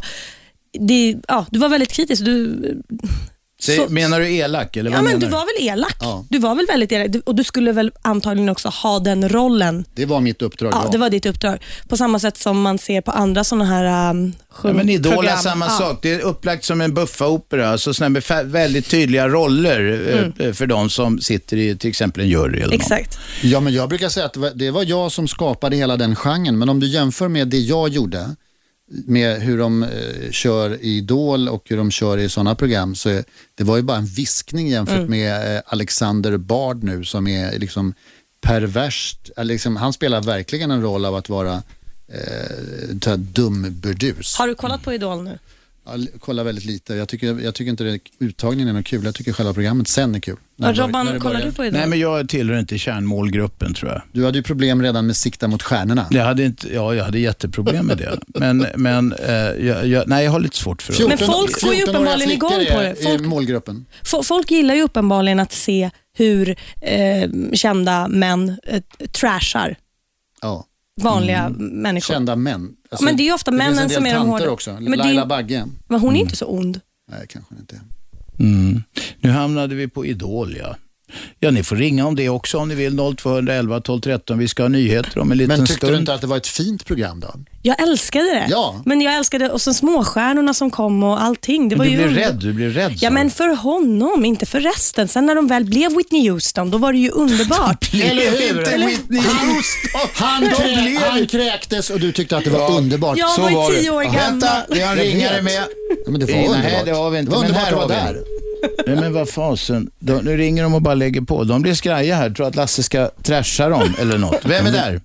det, 0.79 1.15
ja, 1.27 1.45
du 1.51 1.59
var 1.59 1.69
väldigt 1.69 1.91
kritisk. 1.91 2.25
Du, 2.25 2.55
Säg, 3.61 3.75
Så- 3.77 3.89
menar 3.89 4.19
du 4.19 4.33
elak 4.35 4.77
eller 4.77 4.91
ja, 4.91 4.97
vad 4.97 5.03
men 5.03 5.19
du 5.19 5.25
du? 5.25 5.31
var 5.31 5.39
väl 5.59 5.67
elak? 5.67 5.95
Ja. 5.99 6.25
Du 6.29 6.39
var 6.39 6.55
väl 6.55 6.65
väldigt 6.65 6.91
elak 6.91 7.07
Du- 7.11 7.19
och 7.25 7.35
du 7.35 7.43
skulle 7.43 7.71
väl 7.71 7.91
antagligen 8.01 8.49
också 8.49 8.69
ha 8.69 8.99
den 8.99 9.29
rollen. 9.29 9.85
Det 9.93 10.05
var 10.05 10.19
mitt 10.19 10.41
uppdrag. 10.41 10.73
Ja, 10.73 10.89
det 10.91 10.97
var 10.97 11.09
ditt 11.09 11.25
uppdrag. 11.25 11.57
På 11.87 11.97
samma 11.97 12.19
sätt 12.19 12.37
som 12.37 12.61
man 12.61 12.77
ser 12.77 13.01
på 13.01 13.11
andra 13.11 13.43
sådana 13.43 13.65
här 13.65 14.09
um, 14.11 14.33
Ja, 14.63 14.73
men 14.73 14.89
Idol 14.89 15.25
är 15.27 15.35
samma 15.35 15.65
Ja. 15.65 15.71
sak. 15.71 15.99
Det 16.01 16.13
är 16.13 16.19
upplagt 16.19 16.63
som 16.65 16.81
en 16.81 16.93
buffaopera, 16.93 17.69
alltså 17.69 17.91
väldigt 18.45 18.89
tydliga 18.89 19.27
roller 19.27 20.33
eh, 20.39 20.51
för 20.53 20.67
de 20.67 20.89
som 20.89 21.19
sitter 21.19 21.57
i 21.57 21.77
till 21.77 21.89
exempel 21.89 22.23
en 22.23 22.29
jury 22.29 22.59
eller. 22.61 22.75
Exakt. 22.75 23.17
Ja, 23.43 23.59
men 23.59 23.73
jag 23.73 23.89
brukar 23.89 24.09
säga 24.09 24.25
att 24.25 24.33
det 24.33 24.39
var, 24.39 24.51
det 24.55 24.71
var 24.71 24.83
jag 24.83 25.11
som 25.11 25.27
skapade 25.27 25.75
hela 25.75 25.97
den 25.97 26.15
genren. 26.15 26.57
Men 26.59 26.69
om 26.69 26.79
du 26.79 26.87
jämför 26.87 27.27
med 27.27 27.47
det 27.47 27.57
jag 27.59 27.89
gjorde, 27.89 28.35
med 28.87 29.41
hur 29.41 29.57
de 29.57 29.83
eh, 29.83 30.31
kör 30.31 30.69
i 30.83 30.97
Idol 30.97 31.49
och 31.49 31.63
hur 31.69 31.77
de 31.77 31.91
kör 31.91 32.17
i 32.17 32.29
sådana 32.29 32.55
program 32.55 32.95
så 32.95 33.23
det 33.55 33.63
var 33.63 33.77
ju 33.77 33.83
bara 33.83 33.97
en 33.97 34.05
viskning 34.05 34.67
jämfört 34.67 34.95
Mm. 34.97 35.09
med 35.09 35.55
eh, 35.55 35.61
Alexander 35.65 36.37
Bard 36.37 36.83
nu 36.83 37.03
som 37.03 37.27
är 37.27 37.59
liksom 37.59 37.93
perverst. 38.41 39.29
Liksom, 39.37 39.75
han 39.75 39.93
spelar 39.93 40.21
verkligen 40.21 40.71
en 40.71 40.81
roll 40.81 41.05
av 41.05 41.15
att 41.15 41.29
vara 41.29 41.53
eh, 42.07 42.97
så 43.03 43.09
här 43.09 43.17
dumburdus. 43.17 44.35
Har 44.37 44.47
du 44.47 44.55
kollat 44.55 44.83
på 44.83 44.93
Idol 44.93 45.23
nu? 45.23 45.39
Jag 45.85 46.07
kollar 46.21 46.43
väldigt 46.43 46.65
lite. 46.65 46.93
Jag 46.93 47.09
tycker, 47.09 47.39
jag 47.39 47.55
tycker 47.55 47.71
inte 47.71 47.83
det, 47.83 47.99
uttagningen 48.19 48.67
är 48.67 48.73
något 48.73 48.85
kul. 48.85 49.05
Jag 49.05 49.15
tycker 49.15 49.33
själva 49.33 49.53
programmet 49.53 49.87
sen 49.87 50.15
är 50.15 50.19
kul. 50.19 50.35
När 50.57 50.73
Robban, 50.73 51.05
när 51.05 51.19
kollar 51.19 51.41
du 51.45 51.51
på 51.51 51.65
Idol? 51.65 51.79
Nej, 51.79 51.87
men 51.89 51.99
jag 51.99 52.29
tillhör 52.29 52.59
inte 52.59 52.77
kärnmålgruppen 52.77 53.73
tror 53.73 53.91
jag. 53.91 54.01
Du 54.11 54.25
hade 54.25 54.37
ju 54.37 54.43
problem 54.43 54.81
redan 54.81 55.07
med 55.07 55.15
sikta 55.15 55.47
mot 55.47 55.63
stjärnorna. 55.63 56.07
Jag 56.11 56.23
hade, 56.25 56.43
inte, 56.43 56.73
ja, 56.73 56.95
jag 56.95 57.03
hade 57.05 57.19
jätteproblem 57.19 57.85
med 57.85 57.97
det. 57.97 58.19
Men, 58.27 58.65
men 58.75 59.13
eh, 59.13 59.33
jag, 59.35 59.87
jag, 59.87 60.07
nej, 60.07 60.25
jag 60.25 60.31
har 60.31 60.39
lite 60.39 60.57
svårt 60.57 60.81
för 60.81 60.93
det. 60.93 61.07
Men 61.07 61.17
folk 61.17 61.61
går 61.63 61.73
ju 61.73 61.79
14-åriga 61.79 61.91
uppenbarligen 61.91 62.31
igång 62.31 62.49
på 62.49 62.81
det. 62.81 62.95
Folk- 63.03 63.21
målgruppen. 63.25 63.85
Fo- 64.03 64.23
Folk 64.23 64.51
gillar 64.51 64.75
ju 64.75 64.81
uppenbarligen 64.81 65.39
att 65.39 65.51
se 65.51 65.89
hur 66.17 66.55
eh, 66.81 67.29
kända 67.53 68.07
män 68.07 68.57
eh, 68.63 68.81
trashar 69.11 69.75
Ja. 70.41 70.65
Vanliga 71.01 71.49
människor. 71.59 72.13
Kända 72.13 72.35
män. 72.35 72.75
Ja, 72.91 72.97
men 73.01 73.17
det 73.17 73.23
är 73.23 73.25
ju 73.25 73.33
ofta 73.33 73.51
det 73.51 73.57
männen 73.57 73.89
som 73.89 74.05
är 74.05 74.13
de 74.13 74.27
hårda. 74.27 74.49
också. 74.49 74.73
Men 74.73 74.85
det 74.85 74.91
är- 74.91 74.97
Laila 74.97 75.25
Bagge. 75.25 75.65
Men 75.87 75.99
hon 75.99 76.15
är 76.15 76.19
inte 76.19 76.35
så 76.35 76.45
ond. 76.45 76.79
Nej, 77.11 77.25
kanske 77.29 77.55
inte. 77.55 77.81
Mm. 78.39 78.83
Nu 79.21 79.29
hamnade 79.29 79.75
vi 79.75 79.87
på 79.87 80.05
Idol, 80.05 80.55
ja. 80.59 80.75
Ja, 81.39 81.51
ni 81.51 81.63
får 81.63 81.75
ringa 81.75 82.05
om 82.07 82.15
det 82.15 82.29
också 82.29 82.57
om 82.57 82.67
ni 82.69 82.75
vill. 82.75 82.97
0211 83.17 83.81
12 83.81 84.01
13. 84.01 84.37
Vi 84.37 84.47
ska 84.47 84.63
ha 84.63 84.67
nyheter 84.69 85.19
om 85.19 85.31
en 85.31 85.37
liten 85.37 85.57
Men 85.57 85.65
tyckte 85.67 85.77
stund. 85.77 85.93
du 85.93 85.99
inte 85.99 86.13
att 86.13 86.21
det 86.21 86.27
var 86.27 86.37
ett 86.37 86.47
fint 86.47 86.85
program 86.85 87.19
då? 87.19 87.33
Jag 87.61 87.81
älskade 87.81 88.25
det. 88.25 88.45
Ja. 88.49 88.81
Men 88.85 89.01
jag 89.01 89.15
älskade 89.15 89.49
och 89.49 89.61
sen 89.61 89.73
småstjärnorna 89.73 90.53
som 90.53 90.71
kom 90.71 91.03
och 91.03 91.21
allting. 91.21 91.69
Det 91.69 91.75
Men 91.75 91.77
var 91.77 91.85
du 91.85 91.91
ju 91.91 91.97
blir 91.97 92.07
under- 92.07 92.21
rädd, 92.21 92.35
du 92.35 92.53
blir 92.53 92.69
rädd. 92.69 92.93
Ja, 93.01 93.09
men 93.09 93.31
för 93.31 93.55
honom, 93.55 94.25
inte 94.25 94.45
för 94.45 94.59
resten. 94.59 95.07
Sen 95.07 95.25
när 95.25 95.35
de 95.35 95.47
väl 95.47 95.65
blev 95.65 95.95
Whitney 95.97 96.29
Houston, 96.29 96.71
då 96.71 96.77
var 96.77 96.93
det 96.93 96.99
ju 96.99 97.09
underbart. 97.09 97.89
Eller 97.93 98.31
hur? 98.31 98.59
Inte 98.59 98.77
Whitney 98.77 99.21
Houston. 99.21 100.01
Han, 100.13 100.39
blev- 100.41 101.01
han 101.01 101.27
kräktes 101.27 101.89
och 101.89 101.99
du 101.99 102.11
tyckte 102.11 102.37
att 102.37 102.43
det 102.43 102.49
var 102.49 102.71
underbart. 102.77 103.17
Jag 103.17 103.29
Så 103.29 103.41
var 103.41 103.71
ju 103.71 103.77
tio 103.81 103.89
år 103.89 104.03
Ja. 104.03 104.11
gammal. 104.11 104.31
Vänta, 104.31 104.47
vi 104.69 104.81
har 104.81 104.91
en 104.91 104.97
Jag 104.97 105.05
ringare 105.07 105.41
med. 105.41 105.53
Ja, 106.05 106.11
men 106.11 106.19
det 106.19 106.25
var 106.25 106.33
Nej, 106.33 106.47
underbart. 106.47 106.85
det 106.85 106.91
har 106.91 107.09
vi 107.09 107.19
inte, 107.19 107.31
Det 107.31 107.35
var 107.35 107.41
men 107.43 107.49
underbart 107.51 107.67
här 107.67 107.83
att 107.83 107.89
vara 107.89 108.11
där. 108.13 108.23
Nej, 108.87 108.95
men 108.95 109.13
vad 109.13 109.29
fasen. 109.29 109.91
De, 109.99 110.13
nu 110.25 110.37
ringer 110.37 110.63
de 110.63 110.73
och 110.73 110.81
bara 110.81 110.95
lägger 110.95 111.21
på. 111.21 111.43
De 111.43 111.61
blir 111.61 111.73
skraja 111.73 112.15
här. 112.15 112.29
Tror 112.29 112.47
att 112.47 112.55
Lasse 112.55 112.83
ska 112.83 113.09
trasha 113.23 113.69
dem 113.69 113.93
eller 113.99 114.17
något. 114.17 114.45
Vem 114.45 114.65
är 114.65 114.71
där? 114.71 115.01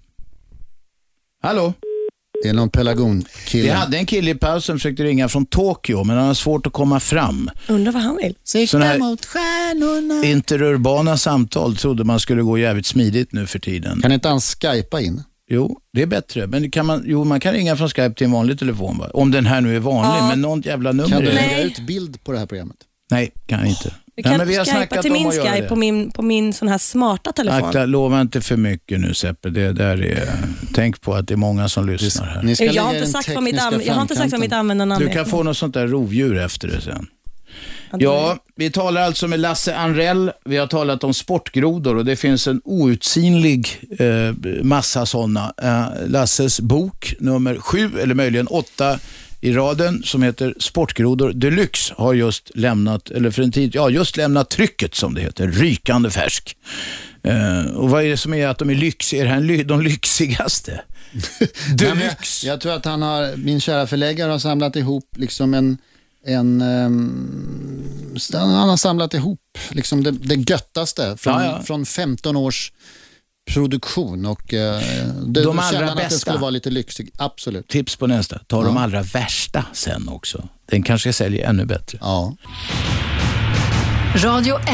Hallå? 1.43 1.73
Det 2.43 2.49
är 2.49 2.53
någon 2.53 2.71
pelargonkille. 2.71 3.63
Vi 3.65 3.69
hade 3.71 3.97
en 3.99 4.07
kille 4.07 4.31
i 4.31 4.35
pausen 4.35 4.77
försökte 4.77 5.05
ringa 5.05 5.29
från 5.29 5.47
Tokyo, 5.47 6.05
men 6.05 6.17
han 6.17 6.27
har 6.27 6.35
svårt 6.35 6.67
att 6.67 6.73
komma 6.73 7.01
fram. 7.01 7.51
Undrar 7.69 7.93
vad 7.93 8.03
han 8.03 8.17
vill. 8.17 8.35
Här 8.73 8.99
mot 8.99 9.27
stjärnorna. 9.27 10.25
interurbana 10.25 11.17
samtal 11.17 11.77
trodde 11.77 12.05
man 12.05 12.21
skulle 12.21 12.43
gå 12.43 12.59
jävligt 12.59 12.87
smidigt 12.87 13.33
nu 13.33 13.47
för 13.47 13.59
tiden. 13.59 14.01
Kan 14.03 14.13
inte 14.13 14.29
han 14.29 14.41
skypa 14.41 15.01
in? 15.01 15.23
Jo, 15.53 15.81
det 15.93 16.03
är 16.03 16.07
bättre. 16.07 16.47
Men 16.47 16.71
kan 16.71 16.87
man, 16.87 17.03
jo, 17.07 17.25
man 17.25 17.41
kan 17.41 17.53
ringa 17.53 17.77
från 17.77 17.89
Skype 17.89 18.15
till 18.15 18.25
en 18.25 18.33
vanlig 18.33 18.59
telefon. 18.59 18.99
Va? 18.99 19.11
Om 19.15 19.31
den 19.31 19.47
här 19.47 19.61
nu 19.61 19.77
är 19.77 19.81
vanlig, 19.81 20.21
Ja. 20.23 20.29
men 20.29 20.41
något 20.41 20.67
jävla 20.67 20.93
nummer 20.93 21.09
Kan 21.09 21.21
du 21.25 21.33
lägga 21.33 21.63
ut 21.63 21.79
bild 21.87 22.25
på 22.25 22.33
det 22.33 22.39
här 22.39 22.47
programmet? 22.47 22.77
Nej, 23.11 23.31
kan 23.47 23.59
jag 23.59 23.69
inte. 23.69 23.89
Du 23.89 24.23
Nej, 24.23 24.33
kan 24.33 24.39
men 24.39 24.49
vi 24.49 24.57
har 24.57 24.65
skypa 24.65 25.03
till 25.03 25.13
min 25.13 25.31
Skype 25.31 25.69
på 25.69 25.77
min, 25.77 26.11
på 26.11 26.23
min 26.23 26.53
sån 26.53 26.69
här 26.69 26.79
smarta 26.79 27.33
telefon. 27.33 27.65
Akta, 27.65 27.87
lova 27.87 28.21
inte 28.21 28.41
för 28.41 28.57
mycket 28.57 29.01
nu 29.01 29.15
Seppe. 29.15 29.51
Det 29.51 29.73
där 29.73 30.05
är, 30.05 30.29
tänk 30.75 31.01
på 31.01 31.15
att 31.15 31.29
det 31.29 31.35
är 31.35 31.37
många 31.37 31.69
som 31.69 31.89
lyssnar 31.89 32.27
här. 32.27 32.43
Ni 32.43 32.57
ska 32.57 32.65
jag, 32.65 32.83
har 32.83 32.95
inte 32.95 33.07
sagt 33.07 33.35
vad 33.35 33.43
mitt 33.43 33.55
jag 33.87 33.95
har 33.95 34.03
inte 34.03 34.17
sagt 34.17 34.33
vad 34.33 34.41
mitt 34.41 34.53
användarnamn 34.53 35.05
Du 35.05 35.09
är. 35.11 35.13
kan 35.13 35.27
få 35.27 35.43
något 35.43 35.57
sånt 35.57 35.75
där 35.75 35.87
rovdjur 35.87 36.39
efter 36.39 36.69
det 36.69 36.81
sen. 36.81 37.07
Ja, 37.99 38.39
vi 38.57 38.71
talar 38.71 39.03
alltså 39.03 39.29
med 39.29 39.41
Lasse 39.41 39.77
Anrell. 39.77 40.33
Vi 40.45 40.57
har 40.57 40.67
talat 40.67 41.05
om 41.05 41.15
sportgrodor 41.15 41.97
och 41.97 42.05
det 42.05 42.17
finns 42.17 42.47
en 42.47 42.61
outsinlig 42.65 43.81
eh, 43.99 44.63
massa 44.63 45.07
sådana. 45.07 45.53
Eh, 45.63 46.09
Lasses 46.09 46.61
bok 46.61 47.15
nummer 47.19 47.57
sju, 47.59 47.91
eller 48.03 48.15
möjligen 48.15 48.47
åtta 48.47 48.99
i 49.41 49.53
raden, 49.53 50.03
som 50.03 50.22
heter 50.22 50.55
Sportgrodor 50.59 51.32
Deluxe, 51.32 51.95
har 51.97 52.14
just 52.14 52.51
lämnat, 52.55 53.11
eller 53.11 53.30
för 53.30 53.43
en 53.43 53.53
tid, 53.53 53.74
ja 53.74 53.91
just 53.91 54.16
lämnat 54.16 54.51
trycket 54.51 54.95
som 54.95 55.14
det 55.14 55.20
heter, 55.20 55.49
rykande 55.49 56.11
färsk. 56.11 56.57
Eh, 57.22 57.76
och 57.76 57.91
vad 57.91 58.05
är 58.05 58.09
det 58.09 58.16
som 58.16 58.34
är 58.34 58.49
att 58.49 58.59
de 58.59 58.70
är 58.70 58.74
lyx, 58.74 59.14
är 59.14 59.24
det 59.24 59.30
här 59.30 59.41
ly, 59.41 59.62
de 59.62 59.80
lyxigaste? 59.82 60.80
Deluxe. 61.76 62.47
jag, 62.47 62.53
jag 62.55 62.61
tror 62.61 62.72
att 62.72 62.84
han 62.84 63.03
har, 63.03 63.36
min 63.36 63.61
kära 63.61 63.86
förläggare 63.86 64.30
har 64.30 64.38
samlat 64.38 64.76
ihop 64.76 65.09
liksom 65.16 65.55
en, 65.55 65.78
en 66.26 66.61
ehm, 66.61 67.84
han 68.32 68.68
har 68.68 68.76
samlat 68.76 69.14
ihop 69.14 69.59
liksom 69.70 70.03
det, 70.05 70.11
det 70.11 70.51
göttaste 70.51 71.16
från, 71.16 71.32
Ja, 71.32 71.45
ja. 71.45 71.62
från 71.62 71.86
15 71.86 72.36
års 72.36 72.72
produktion 73.55 74.26
och 74.26 74.55
eh, 74.55 74.78
det, 74.80 75.42
De 75.42 75.42
då 75.42 75.51
allra 75.62 75.78
han 75.78 75.88
att 75.88 75.96
det 75.96 76.03
bästa. 76.03 76.18
skulle 76.18 76.38
vara 76.38 76.51
lite 76.51 76.70
lyxig. 76.70 77.11
Absolut. 77.16 77.68
Tips 77.68 77.96
på 77.96 78.07
nästa, 78.07 78.38
ta 78.46 78.62
de 78.62 78.76
allra 78.76 79.03
värsta 79.03 79.64
sen 79.72 80.09
också. 80.09 80.48
Den 80.70 80.82
kanske 80.82 81.12
säljer 81.12 81.48
ännu 81.48 81.64
bättre. 81.64 81.98
Ja. 82.01 82.36
Radio 84.16 84.59
1. 84.59 84.66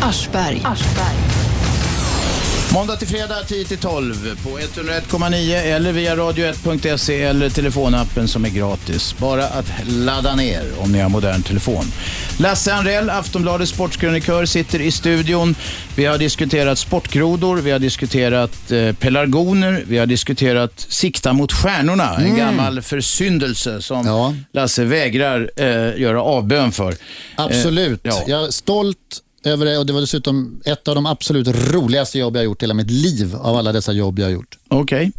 Aschberg. 0.00 0.62
Måndag 2.74 2.96
till 2.96 3.08
fredag 3.08 3.42
10-12 3.48 4.36
på 4.42 4.58
101,9 4.58 5.54
eller 5.56 5.92
via 5.92 6.16
radio1.se 6.16 7.22
eller 7.22 7.50
telefonappen 7.50 8.28
som 8.28 8.44
är 8.44 8.48
gratis. 8.48 9.14
Bara 9.18 9.44
att 9.46 9.66
ladda 9.88 10.34
ner 10.34 10.62
om 10.78 10.92
ni 10.92 10.98
har 11.00 11.08
modern 11.08 11.42
telefon. 11.42 11.84
Lasse 12.38 12.74
Anrell, 12.74 13.10
Aftonbladets 13.10 13.70
sportkrönikör, 13.72 14.44
sitter 14.46 14.80
i 14.80 14.90
studion. 14.90 15.54
Vi 15.96 16.04
har 16.04 16.18
diskuterat 16.18 16.78
sportgrodor, 16.78 17.56
vi 17.56 17.70
har 17.70 17.78
diskuterat 17.78 18.70
eh, 18.70 18.92
pelargoner, 18.92 19.84
vi 19.86 19.98
har 19.98 20.06
diskuterat 20.06 20.86
sikta 20.88 21.32
mot 21.32 21.52
stjärnorna. 21.52 22.16
En 22.16 22.36
gammal 22.36 22.82
försyndelse 22.82 23.82
som 23.82 24.06
Ja. 24.06 24.34
Lasse 24.52 24.84
vägrar 24.84 25.50
eh, 25.56 26.00
göra 26.00 26.22
avbön 26.22 26.72
för. 26.72 26.94
Absolut. 27.36 28.06
Eh, 28.06 28.12
ja. 28.14 28.24
Jag 28.26 28.44
är 28.46 28.50
stolt 28.50 28.98
över 29.46 29.66
det 29.66 29.78
och 29.78 29.86
det 29.86 29.92
var 29.92 30.00
dessutom 30.00 30.60
ett 30.64 30.88
av 30.88 30.94
de 30.94 31.06
absolut 31.06 31.48
roligaste 31.72 32.18
jobb 32.18 32.36
jag 32.36 32.40
har 32.40 32.44
gjort 32.44 32.62
i 32.62 32.64
hela 32.64 32.74
mitt 32.74 32.90
liv 32.90 33.36
av 33.36 33.56
alla 33.56 33.72
dessa 33.72 33.92
jobb 33.92 34.18
jag 34.18 34.26
har 34.26 34.30
gjort. 34.32 34.58
Okej. 34.68 35.12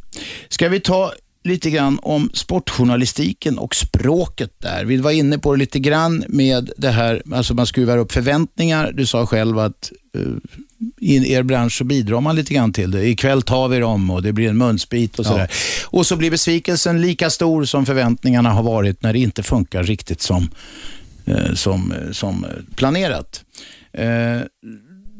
Ska 0.50 0.70
vi 0.70 0.80
ta 0.80 1.12
lite 1.44 1.70
grann 1.70 2.00
om 2.02 2.30
sportjournalistiken 2.34 3.58
och 3.58 3.76
språket 3.76 4.52
där. 4.58 4.86
Vi 4.86 4.98
var 4.98 5.12
inne 5.12 5.38
på 5.38 5.54
det 5.54 5.60
lite 5.60 5.80
grann 5.80 6.24
med 6.28 6.72
det 6.78 6.90
här, 6.90 7.22
alltså 7.34 7.54
man 7.54 7.66
skruvar 7.68 7.98
upp 7.98 8.12
förväntningar. 8.12 8.92
Du 8.92 9.06
sa 9.06 9.26
själv 9.26 9.60
att 9.60 9.92
eh, 10.16 10.22
i 11.00 11.34
er 11.34 11.44
bransch 11.44 11.78
så 11.78 11.84
bidrar 11.84 12.22
man 12.22 12.36
lite 12.36 12.54
grann 12.54 12.74
till 12.74 12.92
det. 12.92 13.08
Ikväll 13.08 13.42
tar 13.42 13.68
vi 13.68 13.80
dem 13.80 14.10
och 14.12 14.24
det 14.24 14.34
blir 14.34 14.50
en 14.50 14.58
munsbit 14.58 15.20
och 15.20 15.26
Ja. 15.26 15.30
sådär. 15.30 15.52
Och 15.86 16.06
så 16.06 16.16
blir 16.16 16.32
besvikelsen 16.32 17.02
lika 17.02 17.30
stor 17.30 17.66
som 17.66 17.86
förväntningarna 17.86 18.50
har 18.50 18.64
varit 18.64 19.04
när 19.04 19.14
det 19.14 19.20
inte 19.20 19.44
funkar 19.44 19.84
riktigt 19.84 20.22
som, 20.22 20.50
eh, 21.26 21.54
som, 21.54 21.92
eh, 21.92 22.12
som 22.12 22.46
planerat. 22.76 23.44
Eh, 23.98 24.42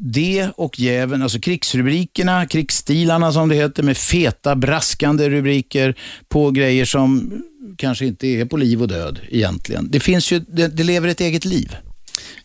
det 0.00 0.50
och 0.56 0.80
jäven, 0.80 1.22
alltså 1.22 1.40
krigsrubrikerna, 1.40 2.46
krigsstilarna 2.46 3.32
som 3.32 3.48
det 3.48 3.54
heter, 3.54 3.82
med 3.82 3.96
feta 3.96 4.56
braskande 4.56 5.30
rubriker 5.30 5.94
på 6.28 6.50
grejer 6.50 6.84
som 6.84 7.32
kanske 7.76 8.06
inte 8.06 8.26
är 8.26 8.44
på 8.44 8.56
liv 8.56 8.82
och 8.82 8.88
död 8.88 9.20
egentligen. 9.28 9.90
Det 9.90 10.00
finns 10.00 10.32
ju, 10.32 10.38
det, 10.48 10.68
det 10.68 10.82
lever 10.82 11.08
ett 11.08 11.20
eget 11.20 11.44
liv. 11.44 11.76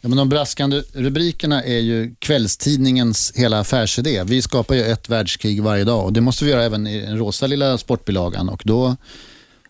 Ja, 0.01 0.09
men 0.09 0.17
de 0.17 0.29
braskande 0.29 0.81
rubrikerna 0.93 1.63
är 1.63 1.79
ju 1.79 2.15
kvällstidningens 2.19 3.34
hela 3.36 3.59
affärsidé. 3.59 4.23
Vi 4.23 4.41
skapar 4.41 4.75
ju 4.75 4.84
ett 4.84 5.09
världskrig 5.09 5.63
varje 5.63 5.84
dag 5.84 6.05
och 6.05 6.13
det 6.13 6.21
måste 6.21 6.45
vi 6.45 6.51
göra 6.51 6.63
även 6.63 6.88
i 6.88 6.99
den 7.01 7.18
rosa 7.18 7.47
lilla 7.47 7.77
sportbilagan. 7.77 8.49
Och 8.49 8.61
då, 8.65 8.95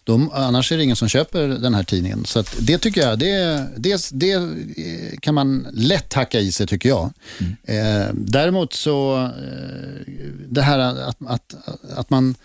då, 0.04 0.32
annars 0.34 0.72
är 0.72 0.78
det 0.78 0.84
ingen 0.84 0.96
som 0.96 1.08
köper 1.08 1.48
den 1.48 1.74
här 1.74 1.84
tidningen. 1.84 2.26
Så 2.26 2.44
det 2.60 2.78
tycker 2.78 3.02
jag, 3.02 3.20
det, 3.20 3.68
det, 3.78 4.10
det 4.12 4.32
eh, 4.32 4.42
kan 5.22 5.36
man 5.36 5.68
lätt 5.74 6.14
hacka 6.14 6.40
i 6.40 6.52
sig 6.52 6.68
tycker 6.68 6.90
jag. 6.90 7.12
Eh, 7.64 8.08
däremot 8.14 8.74
så, 8.74 9.24
eh, 9.26 10.14
det 10.50 10.62
här 10.62 10.80
att, 10.80 11.18
att, 11.28 11.56
att 11.96 12.10
man 12.10 12.36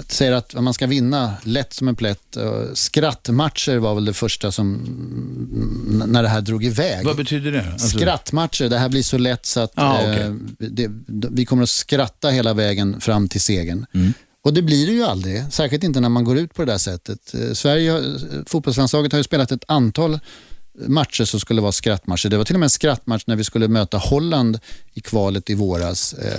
att 0.00 0.12
säger 0.12 0.32
att 0.32 0.54
man 0.54 0.74
ska 0.74 0.86
vinna 0.86 1.34
lätt 1.42 1.72
som 1.72 1.88
en 1.88 1.96
plätt. 1.96 2.36
Eh, 2.36 2.62
Skrattmatcher 2.74 3.76
var 3.76 3.94
väl 3.94 4.04
det 4.04 4.12
första 4.12 4.52
som, 4.52 4.74
när 6.06 6.22
det 6.22 6.28
här 6.28 6.40
drog 6.40 6.64
iväg. 6.64 7.06
Vad 7.06 7.16
betyder 7.16 7.52
det? 7.52 7.64
Alltså, 7.72 7.98
Skrattmatcher, 7.98 8.68
det 8.68 8.78
här 8.78 8.88
blir 8.88 9.02
så 9.02 9.18
lätt 9.18 9.46
så 9.46 9.60
att 9.60 9.72
Ah, 9.74 9.98
okej. 9.98 10.20
eh, 10.22 10.34
det, 10.58 10.90
vi 11.08 11.44
kommer 11.44 11.62
att 11.62 11.68
skratta 11.70 12.28
hela 12.28 12.54
vägen 12.54 13.00
fram 13.00 13.28
till 13.28 13.40
segern. 13.40 13.86
Mm. 13.94 14.12
Och 14.46 14.54
det 14.54 14.62
blir 14.62 14.86
det 14.86 14.92
ju 14.92 15.02
aldrig, 15.04 15.44
särskilt 15.50 15.84
inte 15.84 16.00
när 16.00 16.08
man 16.08 16.24
går 16.24 16.38
ut 16.38 16.54
på 16.54 16.64
det 16.64 16.72
där 16.72 16.78
sättet. 16.78 17.34
Eh, 17.34 17.52
Sverige, 17.52 17.90
har- 17.90 17.98
eh, 17.98 18.42
fotbollslandslaget 18.46 19.12
har 19.12 19.18
ju 19.18 19.24
spelat 19.24 19.52
ett 19.52 19.64
antal 19.68 20.18
matcher 20.86 21.24
som 21.24 21.40
skulle 21.40 21.60
vara 21.60 21.72
skrattmatcher. 21.72 22.28
Det 22.28 22.36
var 22.36 22.44
till 22.44 22.54
och 22.56 22.60
med 22.60 22.66
en 22.66 22.70
skrattmatch 22.70 23.22
när 23.26 23.36
vi 23.36 23.44
skulle 23.44 23.68
möta 23.68 23.98
Holland 23.98 24.58
i 24.94 25.00
kvalet 25.00 25.50
i 25.50 25.54
våras. 25.54 26.12
Eh, 26.12 26.32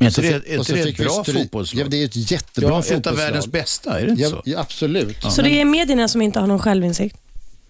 Men 0.00 0.12
så 0.12 0.22
inte 0.22 0.38
det- 0.38 0.54
är 0.54 0.58
inte 0.58 0.72
det 0.72 0.80
ett 0.90 0.96
bra 0.96 1.24
fotbollslag? 1.24 1.84
Ja, 1.84 1.88
det 1.88 1.96
är 1.96 2.04
ett 2.04 2.30
jättebra 2.30 2.70
Ja, 2.70 2.78
ett 2.80 2.86
av 2.90 2.94
fotbollslag. 2.94 3.16
världens 3.26 3.46
bästa, 3.46 4.00
är 4.00 4.04
det 4.04 4.10
inte 4.10 4.22
ja, 4.22 4.30
så? 4.30 4.42
Ja, 4.44 4.58
absolut. 4.60 5.16
Så 5.32 5.42
det 5.42 5.60
är 5.60 5.64
medierna 5.64 6.08
som 6.08 6.22
inte 6.22 6.40
har 6.40 6.46
någon 6.46 6.58
självinsikt? 6.58 7.16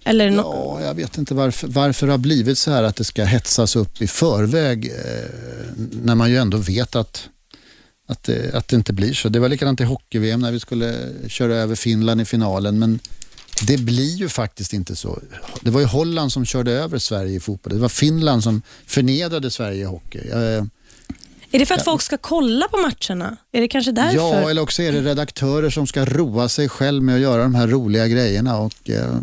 Eller 0.05 0.31
no- 0.31 0.37
Ja, 0.81 0.81
jag 0.87 0.95
vet 0.95 1.19
inte 1.19 1.35
varför, 1.35 1.69
varför 1.69 2.07
det 2.07 2.13
har 2.13 2.19
blivit 2.19 2.59
så 2.59 2.71
här 2.71 2.83
att 2.83 2.97
det 2.97 3.05
ska 3.05 3.25
hetsas 3.25 3.77
upp 3.77 4.03
i 4.03 4.07
förväg 4.07 4.87
eh, 4.87 5.31
när 6.03 6.15
man 6.15 6.31
ju 6.31 6.37
ändå 6.37 6.59
vet 6.59 6.97
att, 6.97 7.29
att, 8.11 8.23
det, 8.23 8.55
att 8.55 8.69
det 8.69 8.77
inte 8.77 8.93
blir 8.93 9.15
så. 9.15 9.29
Det 9.29 9.39
var 9.39 9.49
likadant 9.49 9.81
i 9.81 9.85
hockey-VM 9.85 10.41
när 10.41 10.53
vi 10.53 10.61
skulle 10.61 11.09
köra 11.29 11.55
över 11.55 11.75
Finland 11.75 12.21
i 12.21 12.25
finalen 12.25 12.79
men 12.79 12.99
det 13.67 13.77
blir 13.77 14.17
ju 14.17 14.29
faktiskt 14.29 14.73
inte 14.73 14.97
så. 14.97 15.19
Det 15.61 15.71
var 15.71 15.81
ju 15.81 15.87
Holland 15.87 16.33
som 16.33 16.45
körde 16.45 16.73
över 16.73 16.99
Sverige 16.99 17.37
i 17.37 17.41
fotboll. 17.41 17.73
Det 17.73 17.79
var 17.79 17.89
Finland 17.89 18.43
som 18.43 18.63
förnedrade 18.87 19.51
Sverige 19.51 19.81
i 19.81 19.85
hockey. 19.85 20.29
Jag, 20.29 20.69
är 21.53 21.59
det 21.59 21.67
för 21.67 21.75
att 21.75 21.85
folk 21.85 22.03
ska 22.03 22.17
kolla 22.17 22.69
på 22.69 22.77
matcherna? 22.77 23.37
Är 23.53 23.61
det 23.61 23.69
kanske 23.69 23.93
därför? 23.93 24.17
Ja, 24.17 24.51
eller 24.51 24.63
också 24.63 24.83
är 24.83 24.93
det 24.93 25.01
redaktörer 25.01 25.71
som 25.71 25.87
ska 25.87 26.05
roa 26.05 26.49
sig 26.49 26.69
själv 26.69 27.03
med 27.03 27.15
att 27.15 27.21
göra 27.21 27.43
de 27.43 27.55
här 27.55 27.67
roliga 27.67 28.09
grejerna 28.09 28.59
och 28.59 28.91
eh, 28.91 29.15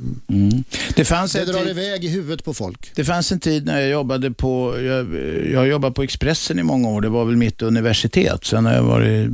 Det 0.96 1.06
fanns 1.06 1.34
det 1.34 1.40
en 1.40 1.48
drar 1.48 1.60
tid- 1.60 1.70
iväg 1.70 2.06
i 2.06 2.08
huvudet 2.08 2.46
på 2.46 2.54
folk. 2.54 2.92
Det 2.96 3.04
fanns 3.06 3.32
en 3.32 3.40
tid 3.40 3.66
när 3.66 3.80
jag 3.82 3.90
jobbade 3.90 4.32
på, 4.32 4.82
jag, 4.82 5.08
jag 5.54 5.68
jobbade 5.68 5.94
på 5.94 6.04
Expressen 6.04 6.60
i 6.60 6.64
många 6.64 6.90
år. 6.90 7.02
Det 7.02 7.10
var 7.10 7.26
väl 7.26 7.36
mitt 7.38 7.62
universitet. 7.62 8.46
Sen 8.46 8.66
har 8.66 8.74
jag 8.74 8.84
varit 8.84 9.30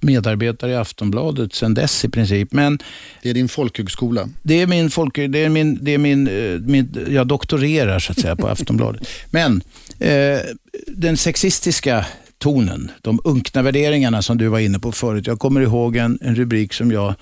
medarbetare 0.00 0.70
i 0.72 0.76
Aftonbladet 0.76 1.54
sen 1.54 1.74
dess 1.74 2.04
i 2.04 2.08
princip. 2.08 2.52
Men 2.52 2.78
Det 3.22 3.30
är 3.30 3.34
din 3.34 3.48
folkhögskola. 3.48 4.28
det 4.42 4.62
är 4.62 4.66
min 4.66 4.90
folk, 4.90 5.14
det 5.14 5.44
är 5.44 5.48
min, 5.48 5.78
det 5.84 5.94
är 5.94 5.98
min, 5.98 6.28
eh, 6.28 6.60
min 6.60 7.06
jag 7.10 7.26
doktorerar 7.26 7.98
så 7.98 8.12
att 8.12 8.20
säga 8.20 8.36
på 8.36 8.48
Aftonbladet. 8.48 9.08
Men 9.30 9.62
Eh, 9.98 10.40
den 10.86 11.16
sexistiska 11.16 12.06
tonen, 12.38 12.90
de 13.02 13.20
unkna 13.24 13.62
värderingarna 13.62 14.22
som 14.22 14.38
du 14.38 14.48
var 14.48 14.58
inne 14.58 14.78
på 14.78 14.92
förut. 14.92 15.26
Jag 15.26 15.38
kommer 15.38 15.60
ihåg 15.60 15.96
en, 15.96 16.18
en 16.22 16.34
rubrik 16.34 16.72
som 16.72 16.92
jag 16.92 17.14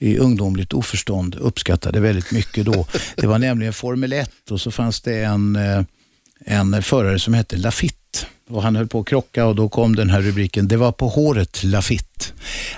i 0.00 0.18
ungdomligt 0.18 0.72
oförstånd 0.72 1.34
uppskattade 1.34 2.00
väldigt 2.00 2.32
mycket 2.32 2.66
då. 2.66 2.86
Det 3.16 3.26
var 3.26 3.38
nämligen 3.38 3.72
Formel 3.72 4.12
1 4.12 4.50
och 4.50 4.60
så 4.60 4.70
fanns 4.70 5.00
det 5.00 5.24
en, 5.24 5.56
eh, 5.56 5.82
en 6.44 6.82
förare 6.82 7.18
som 7.18 7.34
hette 7.34 7.56
Lafitte. 7.56 7.94
Och 8.50 8.62
han 8.62 8.76
höll 8.76 8.86
på 8.86 9.00
att 9.00 9.06
krocka 9.06 9.46
och 9.46 9.54
då 9.54 9.68
kom 9.68 9.96
den 9.96 10.10
här 10.10 10.20
rubriken, 10.20 10.68
det 10.68 10.76
var 10.76 10.92
på 10.92 11.08
håret 11.08 11.64
Lafitte. 11.64 12.24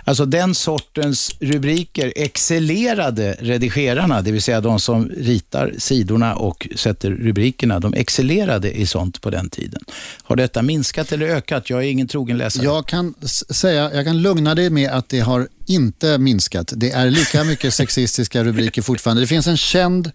Alltså 0.04 0.26
den 0.26 0.54
sortens 0.54 1.36
rubriker 1.40 2.12
excellerade 2.16 3.36
redigerarna, 3.40 4.22
det 4.22 4.32
vill 4.32 4.42
säga 4.42 4.60
de 4.60 4.80
som 4.80 5.08
ritar 5.08 5.74
sidorna 5.78 6.34
och 6.34 6.68
sätter 6.76 7.10
rubrikerna. 7.10 7.80
De 7.80 7.94
excellerade 7.94 8.72
i 8.72 8.86
sånt 8.86 9.20
på 9.20 9.30
den 9.30 9.50
tiden. 9.50 9.82
Har 10.22 10.36
detta 10.36 10.62
minskat 10.62 11.12
eller 11.12 11.26
ökat? 11.26 11.70
Jag 11.70 11.84
är 11.84 11.88
ingen 11.88 12.08
trogen 12.08 12.38
läsare. 12.38 12.64
Jag 12.64 12.86
kan 12.86 13.14
säga, 13.50 13.94
jag 13.94 14.04
kan 14.04 14.22
lugna 14.22 14.54
dig 14.54 14.70
med 14.70 14.90
att 14.90 15.08
det 15.08 15.20
har 15.20 15.48
inte 15.66 16.18
minskat. 16.18 16.72
Det 16.76 16.90
är 16.90 17.10
lika 17.10 17.44
mycket 17.50 17.74
sexistiska 17.74 18.44
rubriker 18.44 18.82
fortfarande. 18.82 19.22
Det 19.22 19.26
finns 19.26 19.46
en 19.46 19.56
känd 19.56 20.10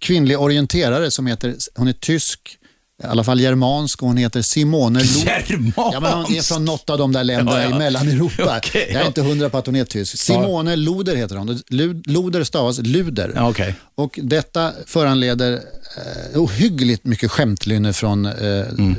kvinnlig 0.00 0.40
orienterare 0.40 1.10
som 1.10 1.26
heter, 1.26 1.54
hon 1.74 1.88
är 1.88 1.92
tysk, 1.92 2.58
i 3.02 3.06
alla 3.06 3.24
fall 3.24 3.40
germansk 3.40 4.02
och 4.02 4.08
hon 4.08 4.16
heter 4.16 4.42
Simone 4.42 4.98
Lo- 4.98 5.04
Germansk? 5.48 5.76
Ja, 5.76 6.00
men 6.00 6.12
hon 6.12 6.34
är 6.34 6.42
från 6.42 6.64
något 6.64 6.90
av 6.90 6.98
de 6.98 7.12
där 7.12 7.24
länderna 7.24 7.62
Ja, 7.62 7.68
ja. 7.70 7.76
i 7.76 7.78
Mellaneuropa. 7.78 8.56
Okej, 8.64 8.90
jag 8.92 9.02
är 9.02 9.06
inte 9.06 9.22
hundra 9.22 9.50
på 9.50 9.58
att 9.58 9.66
hon 9.66 9.76
är 9.76 9.84
tysk. 9.84 10.18
Simone 10.18 10.76
Loder 10.76 11.16
heter 11.16 11.36
hon. 11.36 11.48
Lu- 11.70 12.02
Loder 12.06 12.44
stavas 12.44 12.78
luder. 12.78 13.34
Okej. 13.40 13.74
Och 13.94 14.18
detta 14.22 14.72
föranleder 14.86 15.52
eh, 15.52 16.40
ohyggligt 16.40 17.04
mycket 17.04 17.30
skämtlynne 17.30 17.92
från 17.92 18.26
eh, 18.26 18.32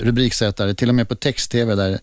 rubriksättare, 0.01 0.73
till 0.73 0.89
och 0.89 0.95
med 0.95 1.09
på 1.09 1.15
text-tv 1.15 1.75
där 1.75 1.99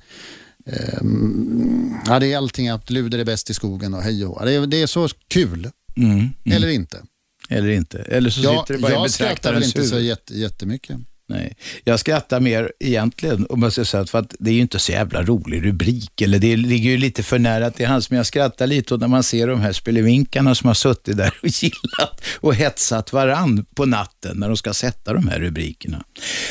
eh, 0.67 0.95
mm, 1.01 1.95
ja, 2.07 2.19
det 2.19 2.33
är 2.33 2.37
allting 2.37 2.69
att 2.69 2.91
luder 2.91 3.19
är 3.19 3.25
bäst 3.25 3.51
i 3.51 3.55
skogen 3.55 3.95
och 3.95 4.03
hej 4.03 4.25
och 4.27 4.45
det, 4.47 4.53
är- 4.53 4.67
det 4.67 4.83
är 4.83 4.87
så 4.87 5.09
kul. 5.29 5.71
Mm, 5.97 6.11
mm. 6.11 6.31
Eller 6.45 6.69
inte. 6.69 7.03
Eller 7.49 7.69
inte. 7.69 7.99
Eller 7.99 8.31
så 8.31 8.41
sitter 8.41 8.75
det 8.75 8.79
bara 8.79 8.93
i 8.93 8.95
jag 8.95 9.11
skrattar 9.11 9.53
väl 9.53 9.61
betraktarens 9.61 9.67
inte 9.77 9.85
så 9.89 9.95
huvud. 9.95 10.09
jätte, 10.09 10.39
jättemycket. 10.39 10.97
Nej, 11.29 11.57
jag 11.85 12.01
skrattar 12.01 12.41
mer 12.41 12.73
egentligen, 12.81 13.47
om 13.49 13.63
jag 13.63 13.73
ska 13.73 13.85
säga, 13.85 14.07
för 14.07 14.19
att 14.19 14.35
det 14.39 14.51
är 14.51 14.55
ju 14.55 14.61
inte 14.61 14.79
så 14.79 14.93
jävla 14.93 15.23
rolig 15.23 15.67
rubrik. 15.67 16.21
Eller 16.21 16.39
det 16.39 16.57
ligger 16.57 16.91
ju 16.91 16.97
lite 16.97 17.23
för 17.23 17.39
nära 17.39 17.71
till 17.71 17.87
hands, 17.87 18.11
men 18.11 18.17
jag 18.17 18.27
skrattar 18.27 18.67
lite 18.67 18.95
åt 18.95 19.01
när 19.01 19.09
man 19.09 19.23
ser 19.23 19.47
de 19.47 19.61
här 19.61 19.73
spelevinkarna 19.73 20.55
som 20.55 20.67
har 20.67 20.75
suttit 20.75 21.17
där 21.17 21.35
och 21.43 21.49
gillat 21.63 22.21
och 22.41 22.55
hetsat 22.55 23.13
varann 23.13 23.67
på 23.75 23.87
natten 23.87 24.37
när 24.37 24.49
de 24.49 24.57
ska 24.57 24.75
sätta 24.75 25.13
de 25.13 25.29
här 25.29 25.39
rubrikerna. 25.39 26.05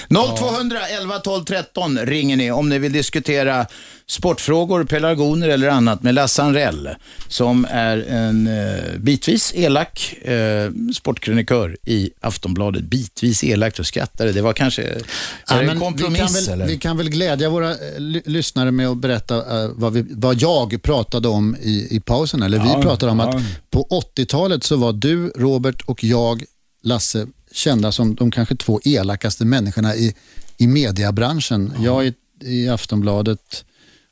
0211 0.09 1.19
12 1.19 1.43
13 1.43 1.99
ringer 1.99 2.37
ni 2.37 2.51
om 2.51 2.69
ni 2.69 2.79
vill 2.79 2.93
diskutera 2.93 3.65
sportfrågor, 4.07 4.83
pelargoner 4.83 5.49
eller 5.49 5.69
annat 5.69 6.03
med 6.03 6.15
Lasse 6.15 6.43
Anrell 6.43 6.89
som 7.27 7.67
är 7.69 7.97
en 7.97 8.47
eh, 8.47 8.99
bitvis 8.99 9.53
elak 9.55 10.13
eh, 10.13 10.71
sportkrönikör 10.95 11.77
i 11.85 12.09
Aftonbladet. 12.21 12.83
Bitvis 12.83 13.43
elakt 13.43 13.79
och 13.79 13.85
skrattade. 13.85 14.31
Det 14.31 14.41
var 14.41 14.53
kanske 14.63 14.83
är 14.83 15.01
Ja, 15.49 15.61
en 15.61 15.79
kompromiss 15.79 16.41
vi, 16.41 16.45
kan 16.45 16.57
väl, 16.59 16.67
vi 16.67 16.77
kan 16.77 16.97
väl 16.97 17.09
glädja 17.09 17.49
våra 17.49 17.71
eh, 17.71 17.77
ly- 17.99 18.21
lyssnare 18.25 18.71
med 18.71 18.87
att 18.87 18.97
berätta 18.97 19.63
eh, 19.63 19.69
vad, 19.75 19.93
vi, 19.93 20.05
vad 20.09 20.41
jag 20.41 20.79
pratade 20.83 21.27
om 21.27 21.55
i, 21.61 21.87
i 21.95 21.99
pausen. 21.99 22.43
Eller 22.43 22.57
Ja, 22.57 22.75
vi 22.77 22.81
pratade 22.83 23.11
om 23.11 23.19
ja. 23.19 23.29
att 23.37 23.43
på 23.71 23.87
80-talet 24.17 24.63
så 24.63 24.75
var 24.75 24.93
du, 24.93 25.29
Robert 25.35 25.81
och 25.85 26.03
jag, 26.03 26.43
Lasse, 26.83 27.27
kända 27.51 27.91
som 27.91 28.15
de 28.15 28.31
kanske 28.31 28.55
två 28.55 28.79
elakaste 28.85 29.45
människorna 29.45 29.95
i, 29.95 30.15
i 30.57 30.67
mediebranschen. 30.67 31.73
Jag 31.79 32.05
i, 32.07 32.13
i 32.41 32.69
Aftonbladet 32.69 33.65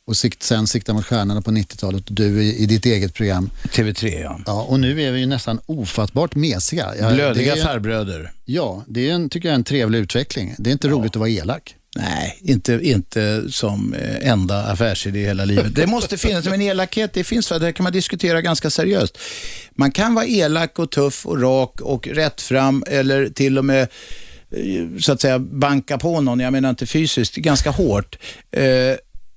och 0.07 0.17
sikt, 0.17 0.43
sen 0.43 0.67
Sikta 0.67 0.93
mot 0.93 1.05
stjärnorna 1.05 1.41
på 1.41 1.51
90-talet 1.51 2.09
och 2.09 2.15
du 2.15 2.43
i, 2.43 2.57
i 2.63 2.65
ditt 2.65 2.85
eget 2.85 3.13
program. 3.13 3.49
TV3 3.63 4.21
ja. 4.21 4.39
Ja, 4.45 4.61
och 4.63 4.79
nu 4.79 5.01
är 5.03 5.11
vi 5.11 5.19
ju 5.19 5.25
nästan 5.25 5.59
ofattbart 5.65 6.35
mesiga. 6.35 6.93
Ja, 6.99 7.11
Blödiga 7.13 7.55
är- 7.55 7.63
farbröder. 7.63 8.31
Ja, 8.45 8.83
det 8.87 9.09
är 9.09 9.13
en, 9.13 9.29
tycker 9.29 9.47
jag 9.47 9.53
är 9.53 9.55
en 9.55 9.63
trevlig 9.63 9.99
utveckling. 9.99 10.55
Det 10.57 10.69
är 10.69 10.71
inte 10.71 10.87
roligt 10.87 11.11
att 11.11 11.15
vara 11.19 11.29
elak. 11.29 11.75
Nej, 11.95 12.37
inte, 12.41 12.79
inte 12.83 13.43
som 13.51 13.93
eh, 13.93 14.29
enda 14.29 14.63
affärsidé 14.65 15.19
i 15.19 15.25
hela 15.25 15.45
livet. 15.45 15.75
Det 15.75 15.87
måste 15.87 16.17
finnas, 16.17 16.45
men 16.45 16.61
elakhet, 16.61 17.13
det 17.13 17.23
finns, 17.23 17.49
det 17.49 17.59
här 17.59 17.71
kan 17.71 17.83
man 17.83 17.93
diskutera 17.93 18.41
ganska 18.41 18.69
seriöst. 18.69 19.17
Man 19.75 19.91
kan 19.91 20.13
vara 20.13 20.25
elak 20.25 20.79
och 20.79 20.91
tuff 20.91 21.25
och 21.25 21.41
rak 21.41 21.81
och 21.81 22.07
rätt 22.07 22.41
fram 22.41 22.83
eller 22.87 23.29
till 23.29 23.57
och 23.57 23.65
med 23.65 23.81
eh, 24.51 24.99
så 24.99 25.11
att 25.11 25.21
säga 25.21 25.39
banka 25.39 25.97
på 25.97 26.21
någon, 26.21 26.39
jag 26.39 26.51
menar 26.53 26.69
inte 26.69 26.85
fysiskt, 26.85 27.35
ganska 27.35 27.71
hårt. 27.71 28.17
Eh, 28.51 28.63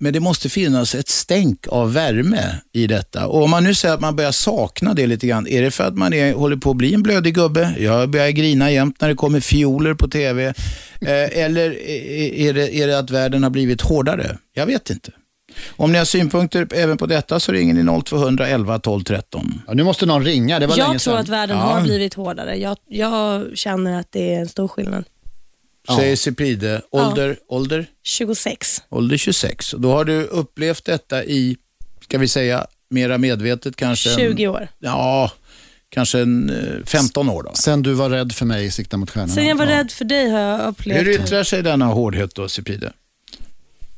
Men 0.04 0.12
det 0.12 0.20
måste 0.20 0.48
finnas 0.48 0.94
ett 0.94 1.08
stänk 1.08 1.66
av 1.68 1.92
värme 1.92 2.42
i 2.72 2.86
detta. 2.86 3.26
Och 3.26 3.42
om 3.42 3.50
man 3.50 3.64
nu 3.64 3.74
säger 3.74 3.94
att 3.94 4.00
man 4.00 4.16
börjar 4.16 4.32
sakna 4.32 4.94
det 4.94 5.06
lite 5.06 5.26
grann, 5.26 5.46
är 5.46 5.62
det 5.62 5.70
för 5.70 5.84
att 5.84 5.94
man 5.96 6.12
är, 6.12 6.32
håller 6.34 6.56
på 6.56 6.70
att 6.70 6.76
bli 6.76 6.94
en 6.94 7.02
blödig 7.02 7.34
gubbe? 7.34 7.74
Jag 7.78 8.10
börjar 8.10 8.30
grina 8.30 8.70
jämt 8.70 9.00
när 9.00 9.08
det 9.08 9.14
kommer 9.14 9.40
fioler 9.40 9.94
på 9.94 10.08
tv. 10.08 10.46
Eh, 11.00 11.38
eller 11.38 11.70
är 12.38 12.52
det, 12.52 12.74
är 12.76 12.86
det 12.86 12.98
att 12.98 13.10
världen 13.10 13.42
har 13.42 13.50
blivit 13.50 13.80
hårdare? 13.80 14.38
Jag 14.54 14.66
vet 14.66 14.90
inte. 14.90 15.10
Om 15.76 15.92
ni 15.92 15.98
har 15.98 16.04
synpunkter 16.04 16.68
även 16.74 16.96
på 16.96 17.06
detta 17.06 17.40
så 17.40 17.52
ringer 17.52 17.74
ni 17.74 18.02
0200 18.04 18.46
11 18.48 18.78
12 18.78 19.02
13. 19.04 19.62
Ja, 19.66 19.74
nu 19.74 19.82
måste 19.84 20.06
någon 20.06 20.24
ringa, 20.24 20.58
det 20.58 20.66
var 20.66 20.76
länge 20.76 20.92
Jag 20.92 21.00
tror 21.00 21.12
sedan. 21.12 21.20
att 21.20 21.28
världen 21.28 21.56
Ja. 21.58 21.62
har 21.64 21.82
blivit 21.82 22.14
hårdare. 22.14 22.56
Jag, 22.56 22.76
jag 22.88 23.44
känner 23.54 24.00
att 24.00 24.12
det 24.12 24.34
är 24.34 24.40
en 24.40 24.48
stor 24.48 24.68
skillnad. 24.68 25.04
Säger 25.88 26.16
Cipride. 26.16 26.82
Ålder, 26.90 27.36
ålder? 27.48 27.86
26. 28.02 28.82
Ålder 28.90 29.16
26. 29.16 29.72
Och 29.74 29.80
Då 29.80 29.92
har 29.92 30.04
du 30.04 30.22
upplevt 30.24 30.84
detta 30.84 31.24
i, 31.24 31.56
ska 32.02 32.18
vi 32.18 32.28
säga, 32.28 32.66
mera 32.90 33.18
medvetet 33.18 33.76
kanske? 33.76 34.10
en- 34.10 34.16
20 34.16 34.46
år. 34.48 34.68
Ja, 34.78 35.32
kanske 35.88 36.18
en 36.20 36.50
eh, 36.50 36.84
15 36.86 37.28
år 37.30 37.42
då. 37.42 37.50
Sen 37.54 37.82
du 37.82 37.92
var 37.92 38.10
rädd 38.10 38.32
för 38.32 38.46
mig 38.46 38.64
i 38.64 38.70
Sikta 38.70 38.96
mot 38.96 39.10
stjärnorna. 39.10 39.32
Sen 39.34 39.46
jag 39.46 39.56
var 39.56 39.66
rädd 39.66 39.90
för 39.90 40.04
dig 40.04 40.28
har 40.30 40.38
jag 40.40 40.68
upplevt... 40.68 40.98
Hur 40.98 41.08
yttrar 41.08 41.42
sig 41.44 41.62
denna 41.62 41.86
hårdhet 41.86 42.34
då, 42.34 42.48
Cipride? 42.48 42.92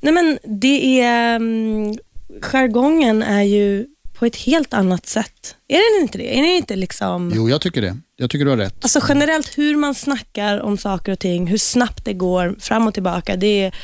Nej 0.00 0.12
men 0.12 0.38
det 0.42 1.00
är... 1.00 1.36
Um, 1.36 1.98
jargongen 2.42 3.22
är 3.22 3.42
ju 3.42 3.86
på 4.18 4.26
ett 4.26 4.36
helt 4.36 4.74
annat 4.74 5.06
sätt. 5.06 5.56
Är 5.68 5.94
den 5.94 6.02
inte 6.02 6.18
det? 6.18 6.38
Är 6.38 6.43
den 6.43 6.51
inte 6.51 6.76
liksom... 6.76 7.32
Jo, 7.34 7.51
jag 7.51 7.60
tycker 7.60 7.82
det. 7.82 7.97
Jag 8.16 8.30
tycker 8.30 8.44
du 8.44 8.51
har 8.51 8.59
rätt. 8.59 8.76
Alltså 8.82 9.01
generellt 9.09 9.59
hur 9.59 9.76
man 9.76 9.94
snackar 9.94 10.60
om 10.60 10.78
saker 10.78 11.12
och 11.12 11.18
ting, 11.18 11.47
hur 11.47 11.59
snabbt 11.59 12.05
det 12.05 12.12
går 12.12 12.56
fram 12.60 12.86
och 12.86 12.94
tillbaka. 12.94 13.36
Det 13.36 13.62
är 13.62 13.74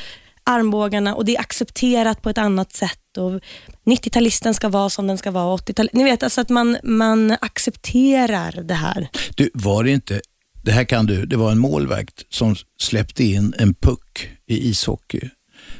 armbågarna 0.43 1.15
och 1.15 1.25
det 1.25 1.35
är 1.35 1.39
accepterat 1.39 2.21
på 2.21 2.29
ett 2.29 2.37
annat 2.37 2.73
sätt. 2.73 3.17
Och 3.17 3.41
90-talisten 3.85 4.53
ska 4.53 4.69
vara 4.69 4.89
som 4.89 5.07
den 5.07 5.17
ska 5.17 5.31
vara. 5.31 5.53
80 5.53 5.89
Ni 5.93 6.03
vet, 6.03 6.23
alltså 6.23 6.41
att 6.41 6.49
man, 6.49 6.77
man 6.83 7.31
accepterar 7.41 8.63
det 8.63 8.73
här. 8.73 9.07
Du, 9.35 9.49
var 9.53 9.83
det 9.83 9.91
inte, 9.91 10.21
det 10.63 10.71
här 10.71 10.83
kan 10.83 11.05
du, 11.05 11.25
det 11.25 11.35
var 11.35 11.51
en 11.51 11.59
målvakt 11.59 12.25
som 12.29 12.55
släppte 12.81 13.23
in 13.23 13.53
en 13.57 13.73
puck 13.73 14.29
i 14.47 14.69
ishockey 14.69 15.29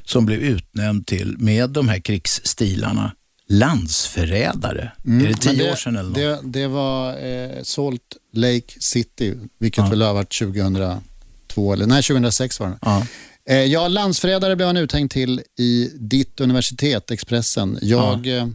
som 0.03 0.25
blev 0.25 0.39
utnämnd 0.39 1.07
till, 1.07 1.35
med 1.37 1.69
de 1.69 1.89
här 1.89 1.99
krigsstilarna, 1.99 3.11
landsförrädare. 3.49 4.91
Mm, 5.05 5.25
är 5.25 5.29
det 5.29 5.37
tio 5.37 5.57
men 5.57 5.71
år 5.71 5.75
sedan 5.75 5.95
eller 5.95 6.09
något? 6.09 6.43
Det, 6.43 6.59
det 6.59 6.67
var 6.67 7.25
eh, 7.25 7.63
Salt 7.63 8.17
Lake 8.33 8.73
City, 8.79 9.33
vilket 9.59 9.91
väl 9.91 10.01
har 10.01 10.13
varit 10.13 10.39
2002, 10.39 11.73
eller 11.73 11.85
nej 11.85 12.03
2006 12.03 12.59
var 12.59 12.67
det. 12.67 12.77
Ja. 12.81 13.05
Eh, 13.49 13.55
ja, 13.57 13.87
landsförrädare 13.87 14.55
blev 14.55 14.67
han 14.67 14.77
uthängd 14.77 15.11
till 15.11 15.41
i 15.59 15.89
ditt 15.99 16.39
universitet, 16.39 17.11
Expressen. 17.11 17.79
Jag 17.81 18.27
eh, 18.27 18.47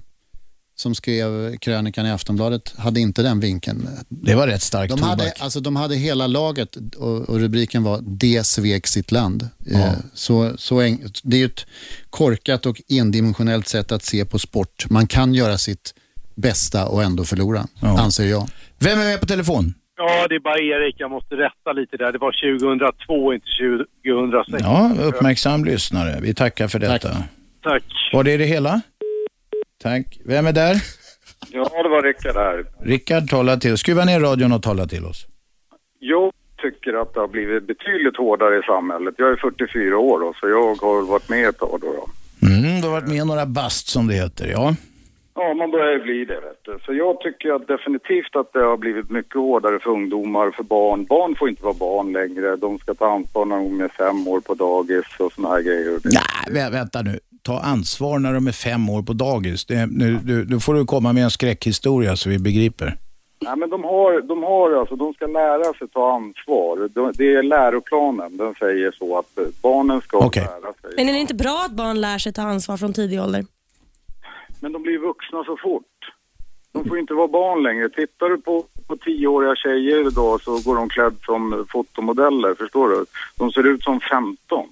som 0.80 0.94
skrev 0.94 1.56
krönikan 1.56 2.06
i 2.06 2.10
Aftonbladet 2.10 2.74
hade 2.78 3.00
inte 3.00 3.22
den 3.22 3.40
vinkeln. 3.40 3.88
Det 4.08 4.34
var 4.34 4.46
rätt 4.46 4.62
starkt 4.62 4.96
de 4.96 5.02
hade, 5.02 5.32
alltså, 5.38 5.60
de 5.60 5.76
hade 5.76 5.94
hela 5.94 6.26
laget 6.26 6.76
och, 6.96 7.28
och 7.28 7.40
rubriken 7.40 7.82
var 7.82 8.00
Det 8.02 8.46
svek 8.46 8.86
sitt 8.86 9.12
land. 9.12 9.48
Eh, 9.72 9.92
så, 10.14 10.52
så 10.58 10.80
en, 10.80 10.98
det 11.22 11.36
är 11.36 11.40
ju 11.40 11.46
ett 11.46 11.66
korkat 12.10 12.66
och 12.66 12.80
endimensionellt 12.88 13.68
sätt 13.68 13.92
att 13.92 14.02
se 14.02 14.24
på 14.24 14.38
sport. 14.38 14.90
Man 14.90 15.06
kan 15.06 15.34
göra 15.34 15.58
sitt 15.58 15.94
bästa 16.34 16.86
och 16.86 17.02
ändå 17.02 17.24
förlora, 17.24 17.66
anser 17.80 18.26
jag. 18.26 18.48
Vem 18.78 19.00
är 19.00 19.04
med 19.04 19.20
på 19.20 19.26
telefon? 19.26 19.74
Ja, 19.96 20.26
det 20.28 20.34
är 20.34 20.40
bara 20.40 20.58
Erik. 20.58 20.94
Jag 20.98 21.10
måste 21.10 21.34
rätta 21.34 21.72
lite 21.72 21.96
där. 21.96 22.12
Det 22.12 22.18
var 22.18 22.32
2002, 22.58 23.34
inte 23.34 23.46
2006. 24.06 24.62
Ja, 24.64 24.90
uppmärksam 25.02 25.64
lyssnare. 25.64 26.18
Vi 26.22 26.34
tackar 26.34 26.68
för 26.68 26.78
detta. 26.78 27.16
Tack. 27.62 27.82
Var 28.12 28.24
det 28.24 28.36
det 28.36 28.44
hela? 28.44 28.80
Tack. 29.82 30.18
Vem 30.24 30.46
är 30.46 30.52
där? 30.52 30.74
Ja, 31.50 31.82
det 31.82 31.88
var 31.88 32.02
Rickard 32.02 32.36
här. 32.36 32.64
Rickard, 32.80 33.30
tala 33.30 33.56
till 33.56 33.72
oss. 33.72 33.80
Skruva 33.80 34.04
ner 34.04 34.20
radion 34.20 34.52
och 34.52 34.62
tala 34.62 34.86
till 34.86 35.04
oss. 35.04 35.26
Jag 35.98 36.32
tycker 36.62 37.02
att 37.02 37.14
det 37.14 37.20
har 37.20 37.28
blivit 37.28 37.66
betydligt 37.66 38.16
hårdare 38.16 38.58
i 38.58 38.62
samhället. 38.62 39.14
Jag 39.18 39.30
är 39.32 39.36
44 39.36 39.98
år 39.98 40.20
då, 40.20 40.34
så 40.40 40.48
jag 40.48 40.74
har 40.74 41.06
varit 41.06 41.28
med 41.28 41.48
ett 41.48 41.58
tag 41.58 41.78
då. 41.80 41.92
då. 41.92 42.08
Mm, 42.48 42.80
du 42.80 42.86
har 42.86 42.94
varit 43.00 43.08
med 43.08 43.26
några 43.26 43.46
bast 43.46 43.88
som 43.88 44.06
det 44.06 44.14
heter, 44.14 44.46
ja. 44.46 44.74
Ja, 45.34 45.54
man 45.54 45.70
börjar 45.70 45.92
ju 45.92 46.02
bli 46.02 46.24
det 46.24 46.40
vet 46.40 46.64
du. 46.64 46.78
Så 46.84 46.92
jag 46.94 47.20
tycker 47.20 47.52
att 47.52 47.68
definitivt 47.68 48.36
att 48.36 48.52
det 48.52 48.58
har 48.60 48.76
blivit 48.76 49.10
mycket 49.10 49.34
hårdare 49.34 49.78
för 49.78 49.90
ungdomar, 49.90 50.50
för 50.50 50.62
barn. 50.62 51.04
Barn 51.04 51.36
får 51.38 51.48
inte 51.48 51.64
vara 51.64 51.74
barn 51.74 52.12
längre. 52.12 52.56
De 52.56 52.78
ska 52.78 52.94
ta 52.94 53.12
ansvar 53.14 53.44
när 53.44 53.56
de 53.56 53.80
är 53.80 53.88
fem 53.88 54.28
år 54.28 54.40
på 54.40 54.54
dagis 54.54 55.06
och 55.18 55.32
såna 55.32 55.48
här 55.48 55.62
grejer. 55.62 55.98
Nej, 56.04 56.54
vä 56.54 56.70
vänta 56.70 57.02
nu. 57.02 57.18
Ta 57.48 57.60
ansvar 57.60 58.18
när 58.18 58.34
de 58.34 58.46
är 58.46 58.52
fem 58.52 58.88
år 58.88 59.02
på 59.02 59.12
dagis. 59.12 59.64
Det, 59.64 59.86
nu, 59.86 60.18
du, 60.24 60.46
nu 60.48 60.60
får 60.60 60.74
du 60.74 60.84
komma 60.84 61.12
med 61.12 61.24
en 61.24 61.30
skräckhistoria 61.30 62.16
så 62.16 62.28
vi 62.28 62.38
begriper. 62.38 62.96
Nej, 63.40 63.56
men 63.56 63.70
de 63.70 63.84
har, 63.84 64.20
de 64.20 64.42
har 64.42 64.72
alltså, 64.80 64.96
de 64.96 65.14
ska 65.14 65.26
lära 65.26 65.74
sig 65.74 65.88
ta 65.88 66.14
ansvar. 66.14 66.88
De, 66.94 67.12
det 67.14 67.34
är 67.34 67.42
läroplanen, 67.42 68.36
den 68.36 68.54
säger 68.54 68.92
så 68.92 69.18
att 69.18 69.38
eh, 69.38 69.44
barnen 69.62 70.00
ska 70.00 70.18
lära 70.20 70.72
sig. 70.80 70.90
Men 70.96 71.08
är 71.08 71.12
det 71.12 71.18
inte 71.18 71.34
bra 71.34 71.64
att 71.66 71.72
barn 71.72 72.00
lär 72.00 72.18
sig 72.18 72.32
ta 72.32 72.42
ansvar 72.42 72.76
från 72.76 72.92
tidig 72.92 73.22
ålder? 73.22 73.44
Men 74.60 74.72
de 74.72 74.82
blir 74.82 74.98
vuxna 74.98 75.44
så 75.44 75.56
fort. 75.56 76.12
De 76.72 76.88
får 76.88 76.98
inte 76.98 77.14
vara 77.14 77.28
barn 77.28 77.62
längre. 77.62 77.88
Tittar 77.88 78.28
du 78.28 78.40
på, 78.40 78.64
på 78.86 78.96
tioåriga 78.96 79.56
tjejer 79.56 80.08
idag 80.08 80.42
så 80.42 80.60
går 80.64 80.76
de 80.76 80.88
klädd 80.88 81.16
som 81.24 81.66
fotomodeller, 81.68 82.54
förstår 82.54 82.88
du? 82.88 83.04
De 83.36 83.52
ser 83.52 83.66
ut 83.66 83.82
som 83.82 84.00
15. 84.00 84.68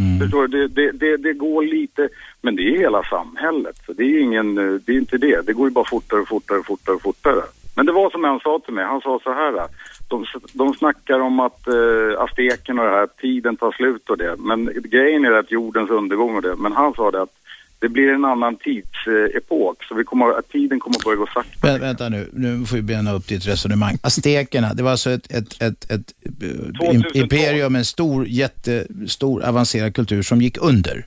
Mm. 0.00 0.18
Förstår 0.18 0.46
du? 0.46 0.68
Det, 0.68 0.82
det, 0.82 0.92
det, 0.92 1.16
det 1.16 1.32
går 1.32 1.62
lite, 1.62 2.08
men 2.42 2.56
det 2.56 2.62
är 2.62 2.78
hela 2.78 3.02
samhället. 3.02 3.76
Så 3.86 3.92
det 3.92 4.04
är 4.04 4.20
ingen, 4.20 4.58
eh, 4.58 4.80
det 4.86 4.92
är 4.92 4.96
inte 4.96 5.18
det. 5.18 5.46
Det 5.46 5.52
går 5.52 5.68
ju 5.68 5.74
bara 5.74 5.84
fortare, 5.84 6.20
och 6.20 6.28
fortare, 6.28 6.62
fortare, 6.62 6.98
fortare. 6.98 7.42
Men 7.76 7.86
det 7.86 7.92
var 7.92 8.10
som 8.10 8.24
en 8.24 8.40
sa 8.40 8.58
till 8.58 8.74
mig, 8.74 8.84
han 8.84 9.00
sa 9.00 9.20
så 9.22 9.32
här. 9.32 9.66
De, 10.08 10.26
de 10.52 10.74
snackar 10.74 11.20
om 11.20 11.40
att 11.40 11.68
eh, 11.68 12.22
azteken 12.22 12.78
och 12.78 12.84
det 12.84 12.90
här, 12.90 13.06
tiden 13.06 13.56
tar 13.56 13.72
slut 13.72 14.10
och 14.10 14.18
det. 14.18 14.34
Men 14.38 14.70
grejen 14.84 15.24
är 15.24 15.32
att 15.32 15.52
jordens 15.52 15.90
undergång 15.90 16.36
och 16.36 16.42
det. 16.42 16.56
Men 16.56 16.72
han 16.72 16.94
sa 16.94 17.10
det 17.10 17.22
att 17.22 17.39
det 17.80 17.88
blir 17.88 18.08
en 18.08 18.24
annan 18.24 18.56
tidsepok. 18.56 19.84
Så 19.84 19.94
vi 19.94 20.04
kommer, 20.04 20.38
att 20.38 20.48
tiden 20.48 20.80
kommer 20.80 20.96
att 20.96 21.04
börja 21.04 21.16
gå 21.16 21.26
sakta. 21.26 21.66
Vä 21.66 21.78
vänta 21.78 22.08
nu, 22.08 22.28
nu 22.32 22.66
får 22.66 22.76
vi 22.76 22.82
bena 22.82 23.12
upp 23.12 23.26
ditt 23.28 23.46
resonemang. 23.46 23.98
Aztekerna, 24.02 24.74
det 24.74 24.82
var 24.82 24.90
alltså 24.90 25.10
ett, 25.10 25.32
ett, 25.32 25.62
ett, 25.62 25.90
ett 25.90 26.14
eh, 26.42 26.90
im- 26.90 27.10
imperium, 27.14 27.76
en 27.76 27.84
stor, 27.84 28.26
jättestor 28.28 29.44
avancerad 29.44 29.94
kultur 29.94 30.22
som 30.22 30.40
gick 30.40 30.58
under. 30.62 31.06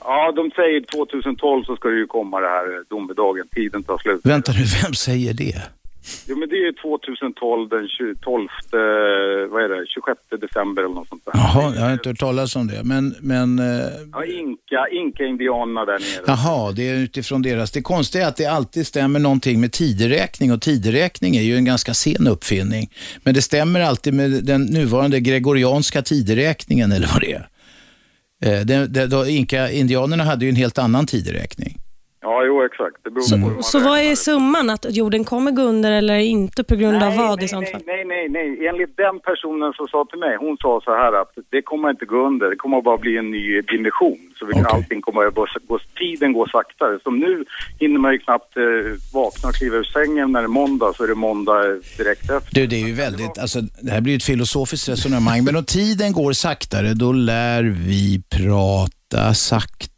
Ja, 0.00 0.32
de 0.32 0.50
säger 0.50 0.80
2012 0.80 1.64
så 1.64 1.76
ska 1.76 1.88
det 1.88 1.96
ju 1.96 2.06
komma 2.06 2.40
det 2.40 2.46
här 2.48 2.82
domedagen. 2.90 3.46
Tiden 3.54 3.82
tar 3.82 3.98
slut. 3.98 4.20
Vänta 4.24 4.52
nu, 4.52 4.64
vem 4.82 4.94
säger 4.94 5.34
det? 5.34 5.62
Jo, 6.28 6.36
men 6.36 6.48
det 6.48 6.56
är 6.56 6.72
2012 6.82 7.68
den 7.68 7.88
20 7.88 8.14
12, 8.20 8.42
eh, 8.42 8.78
vad 9.52 9.64
är 9.64 9.68
det, 9.68 9.86
26 9.86 10.20
december 10.40 10.82
eller 10.82 10.94
något 10.94 11.08
sånt 11.08 11.24
där. 11.24 11.32
Jaha, 11.34 11.74
jag 11.74 11.82
har 11.82 11.92
inte 11.92 12.08
hört 12.08 12.18
talas 12.18 12.56
om 12.56 12.66
det. 12.66 12.84
Men, 12.84 13.14
men 13.20 13.58
eh, 13.58 13.86
Ja, 14.12 14.24
inka, 14.24 14.86
inka-indianerna 14.92 15.84
där 15.84 15.92
nere. 15.92 16.24
Jaha, 16.26 16.72
det 16.72 16.88
är 16.88 16.94
utifrån 16.94 17.42
deras. 17.42 17.70
Det 17.70 17.82
konstiga 17.82 18.24
är 18.24 18.28
att 18.28 18.36
det 18.36 18.46
alltid 18.46 18.86
stämmer 18.86 19.20
någonting 19.20 19.60
med 19.60 19.72
tideräkning 19.72 20.52
och 20.52 20.62
tideräkning 20.62 21.36
är 21.36 21.42
ju 21.42 21.56
en 21.56 21.64
ganska 21.64 21.94
sen 21.94 22.26
uppfinning. 22.26 22.90
Men 23.22 23.34
det 23.34 23.42
stämmer 23.42 23.80
alltid 23.80 24.14
med 24.14 24.30
den 24.44 24.62
nuvarande 24.62 25.20
gregorianska 25.20 26.02
tideräkningen 26.02 26.92
eller 26.92 27.08
vad 27.12 27.20
det 27.20 27.32
är. 27.32 27.48
Eh, 28.44 28.60
det, 28.66 28.86
det, 28.86 29.06
då, 29.06 29.26
Inka, 29.26 29.70
indianerna 29.70 30.24
hade 30.24 30.44
ju 30.44 30.48
en 30.48 30.56
helt 30.56 30.78
annan 30.78 31.06
tideräkning. 31.06 31.78
Ja, 32.26 32.44
jo 32.46 32.54
exakt. 32.68 32.96
Det 33.04 33.10
beror 33.10 33.30
på 33.30 33.48
hur 33.48 33.54
man 33.54 33.62
Så 33.62 33.78
vad 33.78 33.98
är 33.98 34.14
summan? 34.14 34.70
Att 34.70 34.86
jorden 35.00 35.24
kommer 35.24 35.50
gå 35.50 35.62
under 35.62 35.92
eller 35.92 36.18
inte 36.18 36.64
på 36.64 36.74
grund 36.76 37.02
av 37.02 37.16
vad 37.16 37.42
i 37.42 37.48
sånt 37.48 37.70
fall? 37.70 37.82
Nej, 37.86 38.04
nej, 38.04 38.28
nej. 38.28 38.66
Enligt 38.68 38.96
den 38.96 39.20
personen 39.20 39.72
som 39.72 39.86
sa 39.88 40.06
till 40.10 40.18
mig, 40.18 40.36
hon 40.36 40.56
sa 40.56 40.80
så 40.84 40.90
här 40.90 41.12
att 41.20 41.32
det 41.50 41.62
kommer 41.62 41.90
inte 41.90 42.04
gå 42.04 42.26
under, 42.26 42.50
det 42.50 42.56
kommer 42.56 42.82
bara 42.82 42.98
bli 42.98 43.16
en 43.16 43.30
ny 43.30 43.60
dimension. 43.60 44.18
Så 44.38 44.46
vi, 44.46 44.52
allting 44.74 45.00
kommer 45.00 45.26
att 45.26 45.34
gå, 45.34 45.46
gå, 45.68 45.78
tiden 45.98 46.32
går 46.32 46.46
saktare. 46.46 46.98
Som 47.02 47.18
nu 47.18 47.44
hinner 47.80 47.98
man 47.98 48.12
ju 48.12 48.18
knappt 48.18 48.56
eh, 48.56 48.62
vakna 49.14 49.48
och 49.48 49.54
kliva 49.54 49.76
ur 49.76 49.84
sängen 49.84 50.32
när 50.32 50.40
det 50.40 50.46
är 50.46 50.48
måndag, 50.48 50.92
så 50.96 51.04
är 51.04 51.08
det 51.08 51.14
måndag 51.14 51.62
direkt 51.98 52.30
efter. 52.30 52.54
Du, 52.54 52.66
det 52.66 52.76
är 52.76 52.86
ju 52.86 52.94
väldigt, 52.94 53.38
alltså, 53.38 53.60
det 53.60 53.90
här 53.90 54.00
blir 54.00 54.12
ju 54.12 54.16
ett 54.16 54.24
filosofiskt 54.24 54.88
resonemang, 54.88 55.44
men 55.44 55.56
om 55.56 55.64
tiden 55.64 56.12
går 56.12 56.32
saktare, 56.32 56.94
då 56.94 57.12
lär 57.12 57.62
vi 57.62 58.22
prata 58.38 59.34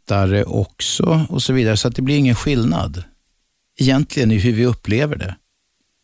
saktare 0.07 0.43
också 0.43 1.03
och 1.29 1.41
så 1.41 1.53
vidare, 1.53 1.77
så 1.77 1.87
att 1.87 1.95
det 1.95 2.01
blir 2.01 2.17
ingen 2.17 2.35
skillnad 2.35 3.03
egentligen 3.79 4.31
i 4.31 4.37
hur 4.39 4.53
vi 4.53 4.65
upplever 4.65 5.15
det. 5.15 5.35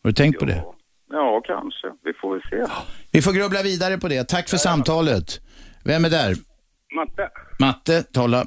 Har 0.02 0.10
du 0.10 0.12
tänkt 0.12 0.38
på 0.38 0.44
det? 0.44 0.64
Ja, 1.10 1.42
kanske. 1.46 1.86
Vi 2.04 2.12
får 2.20 2.32
väl 2.32 2.42
se. 2.50 2.72
Vi 3.12 3.22
får 3.22 3.32
grubbla 3.32 3.62
vidare 3.62 3.98
på 3.98 4.08
det. 4.08 4.28
Tack 4.28 4.48
för 4.48 4.56
samtalet. 4.56 5.40
Vem 5.84 6.04
är 6.04 6.10
där? 6.10 6.34
Matte. 6.96 7.28
Matte, 7.60 8.02
tala. 8.02 8.46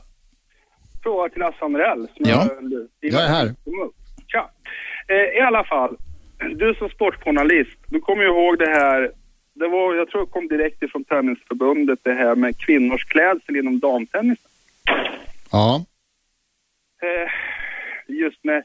Fråga 1.04 1.30
till 1.30 1.40
Lasse 1.40 1.58
som 1.60 1.74
Ja. 1.76 2.48
jag- 2.62 2.88
Jag 3.02 3.24
är 3.24 3.28
här. 3.28 3.56
Tja. 4.28 4.50
Eh, 5.08 5.38
I 5.38 5.42
alla 5.42 5.64
fall, 5.64 5.96
du 6.56 6.74
som 6.80 6.90
sportjournalist, 6.90 7.78
du 7.88 8.00
kommer 8.00 8.24
ju 8.24 8.30
ihåg 8.30 8.60
det 8.60 8.70
här, 8.70 9.12
det 9.54 9.68
var, 9.68 9.96
jag 9.96 10.10
tror 10.10 10.26
det 10.26 10.32
kom 10.32 10.48
direkt 10.48 10.84
ifrån 10.84 11.04
Tennisförbundet, 11.04 12.00
det 12.04 12.14
här 12.14 12.36
med 12.36 12.58
kvinnors 12.58 13.06
klädsel 13.06 13.56
inom 13.56 13.80
damtennis. 13.80 14.40
Ja. 15.52 15.86
Eh, 17.02 17.32
just 18.16 18.44
med 18.44 18.64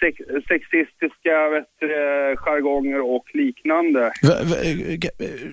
sex, 0.00 0.18
sexistiska 0.48 1.48
vet, 1.48 1.82
eh, 1.82 2.36
jargonger 2.36 3.00
och 3.14 3.24
liknande. 3.34 4.12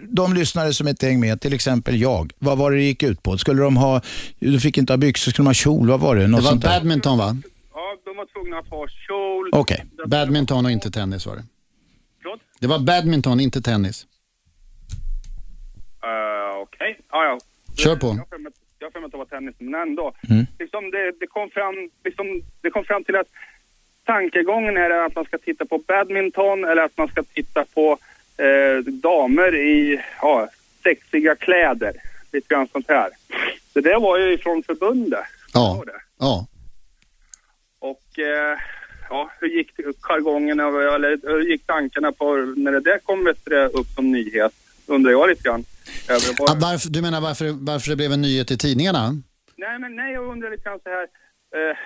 De 0.10 0.34
lyssnare 0.34 0.74
som 0.74 0.88
inte 0.88 1.06
hänger 1.06 1.20
med, 1.20 1.42
till 1.42 1.54
exempel 1.54 2.02
jag, 2.02 2.32
vad 2.40 2.58
var 2.58 2.72
det 2.72 2.78
det 2.78 2.84
gick 2.84 3.04
ut 3.04 3.24
på? 3.24 3.38
Skulle 3.38 3.62
de 3.62 3.78
ha, 3.78 4.02
du 4.40 4.60
fick 4.60 4.78
inte 4.78 4.94
ha 4.94 4.98
byxor, 4.98 5.32
skulle 5.32 5.44
de 5.44 5.50
ha 5.50 5.54
kjol, 5.54 5.88
vad 5.90 6.00
var 6.00 6.16
det? 6.16 6.28
Något 6.28 6.44
Det 6.44 6.46
var 6.46 6.80
badminton 6.80 7.18
va? 7.18 7.38
Ja, 7.74 7.98
de 8.06 8.18
var 8.18 8.26
tvungna 8.26 8.58
att 8.58 8.68
ha 8.68 8.88
kjol. 8.88 9.50
Okej. 9.52 9.86
Badminton 10.06 10.66
och 10.66 10.72
inte 10.72 10.92
tennis 10.92 11.26
var 11.26 11.36
det. 11.36 11.44
Förlåt? 12.22 12.40
Det 12.60 12.68
var 12.68 12.80
badminton, 12.80 13.40
inte 13.40 13.62
tennis. 13.62 14.06
Uh, 16.04 16.62
Okej, 16.62 17.00
ja, 17.12 17.24
ja. 17.24 17.38
Kör 17.84 17.96
på. 17.96 18.18
Jag 18.80 18.92
för 18.92 19.00
mig- 19.00 19.06
att 19.06 19.12
det 19.12 19.18
var 19.18 19.26
tennis, 19.26 19.56
men 19.60 19.82
ändå. 19.82 20.14
Mm. 20.30 20.46
Liksom 20.60 20.92
det, 20.92 21.12
det, 21.20 21.28
kom 21.28 21.50
fram, 21.50 21.90
liksom, 22.04 22.42
det 22.62 22.70
kom 22.70 22.84
fram 22.86 23.04
till 23.04 23.16
att 23.16 23.28
tankegången 24.06 24.78
är 24.78 24.90
att 24.90 25.16
man 25.16 25.26
ska 25.26 25.38
titta 25.38 25.66
på 25.66 25.78
badminton 25.78 26.64
eller 26.66 26.82
att 26.82 26.98
man 26.98 27.08
ska 27.08 27.24
titta 27.24 27.66
på 27.74 27.98
eh, 28.38 28.78
damer 28.84 29.56
i 29.56 30.02
ja, 30.22 30.48
sexiga 30.84 31.36
kläder. 31.36 31.94
Lite 32.32 32.48
grann 32.54 32.68
sånt 32.68 32.90
här. 32.90 33.10
Det 33.74 33.82
där 33.82 34.00
var 34.00 34.18
ju 34.18 34.38
från 34.38 34.64
förbundet. 34.64 35.24
Ja. 35.54 35.84
ja. 36.20 36.48
Och 37.80 38.20
eh, 38.20 38.58
ja, 39.10 39.32
hur 39.40 39.48
gick 39.48 39.78
det- 39.78 39.84
jargongen, 40.02 40.60
över- 40.60 40.96
eller 40.96 41.20
hur 41.24 41.42
gick 41.42 41.66
tankarna 41.66 42.12
på 42.12 42.36
när 42.36 42.72
det 42.72 42.80
där 42.80 43.00
kom 43.00 43.28
upp 43.74 43.88
som 43.96 44.12
nyhet? 44.12 44.52
Undrar 44.86 45.12
jag 45.12 45.30
lite 45.30 45.44
grann. 45.44 45.66
Ah, 46.08 46.56
varför, 46.56 46.90
du 46.90 47.02
menar 47.02 47.22
varför, 47.22 47.50
varför 47.60 47.90
det 47.90 47.96
blev 47.96 48.12
en 48.12 48.22
nyhet 48.22 48.52
i 48.52 48.58
tidningarna? 48.58 49.10
Nej, 49.58 49.80
men 49.80 49.96
nej, 49.96 50.14
jag 50.14 50.32
undrar 50.32 50.52
lite 50.52 50.64
grann 50.64 50.80
så 50.84 50.90
här. 50.90 51.04
Eh, 51.56 51.78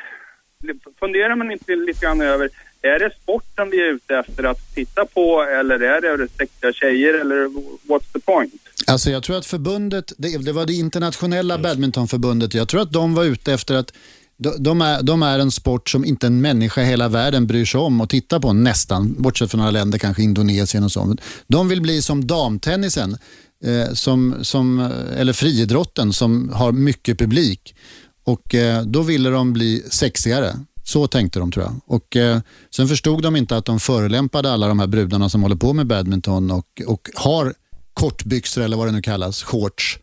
funderar 1.00 1.36
man 1.36 1.52
inte 1.52 1.76
lite 1.76 2.06
grann 2.06 2.22
över, 2.22 2.50
är 2.82 3.00
det 3.00 3.12
sporten 3.24 3.70
vi 3.70 3.82
är 3.82 3.94
ute 3.94 4.16
efter 4.18 4.44
att 4.44 4.76
titta 4.76 5.06
på 5.06 5.44
eller 5.44 5.80
är 5.80 6.18
det 6.18 6.28
sexiga 6.28 6.74
tjejer 6.74 7.14
eller 7.14 7.48
what's 7.88 8.14
the 8.14 8.20
point? 8.20 8.54
Alltså 8.88 9.10
jag 9.10 9.24
tror 9.24 9.38
att 9.38 9.46
förbundet, 9.46 10.14
det, 10.18 10.46
det 10.46 10.52
var 10.52 10.66
det 10.66 10.74
internationella 10.74 11.58
badmintonförbundet, 11.58 12.54
jag 12.54 12.68
tror 12.68 12.82
att 12.82 12.92
de 12.92 13.16
var 13.16 13.24
ute 13.24 13.54
efter 13.54 13.76
att 13.76 13.94
de, 14.38 14.82
är, 14.82 15.04
de 15.04 15.24
är 15.24 15.40
en 15.40 15.52
sport 15.52 15.90
som 15.90 16.06
inte 16.06 16.28
en 16.28 16.42
människa 16.42 16.82
i 16.82 16.86
hela 16.86 17.08
världen 17.08 17.48
bryr 17.48 17.66
sig 17.66 17.80
om 17.80 18.02
att 18.02 18.10
titta 18.10 18.40
på 18.40 18.54
nästan, 18.54 19.16
bortsett 19.22 19.52
från 19.52 19.60
några 19.60 19.72
länder, 19.72 19.98
kanske 19.98 20.24
Indonesien 20.24 20.84
och 20.84 20.92
så. 20.92 21.16
De 21.48 21.68
vill 21.68 21.82
bli 21.82 22.02
som 22.02 22.28
damtennisen, 22.28 23.18
eh, 23.64 23.94
som, 23.94 24.36
som, 24.42 24.80
eh, 24.80 25.20
eller 25.20 25.34
friidrotten 25.34 26.14
som 26.14 26.50
har 26.54 26.72
mycket 26.72 27.20
publik. 27.20 27.76
Och 28.26 28.56
eh, 28.56 28.84
Då 28.84 29.02
ville 29.02 29.30
de 29.30 29.54
bli 29.54 29.84
sexigare. 29.90 30.56
Så 30.86 31.08
tänkte 31.08 31.40
de 31.40 31.52
tror 31.52 31.66
jag. 31.66 31.82
Och, 31.86 32.16
eh, 32.16 32.40
sen 32.76 32.88
förstod 32.88 33.24
de 33.24 33.36
inte 33.36 33.58
att 33.58 33.66
de 33.66 33.80
förelämpade 33.80 34.52
alla 34.52 34.68
de 34.68 34.80
här 34.80 34.88
brudarna 34.88 35.30
som 35.30 35.44
håller 35.44 35.56
på 35.56 35.74
med 35.74 35.88
badminton 35.88 36.52
och, 36.52 36.82
och 36.88 37.10
har 37.16 37.54
kortbyxor 37.94 38.62
eller 38.62 38.78
vad 38.78 38.88
det 38.88 38.92
nu 38.92 39.02
kallas, 39.02 39.44
shorts. 39.44 40.00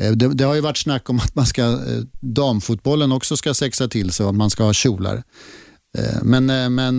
Eh, 0.00 0.12
det, 0.12 0.34
det, 0.34 0.44
har 0.44 0.54
ju 0.54 0.60
varit 0.60 0.76
snack 0.76 1.10
om 1.10 1.16
att 1.18 1.34
man 1.34 1.46
ska, 1.46 1.62
eh, 1.62 2.02
damfotbollen 2.20 3.12
också 3.12 3.36
ska 3.36 3.54
sexa 3.54 3.88
till 3.88 4.12
sig 4.12 4.24
och 4.24 4.30
att 4.30 4.36
man 4.36 4.50
ska 4.50 4.64
ha 4.64 4.72
kjolar. 4.72 5.22
Eh, 5.98 6.22
men, 6.22 6.74
men 6.74 6.98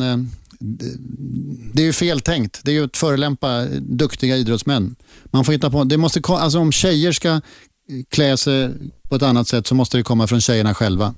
det- 1.73 1.81
är 1.81 1.85
ju 1.85 1.93
fel 1.93 2.19
tänkt. 2.21 2.61
Det 2.63 2.71
är 2.71 2.75
ju 2.75 2.83
att 2.83 2.97
förelämpa 2.97 3.65
duktiga 3.81 4.37
idrottsmän. 4.37 4.95
Man 5.25 5.45
får 5.45 5.53
hitta 5.53 5.69
på, 5.69 5.83
det 5.83 5.97
måste, 5.97 6.21
alltså 6.27 6.59
om 6.59 6.71
tjejer 6.71 7.11
ska 7.11 7.41
klä 8.09 8.37
sig 8.37 8.69
på 9.09 9.15
ett 9.15 9.23
annat 9.23 9.47
sätt 9.47 9.67
så 9.67 9.75
måste 9.75 9.97
det 9.97 10.03
komma 10.03 10.27
från 10.27 10.41
tjejerna 10.41 10.73
själva. 10.73 11.13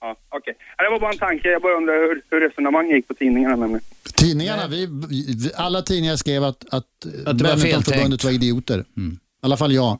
Ja, 0.00 0.16
okej. 0.28 0.54
Ja, 0.78 0.84
Det 0.84 0.90
var 0.90 1.00
bara 1.00 1.12
en 1.12 1.18
tanke. 1.18 1.48
Jag 1.48 1.62
bara 1.62 1.76
undrar 1.76 1.94
hur, 1.94 2.22
hur 2.30 2.48
resonemanget 2.48 2.96
gick 2.96 3.08
på 3.08 3.14
tidningarna 3.14 3.56
nämligen. 3.56 3.80
Tidningarna, 4.14 4.66
vi, 4.66 4.86
vi, 5.08 5.50
alla 5.54 5.82
tidningar 5.82 6.16
skrev 6.16 6.44
att, 6.44 6.64
att, 6.64 6.74
Att 6.74 7.38
det 7.38 7.44
var 7.44 7.50
Badmintonförbundet 7.50 8.24
var 8.24 8.30
idioter. 8.30 8.80
I 8.80 9.16
alla 9.42 9.56
fall 9.56 9.72
jag. 9.72 9.98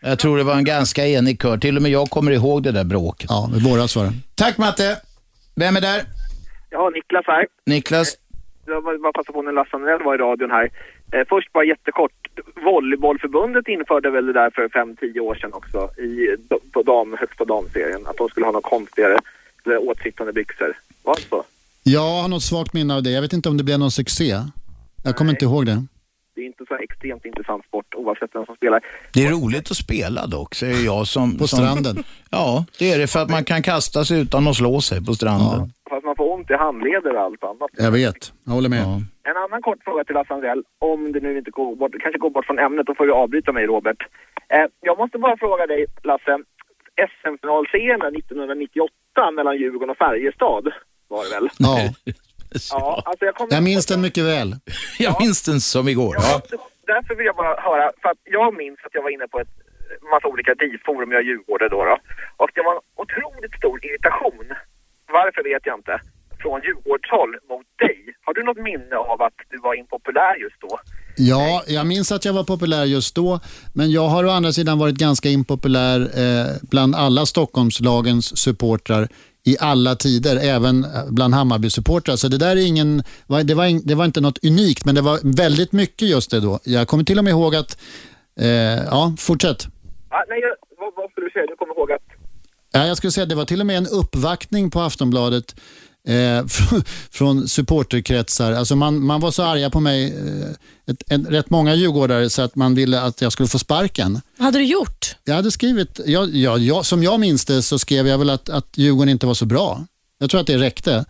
Jag 0.00 0.18
tror 0.18 0.38
det 0.38 0.44
var 0.44 0.54
en 0.54 0.64
ganska 0.64 1.06
enig 1.06 1.42
kör. 1.42 1.56
Till 1.58 1.76
och 1.76 1.82
med 1.82 1.90
jag 1.90 2.10
kommer 2.10 2.30
ihåg 2.32 2.62
det 2.62 2.72
där 2.72 2.84
bråket. 2.84 3.26
Ja, 3.30 3.50
i 3.56 3.60
våras 3.60 3.96
var 3.96 4.04
det. 4.04 4.12
Tack 4.34 4.58
Matte. 4.58 4.96
Vem 5.54 5.76
är 5.76 5.80
där? 5.80 6.02
Ja, 6.70 6.90
Niklas 6.94 7.24
här. 7.26 7.46
Niklas? 7.66 8.16
Jag 8.66 8.80
var 8.80 8.98
bara 8.98 9.12
passa 9.12 9.32
på 9.32 9.42
när 9.42 9.52
Lasse 9.52 9.76
Andrell 9.76 10.02
var 10.02 10.14
i 10.14 10.18
radion 10.18 10.50
här. 10.50 10.70
Eh, 11.12 11.20
först 11.28 11.52
bara 11.52 11.64
jättekort. 11.64 12.12
Volleybollförbundet 12.64 13.68
införde 13.68 14.10
väl 14.10 14.26
det 14.26 14.32
där 14.32 14.50
för 14.50 14.68
5-10 14.68 15.18
år 15.20 15.34
sedan 15.34 15.52
också 15.52 15.78
i, 16.00 16.36
på 16.72 16.82
dam, 16.82 17.16
högst 17.20 17.36
på 17.38 17.44
damserien. 17.44 18.06
Att 18.06 18.16
de 18.16 18.28
skulle 18.28 18.46
ha 18.46 18.52
något 18.52 18.62
konstigare 18.64 19.18
eller 19.64 19.88
åtsittande 19.88 20.32
byxor. 20.32 20.72
Var 21.02 21.14
det 21.16 21.22
så? 21.22 21.44
Jag 21.82 22.22
har 22.22 22.28
något 22.28 22.42
svagt 22.42 22.72
minne 22.72 22.94
av 22.94 23.02
det. 23.02 23.10
Jag 23.10 23.22
vet 23.22 23.32
inte 23.32 23.48
om 23.48 23.56
det 23.56 23.64
blev 23.64 23.78
någon 23.78 23.90
succé. 23.90 24.34
Jag 25.04 25.16
kommer 25.16 25.30
inte 25.30 25.44
ihåg 25.44 25.66
det. 25.66 25.84
Det 26.34 26.40
är 26.40 26.46
inte 26.46 26.64
så 26.68 26.74
extremt 26.76 27.24
intressant 27.24 27.64
sport 27.64 27.94
oavsett 27.94 28.30
vem 28.34 28.46
som 28.46 28.56
spelar. 28.56 28.80
Det 29.14 29.26
är 29.26 29.30
roligt 29.30 29.70
att 29.70 29.76
spela 29.76 30.26
dock, 30.26 30.54
säger 30.54 30.84
jag 30.84 31.06
som... 31.06 31.38
På 31.38 31.46
som, 31.46 31.58
stranden. 31.58 31.96
Ja, 32.30 32.64
det 32.78 32.92
är 32.92 32.98
det 32.98 33.06
för 33.06 33.20
att 33.22 33.30
man 33.30 33.44
kan 33.44 33.62
kasta 33.62 34.04
sig 34.04 34.22
utan 34.22 34.48
att 34.48 34.56
slå 34.56 34.80
sig 34.80 35.04
på 35.06 35.12
stranden. 35.12 35.60
Fast 35.90 36.04
man 36.04 36.16
får 36.16 36.34
ont 36.34 36.50
i 36.50 36.54
handleder 36.54 37.16
och 37.16 37.22
allt 37.22 37.44
annat. 37.44 37.70
Jag 37.72 37.92
vet. 37.92 38.32
Jag 38.44 38.52
håller 38.52 38.68
med. 38.68 38.84
En 39.30 39.36
annan 39.44 39.62
kort 39.62 39.84
fråga 39.84 40.04
till 40.04 40.14
Lasse 40.14 40.34
Andrell, 40.34 40.62
om 40.78 41.12
det 41.12 41.20
nu 41.20 41.38
inte 41.38 41.50
går 41.50 41.76
bort, 41.76 41.92
kanske 42.02 42.18
går 42.18 42.30
bort 42.30 42.46
från 42.46 42.58
ämnet, 42.58 42.86
då 42.86 42.94
får 42.94 43.06
du 43.06 43.12
avbryta 43.12 43.52
mig 43.52 43.66
Robert. 43.66 44.00
Eh, 44.48 44.66
jag 44.80 44.98
måste 44.98 45.18
bara 45.18 45.36
fråga 45.36 45.66
dig 45.66 45.86
Lasse, 46.02 46.38
SM-finalserien 47.10 48.00
1998 48.16 49.30
mellan 49.36 49.56
Djurgården 49.56 49.90
och 49.90 49.96
Färjestad 49.96 50.64
var 51.08 51.24
det 51.24 51.40
väl? 51.40 51.48
Ja. 51.58 51.76
Ja, 52.70 53.02
alltså 53.04 53.24
jag 53.24 53.34
kommer 53.34 53.52
Jag 53.52 53.62
minns 53.62 53.86
den 53.86 54.00
mycket 54.00 54.24
väl. 54.24 54.56
Jag 54.98 55.16
minns 55.20 55.42
den 55.42 55.60
som 55.60 55.88
igår. 55.88 56.14
Ja. 56.18 56.40
Därför 56.86 57.14
vill 57.14 57.26
jag 57.26 57.36
bara 57.36 57.60
höra, 57.68 57.92
för 58.02 58.08
att 58.08 58.22
jag 58.24 58.56
minns 58.56 58.78
att 58.86 58.94
jag 58.94 59.02
var 59.02 59.10
inne 59.10 59.28
på 59.28 59.40
ett 59.40 59.54
massa 60.12 60.26
olika 60.28 60.54
DIF-forum, 60.54 61.12
jag 61.12 61.20
är 61.20 61.24
djurgårdare 61.24 61.68
då, 61.68 61.84
då. 61.84 61.96
Och 62.42 62.50
det 62.54 62.62
var 62.66 62.72
en 62.76 62.82
otroligt 63.02 63.54
stor 63.60 63.76
irritation, 63.86 64.46
varför 65.16 65.42
vet 65.50 65.62
jag 65.66 65.78
inte, 65.78 66.00
från 66.42 66.60
Djurgårdshåll 66.66 67.32
mot 67.50 67.66
dig. 67.84 67.98
Har 68.24 68.34
du 68.34 68.42
något 68.42 68.62
minne 68.70 68.96
av 68.96 69.22
att 69.22 69.38
du 69.50 69.58
var 69.58 69.74
impopulär 69.74 70.34
just 70.36 70.60
då? 70.60 70.78
Ja, 71.16 71.62
jag 71.66 71.86
minns 71.86 72.12
att 72.12 72.24
jag 72.24 72.32
var 72.32 72.44
populär 72.44 72.84
just 72.84 73.14
då, 73.14 73.40
men 73.74 73.90
jag 73.90 74.08
har 74.08 74.24
å 74.24 74.30
andra 74.30 74.52
sidan 74.52 74.78
varit 74.78 74.94
ganska 74.94 75.28
impopulär 75.28 76.00
eh, 76.00 76.46
bland 76.70 76.94
alla 76.94 77.26
Stockholmslagens 77.26 78.36
supportrar 78.38 79.08
i 79.44 79.56
alla 79.60 79.94
tider, 79.96 80.36
även 80.36 80.84
eh, 80.84 80.90
bland 81.08 81.34
Hammarby-supportrar. 81.34 82.16
Så 82.16 82.28
det 82.28 82.38
där 82.38 82.56
är 82.56 82.66
ingen, 82.66 83.02
det 83.26 83.54
var, 83.54 83.86
det 83.86 83.94
var 83.94 84.04
inte 84.04 84.20
något 84.20 84.44
unikt, 84.44 84.84
men 84.84 84.94
det 84.94 85.00
var 85.00 85.18
väldigt 85.36 85.72
mycket 85.72 86.08
just 86.08 86.30
det 86.30 86.40
då. 86.40 86.60
Jag 86.64 86.88
kommer 86.88 87.04
till 87.04 87.18
och 87.18 87.24
med 87.24 87.30
ihåg 87.30 87.56
att, 87.56 87.78
eh, 88.40 88.48
ja, 88.90 89.14
fortsätt. 89.18 89.66
Ah, 90.08 90.24
nej, 90.28 90.40
vad, 90.78 90.92
vad 90.96 91.10
skulle 91.10 91.26
du 91.26 91.30
säga? 91.30 91.46
Du 91.46 91.56
kommer 91.56 91.74
ihåg 91.74 91.92
att 91.92 92.02
Ja, 92.76 92.86
jag 92.86 92.96
skulle 92.96 93.10
säga 93.10 93.22
att 93.22 93.28
det 93.28 93.34
var 93.34 93.44
till 93.44 93.60
och 93.60 93.66
med 93.66 93.76
en 93.76 93.86
uppvaktning 93.86 94.70
på 94.70 94.80
Aftonbladet 94.80 95.56
eh, 96.08 96.46
från, 97.10 97.48
supporterkretsar. 97.48 98.52
Alltså 98.52 98.76
man, 98.76 99.06
man 99.06 99.20
var 99.20 99.30
så 99.30 99.42
arga 99.42 99.70
på 99.70 99.80
mig, 99.80 100.04
eh, 100.04 100.92
ett, 100.92 101.02
ett, 101.12 101.28
rätt 101.28 101.50
många 101.50 101.74
djurgårdare, 101.74 102.30
så 102.30 102.42
att 102.42 102.56
man 102.56 102.74
ville 102.74 103.00
att 103.00 103.20
jag 103.20 103.32
skulle 103.32 103.48
få 103.48 103.58
sparken. 103.58 104.20
Vad 104.36 104.44
hade 104.44 104.58
du 104.58 104.64
gjort? 104.64 105.16
Jag 105.24 105.34
hade 105.34 105.50
skrivit, 105.50 106.00
ja, 106.06 106.26
ja, 106.26 106.58
ja, 106.58 106.82
som 106.82 107.02
jag 107.02 107.20
minns 107.20 107.44
det 107.44 107.62
så 107.62 107.78
skrev 107.78 108.08
jag 108.08 108.18
väl 108.18 108.30
att, 108.30 108.48
att 108.48 108.68
Djurgården 108.74 109.08
inte 109.08 109.26
var 109.26 109.34
så 109.34 109.46
bra. 109.46 109.86
Jag 110.18 110.30
tror 110.30 110.40
att 110.40 110.46
det 110.46 110.58
räckte. 110.58 111.04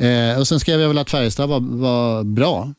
Eh, 0.00 0.38
och 0.38 0.48
Sen 0.48 0.60
skrev 0.60 0.80
jag 0.80 0.88
väl 0.88 0.98
att 0.98 1.10
Färjestad 1.10 1.48
var, 1.48 1.60
var 1.60 2.24
bra. 2.24 2.72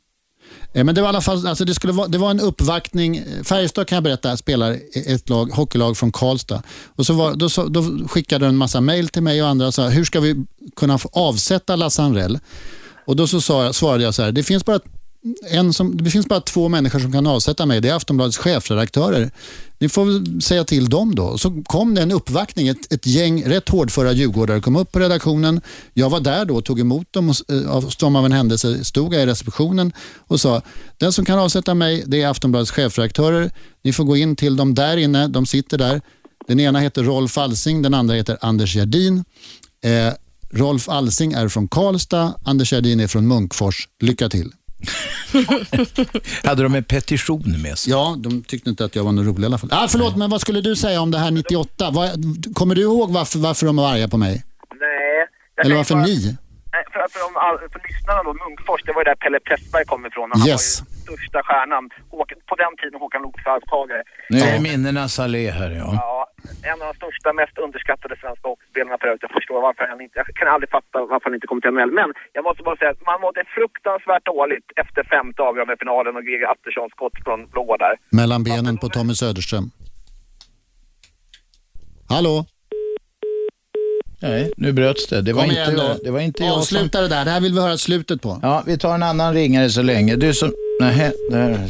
Eh, 0.73 0.83
men 0.83 0.95
det 0.95 1.01
var 1.01 1.07
i 1.07 1.09
alla 1.09 1.21
fall, 1.21 1.47
alltså 1.47 1.65
det, 1.65 1.73
skulle 1.73 1.93
vara, 1.93 2.07
det 2.07 2.17
var 2.17 2.31
en 2.31 2.39
uppvaktning. 2.39 3.23
Färjestad 3.43 3.87
kan 3.87 3.95
jag 3.95 4.03
berätta 4.03 4.37
spelar 4.37 4.77
ett 4.93 5.29
lag, 5.29 5.51
hockeylag 5.51 5.97
från 5.97 6.11
Karlstad. 6.11 6.63
Och 6.95 7.05
så 7.05 7.13
var, 7.13 7.35
då, 7.35 7.49
då 7.69 8.07
skickade 8.07 8.45
de 8.45 8.49
en 8.49 8.57
massa 8.57 8.81
mejl 8.81 9.09
till 9.09 9.23
mig 9.23 9.43
och 9.43 9.49
andra 9.49 9.67
och 9.67 9.73
sa 9.73 9.89
hur 9.89 10.03
ska 10.03 10.19
vi 10.19 10.45
kunna 10.75 10.97
få 10.97 11.09
avsätta 11.13 11.75
Lasse 11.75 12.01
Anrell? 12.01 12.39
Och 13.05 13.15
då 13.15 13.27
så 13.27 13.41
sa 13.41 13.73
svarade 13.73 14.03
jag 14.03 14.13
så 14.13 14.23
här, 14.23 14.31
det 14.31 14.43
finns 14.43 14.65
bara 14.65 14.79
en 15.49 15.73
som, 15.73 15.97
det 15.97 16.09
finns 16.09 16.25
bara 16.25 16.41
två 16.41 16.69
människor 16.69 16.99
som 16.99 17.11
kan 17.11 17.27
avsätta 17.27 17.65
mig. 17.65 17.81
Det 17.81 17.89
är 17.89 17.93
Aftonbladets 17.93 18.37
chefredaktörer. 18.37 19.31
Ni 19.79 19.89
får 19.89 20.05
väl 20.05 20.41
säga 20.41 20.63
till 20.63 20.89
dem 20.89 21.15
då. 21.15 21.37
Så 21.37 21.63
kom 21.63 21.95
det 21.95 22.01
en 22.01 22.11
uppvaktning. 22.11 22.67
Ett, 22.67 22.93
ett 22.93 23.05
gäng 23.05 23.43
rätt 23.43 23.69
hårdföra 23.69 24.11
djurgårdare 24.11 24.61
kom 24.61 24.75
upp 24.75 24.91
på 24.91 24.99
redaktionen. 24.99 25.61
Jag 25.93 26.09
var 26.09 26.19
där 26.19 26.45
då 26.45 26.55
och 26.55 26.65
tog 26.65 26.79
emot 26.79 27.13
dem. 27.13 27.29
Och, 27.29 27.53
eh, 27.53 27.89
som 27.89 28.15
av 28.15 28.25
en 28.25 28.31
händelse 28.31 28.85
stod 28.85 29.13
jag 29.13 29.23
i 29.23 29.25
receptionen 29.25 29.93
och 30.17 30.41
sa 30.41 30.61
den 30.97 31.13
som 31.13 31.25
kan 31.25 31.39
avsätta 31.39 31.73
mig 31.73 32.03
det 32.05 32.21
är 32.21 32.27
Aftonbladets 32.27 32.71
chefredaktörer. 32.71 33.51
Ni 33.83 33.93
får 33.93 34.03
gå 34.03 34.17
in 34.17 34.35
till 34.35 34.55
dem 34.55 34.75
där 34.75 34.97
inne. 34.97 35.27
De 35.27 35.45
sitter 35.45 35.77
där. 35.77 36.01
Den 36.47 36.59
ena 36.59 36.79
heter 36.79 37.03
Rolf 37.03 37.37
Alsing, 37.37 37.81
den 37.81 37.93
andra 37.93 38.15
heter 38.15 38.37
Anders 38.41 38.75
Gerdin. 38.75 39.23
Eh, 39.83 40.13
Rolf 40.51 40.89
Alsing 40.89 41.33
är 41.33 41.47
från 41.47 41.67
Karlstad, 41.67 42.33
Anders 42.45 42.71
Gerdin 42.71 42.99
är 42.99 43.07
från 43.07 43.27
Munkfors. 43.27 43.87
Lycka 44.01 44.29
till. 44.29 44.51
Hade 46.43 46.63
de 46.63 46.75
en 46.75 46.83
petition 46.83 47.43
med 47.63 47.77
sig? 47.77 47.91
Ja, 47.93 48.15
de 48.19 48.43
tyckte 48.43 48.69
inte 48.69 48.85
att 48.85 48.95
jag 48.95 49.03
var 49.03 49.11
någon 49.11 49.25
rolig 49.25 49.43
i 49.43 49.45
alla 49.45 49.57
fall. 49.57 49.69
Ah, 49.73 49.87
förlåt, 49.87 50.15
men 50.17 50.29
vad 50.29 50.41
skulle 50.41 50.61
du 50.61 50.75
säga 50.75 51.01
om 51.01 51.11
det 51.11 51.17
här 51.17 51.31
98? 51.31 51.89
Vad, 51.91 52.09
kommer 52.55 52.75
du 52.75 52.81
ihåg 52.81 53.11
varför, 53.13 53.39
varför 53.39 53.65
de 53.65 53.75
var 53.75 53.91
arga 53.93 54.07
på 54.07 54.17
mig? 54.17 54.43
Nej. 54.79 55.27
Eller 55.65 55.75
varför 55.75 55.95
bara- 55.95 56.03
ni? 56.05 56.37
Nej, 56.73 56.83
för, 56.93 56.99
för, 57.11 57.19
de, 57.25 57.37
all- 57.45 57.69
för 57.73 57.81
lyssnarna 57.87 58.23
då, 58.23 58.33
Munkfors, 58.33 58.81
det 58.85 58.93
var 58.93 59.01
ju 59.01 59.03
där 59.03 59.15
Pelle 59.15 59.39
Pressberg 59.39 59.85
kom 59.85 60.05
ifrån. 60.05 60.29
Han 60.33 60.47
Yes. 60.47 60.81
var 60.81 60.87
ju 60.87 61.01
största 61.01 61.39
stjärnan. 61.43 61.89
Håkan, 62.11 62.37
på 62.49 62.55
den 62.55 62.73
tiden 62.81 62.99
Håkan 62.99 63.21
Looks 63.21 63.45
arvtagare. 63.45 64.03
Nu 64.29 64.37
är 64.39 64.53
det 64.53 64.59
minnenas 64.59 65.19
allé 65.19 65.51
här 65.51 65.71
ja. 65.71 65.89
Ja, 65.93 66.26
en 66.71 66.81
av 66.81 66.87
de 66.91 66.95
största, 67.01 67.29
mest 67.41 67.55
underskattade 67.65 68.13
svenska 68.23 68.45
hockeyspelarna 68.51 68.97
förut. 69.03 69.21
Jag 69.25 69.33
förstår 69.37 69.59
varför 69.67 69.83
han 69.91 70.01
inte, 70.05 70.15
jag 70.21 70.27
kan 70.39 70.47
aldrig 70.55 70.69
fatta 70.77 70.95
varför 71.13 71.25
han 71.29 71.37
inte 71.37 71.49
kom 71.51 71.59
till 71.61 71.71
NHL. 71.75 71.93
Men 71.99 72.09
jag 72.37 72.43
måste 72.47 72.61
bara 72.67 72.77
säga 72.81 72.91
att 72.95 73.05
man 73.11 73.19
mådde 73.25 73.41
fruktansvärt 73.57 74.25
dåligt 74.33 74.67
efter 74.81 75.01
femte 75.13 75.39
avgörande 75.49 75.75
finalen 75.83 76.13
och 76.17 76.25
Greger 76.27 76.47
Atterssons 76.53 76.91
skott 76.95 77.17
från 77.25 77.39
blå 77.53 77.69
där. 77.83 77.95
Mellan 78.19 78.41
benen 78.49 78.75
på 78.81 78.87
Tommy 78.95 79.13
Söderström. 79.21 79.67
Hallå? 82.13 82.35
Nej, 84.21 84.53
nu 84.57 84.73
bröts 84.73 85.07
det. 85.07 85.21
Det 85.21 85.33
var 85.33 85.41
Kom 85.41 85.51
inte 85.51 85.71
jag. 85.71 85.97
Det 86.03 86.11
var 86.11 86.19
inte 86.19 86.43
jag 86.43 86.51
som... 86.51 86.59
Avsluta 86.59 87.01
det 87.01 87.07
där. 87.07 87.25
Det 87.25 87.31
här 87.31 87.41
vill 87.41 87.53
vi 87.53 87.61
höra 87.61 87.77
slutet 87.77 88.21
på. 88.21 88.39
Ja, 88.41 88.63
vi 88.65 88.77
tar 88.77 88.95
en 88.95 89.03
annan 89.03 89.33
ringare 89.33 89.69
så 89.69 89.81
länge. 89.81 90.15
Du 90.15 90.33
som... 90.33 90.53
Nej, 90.81 91.11
där 91.31 91.67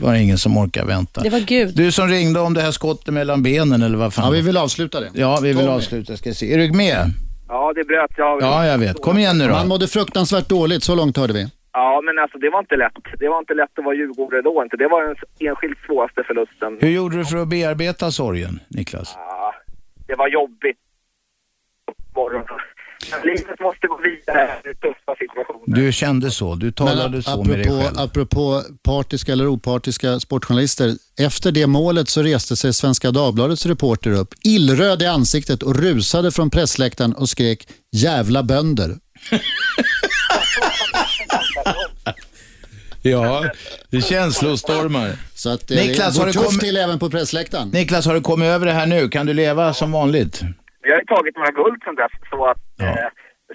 var 0.00 0.12
det 0.12 0.20
ingen 0.22 0.38
som 0.38 0.56
orkar 0.56 0.84
vänta. 0.84 1.20
Det 1.20 1.30
var 1.30 1.38
Gud. 1.40 1.76
Du 1.76 1.92
som 1.92 2.08
ringde 2.08 2.40
om 2.40 2.54
det 2.54 2.60
här 2.60 2.70
skottet 2.70 3.14
mellan 3.14 3.42
benen 3.42 3.82
eller 3.82 3.98
vad 3.98 4.14
fan? 4.14 4.24
Ja, 4.24 4.30
vi 4.30 4.40
vill 4.40 4.56
avsluta 4.56 5.00
det. 5.00 5.10
Ja, 5.14 5.38
vi 5.42 5.48
vill 5.48 5.56
Tommy. 5.56 5.68
avsluta. 5.68 6.16
Ska 6.16 6.34
se. 6.34 6.52
Är 6.54 6.58
du 6.58 6.72
med? 6.72 7.10
Ja, 7.48 7.72
det 7.74 7.84
bröt 7.84 8.10
jag. 8.16 8.42
Ja, 8.42 8.66
jag 8.66 8.78
vet. 8.78 9.02
Kom 9.02 9.18
igen 9.18 9.38
nu 9.38 9.44
då. 9.46 9.50
Man 9.52 9.68
mådde 9.68 9.88
fruktansvärt 9.88 10.48
dåligt, 10.48 10.82
så 10.82 10.94
långt 10.94 11.16
hörde 11.16 11.32
vi. 11.32 11.46
Ja, 11.72 12.00
men 12.04 12.18
alltså 12.18 12.38
det 12.38 12.50
var 12.50 12.58
inte 12.58 12.76
lätt. 12.76 12.92
Det 13.18 13.28
var 13.28 13.38
inte 13.38 13.54
lätt 13.54 13.78
att 13.78 13.84
vara 13.84 13.94
djurgårdare 13.94 14.42
då 14.42 14.62
inte. 14.62 14.76
Det 14.76 14.88
var 14.88 15.02
den 15.06 15.16
enskilt 15.48 15.78
svåraste 15.86 16.22
förlusten. 16.26 16.78
Hur 16.80 16.90
gjorde 16.90 17.16
du 17.16 17.24
för 17.24 17.36
att 17.36 17.48
bearbeta 17.48 18.10
sorgen, 18.10 18.60
Niklas? 18.68 19.12
Ja, 19.16 19.54
det 20.06 20.14
var 20.14 20.28
jobbigt. 20.28 20.76
Morgon. 22.16 22.42
Livet 23.24 23.60
måste 23.60 23.86
gå 23.86 24.00
vidare. 24.02 24.50
Det 24.64 24.74
tuffa 24.74 25.14
situationer. 25.18 25.76
Du 25.76 25.92
kände 25.92 26.30
så, 26.30 26.54
du 26.54 26.72
talade 26.72 27.10
Men 27.10 27.22
så 27.22 27.42
med 27.44 27.58
dig 27.58 27.66
apropå, 27.68 27.82
själv. 27.84 27.98
apropå 27.98 28.62
partiska 28.84 29.32
eller 29.32 29.46
opartiska 29.48 30.20
sportjournalister. 30.20 30.94
Efter 31.20 31.52
det 31.52 31.66
målet 31.66 32.08
så 32.08 32.22
reste 32.22 32.56
sig 32.56 32.74
Svenska 32.74 33.10
Dagbladets 33.10 33.66
reporter 33.66 34.10
upp, 34.10 34.34
illröd 34.44 35.02
i 35.02 35.06
ansiktet 35.06 35.62
och 35.62 35.76
rusade 35.76 36.32
från 36.32 36.50
pressläktaren 36.50 37.12
och 37.12 37.28
skrek 37.28 37.68
“jävla 37.96 38.42
bönder”. 38.42 38.96
Ja, 43.02 43.44
det 43.90 43.96
är 43.96 44.00
känslostormar. 44.00 45.16
Så 45.34 45.50
att 45.50 45.70
eh, 45.70 45.76
Niklas, 45.76 46.14
det 46.14 46.20
har 46.20 46.26
går 46.26 46.26
du 46.26 46.32
tufft 46.32 46.46
kommit- 46.46 46.60
till 46.60 46.76
även 46.76 46.98
på 46.98 47.10
pressläktaren. 47.10 47.68
Niklas, 47.68 48.06
har 48.06 48.14
du 48.14 48.20
kommit 48.20 48.46
över 48.46 48.66
det 48.66 48.72
här 48.72 48.86
nu? 48.86 49.08
Kan 49.08 49.26
du 49.26 49.32
leva 49.34 49.74
som 49.74 49.92
vanligt? 49.92 50.40
Vi 50.86 50.90
har 50.92 50.98
ju 51.02 51.06
tagit 51.14 51.34
några 51.38 51.52
guld 51.60 51.78
sedan 51.84 51.96
dess. 52.02 52.14
Så 52.30 52.38
att, 52.50 52.62
eh, 52.84 53.08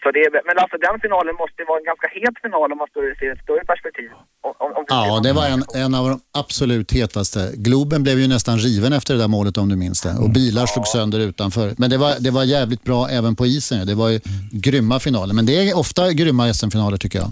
så 0.03 0.07
det 0.15 0.21
är, 0.25 0.31
men 0.49 0.55
alltså 0.63 0.77
den 0.87 0.95
finalen 1.05 1.35
måste 1.43 1.59
vara 1.69 1.79
en 1.81 1.87
ganska 1.91 2.07
het 2.17 2.35
final 2.43 2.67
om 2.73 2.77
man 2.83 2.87
står 2.93 3.01
ser 3.19 3.31
ett 3.35 3.43
större 3.45 3.63
perspektiv. 3.71 4.09
Om, 4.47 4.53
om, 4.63 4.69
om 4.77 4.83
Ja, 4.87 5.19
det 5.27 5.33
var 5.39 5.45
en, 5.55 5.63
en 5.83 5.95
av 5.99 6.03
de 6.09 6.19
absolut 6.43 6.89
hetaste. 6.91 7.39
Globen 7.67 8.03
blev 8.03 8.17
ju 8.19 8.27
nästan 8.27 8.57
riven 8.57 8.93
efter 8.93 9.13
det 9.13 9.19
där 9.19 9.27
målet 9.37 9.57
om 9.57 9.69
du 9.69 9.75
minns 9.75 10.01
det. 10.01 10.13
Och 10.23 10.29
bilar 10.29 10.65
slog 10.65 10.87
sönder 10.87 11.19
utanför. 11.19 11.67
Men 11.77 11.89
det 11.89 11.97
var, 11.97 12.13
det 12.19 12.31
var 12.31 12.43
jävligt 12.43 12.83
bra 12.83 13.09
även 13.09 13.35
på 13.35 13.45
isen. 13.45 13.87
Det 13.87 13.95
var 13.95 14.09
ju 14.09 14.19
grymma 14.51 14.99
finaler. 14.99 15.33
Men 15.33 15.45
det 15.45 15.69
är 15.69 15.77
ofta 15.77 16.01
grymma 16.11 16.53
SM-finaler 16.53 16.97
tycker 16.97 17.19
jag. 17.19 17.31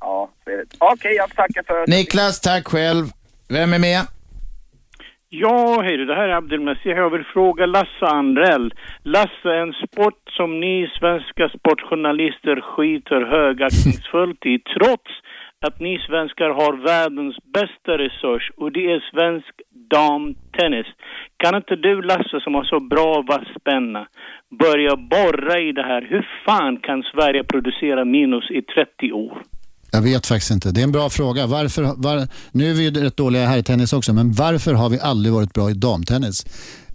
Ja, 0.00 0.30
är 0.46 0.56
det. 0.56 0.64
Okej, 0.78 1.14
jag 1.14 1.30
tackar 1.36 1.62
för... 1.62 1.86
Niklas, 1.86 2.40
tack 2.40 2.68
själv. 2.68 3.04
Vem 3.48 3.72
är 3.72 3.78
med? 3.78 4.00
Ja, 5.32 5.80
hej 5.82 5.96
det 5.96 6.14
här 6.14 6.28
är 6.28 6.36
Abdelmesih. 6.36 6.92
Jag 6.96 7.10
vill 7.10 7.24
fråga 7.24 7.66
Lasse 7.66 8.06
Andrell. 8.06 8.74
Lasse, 9.02 9.54
en 9.54 9.72
sport 9.72 10.22
som 10.30 10.60
ni 10.60 10.90
svenska 10.98 11.48
sportjournalister 11.48 12.60
skiter 12.60 13.20
högaktningsfullt 13.20 14.46
i, 14.46 14.58
trots 14.74 15.10
att 15.66 15.80
ni 15.80 15.98
svenskar 15.98 16.50
har 16.50 16.72
världens 16.76 17.36
bästa 17.44 17.98
resurs 17.98 18.50
och 18.56 18.72
det 18.72 18.92
är 18.92 19.10
svensk 19.12 19.60
damtennis. 19.90 20.86
Kan 21.36 21.56
inte 21.56 21.76
du 21.76 22.02
Lasse, 22.02 22.40
som 22.40 22.54
har 22.54 22.64
så 22.64 22.80
bra 22.80 23.24
vasspenna, 23.28 24.06
börja 24.58 24.96
borra 24.96 25.58
i 25.58 25.72
det 25.72 25.82
här? 25.82 26.02
Hur 26.10 26.28
fan 26.44 26.76
kan 26.76 27.02
Sverige 27.02 27.44
producera 27.44 28.04
minus 28.04 28.50
i 28.50 28.62
30 28.62 29.12
år? 29.12 29.42
Jag 29.92 30.02
vet 30.02 30.26
faktiskt 30.26 30.50
inte. 30.50 30.70
Det 30.70 30.80
är 30.80 30.84
en 30.84 30.92
bra 30.92 31.10
fråga. 31.10 31.46
Varför, 31.46 31.82
var, 31.82 32.16
nu 32.52 32.70
är 32.70 32.74
vi 32.74 32.82
ju 32.84 32.90
rätt 32.90 33.16
dåliga 33.16 33.46
här 33.46 33.58
i 33.58 33.62
tennis 33.62 33.92
också, 33.92 34.12
men 34.12 34.32
varför 34.32 34.74
har 34.74 34.88
vi 34.90 35.00
aldrig 35.00 35.34
varit 35.34 35.52
bra 35.52 35.70
i 35.70 35.74
damtennis? 35.74 36.44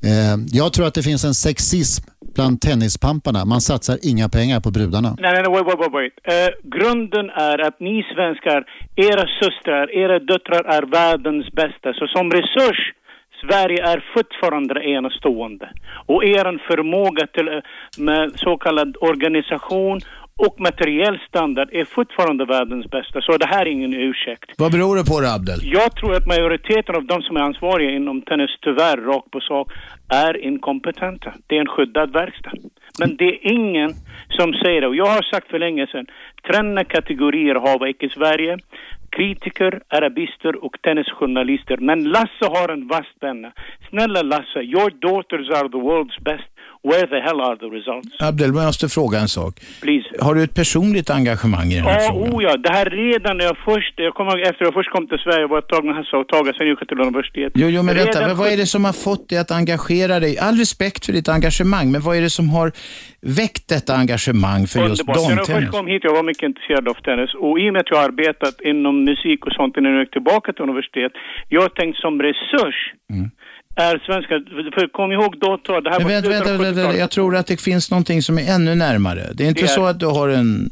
Eh, 0.04 0.36
jag 0.60 0.74
tror 0.74 0.88
att 0.88 0.94
det 0.94 1.04
finns 1.04 1.26
en 1.26 1.34
sexism 1.34 2.04
bland 2.36 2.62
tennispamparna. 2.62 3.46
Man 3.46 3.62
satsar 3.62 3.98
inga 4.12 4.30
pengar 4.30 4.60
på 4.60 4.72
brudarna. 4.72 5.10
Nej, 5.20 5.34
nej, 5.34 5.42
nej, 5.44 5.52
wait, 5.56 5.66
wait, 5.80 5.94
wait, 5.94 6.14
Uh, 6.34 6.52
grunden 6.78 7.30
är 7.30 7.58
att 7.68 7.80
ni 7.80 8.04
svenskar, 8.16 8.60
era 8.96 9.26
systrar, 9.40 9.86
era 10.04 10.20
döttrar 10.20 10.64
är 10.78 10.84
världens 11.00 11.52
bästa. 11.52 11.94
Så 11.94 12.08
som 12.08 12.32
resurs, 12.32 12.80
Sverige 13.42 13.82
är 13.92 14.00
fortfarande 14.16 14.74
enastående. 14.96 15.70
Och 16.06 16.24
er 16.24 16.46
förmåga 16.68 17.28
till 17.28 17.48
eh, 17.48 17.60
med 17.98 18.32
så 18.36 18.58
kallad 18.58 18.98
organisation 19.02 20.00
och 20.38 20.60
materiell 20.60 21.20
standard 21.28 21.70
är 21.72 21.86
fortfarande 21.86 22.46
världens 22.46 22.86
bästa. 22.90 23.22
Så 23.22 23.38
det 23.38 23.46
här 23.46 23.66
är 23.66 23.70
ingen 23.70 23.94
ursäkt. 23.94 24.52
Vad 24.58 24.72
beror 24.72 24.96
det 24.96 25.06
på 25.06 25.22
det, 25.22 25.34
Abdel? 25.34 25.60
Jag 25.64 25.96
tror 25.96 26.16
att 26.16 26.28
majoriteten 26.28 26.96
av 26.96 27.06
de 27.06 27.22
som 27.22 27.38
är 27.38 27.42
ansvariga 27.42 27.92
inom 27.92 28.22
tennis, 28.22 28.52
tyvärr, 28.62 28.98
rakt 28.98 29.32
på 29.32 29.40
sak, 29.40 29.72
är 30.10 30.38
inkompetenta. 30.38 31.34
Det 31.48 31.56
är 31.56 31.60
en 31.60 31.68
skyddad 31.68 32.14
verkstad. 32.14 32.52
Men 33.00 33.16
det 33.16 33.26
är 33.26 33.52
ingen 33.52 33.92
som 34.30 34.54
säger 34.54 34.82
det. 34.82 34.88
Och 34.88 34.96
jag 34.96 35.06
har 35.06 35.22
sagt 35.22 35.48
för 35.50 35.60
länge 35.60 35.88
sedan, 35.88 36.06
tre 36.48 36.86
kategorier 36.86 37.56
har 37.56 37.80
vi 37.86 38.06
i 38.08 38.10
Sverige. 38.10 38.58
Kritiker, 39.10 39.82
arabister 39.88 40.66
och 40.66 40.76
tennisjournalister. 40.82 41.78
Men 41.78 42.04
Lasse 42.04 42.46
har 42.56 42.70
en 42.70 42.88
vass 42.88 43.08
penna. 43.20 43.52
Snälla 43.90 44.22
Lasse, 44.22 44.60
your 44.60 44.90
daughters 44.90 45.50
are 45.50 45.70
the 45.70 45.78
world's 45.78 46.24
best. 46.24 46.50
Where 46.92 47.08
the 47.14 47.20
hell 47.28 47.40
are 47.48 47.56
the 47.64 47.70
results? 47.78 48.10
Abdel, 48.20 48.48
jag 48.56 48.66
måste 48.66 48.90
fråga 48.90 49.20
en 49.20 49.28
sak. 49.28 49.54
Please. 49.82 50.08
Har 50.26 50.34
du 50.36 50.44
ett 50.44 50.56
personligt 50.56 51.10
engagemang 51.10 51.68
i 51.72 51.76
den 51.76 51.84
här 51.86 52.02
Ja, 52.02 52.12
frågan? 52.12 52.34
oh 52.34 52.44
ja. 52.44 52.58
Det 52.58 52.70
här 52.78 52.86
redan 52.86 53.38
när 53.38 53.46
jag 53.46 53.58
först, 53.58 53.94
jag 53.98 54.14
ihåg 54.20 54.40
efter 54.50 54.66
jag 54.66 54.74
först 54.74 54.92
kom 54.96 55.08
till 55.08 55.18
Sverige, 55.18 55.48
var 55.48 55.60
ett 55.60 55.68
tag 55.68 55.86
med 55.86 55.96
Hasse 55.96 56.16
och 56.18 56.28
Tage, 56.28 56.56
sen 56.58 56.68
gick 56.68 56.82
jag 56.82 56.88
till 56.88 57.00
universitet. 57.00 57.52
Jo, 57.56 57.68
jo, 57.76 57.84
men 57.84 57.96
vänta, 57.96 58.28
men 58.28 58.38
vad 58.38 58.48
är 58.54 58.58
det 58.58 58.66
som 58.66 58.86
har 58.86 58.94
fått 58.94 59.30
dig 59.30 59.38
att 59.38 59.52
engagera 59.52 60.20
dig? 60.20 60.34
All 60.40 60.56
respekt 60.56 61.06
för 61.06 61.14
ditt 61.14 61.30
engagemang, 61.30 61.92
men 61.92 62.02
vad 62.02 62.18
är 62.18 62.22
det 62.22 62.30
som 62.30 62.50
har 62.50 62.72
väckt 63.42 63.66
detta 63.76 63.96
engagemang 63.96 64.62
för 64.68 64.80
just 64.80 65.02
Underbart. 65.02 65.16
När 65.16 65.30
jag 65.30 65.38
först 65.38 65.50
damtennis? 65.50 65.70
kom 65.76 65.88
hit, 65.88 66.02
jag 66.04 66.14
var 66.20 66.24
mycket 66.24 66.44
intresserad 66.52 66.88
av 66.88 66.94
tennis. 66.94 67.32
Och 67.34 67.60
i 67.60 67.70
och 67.70 67.74
med 67.74 67.80
att 67.84 67.90
jag 67.92 67.98
har 67.98 68.06
arbetat 68.12 68.56
inom 68.62 68.96
musik 69.04 69.40
och 69.46 69.54
sånt 69.60 69.78
innan 69.78 69.92
jag 69.92 70.02
gick 70.04 70.12
tillbaka 70.20 70.54
till 70.54 70.64
universitet, 70.64 71.12
jag 71.50 71.62
har 71.62 71.70
tänkt 71.82 71.98
som 72.06 72.14
resurs 72.22 72.78
är 73.76 73.98
svenska, 74.06 74.34
för 74.80 74.88
kom 74.88 75.12
ihåg 75.12 75.36
då, 75.40 75.60
då 75.64 75.80
det 75.80 75.90
här 75.90 76.00
var 76.00 76.10
vänta, 76.10 76.30
vänta, 76.30 76.52
vänta, 76.52 76.82
70-talet. 76.82 77.00
jag 77.00 77.12
tror 77.12 77.36
att 77.36 77.48
det 77.48 77.62
finns 77.62 77.92
någonting 77.92 78.22
som 78.22 78.38
är 78.40 78.56
ännu 78.56 78.76
närmare. 78.76 79.22
Det 79.34 79.44
är 79.44 79.48
inte 79.48 79.62
Det 79.62 79.66
är- 79.66 79.68
så 79.68 79.86
att 79.86 80.00
du 80.00 80.06
har 80.06 80.30
en 80.30 80.70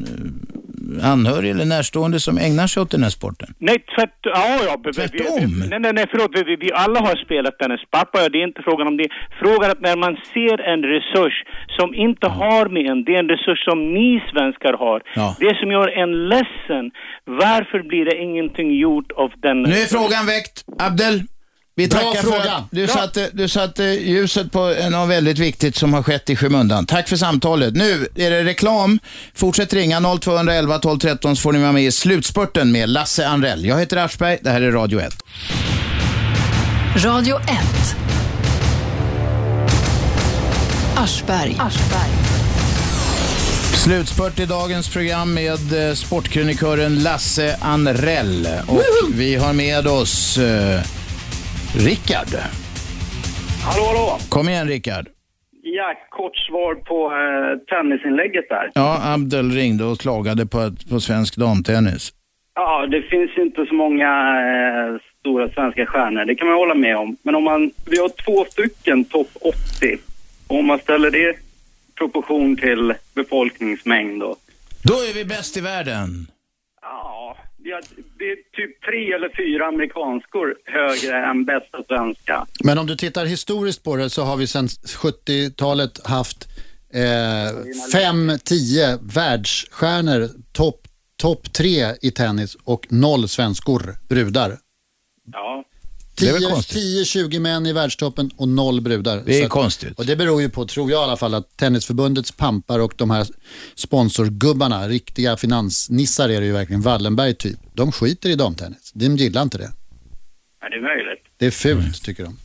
eh, 1.02 1.12
anhörig 1.12 1.50
eller 1.52 1.66
närstående 1.66 2.20
som 2.20 2.38
ägnar 2.38 2.68
sig 2.68 2.82
åt 2.82 2.92
den 2.92 3.04
här 3.04 3.10
sporten? 3.10 3.50
Nej, 3.60 3.78
tvärt, 3.96 4.18
ja, 4.22 4.60
ja, 4.68 4.76
vi- 4.84 5.70
Nej, 5.70 5.80
nej, 5.80 5.94
nej, 5.94 6.06
förlåt. 6.12 6.32
Vi, 6.36 6.56
vi, 6.56 6.72
alla 6.74 7.00
har 7.00 7.16
spelat 7.16 7.58
tennis. 7.60 7.82
Pappa, 7.92 8.22
ja, 8.22 8.30
det 8.30 8.38
är 8.42 8.48
inte 8.48 8.62
frågan 8.64 8.88
om 8.88 8.98
det. 8.98 9.08
Frågan 9.42 9.64
är 9.70 9.70
att 9.72 9.82
när 9.82 9.96
man 9.98 10.14
ser 10.34 10.56
en 10.74 10.82
resurs 10.94 11.34
som 11.78 11.96
inte 11.96 12.28
har 12.28 12.66
med 12.76 12.86
en, 12.92 13.04
det 13.06 13.12
är 13.16 13.20
en 13.20 13.30
resurs 13.30 13.64
som 13.70 13.94
ni 13.94 14.24
svenskar 14.32 14.74
har. 14.74 15.02
Ja. 15.16 15.36
Det 15.40 15.56
som 15.62 15.72
gör 15.72 15.88
en 16.04 16.12
ledsen, 16.30 16.84
varför 17.26 17.80
blir 17.90 18.06
det 18.06 18.16
ingenting 18.28 18.70
gjort 18.86 19.12
av 19.12 19.30
den? 19.42 19.58
Nu 19.62 19.76
är 19.84 19.88
frågan 19.98 20.26
väckt. 20.26 20.56
Abdel, 20.88 21.16
vi 21.76 21.88
Bra 21.88 22.00
tackar 22.00 22.22
fråga. 22.22 22.42
för 22.44 22.50
att 22.50 22.64
du 22.72 22.86
Bra. 22.86 22.96
satte, 22.96 23.30
du 23.34 23.48
satte 23.48 23.84
ljuset 23.84 24.52
på 24.52 24.76
något 24.92 25.10
väldigt 25.10 25.40
viktigt 25.40 25.76
som 25.76 25.94
har 25.94 26.04
skett 26.04 26.30
i 26.30 26.36
skymundan. 26.36 26.86
Tack 26.86 27.10
för 27.10 27.16
samtalet. 27.16 27.74
Nu 27.76 28.08
är 28.16 28.30
det 28.30 28.44
reklam. 28.44 29.00
Fortsätt 29.36 29.74
ringa 29.74 30.18
0211 30.22 30.80
12 30.80 31.00
13 31.00 31.36
så 31.36 31.42
får 31.42 31.54
ni 31.54 31.60
vara 31.60 31.72
med 31.72 31.84
i 31.84 31.92
slutspurten 31.92 32.72
med 32.72 32.90
Lasse 32.90 33.28
Anrell. 33.28 33.66
Jag 33.66 33.80
heter 33.80 33.98
Aschberg, 33.98 34.38
det 34.42 34.50
här 34.50 34.62
är 34.62 34.72
Radio 34.72 35.00
1. 35.02 35.14
Radio 37.06 37.40
1. 37.40 37.50
Aschberg. 40.96 41.58
Slutspurt 43.84 44.40
i 44.40 44.46
dagens 44.46 44.90
program 44.90 45.34
med 45.34 45.90
eh, 45.90 45.96
sportkrönikören 45.96 47.04
Lasse 47.04 47.58
Anrell. 47.62 48.48
Och 48.68 48.82
vi 49.14 49.36
har 49.36 49.54
med 49.54 49.88
oss 49.88 50.38
eh, 50.38 50.82
Rickard. 51.78 52.28
Hallå, 53.66 53.84
hallå! 53.88 54.20
Kom 54.30 54.50
igen 54.50 54.68
Rickard. 54.68 55.08
Ja, 55.62 55.94
kort 56.10 56.38
svar 56.38 56.76
på 56.76 57.12
eh, 57.12 57.60
tennisinlägget 57.68 58.50
där. 58.50 58.72
Ja, 58.74 59.14
Abdel 59.14 59.52
ringde 59.52 59.84
och 59.84 60.00
klagade 60.00 60.46
på, 60.46 60.72
på 60.90 61.00
svensk 61.00 61.36
damtennis. 61.38 62.14
Ja, 62.56 62.88
det 62.88 63.02
finns 63.02 63.32
ju 63.38 63.42
inte 63.42 63.66
så 63.66 63.74
många 63.74 64.08
eh, 64.08 65.02
stora 65.20 65.50
svenska 65.50 65.86
stjärnor, 65.86 66.26
det 66.26 66.36
kan 66.36 66.48
man 66.48 66.58
hålla 66.58 66.76
med 66.76 66.98
om. 66.98 67.18
Men 67.24 67.36
om 67.36 67.44
man, 67.44 67.72
vi 67.86 67.98
har 67.98 68.10
två 68.10 68.46
stycken 68.46 69.06
topp 69.06 69.30
80. 69.42 69.98
Och 70.48 70.60
om 70.60 70.66
man 70.66 70.80
ställer 70.80 71.12
det 71.12 71.18
i 71.18 71.34
proportion 71.98 72.56
till 72.56 72.94
befolkningsmängd 73.16 74.20
då. 74.20 74.36
Då 74.84 74.94
är 74.94 75.14
vi 75.14 75.26
bäst 75.26 75.58
i 75.58 75.62
världen. 75.62 76.28
Ja, 76.82 77.38
har, 77.72 77.82
det 78.20 78.26
är 78.32 78.36
typ 78.36 78.82
tre 78.82 79.14
eller 79.14 79.30
fyra 79.38 79.68
amerikanskor 79.68 80.56
högre 80.66 81.26
än 81.26 81.46
bästa 81.46 81.84
svenska. 81.88 82.46
Men 82.64 82.78
om 82.78 82.86
du 82.86 82.96
tittar 82.96 83.26
historiskt 83.26 83.84
på 83.84 83.96
det 83.96 84.10
så 84.10 84.24
har 84.24 84.38
vi 84.38 84.48
sedan 84.48 84.68
70-talet 84.68 86.08
haft 86.08 86.48
eh, 86.94 87.92
fem, 87.94 88.32
tio 88.46 89.00
världsstjärnor, 89.02 90.28
topp 90.52 90.88
top 91.24 91.54
tre 91.54 91.96
i 92.02 92.12
tennis 92.12 92.58
och 92.64 92.88
noll 92.90 93.28
svenskor, 93.28 93.96
brudar. 94.10 94.58
Ja. 95.34 95.64
Det 96.20 96.28
är 96.30 96.34
väl 96.34 96.44
konstigt. 96.44 96.78
10-20 97.16 97.40
män 97.40 97.66
i 97.66 97.74
världstoppen 97.74 98.32
och 98.38 98.48
noll 98.48 98.82
brudar. 98.82 99.22
Det 99.26 99.40
är 99.40 99.44
att- 99.44 99.50
konstigt. 99.50 100.00
Och 100.00 100.06
det 100.06 100.16
beror 100.16 100.42
ju 100.42 100.50
på, 100.50 100.66
tror 100.66 100.92
jag 100.92 101.02
i 101.02 101.04
alla 101.04 101.18
fall, 101.18 101.34
att 101.34 101.58
Tennisförbundets 101.58 102.32
pampar 102.32 102.80
och 102.80 102.94
de 102.98 103.10
här 103.10 103.28
sponsorgubbarna, 103.76 104.88
riktiga 104.88 105.38
finansnissar 105.38 106.30
är 106.30 106.40
det 106.40 106.46
ju 106.46 106.54
verkligen, 106.54 106.82
Wallenberg 106.82 107.34
typ, 107.36 107.60
de 107.74 107.92
skiter 107.92 108.30
i 108.30 108.36
damtennis. 108.36 108.92
De 108.94 109.06
gillar 109.06 109.42
inte 109.42 109.58
det. 109.58 109.72
Ja, 110.62 110.70
det 110.70 110.76
är 110.76 110.82
möjligt. 110.82 111.24
Det 111.38 111.46
är 111.46 111.52
fult 111.52 112.04
tycker 112.04 112.24
de. 112.24 112.38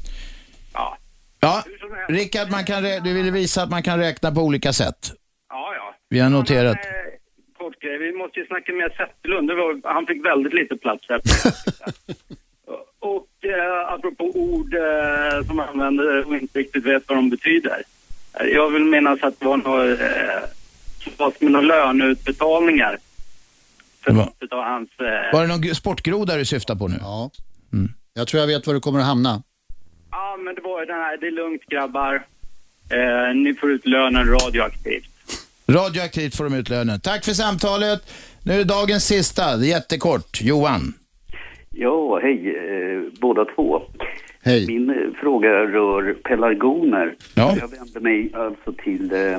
Ja, 1.40 1.65
Rickard, 2.09 2.51
man 2.51 2.65
kan 2.65 2.82
du 2.82 3.12
ville 3.15 3.31
visa 3.31 3.62
att 3.62 3.70
man 3.70 3.82
kan 3.82 3.99
räkna 3.99 4.32
på 4.32 4.40
olika 4.40 4.73
sätt. 4.73 5.12
Ja, 5.49 5.74
ja. 5.74 5.95
Vi 6.09 6.19
har 6.20 6.31
noterat. 6.31 6.77
Kort 7.59 7.81
grej, 7.81 7.99
vi 7.99 8.12
måste 8.19 8.40
ju 8.40 8.47
snacka 8.47 8.73
med 8.73 8.90
Zetterlund. 8.97 9.51
Han 9.85 10.07
fick 10.07 10.24
väldigt 10.24 10.55
lite 10.55 10.77
plats 10.77 11.05
här. 11.09 11.20
eh, 13.44 13.93
apropå 13.94 14.24
ord 14.35 14.74
eh, 14.74 15.47
som 15.47 15.56
man 15.56 15.69
använder 15.69 16.27
och 16.27 16.35
inte 16.36 16.59
riktigt 16.59 16.85
vet 16.85 17.02
vad 17.09 17.19
de 17.19 17.31
betyder. 17.31 17.82
Eh, 18.40 18.47
Jag 18.47 18.70
vill 18.70 18.85
minnas 18.85 19.23
att 19.23 19.40
det 19.40 19.47
var 19.47 19.56
något, 19.56 20.01
eh, 20.01 21.35
med 21.40 21.52
några 21.52 21.66
löneutbetalningar. 21.66 22.98
Va- 24.06 24.32
utav 24.40 24.62
hans... 24.65 24.89
Eh, 25.01 25.32
Var 25.32 25.43
det 25.43 25.48
någon 25.56 25.74
sportgroda 25.74 26.36
du 26.36 26.44
syftar 26.44 26.74
på 26.74 26.89
nu? 26.89 26.97
Ja. 27.01 27.31
Jag 28.15 28.27
tror 28.28 28.40
jag 28.40 28.47
vet 28.47 28.66
var 28.66 28.74
du 28.74 28.81
kommer 28.81 29.01
att 29.01 29.06
hamna. 29.06 29.43
ja, 30.10 30.36
men 30.44 30.55
det 30.55 30.60
var 30.60 30.81
ju 30.81 30.86
den 30.86 30.97
här, 30.97 31.16
det 31.16 31.27
är 31.27 31.31
lugnt 31.31 31.62
grabbar. 31.65 32.15
Eh, 32.90 33.35
ni 33.35 33.55
får 33.55 33.70
ut 33.70 33.86
lönen 33.86 34.27
radioaktivt. 34.40 35.05
Radioaktivt 35.70 36.36
får 36.36 36.44
de 36.44 36.55
ut 36.55 36.69
lönen. 36.69 37.01
Tack 37.01 37.24
för 37.24 37.32
samtalet. 37.32 38.10
Nu 38.43 38.52
är 38.55 38.59
det 38.59 38.65
dagens 38.65 39.05
sista, 39.06 39.56
det 39.56 39.66
är 39.66 39.69
jättekort. 39.69 40.40
Johan. 40.40 40.94
Ja, 41.70 42.20
hej 42.23 42.57
eh, 42.57 43.12
båda 43.20 43.45
två. 43.45 43.82
Hej. 44.43 44.66
Min 44.66 44.90
eh, 44.90 44.97
fråga 45.20 45.49
rör 45.49 46.15
pelargoner. 46.15 47.15
Ja. 47.35 47.57
Jag 47.61 47.69
vänder 47.70 48.01
mig 48.01 48.31
alltså 48.35 48.73
till... 48.85 49.12
Eh, 49.12 49.39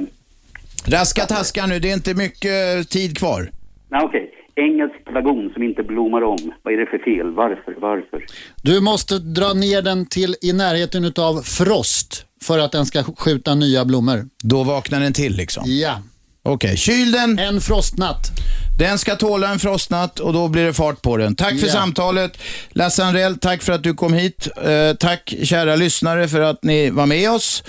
Raska 0.88 1.26
taskar 1.26 1.68
nu, 1.68 1.80
det 1.80 1.90
är 1.90 1.94
inte 1.94 2.14
mycket 2.16 2.90
tid 2.90 3.18
kvar. 3.18 3.50
nej, 3.90 4.02
okej. 4.04 4.32
Engelsk 4.56 5.06
pelargon 5.06 5.52
som 5.54 5.64
inte 5.64 5.84
blommar 5.84 6.24
om. 6.24 6.54
Vad 6.64 6.74
är 6.74 6.78
det 6.78 6.86
för 6.86 6.98
fel? 6.98 7.32
Varför? 7.32 7.76
Varför? 7.78 8.26
Du 8.64 8.82
måste 8.82 9.20
dra 9.20 9.54
ner 9.54 9.82
den 9.82 10.06
till 10.06 10.36
i 10.42 10.54
närheten 10.54 11.14
av 11.18 11.42
frost 11.42 12.26
för 12.44 12.60
att 12.60 12.72
den 12.72 12.86
ska 12.86 13.04
skjuta 13.04 13.56
nya 13.56 13.86
blommor. 13.86 14.20
Då 14.44 14.64
vaknar 14.64 15.00
den 15.00 15.14
till 15.14 15.36
liksom? 15.36 15.64
Ja. 15.68 16.02
Okej, 16.50 16.78
kyl 16.78 17.12
den. 17.12 17.40
En 17.40 17.62
frostnatt. 17.62 18.32
Den 18.80 19.00
ska 19.00 19.16
tåla 19.16 19.50
en 19.50 19.60
frostnatt 19.60 20.20
och 20.20 20.34
då 20.34 20.48
blir 20.48 20.66
det 20.66 20.74
fart 20.74 21.02
på 21.02 21.18
den. 21.18 21.36
Tack 21.36 21.60
för 21.60 21.68
Ja. 21.68 21.74
samtalet. 21.74 22.38
Lasse 22.70 23.04
Anrell, 23.06 23.40
tack 23.40 23.62
för 23.62 23.74
att 23.74 23.84
du 23.84 23.94
kom 23.94 24.14
hit. 24.14 24.48
Eh, 24.66 24.94
tack 25.00 25.34
kära 25.44 25.76
lyssnare 25.76 26.28
för 26.28 26.42
att 26.42 26.64
ni 26.64 26.90
var 26.90 27.06
med 27.06 27.32
oss. 27.32 27.64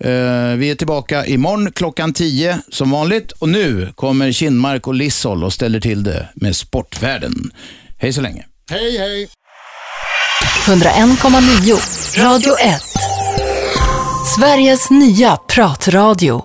Eh, 0.00 0.10
vi 0.56 0.70
är 0.70 0.74
tillbaka 0.74 1.26
imorgon 1.26 1.72
klockan 1.72 2.12
10 2.12 2.58
som 2.72 2.90
vanligt. 2.90 3.32
Och 3.32 3.48
nu 3.48 3.92
kommer 3.94 4.32
Kinmark 4.32 4.86
och 4.86 4.94
Lissol 4.94 5.44
och 5.44 5.52
ställer 5.52 5.80
till 5.80 6.02
det 6.02 6.28
med 6.34 6.56
sportvärlden. 6.56 7.50
Hej 7.98 8.12
så 8.12 8.20
länge. 8.20 8.44
Hej, 8.70 8.98
hej. 8.98 9.28
101,9 10.66 12.18
Radio 12.24 12.58
1. 12.58 12.82
Sveriges 14.38 14.90
nya 14.90 15.36
pratradio. 15.36 16.44